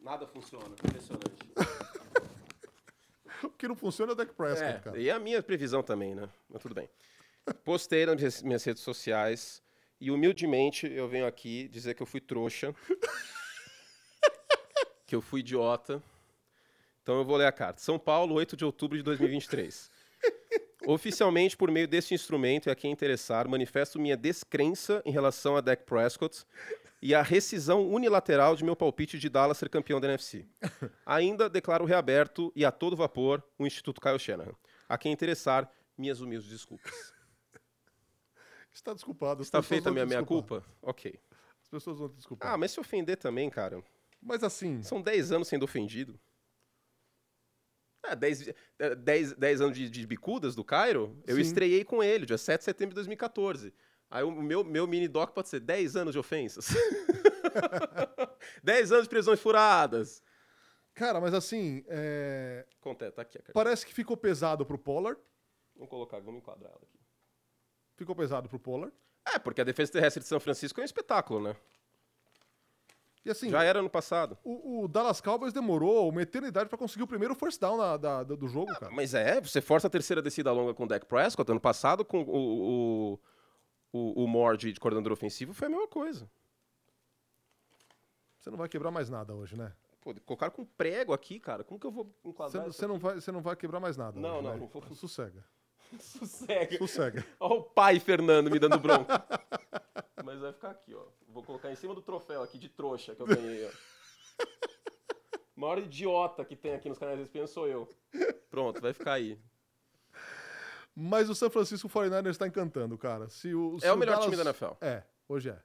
Nada 0.00 0.26
funciona, 0.26 0.74
impressionante. 0.84 1.50
O 3.42 3.48
que 3.48 3.66
não 3.66 3.74
funciona 3.74 4.12
é 4.12 4.14
o 4.14 4.16
deck 4.16 4.34
Prescott, 4.34 4.62
É, 4.70 4.78
cara. 4.80 4.98
e 5.00 5.10
a 5.10 5.18
minha 5.18 5.42
previsão 5.42 5.82
também, 5.82 6.14
né? 6.14 6.28
Mas 6.48 6.60
tudo 6.60 6.74
bem. 6.74 6.90
Postei 7.64 8.04
nas 8.04 8.16
minhas- 8.16 8.42
minhas 8.42 8.62
redes 8.64 8.82
sociais 8.82 9.62
e 9.98 10.10
humildemente 10.10 10.86
eu 10.86 11.08
venho 11.08 11.26
aqui 11.26 11.66
dizer 11.68 11.94
que 11.94 12.02
eu 12.02 12.06
fui 12.06 12.20
trouxa. 12.20 12.74
que 15.06 15.16
eu 15.16 15.22
fui 15.22 15.40
idiota. 15.40 16.02
Então 17.02 17.16
eu 17.18 17.24
vou 17.24 17.36
ler 17.38 17.46
a 17.46 17.52
carta. 17.52 17.80
São 17.80 17.98
Paulo, 17.98 18.34
8 18.34 18.58
de 18.58 18.64
outubro 18.64 18.98
de 18.98 19.02
2023. 19.02 19.90
Oficialmente, 20.86 21.56
por 21.56 21.70
meio 21.70 21.86
deste 21.86 22.14
instrumento 22.14 22.68
e 22.68 22.70
a 22.70 22.74
quem 22.74 22.90
interessar, 22.90 23.48
manifesto 23.48 24.00
minha 24.00 24.16
descrença 24.16 25.02
em 25.04 25.10
relação 25.10 25.56
a 25.56 25.60
Dak 25.60 25.84
Prescott 25.84 26.44
e 27.02 27.14
a 27.14 27.22
rescisão 27.22 27.88
unilateral 27.88 28.54
de 28.56 28.64
meu 28.64 28.76
palpite 28.76 29.18
de 29.18 29.28
Dallas 29.28 29.58
ser 29.58 29.68
campeão 29.68 30.00
da 30.00 30.08
NFC. 30.08 30.46
Ainda 31.04 31.48
declaro 31.48 31.84
reaberto 31.84 32.52
e 32.54 32.64
a 32.64 32.70
todo 32.70 32.96
vapor 32.96 33.42
o 33.58 33.66
Instituto 33.66 34.00
Kyle 34.00 34.18
Shanahan. 34.18 34.54
A 34.88 34.98
quem 34.98 35.12
interessar, 35.12 35.70
minhas 35.96 36.20
humildes 36.20 36.48
desculpas. 36.48 37.12
Está 38.72 38.94
desculpado. 38.94 39.42
as 39.42 39.48
Está 39.48 39.62
feita 39.62 39.88
a 39.88 39.92
minha, 39.92 40.06
minha 40.06 40.24
culpa? 40.24 40.64
Ok. 40.82 41.18
As 41.62 41.68
pessoas 41.68 41.98
vão 41.98 42.08
te 42.08 42.16
desculpar. 42.16 42.52
Ah, 42.52 42.56
mas 42.56 42.70
se 42.70 42.80
ofender 42.80 43.16
também, 43.16 43.50
cara. 43.50 43.82
Mas 44.22 44.42
assim, 44.42 44.82
São 44.82 45.00
10 45.00 45.32
anos 45.32 45.48
sendo 45.48 45.64
ofendido. 45.64 46.18
É, 48.04 48.16
10, 48.16 48.48
é, 48.78 48.94
10, 48.94 49.34
10 49.34 49.60
anos 49.60 49.76
de, 49.76 49.90
de 49.90 50.06
bicudas 50.06 50.54
do 50.54 50.64
Cairo, 50.64 51.20
eu 51.26 51.36
Sim. 51.36 51.42
estreiei 51.42 51.84
com 51.84 52.02
ele, 52.02 52.26
dia 52.26 52.38
7 52.38 52.60
de 52.60 52.64
setembro 52.64 52.90
de 52.90 52.96
2014. 52.96 53.72
Aí 54.10 54.24
o 54.24 54.30
meu, 54.30 54.64
meu 54.64 54.86
mini 54.86 55.06
doc 55.06 55.32
pode 55.32 55.48
ser 55.48 55.60
10 55.60 55.96
anos 55.96 56.12
de 56.12 56.18
ofensas. 56.18 56.68
10 58.64 58.92
anos 58.92 59.04
de 59.04 59.10
prisões 59.10 59.40
furadas. 59.40 60.22
cara, 60.94 61.20
mas 61.20 61.34
assim, 61.34 61.84
é, 61.88 62.66
Conta, 62.80 63.12
tá 63.12 63.22
aqui 63.22 63.38
a 63.38 63.52
parece 63.52 63.86
que 63.86 63.94
ficou 63.94 64.16
pesado 64.16 64.66
pro 64.66 64.78
Pollard. 64.78 65.20
Vamos 65.74 65.90
colocar, 65.90 66.18
vamos 66.20 66.40
enquadrar 66.40 66.70
ela 66.70 66.80
aqui. 66.82 66.98
Ficou 67.96 68.16
pesado 68.16 68.48
pro 68.48 68.58
Pollard. 68.58 68.94
É, 69.26 69.38
porque 69.38 69.60
a 69.60 69.64
defesa 69.64 69.92
terrestre 69.92 70.22
de 70.22 70.28
São 70.28 70.40
Francisco 70.40 70.80
é 70.80 70.82
um 70.82 70.86
espetáculo, 70.86 71.40
né? 71.40 71.56
E 73.24 73.30
assim, 73.30 73.50
Já 73.50 73.62
era 73.62 73.82
no 73.82 73.90
passado. 73.90 74.38
o, 74.42 74.84
o 74.84 74.88
Dallas 74.88 75.20
Cowboys 75.20 75.52
demorou 75.52 76.08
uma 76.08 76.22
eternidade 76.22 76.68
pra 76.70 76.78
conseguir 76.78 77.02
o 77.02 77.06
primeiro 77.06 77.34
first 77.34 77.60
down 77.60 77.76
na- 77.76 77.96
da- 77.98 78.22
do 78.22 78.48
jogo, 78.48 78.72
cara. 78.78 78.90
Mas 78.90 79.12
é, 79.12 79.38
você 79.40 79.60
força 79.60 79.88
a 79.88 79.90
terceira 79.90 80.22
descida 80.22 80.50
longa 80.52 80.72
com 80.72 80.84
o 80.84 80.86
Dak 80.86 81.04
Prescott. 81.04 81.50
Ano 81.50 81.60
passado, 81.60 82.02
com 82.02 82.22
o, 82.22 83.12
o, 83.12 83.20
o, 83.92 84.24
o 84.24 84.26
Moore 84.26 84.56
de, 84.56 84.72
de 84.72 84.80
coordenador 84.80 85.12
ofensivo, 85.12 85.52
foi 85.52 85.66
a 85.66 85.70
mesma 85.70 85.86
coisa. 85.88 86.30
Você 88.38 88.48
não 88.50 88.56
vai 88.56 88.68
quebrar 88.68 88.90
mais 88.90 89.10
nada 89.10 89.34
hoje, 89.34 89.54
né? 89.56 89.72
Pô, 90.00 90.14
colocaram 90.24 90.52
com 90.52 90.64
prego 90.64 91.12
aqui, 91.12 91.38
cara. 91.38 91.62
Como 91.62 91.78
que 91.78 91.86
eu 91.86 91.90
vou 91.90 92.04
Você, 92.22 92.28
enquadrar 92.30 92.64
você 92.64 92.86
não, 92.86 92.98
vai, 92.98 93.14
você 93.16 93.30
não 93.30 93.42
vai 93.42 93.54
quebrar 93.54 93.80
mais 93.80 93.98
nada. 93.98 94.18
Não, 94.18 94.36
hoje, 94.36 94.42
não, 94.44 94.52
né? 94.54 94.60
não 94.60 94.66
vou. 94.66 94.94
Sossega. 94.94 95.44
Sossega. 96.00 96.78
Sossega. 96.78 97.26
Olha 97.40 97.54
o 97.54 97.62
pai 97.62 97.98
Fernando 98.00 98.50
me 98.50 98.58
dando 98.58 98.78
bronca. 98.78 99.24
Mas 100.24 100.38
vai 100.38 100.52
ficar 100.52 100.70
aqui, 100.70 100.94
ó. 100.94 101.04
Vou 101.28 101.42
colocar 101.42 101.70
em 101.70 101.76
cima 101.76 101.94
do 101.94 102.02
troféu 102.02 102.42
aqui 102.42 102.58
de 102.58 102.68
trouxa 102.68 103.14
que 103.14 103.22
eu 103.22 103.26
ganhei, 103.26 103.66
ó. 103.66 103.70
O 105.56 105.60
maior 105.60 105.78
idiota 105.78 106.44
que 106.44 106.56
tem 106.56 106.74
aqui 106.74 106.88
nos 106.88 106.98
canais 106.98 107.20
ESPN 107.20 107.46
sou 107.46 107.66
eu. 107.68 107.88
Pronto, 108.50 108.80
vai 108.80 108.92
ficar 108.92 109.14
aí. 109.14 109.38
Mas 110.94 111.28
o 111.30 111.34
San 111.34 111.50
Francisco 111.50 111.88
49ers 111.88 112.36
tá 112.36 112.46
encantando, 112.46 112.96
cara. 112.98 113.28
Se 113.28 113.54
o, 113.54 113.78
se 113.78 113.86
É 113.86 113.92
o 113.92 113.96
melhor 113.96 114.12
Dallas- 114.16 114.24
time 114.30 114.36
da 114.36 114.42
NFL. 114.50 114.72
É, 114.80 115.02
hoje 115.28 115.50
é. 115.50 115.58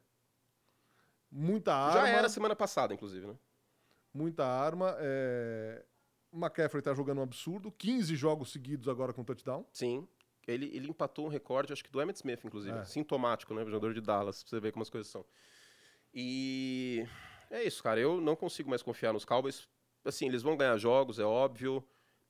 Muita 1.32 1.73
arma. 1.73 2.01
Já 2.01 2.07
era 2.09 2.30
semana 2.30 2.55
passada, 2.55 2.93
inclusive, 2.93 3.26
né? 3.28 3.36
Muita 4.13 4.45
arma. 4.45 4.95
É... 4.99 5.84
McCaffrey 6.32 6.82
tá 6.82 6.93
jogando 6.93 7.19
um 7.19 7.23
absurdo. 7.23 7.71
15 7.71 8.15
jogos 8.15 8.51
seguidos 8.51 8.88
agora 8.88 9.13
com 9.13 9.23
touchdown. 9.23 9.65
Sim. 9.71 10.07
Ele, 10.47 10.69
ele 10.73 10.89
empatou 10.89 11.25
um 11.25 11.29
recorde, 11.29 11.73
acho 11.73 11.83
que 11.83 11.91
do 11.91 12.01
Emmett 12.01 12.17
Smith, 12.17 12.43
inclusive. 12.43 12.77
É. 12.77 12.85
Sintomático, 12.85 13.53
né? 13.53 13.65
Jogador 13.65 13.93
de 13.93 14.01
Dallas, 14.01 14.43
pra 14.43 14.49
você 14.49 14.59
ver 14.59 14.71
como 14.71 14.83
as 14.83 14.89
coisas 14.89 15.11
são. 15.11 15.25
E 16.13 17.05
é 17.49 17.63
isso, 17.63 17.81
cara. 17.81 17.99
Eu 17.99 18.21
não 18.21 18.35
consigo 18.35 18.69
mais 18.69 18.81
confiar 18.81 19.11
nos 19.11 19.25
Cowboys. 19.25 19.67
Assim, 20.03 20.27
eles 20.27 20.43
vão 20.43 20.55
ganhar 20.55 20.77
jogos, 20.77 21.19
é 21.19 21.23
óbvio. 21.23 21.83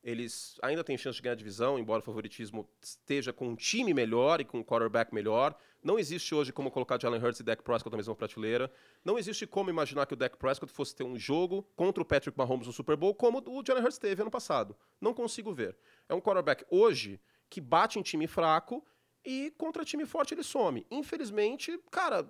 Eles 0.05 0.57
ainda 0.61 0.83
têm 0.83 0.97
chance 0.97 1.17
de 1.17 1.23
ganhar 1.23 1.35
divisão, 1.35 1.79
embora 1.79 1.99
o 1.99 2.03
favoritismo 2.03 2.69
esteja 2.79 3.33
com 3.33 3.47
um 3.47 3.55
time 3.55 3.91
melhor 3.91 4.39
e 4.39 4.45
com 4.45 4.59
um 4.59 4.63
quarterback 4.63 5.13
melhor. 5.13 5.57
Não 5.83 5.97
existe 5.97 6.33
hoje 6.33 6.53
como 6.53 6.69
colocar 6.69 7.01
Jalen 7.01 7.19
Hurts 7.19 7.39
e 7.39 7.43
Dak 7.43 7.63
Prescott 7.63 7.91
na 7.91 7.97
mesma 7.97 8.15
prateleira. 8.15 8.71
Não 9.03 9.17
existe 9.17 9.47
como 9.47 9.71
imaginar 9.71 10.05
que 10.05 10.13
o 10.13 10.15
Dak 10.15 10.37
Prescott 10.37 10.71
fosse 10.71 10.95
ter 10.95 11.03
um 11.03 11.17
jogo 11.17 11.63
contra 11.75 12.03
o 12.03 12.05
Patrick 12.05 12.37
Mahomes 12.37 12.67
no 12.67 12.73
Super 12.73 12.95
Bowl 12.95 13.15
como 13.15 13.43
o 13.47 13.63
Jalen 13.65 13.83
Hurts 13.83 13.97
teve 13.97 14.21
ano 14.21 14.29
passado. 14.29 14.75
Não 15.01 15.11
consigo 15.11 15.51
ver. 15.51 15.75
É 16.07 16.13
um 16.13 16.21
quarterback 16.21 16.63
hoje 16.69 17.19
que 17.49 17.61
bate 17.61 17.99
em 17.99 18.01
time 18.01 18.27
fraco 18.27 18.85
e 19.23 19.51
contra 19.57 19.85
time 19.85 20.05
forte 20.05 20.33
ele 20.33 20.43
some. 20.43 20.85
Infelizmente, 20.91 21.77
cara, 21.89 22.29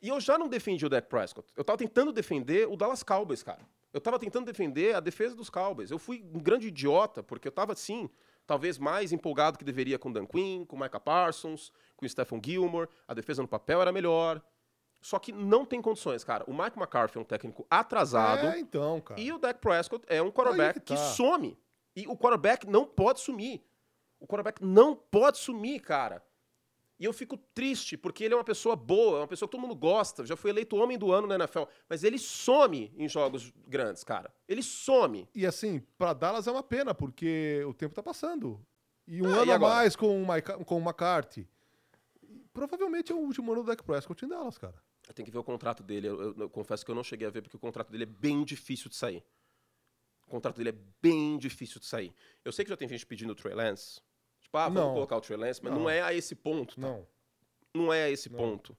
e 0.00 0.08
eu 0.08 0.20
já 0.20 0.38
não 0.38 0.48
defendi 0.48 0.86
o 0.86 0.88
Dak 0.88 1.08
Prescott. 1.08 1.48
Eu 1.56 1.64
tava 1.64 1.78
tentando 1.78 2.12
defender 2.12 2.68
o 2.68 2.76
Dallas 2.76 3.02
Cowboys, 3.02 3.42
cara. 3.42 3.66
Eu 3.92 4.00
tava 4.00 4.18
tentando 4.18 4.46
defender 4.46 4.94
a 4.94 5.00
defesa 5.00 5.34
dos 5.34 5.50
Cowboys. 5.50 5.90
Eu 5.90 5.98
fui 5.98 6.22
um 6.32 6.38
grande 6.38 6.68
idiota, 6.68 7.22
porque 7.22 7.48
eu 7.48 7.52
tava, 7.52 7.72
assim, 7.72 8.08
talvez 8.46 8.78
mais 8.78 9.12
empolgado 9.12 9.58
que 9.58 9.64
deveria 9.64 9.98
com 9.98 10.10
o 10.10 10.12
Dan 10.12 10.26
Quinn, 10.26 10.64
com 10.64 10.76
o 10.76 10.80
Micah 10.80 11.00
Parsons, 11.00 11.72
com 11.96 12.06
o 12.06 12.08
Stephen 12.08 12.40
Gilmore. 12.44 12.88
A 13.08 13.14
defesa 13.14 13.42
no 13.42 13.48
papel 13.48 13.80
era 13.80 13.90
melhor. 13.90 14.42
Só 15.00 15.18
que 15.18 15.32
não 15.32 15.64
tem 15.64 15.80
condições, 15.80 16.22
cara. 16.22 16.44
O 16.46 16.52
Mike 16.52 16.76
McCarthy 16.76 17.18
é 17.18 17.20
um 17.20 17.24
técnico 17.24 17.66
atrasado. 17.70 18.48
É, 18.48 18.58
então, 18.58 19.00
cara. 19.00 19.20
E 19.20 19.32
o 19.32 19.38
Dak 19.38 19.60
Prescott 19.60 20.04
é 20.08 20.20
um 20.20 20.30
quarterback 20.30 20.80
que 20.80 20.86
que, 20.86 20.94
tá. 20.94 21.10
some. 21.10 21.58
E 21.96 22.06
o 22.06 22.16
quarterback 22.16 22.66
não 22.66 22.84
pode 22.84 23.20
sumir. 23.20 23.64
O 24.20 24.26
quarterback 24.26 24.62
não 24.64 24.94
pode 24.96 25.38
sumir, 25.38 25.80
cara. 25.80 26.22
E 27.00 27.04
eu 27.04 27.12
fico 27.12 27.36
triste, 27.54 27.96
porque 27.96 28.24
ele 28.24 28.34
é 28.34 28.36
uma 28.36 28.42
pessoa 28.42 28.74
boa, 28.74 29.18
é 29.18 29.20
uma 29.20 29.28
pessoa 29.28 29.48
que 29.48 29.52
todo 29.52 29.60
mundo 29.60 29.76
gosta, 29.76 30.26
já 30.26 30.34
foi 30.36 30.50
eleito 30.50 30.74
homem 30.76 30.98
do 30.98 31.12
ano 31.12 31.28
na 31.28 31.36
NFL, 31.36 31.62
mas 31.88 32.02
ele 32.02 32.18
some 32.18 32.92
em 32.96 33.08
jogos 33.08 33.52
grandes, 33.68 34.02
cara. 34.02 34.34
Ele 34.48 34.62
some. 34.64 35.28
E 35.32 35.46
assim, 35.46 35.80
pra 35.96 36.12
Dallas 36.12 36.48
é 36.48 36.50
uma 36.50 36.62
pena, 36.62 36.92
porque 36.92 37.62
o 37.68 37.72
tempo 37.72 37.94
tá 37.94 38.02
passando. 38.02 38.60
E 39.06 39.22
um 39.22 39.26
Ah, 39.32 39.38
ano 39.42 39.46
e 39.46 39.52
a 39.52 39.58
mais 39.60 39.94
com 39.94 40.20
o, 40.22 40.26
Mike, 40.26 40.64
com 40.64 40.76
o 40.78 40.80
McCarthy. 40.82 41.48
Provavelmente 42.52 43.12
é 43.12 43.14
o 43.14 43.18
último 43.18 43.52
ano 43.52 43.62
do 43.62 43.66
Dak 43.68 43.82
Prescott 43.84 44.24
em 44.24 44.28
Dallas, 44.28 44.58
cara. 44.58 44.74
Tem 45.14 45.24
que 45.24 45.30
ver 45.30 45.38
o 45.38 45.44
contrato 45.44 45.82
dele. 45.82 46.08
Eu, 46.08 46.20
eu- 46.20 46.34
eu 46.36 46.50
confesso 46.50 46.84
que 46.84 46.90
eu 46.90 46.94
não 46.94 47.04
cheguei 47.04 47.26
a 47.26 47.30
ver, 47.30 47.40
porque 47.42 47.56
o 47.56 47.60
contrato 47.60 47.90
dele 47.90 48.02
é 48.02 48.06
bem 48.06 48.44
difícil 48.44 48.90
de 48.90 48.96
sair. 48.96 49.24
O 50.26 50.30
contrato 50.30 50.56
dele 50.56 50.70
é 50.70 50.76
bem 51.00 51.38
difícil 51.38 51.80
de 51.80 51.86
sair. 51.86 52.12
Eu 52.44 52.52
sei 52.52 52.64
que 52.64 52.68
já 52.70 52.76
tem 52.76 52.88
gente 52.88 53.06
pedindo 53.06 53.30
o 53.32 53.34
Trey 53.34 53.54
Lance. 53.54 54.00
Tipo, 54.48 54.56
ah, 54.58 54.64
vamos 54.68 54.80
Não. 54.82 54.94
colocar 54.94 55.16
o 55.16 55.20
Trey 55.20 55.36
Lance, 55.36 55.60
mas 55.62 55.72
não, 55.72 55.80
Não. 55.82 55.90
é 55.90 56.00
a 56.02 56.12
esse 56.14 56.34
ponto. 56.34 56.74
tá? 56.76 56.80
Não. 56.80 57.06
Não 57.74 57.92
é 57.92 58.04
a 58.04 58.10
esse 58.10 58.30
Não. 58.30 58.38
ponto. 58.38 58.76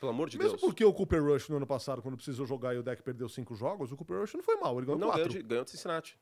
Pelo 0.00 0.10
amor 0.10 0.28
de 0.28 0.36
Mesmo 0.36 0.50
Deus. 0.52 0.60
porque 0.60 0.84
o 0.84 0.92
Cooper 0.92 1.22
Rush 1.24 1.48
no 1.48 1.56
ano 1.56 1.66
passado, 1.66 2.02
quando 2.02 2.16
precisou 2.16 2.44
jogar 2.44 2.74
e 2.74 2.78
o 2.78 2.82
Dak 2.82 3.02
perdeu 3.02 3.28
cinco 3.28 3.54
jogos, 3.54 3.92
o 3.92 3.96
Cooper 3.96 4.18
Rush 4.18 4.34
não 4.34 4.42
foi 4.42 4.56
mal, 4.56 4.76
ele 4.76 4.84
ganhou 4.86 4.98
Não, 4.98 5.08
ganhou 5.08 5.24
quatro. 5.26 5.40
de, 5.42 5.42
ganhou 5.48 5.64
de 5.64 5.70
Cincinnati. 5.70 6.18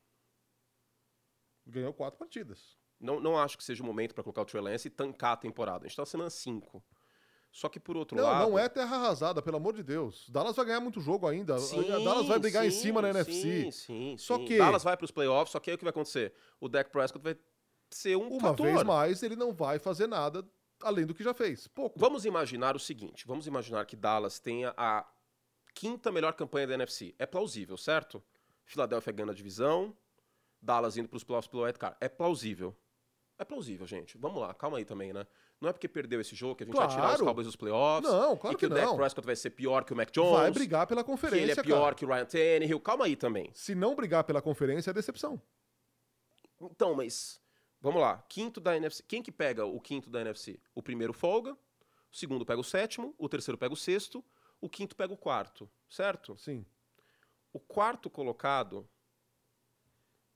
Ganhou 1.67 1.93
quatro 1.93 2.19
partidas. 2.19 2.77
Não, 3.01 3.19
não 3.19 3.39
acho 3.39 3.57
que 3.59 3.65
seja 3.65 3.83
o 3.83 3.87
momento 3.87 4.15
para 4.15 4.23
colocar 4.23 4.43
o 4.43 4.45
Trey 4.45 4.63
Lance 4.63 4.87
e 4.89 4.91
tancar 4.91 5.33
a 5.33 5.37
temporada. 5.37 5.85
A 5.85 5.89
gente 5.89 5.97
tá 5.97 6.03
na 6.03 6.07
semana 6.07 6.31
5. 6.31 6.85
Só 7.51 7.69
que 7.69 7.79
por 7.81 7.97
outro 7.97 8.17
Não, 8.17 8.25
lado. 8.25 8.51
não 8.51 8.59
é 8.59 8.69
terra 8.69 8.97
arrasada, 8.97 9.41
pelo 9.41 9.57
amor 9.57 9.75
de 9.75 9.83
Deus. 9.83 10.29
Dallas 10.29 10.57
vai 10.57 10.67
ganhar 10.67 10.81
muito 10.81 11.01
jogo 11.01 11.27
ainda. 11.27 11.57
Sim, 11.59 11.83
Dallas 12.05 12.27
vai 12.27 12.39
brigar 12.39 12.67
em 12.67 12.71
sim, 12.71 12.81
cima 12.83 13.01
na 13.01 13.13
Sim, 13.13 13.19
NFC. 13.19 13.73
sim, 13.73 14.17
Só 14.19 14.37
sim. 14.39 14.45
que- 14.45 14.59
Dallas 14.59 14.83
vai 14.83 14.97
para 14.97 15.05
os 15.05 15.11
playoffs, 15.13 15.53
só 15.53 15.61
que 15.61 15.71
aí 15.71 15.75
o 15.75 15.79
que 15.79 15.85
vai 15.85 15.91
acontecer? 15.91 16.35
O 16.61 16.69
Dak 16.69 16.91
Prescott 16.91 17.23
vai 17.23 17.37
ser 17.95 18.17
um 18.17 18.29
Uma 18.29 18.41
fator. 18.51 18.67
vez 18.67 18.83
mais, 18.83 19.23
ele 19.23 19.37
não 19.37 19.53
vai 19.53 19.79
fazer 19.79 20.07
nada 20.07 20.45
além 20.83 21.07
do 21.07 21.15
que 21.15 21.23
já 21.23 21.33
fez. 21.33 21.67
Pouco. 21.69 21.99
Vamos 21.99 22.25
imaginar 22.25 22.75
o 22.75 22.79
seguinte: 22.81 23.27
vamos 23.27 23.47
imaginar 23.47 23.87
que 23.87 23.95
Dallas 23.97 24.39
tenha 24.39 24.75
a 24.77 25.07
quinta 25.75 26.11
melhor 26.11 26.33
campanha 26.35 26.67
da 26.67 26.75
NFC. 26.75 27.15
É 27.19 27.25
plausível, 27.27 27.77
certo? 27.77 28.23
Filadélfia 28.65 29.13
ganhando 29.13 29.31
a 29.33 29.35
divisão, 29.35 29.97
Dallas 30.61 30.97
indo 30.97 31.09
para 31.09 31.17
os 31.17 31.25
playoffs 31.25 31.49
pelo 31.49 31.63
wild 31.63 31.79
card. 31.79 31.97
É 32.01 32.09
plausível. 32.09 32.75
É 33.39 33.45
plausível, 33.45 33.87
gente. 33.87 34.17
Vamos 34.19 34.41
lá, 34.41 34.55
calma 34.55 34.79
aí 34.79 34.85
também, 34.85 35.13
né? 35.13 35.27
Não 35.61 35.69
é 35.69 35.73
porque 35.73 35.89
perdeu 35.89 36.21
esse 36.21 36.35
jogo 36.37 36.55
que 36.57 36.63
a 36.65 36.67
gente 36.67 36.77
vai 36.77 36.87
tirar 36.89 37.01
os 37.01 37.07
Claro. 37.11 37.25
Cowboys 37.25 37.47
dos 37.47 37.57
playoffs. 37.57 38.11
Não, 38.11 38.37
claro 38.37 38.55
e 38.55 38.59
que, 38.59 38.67
que 38.67 38.73
o 38.73 38.75
Dak. 38.75 38.97
Prescott 38.97 39.27
vai 39.27 39.37
ser 39.37 39.51
pior 39.51 39.85
que 39.85 39.93
o 39.93 39.97
Mac 39.97 40.11
Jones. 40.11 40.33
Vai 40.41 40.51
brigar 40.51 40.87
pela 40.87 41.03
que 41.03 41.11
ele 41.11 41.17
conferência, 41.17 41.61
é 41.61 41.65
pior 41.65 41.83
cara. 41.83 41.95
que 41.95 42.05
o 42.05 42.09
Ryan 42.09 42.25
Tannehill. 42.27 42.81
Calma 42.81 43.05
aí 43.07 43.17
também. 43.17 43.51
Se 43.55 43.75
não 43.75 43.95
brigar 43.95 44.25
pela 44.25 44.41
conferência, 44.43 44.91
é 44.91 44.93
decepção. 44.95 45.41
Então, 46.61 46.95
mas 46.95 47.41
vamos 47.85 48.01
lá. 48.01 48.23
Quinto 48.29 48.61
da 48.61 48.77
NFC. 48.77 49.03
Quem 49.07 49.23
que 49.23 49.31
pega 49.31 49.65
o 49.65 49.81
quinto 49.81 50.11
da 50.11 50.21
NFC? 50.21 50.59
O 50.75 50.83
primeiro 50.83 51.13
folga, 51.13 51.53
o 51.53 52.17
segundo 52.17 52.45
pega 52.45 52.61
o 52.61 52.65
sétimo, 52.65 53.15
o 53.19 53.29
terceiro 53.29 53.57
pega 53.59 53.73
o 53.73 53.77
sexto, 53.77 54.25
o 54.61 54.69
quinto 54.69 54.97
pega 54.97 55.13
o 55.13 55.17
quarto, 55.17 55.71
certo? 55.89 56.37
Sim. 56.37 56.65
O 57.53 57.61
quarto 57.61 58.11
colocado, 58.11 58.89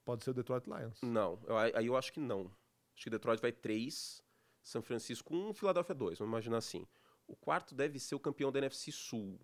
Pode 0.05 0.25
ser 0.25 0.31
o 0.31 0.35
Detroit 0.35 0.65
Lions. 0.67 1.01
não. 1.03 1.39
Eu- 1.47 1.59
aí 1.59 1.87
eu 1.87 1.97
acho 1.97 2.13
que 2.13 2.21
não. 2.21 2.51
Acho 2.95 3.05
que 3.05 3.11
Detroit 3.11 3.41
vai 3.41 3.53
três, 3.53 4.23
São 4.63 4.81
Francisco 4.83 5.35
um, 5.35 5.53
Filadélfia 5.53 5.95
dois. 5.95 6.19
Vamos 6.19 6.31
imaginar 6.33 6.59
assim. 6.59 6.87
O 7.27 7.37
quarto 7.37 7.75
deve 7.75 7.99
ser 7.99 8.15
o 8.15 8.21
campeão 8.21 8.51
da 8.53 8.59
NFC 8.59 8.91
Sul. 8.93 9.39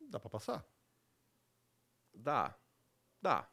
Dá 0.00 0.18
pra 0.20 0.30
passar? 0.30 0.64
Dá. 2.14 2.56
Dá. 3.20 3.48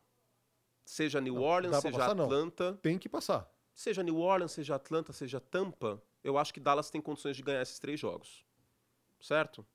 Seja 0.91 1.21
New 1.21 1.35
Não, 1.35 1.41
Orleans, 1.43 1.77
seja 1.77 1.97
passar, 1.97 2.13
não. 2.13 2.25
Atlanta. 2.25 2.77
Tem 2.81 2.99
que 2.99 3.07
passar. 3.07 3.49
Seja 3.73 4.03
New 4.03 4.17
Orleans, 4.17 4.51
seja 4.51 4.75
Atlanta, 4.75 5.13
seja 5.13 5.39
Tampa, 5.39 6.03
eu 6.21 6.37
acho 6.37 6.53
que 6.53 6.59
Dallas 6.59 6.89
tem 6.89 6.99
condições 6.99 7.37
de 7.37 7.41
ganhar 7.41 7.61
esses 7.61 7.79
três 7.79 7.97
jogos. 7.97 8.45
Certo? 9.21 9.65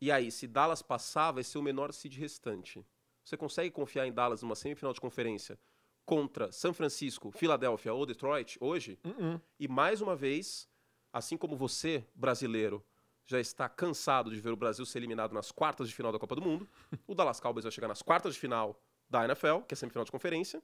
E 0.00 0.12
aí, 0.12 0.30
se 0.30 0.46
Dallas 0.46 0.80
passar, 0.80 1.32
vai 1.32 1.42
ser 1.42 1.58
o 1.58 1.62
menor 1.62 1.92
seed 1.92 2.16
restante. 2.16 2.86
Você 3.24 3.36
consegue 3.36 3.72
confiar 3.72 4.06
em 4.06 4.12
Dallas 4.12 4.42
numa 4.42 4.54
semifinal 4.54 4.92
de 4.92 5.00
conferência 5.00 5.58
contra 6.06 6.52
São 6.52 6.72
Francisco, 6.72 7.32
Filadélfia 7.32 7.92
ou 7.92 8.06
Detroit 8.06 8.56
hoje? 8.60 9.00
Uh-uh. 9.04 9.40
E 9.58 9.66
mais 9.66 10.00
uma 10.00 10.14
vez, 10.14 10.68
assim 11.12 11.36
como 11.36 11.56
você, 11.56 12.06
brasileiro, 12.14 12.80
já 13.26 13.40
está 13.40 13.68
cansado 13.68 14.30
de 14.30 14.40
ver 14.40 14.52
o 14.52 14.56
Brasil 14.56 14.86
ser 14.86 15.00
eliminado 15.00 15.32
nas 15.32 15.50
quartas 15.50 15.88
de 15.88 15.94
final 15.96 16.12
da 16.12 16.18
Copa 16.20 16.36
do 16.36 16.42
Mundo, 16.42 16.68
o 17.08 17.14
Dallas 17.16 17.40
Cowboys 17.40 17.64
vai 17.64 17.72
chegar 17.72 17.88
nas 17.88 18.02
quartas 18.02 18.34
de 18.34 18.38
final 18.38 18.80
da 19.12 19.24
NFL, 19.26 19.58
que 19.68 19.74
é 19.74 19.76
semifinal 19.76 20.04
de 20.06 20.10
conferência, 20.10 20.62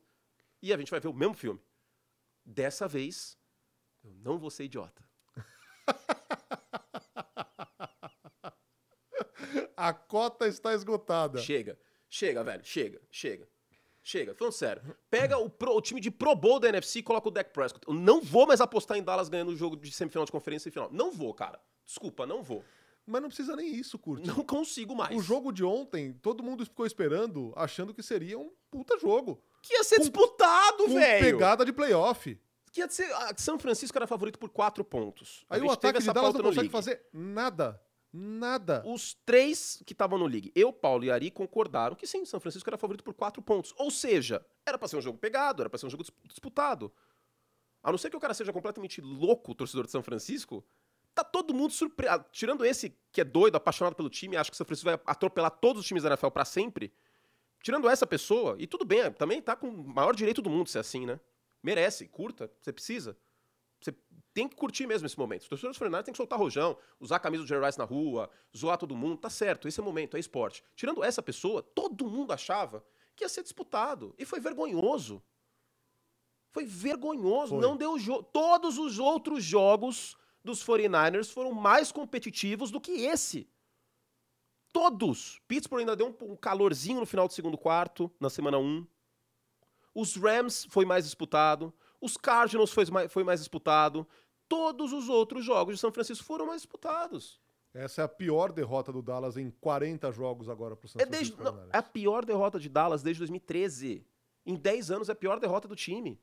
e 0.62 0.72
a 0.72 0.76
gente 0.78 0.90
vai 0.90 0.98
ver 0.98 1.08
o 1.08 1.12
mesmo 1.12 1.34
filme. 1.34 1.60
Dessa 2.44 2.88
vez, 2.88 3.36
eu 4.02 4.10
não 4.14 4.38
vou 4.38 4.50
ser 4.50 4.64
idiota. 4.64 5.04
A 9.76 9.92
cota 9.92 10.48
está 10.48 10.72
esgotada. 10.74 11.38
Chega, 11.38 11.78
chega, 12.08 12.42
velho, 12.42 12.64
chega, 12.64 13.00
chega. 13.10 13.48
Chega, 14.02 14.34
falando 14.34 14.54
sério. 14.54 14.96
Pega 15.10 15.36
o, 15.36 15.50
pro- 15.50 15.76
o 15.76 15.82
time 15.82 16.00
de 16.00 16.10
Pro 16.10 16.34
Bowl 16.34 16.58
da 16.58 16.68
NFC 16.70 17.00
e 17.00 17.02
coloca 17.02 17.28
o 17.28 17.30
Dak 17.30 17.52
Prescott. 17.52 17.86
Eu 17.86 17.92
não 17.92 18.22
vou 18.22 18.46
mais 18.46 18.60
apostar 18.60 18.96
em 18.96 19.02
Dallas 19.02 19.28
ganhando 19.28 19.50
o 19.50 19.56
jogo 19.56 19.76
de 19.76 19.92
semifinal 19.92 20.24
de 20.24 20.32
conferência 20.32 20.70
e 20.70 20.72
final. 20.72 20.88
Não 20.90 21.12
vou, 21.12 21.34
cara. 21.34 21.60
Desculpa, 21.84 22.26
não 22.26 22.42
vou. 22.42 22.64
Mas 23.08 23.22
não 23.22 23.28
precisa 23.28 23.56
nem 23.56 23.74
isso, 23.74 23.98
Curti. 23.98 24.26
Não 24.26 24.44
consigo 24.44 24.94
mais. 24.94 25.16
O 25.16 25.20
jogo 25.20 25.50
de 25.50 25.64
ontem, 25.64 26.12
todo 26.12 26.42
mundo 26.42 26.64
ficou 26.64 26.84
esperando, 26.86 27.52
achando 27.56 27.94
que 27.94 28.02
seria 28.02 28.38
um 28.38 28.52
puta 28.70 28.98
jogo. 28.98 29.42
Que 29.62 29.74
ia 29.74 29.82
ser 29.84 29.96
Com- 29.96 30.02
disputado, 30.02 30.84
Com 30.84 30.94
velho. 30.94 31.24
pegada 31.24 31.64
de 31.64 31.72
playoff. 31.72 32.38
Que 32.70 32.80
ia 32.80 32.88
ser. 32.90 33.10
a 33.14 33.32
São 33.36 33.58
Francisco 33.58 33.96
era 33.96 34.06
favorito 34.06 34.38
por 34.38 34.50
quatro 34.50 34.84
pontos. 34.84 35.44
Aí 35.48 35.60
o 35.62 35.70
ataque 35.70 36.00
de 36.00 36.06
Dallas 36.12 36.34
não 36.34 36.42
consegue 36.42 36.56
League. 36.60 36.70
fazer 36.72 37.06
nada. 37.12 37.80
Nada. 38.12 38.82
Os 38.86 39.14
três 39.26 39.82
que 39.84 39.92
estavam 39.92 40.18
no 40.18 40.26
League, 40.26 40.50
eu, 40.54 40.72
Paulo 40.72 41.04
e 41.04 41.10
Ari, 41.10 41.30
concordaram 41.30 41.94
que 41.94 42.06
sim, 42.06 42.24
São 42.24 42.40
Francisco 42.40 42.68
era 42.68 42.78
favorito 42.78 43.04
por 43.04 43.12
quatro 43.14 43.42
pontos. 43.42 43.74
Ou 43.76 43.90
seja, 43.90 44.44
era 44.66 44.78
pra 44.78 44.88
ser 44.88 44.96
um 44.96 45.02
jogo 45.02 45.18
pegado, 45.18 45.62
era 45.62 45.68
pra 45.70 45.78
ser 45.78 45.86
um 45.86 45.90
jogo 45.90 46.02
dis- 46.02 46.12
disputado. 46.26 46.92
A 47.82 47.90
não 47.90 47.98
ser 47.98 48.10
que 48.10 48.16
o 48.16 48.20
cara 48.20 48.32
seja 48.34 48.52
completamente 48.52 49.00
louco, 49.00 49.52
o 49.52 49.54
torcedor 49.54 49.84
de 49.86 49.92
São 49.92 50.02
Francisco, 50.02 50.64
tá 51.18 51.24
todo 51.24 51.52
mundo 51.52 51.72
surpreso. 51.72 52.24
Tirando 52.30 52.64
esse 52.64 52.96
que 53.10 53.20
é 53.20 53.24
doido, 53.24 53.56
apaixonado 53.56 53.94
pelo 53.94 54.08
time, 54.08 54.36
acha 54.36 54.50
que 54.50 54.54
o 54.54 54.56
São 54.56 54.66
Francisco 54.66 54.90
vai 54.90 55.00
atropelar 55.06 55.50
todos 55.50 55.80
os 55.80 55.86
times 55.86 56.02
da 56.02 56.10
NFL 56.10 56.28
pra 56.28 56.44
sempre. 56.44 56.92
Tirando 57.62 57.88
essa 57.88 58.06
pessoa, 58.06 58.56
e 58.58 58.66
tudo 58.66 58.84
bem, 58.84 59.10
também 59.12 59.42
tá 59.42 59.56
com 59.56 59.68
o 59.68 59.88
maior 59.88 60.14
direito 60.14 60.40
do 60.40 60.48
mundo 60.48 60.68
ser 60.68 60.78
assim, 60.78 61.04
né? 61.04 61.18
Merece, 61.62 62.06
curta, 62.06 62.50
você 62.60 62.72
precisa. 62.72 63.18
Você 63.80 63.92
tem 64.32 64.48
que 64.48 64.54
curtir 64.54 64.86
mesmo 64.86 65.06
esse 65.06 65.18
momento. 65.18 65.42
Os 65.42 65.48
torcedores 65.48 65.76
do 65.76 65.80
49 65.80 66.04
tem 66.04 66.12
que 66.12 66.16
soltar 66.16 66.38
rojão, 66.38 66.76
usar 67.00 67.16
a 67.16 67.20
camisa 67.20 67.42
do 67.42 67.48
Jerry 67.48 67.66
Rice 67.66 67.78
na 67.78 67.84
rua, 67.84 68.30
zoar 68.56 68.78
todo 68.78 68.94
mundo. 68.94 69.16
Tá 69.16 69.30
certo, 69.30 69.66
esse 69.66 69.80
é 69.80 69.82
o 69.82 69.86
momento, 69.86 70.16
é 70.16 70.20
esporte. 70.20 70.62
Tirando 70.76 71.02
essa 71.02 71.22
pessoa, 71.22 71.62
todo 71.62 72.08
mundo 72.08 72.32
achava 72.32 72.84
que 73.16 73.24
ia 73.24 73.28
ser 73.28 73.42
disputado. 73.42 74.14
E 74.16 74.24
foi 74.24 74.38
vergonhoso. 74.38 75.20
Foi 76.52 76.64
vergonhoso. 76.64 77.54
Foi. 77.54 77.60
Não 77.60 77.76
deu 77.76 77.98
jogo. 77.98 78.22
Todos 78.22 78.78
os 78.78 79.00
outros 79.00 79.42
jogos 79.42 80.16
dos 80.44 80.64
49ers 80.64 81.30
foram 81.32 81.52
mais 81.52 81.90
competitivos 81.92 82.70
do 82.70 82.80
que 82.80 82.92
esse. 83.06 83.48
Todos. 84.72 85.40
Pittsburgh 85.48 85.80
ainda 85.80 85.96
deu 85.96 86.08
um, 86.20 86.32
um 86.32 86.36
calorzinho 86.36 87.00
no 87.00 87.06
final 87.06 87.26
do 87.26 87.32
segundo 87.34 87.56
quarto, 87.56 88.10
na 88.20 88.30
semana 88.30 88.58
1. 88.58 88.86
Os 89.94 90.14
Rams 90.16 90.66
foi 90.70 90.84
mais 90.84 91.04
disputado. 91.04 91.72
Os 92.00 92.16
Cardinals 92.16 92.70
foi 92.72 92.84
mais, 92.86 93.12
foi 93.12 93.24
mais 93.24 93.40
disputado. 93.40 94.06
Todos 94.48 94.92
os 94.92 95.08
outros 95.08 95.44
jogos 95.44 95.74
de 95.74 95.80
São 95.80 95.92
Francisco 95.92 96.24
foram 96.24 96.46
mais 96.46 96.62
disputados. 96.62 97.40
Essa 97.74 98.02
é 98.02 98.04
a 98.04 98.08
pior 98.08 98.52
derrota 98.52 98.92
do 98.92 99.02
Dallas 99.02 99.36
em 99.36 99.50
40 99.50 100.10
jogos 100.12 100.48
agora 100.48 100.74
pro 100.76 100.88
São 100.88 101.00
É, 101.00 101.04
desde, 101.06 101.32
Francisco 101.34 101.42
não, 101.56 101.64
49ers. 101.66 101.70
é 101.74 101.78
a 101.78 101.82
pior 101.82 102.24
derrota 102.24 102.58
de 102.58 102.68
Dallas 102.68 103.02
desde 103.02 103.18
2013. 103.20 104.06
Em 104.46 104.54
10 104.54 104.90
anos 104.90 105.08
é 105.08 105.12
a 105.12 105.16
pior 105.16 105.38
derrota 105.40 105.66
do 105.68 105.76
time. 105.76 106.20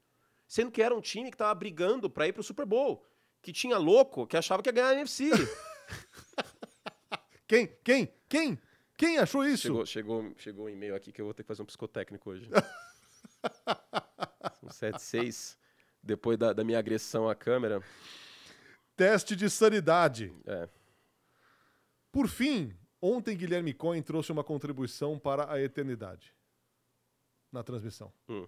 Sendo 0.47 0.71
que 0.71 0.81
era 0.81 0.95
um 0.95 1.01
time 1.01 1.29
que 1.29 1.35
estava 1.35 1.53
brigando 1.53 2.09
para 2.09 2.27
ir 2.27 2.33
pro 2.33 2.43
Super 2.43 2.65
Bowl. 2.65 3.03
Que 3.45 3.53
tinha 3.53 3.77
louco 3.77 4.25
que 4.25 4.35
achava 4.35 4.63
que 4.63 4.69
ia 4.69 4.73
ganhar 4.73 4.87
a 4.87 4.93
NFC. 4.93 5.29
Quem? 7.47 7.67
Quem? 7.83 8.11
Quem? 8.27 8.59
Quem 8.97 9.19
achou 9.19 9.45
isso? 9.45 9.67
chegou, 9.67 9.85
chegou, 9.85 10.33
chegou 10.35 10.65
um 10.65 10.69
e-mail 10.69 10.95
aqui 10.95 11.11
que 11.11 11.21
eu 11.21 11.25
vou 11.25 11.33
ter 11.33 11.43
que 11.43 11.47
fazer 11.47 11.61
um 11.61 11.65
psicotécnico 11.65 12.27
hoje. 12.27 12.49
São 14.59 14.71
7, 14.71 14.99
6. 14.99 15.59
Depois 16.01 16.39
da, 16.39 16.53
da 16.53 16.63
minha 16.63 16.79
agressão 16.79 17.29
à 17.29 17.35
câmera. 17.35 17.83
Teste 18.97 19.35
de 19.35 19.47
sanidade. 19.47 20.33
É. 20.47 20.67
Por 22.11 22.27
fim, 22.27 22.75
ontem 22.99 23.37
Guilherme 23.37 23.75
Cohen 23.75 24.01
trouxe 24.01 24.31
uma 24.31 24.43
contribuição 24.43 25.19
para 25.19 25.53
a 25.53 25.61
eternidade 25.61 26.33
na 27.51 27.61
transmissão. 27.61 28.11
Hum. 28.27 28.47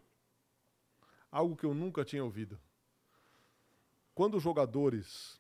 Algo 1.32 1.56
que 1.56 1.68
eu 1.68 1.76
nunca 1.76 2.04
tinha 2.04 2.24
ouvido. 2.24 2.60
Quando 4.18 4.36
os 4.38 4.42
jogadores 4.42 5.40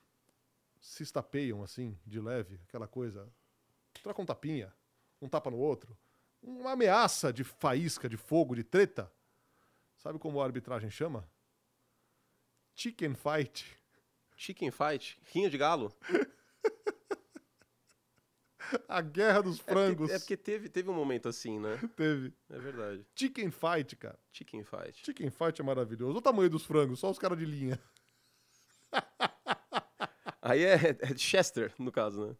se 0.79 1.01
estapeiam 1.01 1.63
assim, 1.63 1.97
de 2.05 2.21
leve, 2.21 2.59
aquela 2.67 2.87
coisa, 2.87 3.27
troca 4.03 4.21
um 4.21 4.25
tapinha, 4.25 4.71
um 5.19 5.27
tapa 5.27 5.49
no 5.49 5.57
outro, 5.57 5.97
uma 6.43 6.73
ameaça 6.73 7.33
de 7.33 7.43
faísca, 7.43 8.07
de 8.07 8.17
fogo, 8.17 8.55
de 8.55 8.63
treta, 8.63 9.11
sabe 9.97 10.19
como 10.19 10.39
a 10.39 10.45
arbitragem 10.45 10.91
chama? 10.91 11.27
Chicken 12.75 13.15
fight. 13.15 13.65
Chicken 14.35 14.69
fight? 14.69 15.19
Rinha 15.33 15.49
de 15.49 15.57
galo? 15.57 15.91
A 18.87 19.01
guerra 19.01 19.41
dos 19.41 19.55
É 19.55 19.57
porque, 19.63 19.71
frangos. 19.73 20.11
é 20.11 20.19
porque 20.19 20.37
teve, 20.37 20.69
teve 20.69 20.87
um 20.87 20.93
momento 20.93 21.27
assim, 21.27 21.57
né? 21.57 21.77
Teve. 21.97 22.31
É 22.49 22.59
verdade. 22.59 23.07
Chicken 23.15 23.49
fight, 23.49 23.95
cara. 23.95 24.19
Chicken 24.31 24.63
fight. 24.63 25.03
Chicken 25.03 25.31
fight 25.31 25.59
é 25.59 25.63
maravilhoso. 25.63 26.11
Olha 26.11 26.19
o 26.19 26.21
tamanho 26.21 26.49
dos 26.49 26.63
frangos, 26.63 26.99
só 26.99 27.09
os 27.09 27.17
caras 27.17 27.39
de 27.39 27.45
linha. 27.45 27.79
Aí 30.41 30.63
é, 30.63 30.75
é 30.99 31.17
Chester, 31.17 31.73
no 31.77 31.91
caso, 31.91 32.27
né? 32.27 32.35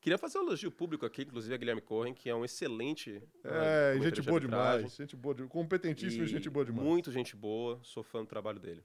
Queria 0.00 0.18
fazer 0.18 0.38
um 0.38 0.42
elogio 0.42 0.70
público 0.70 1.06
aqui, 1.06 1.22
inclusive 1.22 1.54
a 1.54 1.56
Guilherme 1.56 1.80
Corren, 1.80 2.12
que 2.12 2.28
é 2.28 2.34
um 2.34 2.44
excelente. 2.44 3.22
É, 3.42 3.94
né, 3.94 4.00
gente 4.02 4.20
boa 4.22 4.38
de 4.38 4.46
demais. 4.46 4.94
Gente 4.94 5.16
boa, 5.16 5.34
de- 5.34 5.44
competentíssimo 5.44 6.24
e 6.24 6.26
gente 6.26 6.50
boa 6.50 6.64
demais. 6.64 6.86
Muito 6.86 7.10
gente 7.10 7.34
boa, 7.34 7.80
sou 7.82 8.02
fã 8.02 8.20
do 8.20 8.26
trabalho 8.26 8.60
dele. 8.60 8.84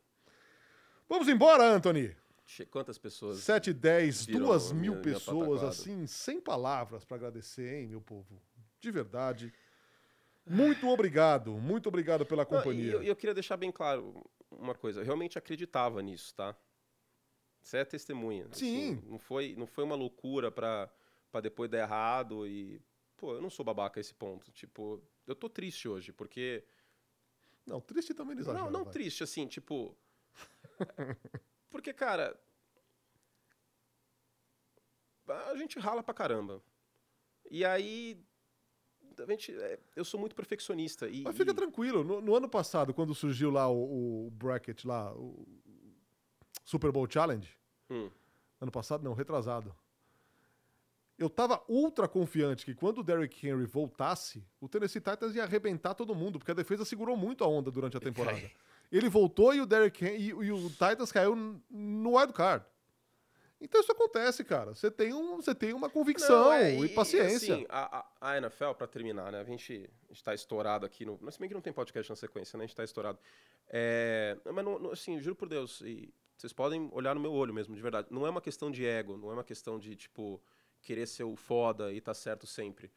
Vamos 1.09 1.27
embora, 1.27 1.63
Anthony. 1.63 2.15
Quantas 2.71 2.97
pessoas? 2.97 3.39
7 3.39 3.69
e 3.71 3.73
10, 3.73 4.25
Virou 4.25 4.47
duas 4.47 4.71
minha- 4.71 4.81
mil 4.81 4.91
minha 4.93 5.03
pessoas, 5.03 5.37
pataquada. 5.59 5.67
assim, 5.67 6.07
sem 6.07 6.39
palavras 6.41 7.03
para 7.05 7.17
agradecer, 7.17 7.81
hein, 7.81 7.87
meu 7.87 8.01
povo? 8.01 8.41
De 8.79 8.89
verdade. 8.89 9.53
Muito 10.47 10.87
obrigado, 10.87 11.51
muito 11.53 11.87
obrigado 11.89 12.25
pela 12.25 12.43
Não, 12.43 12.49
e 12.51 12.55
companhia. 12.57 12.91
eu, 12.93 13.03
e 13.03 13.07
eu 13.07 13.15
queria 13.15 13.33
deixar 13.35 13.57
bem 13.57 13.71
claro 13.71 14.25
uma 14.49 14.73
coisa. 14.73 15.01
Eu 15.01 15.05
realmente 15.05 15.37
acreditava 15.37 16.01
nisso, 16.01 16.33
tá? 16.33 16.55
Você 17.62 17.78
é 17.78 17.86
testemunha. 17.86 18.47
assim, 18.51 18.95
Sim. 18.95 19.03
não, 19.05 19.20
foi, 19.20 19.55
não 19.57 19.68
foi 19.68 19.84
uma 19.84 19.95
loucura 19.95 20.51
pra, 20.51 20.89
pra 21.32 21.41
depois 21.41 21.70
dar 21.70 21.80
errado 21.80 22.47
e. 22.47 22.82
Pô, 23.18 23.34
eu 23.36 23.41
não 23.41 23.49
sou 23.49 23.66
babaca 23.66 23.99
a 23.99 24.01
esse 24.01 24.14
ponto. 24.14 24.51
Tipo, 24.51 25.01
eu 25.28 25.36
tô 25.36 25.49
triste 25.49 25.88
hoje, 25.88 26.12
porque. 26.12 26.64
Não, 27.66 27.80
triste 27.82 28.14
também 28.14 28.38
exagera, 28.38 28.64
não, 28.66 28.72
não 28.72 28.84
vai. 28.86 28.93
triste, 28.93 29.24
assim, 29.24 29.45
tipo. 29.47 29.95
porque, 31.70 31.93
cara. 31.93 32.39
A 35.28 35.55
gente 35.55 35.78
rala 35.78 36.01
pra 36.01 36.14
caramba. 36.14 36.62
E 37.51 37.64
aí. 37.64 38.20
A 39.20 39.26
gente, 39.30 39.51
é, 39.53 39.78
eu 39.97 40.05
sou 40.05 40.18
muito 40.20 40.34
perfeccionista. 40.36 41.10
E, 41.10 41.24
Mas 41.24 41.36
fica 41.36 41.51
e- 41.51 41.53
tranquilo, 41.53 42.05
no, 42.05 42.22
no 42.22 42.36
ano 42.36 42.47
passado, 42.47 42.93
quando 42.93 43.14
surgiu 43.14 43.51
lá 43.51 43.68
o, 43.70 44.28
o 44.28 44.32
bracket 44.32 44.86
lá, 44.86 45.14
o 45.14 45.45
Super 46.70 46.91
Bowl 46.91 47.07
Challenge, 47.09 47.49
Hum. 47.89 48.09
ano 48.61 48.72
passado 48.72 49.03
não, 49.03 49.13
retrasado, 49.13 49.76
eu 51.17 51.30
tava 51.30 51.61
ultra 51.67 52.07
confiante 52.07 52.63
que 52.63 52.76
quando 52.76 52.99
o 52.99 53.03
Derrick 53.03 53.45
Henry 53.47 53.65
voltasse, 53.65 54.45
o 54.61 54.70
Tennessee 54.70 55.01
Titans 55.01 55.36
ia 55.36 55.43
arrebentar 55.43 55.93
todo 55.95 56.13
mundo, 56.13 56.38
porque 56.38 56.51
a 56.51 56.55
defesa 56.55 56.86
segurou 56.86 57.17
muito 57.17 57.43
a 57.43 57.47
onda 57.47 57.72
durante 57.72 57.97
a 57.97 57.99
temporada. 57.99 58.39
Ele 58.91 59.09
voltou 59.09 59.53
e 59.53 59.61
o 59.61 59.65
Derrick 59.65 60.03
Henry, 60.05 60.17
e, 60.17 60.28
e 60.30 60.51
o 60.51 60.70
Titans 60.70 61.11
caiu 61.11 61.36
no 61.70 62.17
wild 62.17 62.34
card. 62.34 62.63
Então 63.61 63.82
isso 63.82 63.91
acontece, 63.91 64.43
cara. 64.43 64.74
Você 64.74 64.89
tem, 64.91 65.11
um, 65.13 65.36
você 65.38 65.53
tem 65.53 65.74
uma 65.74 65.89
convicção 65.89 66.45
Não, 66.45 66.53
é, 66.53 66.74
e, 66.76 66.89
paciência. 66.89 67.55
assim, 67.55 67.65
a, 67.67 68.05
a- 68.22 68.38
NFL, 68.38 68.72
pra 68.78 68.88
terminar, 68.88 69.32
né? 69.32 69.41
A 69.41 69.43
gente 69.43 69.89
está 70.09 70.34
estourado 70.34 70.86
aqui 70.86 71.03
no. 71.05 71.20
Se 71.32 71.38
bem 71.39 71.49
que 71.49 71.53
não 71.55 71.61
tem 71.61 71.74
podcast 71.74 72.09
na 72.09 72.15
sequência, 72.15 72.55
né? 72.57 72.63
A 72.63 72.67
gente 72.67 72.76
tá 72.76 72.84
estourado. 72.86 73.20
É, 73.67 74.38
mas, 74.53 74.63
não, 74.63 74.80
não, 74.80 74.91
assim, 74.91 75.20
juro 75.20 75.36
por 75.36 75.49
Deus, 75.49 75.82
e 75.82 76.11
vocês 76.39 76.53
podem 76.53 76.89
olhar 76.93 77.13
no 77.13 77.19
meu 77.21 77.31
olho 77.33 77.53
mesmo, 77.53 77.75
de 77.75 77.81
verdade. 77.81 78.07
Não 78.09 78.25
é 78.25 78.29
uma 78.29 78.41
questão 78.41 78.71
de 78.71 78.85
ego, 78.85 79.17
não 79.17 79.29
é 79.29 79.33
uma 79.33 79.43
questão 79.43 79.77
de, 79.77 79.95
tipo, 79.95 80.41
querer 80.81 81.05
ser 81.05 81.25
o 81.25 81.35
foda 81.35 81.91
e 81.91 81.99
tá 81.99 82.13
certo 82.13 82.47
sempre. 82.47 82.91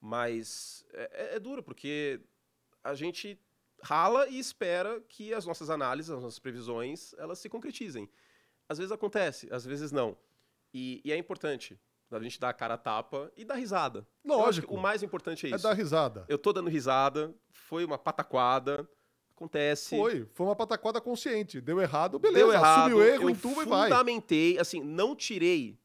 Mas 0.00 0.84
é, 0.92 1.10
é- 1.32 1.36
é 1.36 1.38
duro, 1.40 1.62
porque 1.62 2.20
a 2.82 2.94
gente 2.94 3.40
rala 3.82 4.26
e 4.28 4.38
espera 4.38 5.00
que 5.08 5.32
as 5.32 5.46
nossas 5.46 5.70
análises, 5.70 6.10
as 6.10 6.22
nossas 6.22 6.38
previsões, 6.38 7.12
elas 7.14 7.38
se 7.38 7.48
concretizem. 7.48 8.08
Às 8.68 8.78
vezes 8.78 8.90
acontece, 8.92 9.48
às 9.52 9.64
vezes 9.64 9.92
não. 9.92 10.16
E, 10.74 11.00
e 11.04 11.12
é 11.12 11.16
importante 11.16 11.78
a 12.10 12.18
gente 12.20 12.40
dar 12.40 12.48
a 12.48 12.54
cara 12.54 12.74
a 12.74 12.78
tapa 12.78 13.30
e 13.36 13.44
dar 13.44 13.54
risada. 13.54 14.06
Lógico. 14.24 14.74
o 14.74 14.78
mais 14.80 15.02
importante 15.02 15.46
é 15.46 15.50
É 15.50 15.54
isso. 15.54 15.62
dar 15.62 15.74
risada. 15.74 16.24
Eu 16.28 16.38
tô 16.38 16.52
dando 16.52 16.68
risada, 16.70 17.34
foi 17.50 17.84
uma 17.84 17.98
pataquada, 17.98 18.88
acontece. 19.38 19.96
Foi, 19.96 20.26
foi 20.34 20.46
uma 20.46 20.56
pataquada 20.56 21.00
consciente. 21.00 21.60
Deu 21.60 21.80
errado, 21.80 22.18
beleza. 22.18 22.44
Deu 22.44 22.52
errado, 22.52 22.86
assume 22.86 22.94
o 22.94 23.04
erro, 23.04 23.22
eu 23.22 23.30
entuba 23.30 23.62
e 23.62 23.66
vai. 23.66 23.88
fundamentei, 23.88 24.58
assim, 24.58 24.82
não 24.82 25.14
tirei 25.14 25.78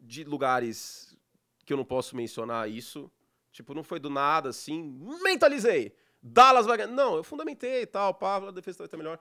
de 0.00 0.24
lugares 0.24 1.16
que 1.64 1.72
eu 1.72 1.76
não 1.76 1.84
posso 1.84 2.16
mencionar 2.16 2.68
isso. 2.68 3.10
Tipo, 3.52 3.74
não 3.74 3.84
foi 3.84 4.00
do 4.00 4.10
nada, 4.10 4.48
assim, 4.48 4.82
mentalizei. 5.22 5.94
Dallas 6.20 6.66
vai 6.66 6.78
ganhar. 6.78 6.90
Não, 6.90 7.16
eu 7.16 7.22
fundamentei 7.22 7.82
e 7.82 7.86
tal, 7.86 8.14
pá, 8.14 8.36
a 8.36 8.50
defesa 8.50 8.78
vai 8.78 8.86
estar 8.86 8.96
melhor. 8.96 9.18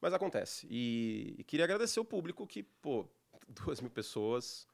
Mas 0.00 0.14
acontece. 0.14 0.66
E, 0.70 1.34
e 1.38 1.44
queria 1.44 1.64
agradecer 1.64 2.00
o 2.00 2.04
público 2.04 2.46
que, 2.46 2.62
pô, 2.62 3.06
duas 3.48 3.80
mil 3.80 3.90
pessoas. 3.90 4.66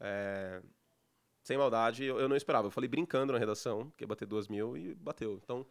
é, 0.00 0.62
sem 1.42 1.56
maldade, 1.56 2.04
eu, 2.04 2.18
eu 2.18 2.28
não 2.28 2.36
esperava. 2.36 2.66
Eu 2.66 2.72
falei 2.72 2.88
brincando 2.88 3.32
na 3.32 3.38
redação, 3.38 3.92
que 3.96 4.04
ia 4.04 4.08
bater 4.08 4.26
duas 4.26 4.48
mil 4.48 4.76
e 4.76 4.94
bateu. 4.94 5.40
Então, 5.42 5.66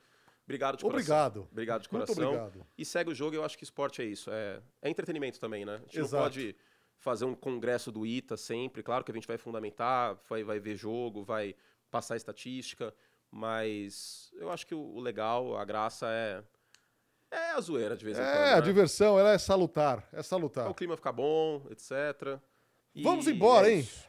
obrigado 0.46 0.78
de 0.78 0.84
coração. 0.84 1.00
Obrigado. 1.00 1.48
Obrigado 1.52 1.82
de 1.84 1.92
Muito 1.92 2.06
coração. 2.08 2.28
obrigado. 2.28 2.68
E 2.78 2.86
segue 2.86 3.12
o 3.12 3.16
jogo, 3.16 3.36
eu 3.36 3.44
acho 3.44 3.58
que 3.58 3.64
esporte 3.64 4.02
é 4.02 4.06
isso. 4.06 4.30
É, 4.32 4.62
é 4.82 4.90
entretenimento 4.90 5.40
também, 5.40 5.66
né? 5.66 5.76
A 5.76 5.78
gente 5.80 6.00
Exato. 6.00 6.16
não 6.16 6.22
pode 6.24 6.56
fazer 6.98 7.26
um 7.26 7.36
congresso 7.36 7.92
do 7.92 8.06
ITA 8.06 8.38
sempre. 8.38 8.82
Claro 8.82 9.04
que 9.04 9.12
a 9.12 9.14
gente 9.14 9.28
vai 9.28 9.38
fundamentar, 9.38 10.18
vai, 10.30 10.44
vai 10.44 10.60
ver 10.60 10.76
jogo, 10.76 11.24
vai 11.24 11.56
passar 11.92 12.16
estatística, 12.16 12.94
mas 13.32 14.32
eu 14.36 14.50
acho 14.52 14.66
que 14.66 14.74
o, 14.74 14.80
o 14.80 15.00
legal, 15.00 15.58
a 15.58 15.66
graça 15.66 16.08
é, 16.10 16.44
é 17.32 17.52
a 17.52 17.60
zoeira 17.62 17.96
de 17.96 18.06
vez 18.06 18.18
em 18.18 18.22
quando. 18.22 18.34
É, 18.34 18.54
a 18.54 18.56
né? 18.56 18.62
diversão, 18.62 19.20
ela 19.20 19.32
é 19.34 19.38
salutar. 19.38 20.08
É 20.14 20.20
É 20.20 20.24
salutar. 20.24 20.70
o 20.70 20.74
clima 20.74 20.96
ficar 20.96 21.12
bom, 21.12 21.66
etc. 21.70 22.40
E 22.94 23.04
Vamos 23.04 23.28
embora, 23.28 23.70
é 23.70 23.74
hein? 23.74 23.80
isso. 23.82 24.06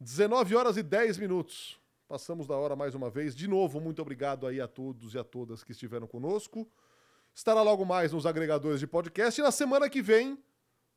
19 0.00 0.54
horas 0.56 0.76
e 0.76 0.82
10 0.82 1.18
minutos. 1.18 1.78
Passamos 2.08 2.46
da 2.46 2.56
hora 2.56 2.76
mais 2.76 2.94
uma 2.94 3.10
vez. 3.10 3.34
De 3.34 3.48
novo, 3.48 3.80
muito 3.80 4.00
obrigado 4.00 4.46
aí 4.46 4.60
a 4.60 4.68
todos 4.68 5.14
e 5.14 5.18
a 5.18 5.24
todas 5.24 5.64
que 5.64 5.72
estiveram 5.72 6.06
conosco. 6.06 6.70
Estará 7.34 7.62
logo 7.62 7.84
mais 7.84 8.12
nos 8.12 8.26
agregadores 8.26 8.78
de 8.78 8.86
podcast. 8.86 9.40
E 9.40 9.44
na 9.44 9.50
semana 9.50 9.90
que 9.90 10.00
vem, 10.00 10.42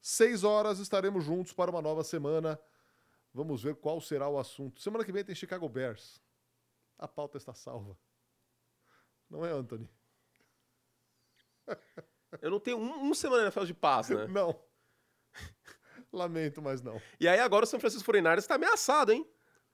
6 0.01 0.43
horas, 0.43 0.77
estaremos 0.77 1.23
juntos 1.23 1.51
para 1.51 1.71
uma 1.71 1.81
nova 1.81 2.03
semana. 2.03 2.59
Vamos 3.33 3.63
ver 3.63 3.75
qual 3.75 3.99
será 3.99 4.29
o 4.29 4.37
assunto. 4.37 4.81
Semana 4.81 5.03
que 5.03 5.11
vem 5.11 5.23
tem 5.23 5.33
Chicago 5.33 5.67
Bears. 5.67 6.21
A 6.97 7.07
pauta 7.07 7.37
está 7.37 7.55
salva. 7.55 7.97
Não 9.27 9.43
é, 9.43 9.51
Anthony? 9.51 9.89
Eu 12.41 12.51
não 12.51 12.59
tenho 12.59 12.77
um, 12.77 13.09
um 13.09 13.13
semana 13.15 13.43
NFL 13.43 13.63
de 13.63 13.73
paz, 13.73 14.09
né? 14.09 14.27
Não. 14.29 14.59
Lamento, 16.13 16.61
mas 16.61 16.81
não. 16.81 16.99
E 17.19 17.27
aí 17.27 17.39
agora 17.39 17.65
o 17.65 17.67
São 17.67 17.79
Francisco 17.79 18.11
49ers 18.11 18.39
está 18.39 18.55
ameaçado, 18.55 19.11
hein? 19.11 19.27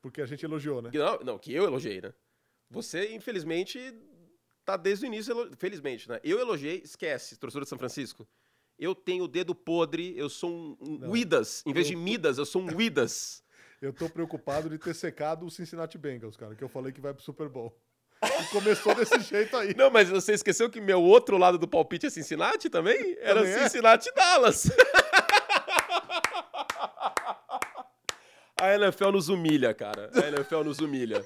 Porque 0.06 0.22
a 0.22 0.26
gente 0.28 0.46
elogiou, 0.46 0.84
né? 0.84 0.92
Não, 0.94 1.20
não, 1.22 1.40
que 1.40 1.52
eu 1.52 1.64
elogiei, 1.64 2.00
né? 2.00 2.14
Você, 2.70 3.12
infelizmente, 3.16 3.92
tá 4.64 4.78
desde 4.78 5.04
o 5.04 5.08
início. 5.08 5.52
Felizmente, 5.58 6.08
né? 6.08 6.20
Eu 6.24 6.40
elogiei, 6.40 6.80
esquece, 6.86 7.36
torcedor 7.38 7.64
de 7.64 7.70
São 7.70 7.80
Francisco. 7.80 8.28
Eu 8.78 8.94
tenho 8.94 9.24
o 9.24 9.28
dedo 9.28 9.56
podre, 9.56 10.16
eu 10.16 10.30
sou 10.30 10.52
um, 10.52 10.78
um. 10.80 11.10
Widas. 11.10 11.64
Em 11.66 11.74
vez 11.74 11.88
de 11.88 11.96
Midas, 11.96 12.38
eu 12.38 12.46
sou 12.46 12.62
um 12.62 12.76
Widas. 12.76 13.44
Eu 13.82 13.92
tô 13.92 14.10
preocupado 14.10 14.70
de 14.70 14.78
ter 14.78 14.96
secado 14.96 15.46
o 15.46 15.52
Cincinnati 15.52 15.98
Bengals, 15.98 16.38
cara, 16.38 16.56
que 16.56 16.64
eu 16.64 16.70
falei 16.70 16.94
que 16.94 17.02
vai 17.02 17.14
pro 17.14 17.22
Super 17.22 17.50
Bowl. 17.50 17.78
E 18.24 18.46
começou 18.48 18.96
desse 18.96 19.20
jeito 19.30 19.56
aí. 19.58 19.76
Não, 19.76 19.92
mas 19.92 20.10
você 20.10 20.34
esqueceu 20.34 20.70
que 20.70 20.80
meu 20.80 21.02
outro 21.02 21.38
lado 21.38 21.58
do 21.58 21.68
palpite 21.68 22.06
é 22.06 22.10
Cincinnati 22.10 22.70
também? 22.70 23.18
Era 23.20 23.42
Também 23.42 23.54
é? 23.54 23.64
Cincinnati 23.64 24.12
Dallas. 24.16 24.70
A 28.66 28.76
NFL 28.76 29.12
nos 29.12 29.30
humilha, 29.30 29.74
cara. 29.74 30.10
A 30.14 30.28
NFL 30.28 30.64
nos 30.64 30.80
humilha. 30.80 31.26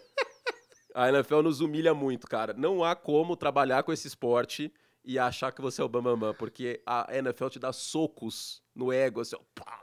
A 0.93 1.09
NFL 1.09 1.41
nos 1.41 1.61
humilha 1.61 1.93
muito, 1.93 2.27
cara. 2.27 2.53
Não 2.53 2.83
há 2.83 2.95
como 2.95 3.35
trabalhar 3.35 3.83
com 3.83 3.93
esse 3.93 4.07
esporte 4.07 4.73
e 5.05 5.17
achar 5.17 5.51
que 5.51 5.61
você 5.61 5.81
é 5.81 5.83
o 5.85 5.89
bambambam, 5.89 6.33
porque 6.33 6.81
a 6.85 7.07
NFL 7.15 7.47
te 7.47 7.59
dá 7.59 7.71
socos 7.71 8.61
no 8.75 8.91
ego, 8.91 9.21
assim, 9.21 9.35
ó. 9.35 9.39
Pá! 9.55 9.79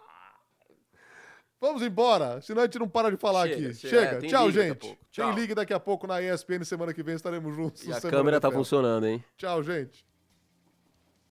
Vamos 1.58 1.80
embora, 1.82 2.40
senão 2.42 2.62
a 2.62 2.64
gente 2.66 2.78
não 2.78 2.88
para 2.88 3.10
de 3.10 3.16
falar 3.16 3.48
Chega, 3.48 3.54
aqui. 3.68 3.74
chega. 3.74 3.96
Chega, 4.10 4.26
É, 4.26 4.28
tchau, 4.28 4.50
gente. 4.50 4.78
pouco. 4.78 4.96
Tem 4.96 5.24
Tchau. 5.24 5.32
liga 5.32 5.54
daqui 5.54 5.72
a 5.72 5.80
pouco 5.80 6.06
na 6.06 6.20
ESPN 6.20 6.62
semana 6.64 6.92
que 6.92 7.02
vem 7.02 7.14
estaremos 7.14 7.54
juntos. 7.56 7.82
E 7.86 7.92
a 7.92 8.00
câmera 8.00 8.38
tá 8.38 8.50
funcionando, 8.50 9.06
hein? 9.06 9.24
Tchau, 9.38 9.62
gente. 9.62 10.04